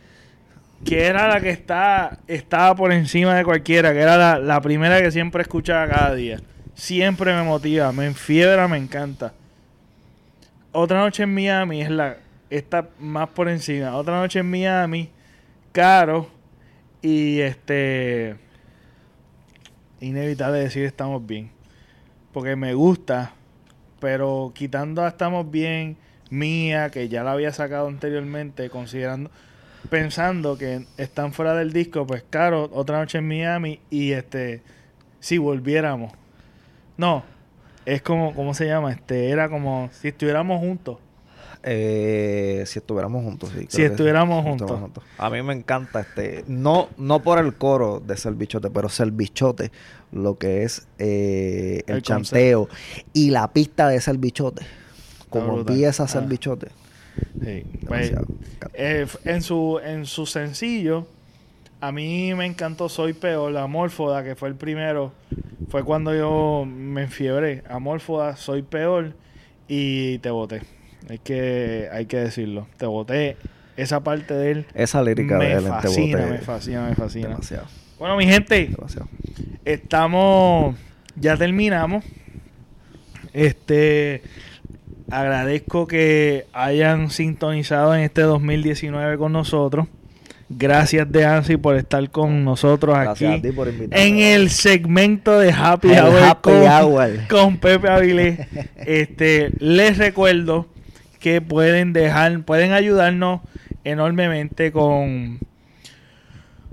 Que 0.85 1.07
era 1.07 1.27
la 1.27 1.41
que 1.41 1.49
está, 1.49 2.19
estaba 2.27 2.77
por 2.77 2.93
encima 2.93 3.35
de 3.35 3.45
cualquiera. 3.45 3.95
Que 3.95 4.01
era 4.01 4.19
la, 4.19 4.39
la 4.39 4.61
primera 4.61 5.01
que 5.01 5.11
siempre 5.11 5.41
escuchaba 5.41 5.89
cada 5.89 6.15
día. 6.15 6.39
Siempre 6.75 7.35
me 7.35 7.43
motiva, 7.43 7.91
me 7.93 8.05
enfiebra, 8.05 8.69
me 8.69 8.77
encanta. 8.77 9.33
Otra 10.79 10.99
noche 11.01 11.23
en 11.23 11.35
Miami 11.35 11.81
es 11.81 11.89
la 11.89 12.19
está 12.51 12.91
más 12.99 13.31
por 13.31 13.49
encima. 13.49 13.97
Otra 13.97 14.21
noche 14.21 14.41
en 14.41 14.51
Miami, 14.51 15.09
Caro 15.73 16.29
y 17.01 17.41
este 17.41 18.37
inevitable 20.01 20.59
decir 20.59 20.85
estamos 20.85 21.27
bien, 21.27 21.51
porque 22.31 22.57
me 22.57 22.75
gusta, 22.75 23.33
pero 24.01 24.53
quitando 24.55 25.03
a 25.03 25.09
estamos 25.09 25.51
bien 25.51 25.97
mía 26.29 26.91
que 26.91 27.09
ya 27.09 27.25
la 27.25 27.33
había 27.33 27.55
sacado 27.55 27.89
anteriormente, 27.89 28.69
considerando 28.69 29.31
pensando 29.89 30.59
que 30.59 30.85
están 30.99 31.33
fuera 31.33 31.55
del 31.55 31.73
disco, 31.73 32.07
pues 32.07 32.23
Caro, 32.29 32.69
otra 32.75 32.99
noche 32.99 33.17
en 33.17 33.29
Miami 33.29 33.81
y 33.89 34.13
este 34.13 34.61
si 35.21 35.39
volviéramos. 35.39 36.13
No, 36.99 37.25
es 37.87 38.03
como 38.03 38.35
¿cómo 38.35 38.53
se 38.55 38.67
llama? 38.67 38.93
Este 38.93 39.31
era 39.31 39.49
como 39.49 39.89
si 39.93 40.09
estuviéramos 40.09 40.61
juntos. 40.61 40.99
Eh, 41.69 42.63
si 42.67 42.79
estuviéramos 42.79 43.25
juntos, 43.25 43.51
sí. 43.53 43.63
Si 43.69 43.79
sí. 43.79 43.83
estuviéramos 43.83 44.45
Si 44.45 44.51
juntos. 44.51 45.03
A 45.19 45.31
mí 45.31 45.43
me 45.43 45.53
encanta 45.53 46.01
este. 46.01 46.45
No, 46.47 46.89
no 46.97 47.23
por 47.23 47.39
el 47.41 47.55
coro 47.55 47.99
de 47.99 48.17
ser 48.17 48.35
bichote, 48.35 48.71
pero 48.71 48.89
ser 48.89 49.11
bichote. 49.11 49.73
Lo 50.13 50.39
que 50.39 50.63
es 50.63 50.87
eh, 50.99 51.83
el, 51.89 51.97
El 51.97 52.03
chanteo 52.03 52.69
y 53.13 53.31
la 53.31 53.53
pista 53.53 53.89
de 53.89 54.01
ser 54.01 54.19
bichote. 54.19 54.65
Como 55.29 55.59
empieza 55.59 56.05
a 56.05 56.09
ser 56.09 56.23
Ah. 56.23 56.27
bichote. 56.27 56.69
Sí, 57.43 57.65
pues, 57.89 58.13
eh, 58.75 59.07
en 59.25 59.43
su 59.43 59.81
en 59.83 60.07
su 60.07 60.27
sencillo 60.27 61.07
a 61.81 61.93
mí 61.93 62.35
me 62.35 62.47
encantó 62.47 62.89
Soy 62.89 63.13
Peor, 63.13 63.53
la 63.53 63.63
Amorfoda, 63.63 64.25
que 64.25 64.35
fue 64.35 64.49
el 64.49 64.55
primero. 64.55 65.13
Fue 65.69 65.85
cuando 65.85 66.15
yo 66.15 66.65
me 66.67 67.03
enfiebré. 67.03 67.63
Amorfoda, 67.69 68.37
Soy 68.37 68.63
Peor 68.63 69.15
y 69.69 70.19
te 70.19 70.31
voté. 70.31 70.63
Hay 71.09 71.19
que, 71.19 71.89
hay 71.93 72.07
que 72.07 72.19
decirlo. 72.19 72.67
Te 72.77 72.87
voté. 72.87 73.37
Esa 73.77 74.03
parte 74.03 74.33
de 74.33 74.51
él 74.53 74.67
Esa 74.73 75.03
lírica 75.03 75.37
me 75.37 75.45
de 75.45 75.53
él 75.53 75.59
en 75.59 75.65
Te 75.65 75.71
fascina, 75.71 76.19
Boté, 76.19 76.31
me 76.31 76.39
fascina, 76.39 76.89
me 76.89 76.95
fascina. 76.95 77.29
Demasiado. 77.29 77.67
Bueno, 77.99 78.17
mi 78.17 78.27
gente, 78.27 78.69
Demasiado. 78.69 79.09
estamos 79.67 80.77
ya 81.15 81.37
terminamos 81.37 82.05
este 83.33 84.23
agradezco 85.11 85.87
que 85.87 86.47
hayan 86.55 87.11
sintonizado 87.11 87.95
en 87.95 88.01
este 88.01 88.23
2019 88.23 89.19
con 89.19 89.33
nosotros 89.33 89.89
gracias 90.49 91.11
de 91.11 91.25
Ansi 91.25 91.57
por 91.57 91.77
estar 91.77 92.09
con 92.11 92.45
nosotros 92.45 92.97
Gracias 92.99 93.31
a 93.31 93.35
aquí 93.35 93.43
ti 93.43 93.53
por 93.53 93.69
en 93.69 94.19
el 94.19 94.51
segmento 94.51 95.39
de 95.39 95.53
Happy 95.53 95.93
El 95.93 96.05
Hour, 96.05 96.23
Happy 96.23 96.41
con, 96.43 96.63
Hour. 96.63 97.11
con 97.29 97.57
Pepe 97.59 97.89
Avilés 97.89 98.41
este 98.85 99.51
les 99.59 99.99
recuerdo 99.99 100.67
que 101.19 101.41
pueden 101.41 101.93
dejar 101.93 102.43
pueden 102.45 102.73
ayudarnos 102.73 103.41
enormemente 103.85 104.73
con 104.73 105.41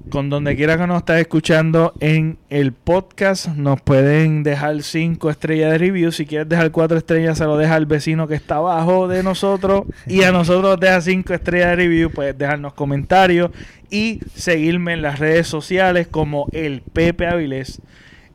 con 0.10 0.30
donde 0.30 0.56
quiera 0.56 0.78
que 0.78 0.86
nos 0.88 0.98
estés 0.98 1.22
escuchando 1.22 1.94
en 2.00 2.38
el 2.50 2.74
podcast, 2.74 3.48
nos 3.48 3.82
pueden 3.82 4.44
dejar 4.44 4.84
cinco 4.84 5.30
estrellas 5.30 5.72
de 5.72 5.78
review. 5.78 6.12
Si 6.12 6.26
quieres 6.26 6.50
dejar 6.50 6.72
cuatro 6.72 6.98
estrellas, 6.98 7.38
se 7.38 7.46
lo 7.46 7.58
deja 7.58 7.76
al 7.76 7.86
vecino 7.86 8.28
que 8.28 8.36
está 8.36 8.56
abajo 8.56 9.08
de 9.08 9.24
nosotros. 9.24 9.84
Y 10.06 10.24
a 10.24 10.32
nosotros 10.32 10.72
nos 10.72 10.80
deja 10.80 11.02
cinco 11.02 11.34
estrellas 11.34 11.70
de 11.70 11.76
review. 11.76 12.10
Puedes 12.12 12.38
dejarnos 12.38 12.74
comentarios 12.74 13.52
y 13.90 14.20
seguirme 14.36 14.94
en 14.94 15.02
las 15.02 15.20
redes 15.20 15.48
sociales 15.48 16.08
como 16.08 16.48
el 16.52 16.82
Pepe 16.82 17.28
Avilés. 17.28 17.82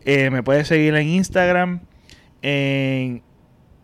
Eh, 0.05 0.31
me 0.31 0.43
puedes 0.43 0.69
seguir 0.69 0.95
en 0.95 1.09
Instagram, 1.09 1.81
en 2.43 3.23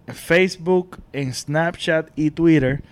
Facebook, 0.06 0.98
en 1.12 1.35
Snapchat 1.35 2.11
y 2.16 2.31
Twitter. 2.31 2.82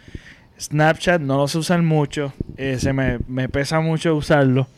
Snapchat 0.62 1.20
no 1.20 1.38
lo 1.38 1.48
sé 1.48 1.58
usar 1.58 1.82
mucho, 1.82 2.32
eh, 2.56 2.76
se 2.78 2.92
me, 2.92 3.18
me 3.26 3.48
pesa 3.48 3.80
mucho 3.80 4.14
usarlo. 4.14 4.68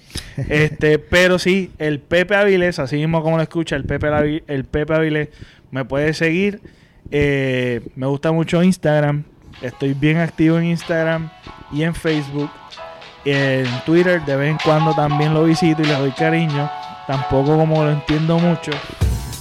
Este, 0.49 0.99
pero 0.99 1.39
sí, 1.39 1.73
el 1.79 2.01
Pepe 2.01 2.37
Avilés, 2.37 2.79
así 2.79 2.97
mismo 2.97 3.23
como 3.23 3.37
lo 3.37 3.43
escucha, 3.43 3.77
el 3.77 3.85
Pepe, 3.85 4.43
el 4.47 4.65
Pepe 4.65 4.95
Avilés 4.95 5.29
me 5.71 5.85
puede 5.85 6.15
seguir. 6.15 6.61
Eh, 7.11 7.83
me 7.97 8.07
gusta 8.07 8.33
mucho 8.33 8.63
Instagram, 8.63 9.25
estoy 9.61 9.95
bien 9.95 10.19
activo 10.19 10.59
en 10.59 10.65
Instagram 10.67 11.31
y 11.73 11.83
en 11.83 11.95
Facebook. 11.95 12.51
En 13.25 13.67
Twitter 13.87 14.25
de 14.25 14.37
vez 14.37 14.51
en 14.51 14.59
cuando 14.65 14.95
también 14.95 15.35
lo 15.35 15.45
visito 15.45 15.83
y 15.83 15.87
le 15.87 15.95
doy 15.95 16.13
cariño, 16.13 16.71
tampoco 17.07 17.57
como 17.57 17.85
lo 17.85 17.91
entiendo 17.91 18.39
mucho. 18.39 18.73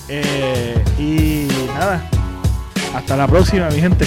Eh, 0.09 0.83
y 0.97 1.47
nada, 1.67 2.09
hasta 2.95 3.15
la 3.15 3.27
próxima, 3.27 3.69
mi 3.69 3.79
gente. 3.81 4.05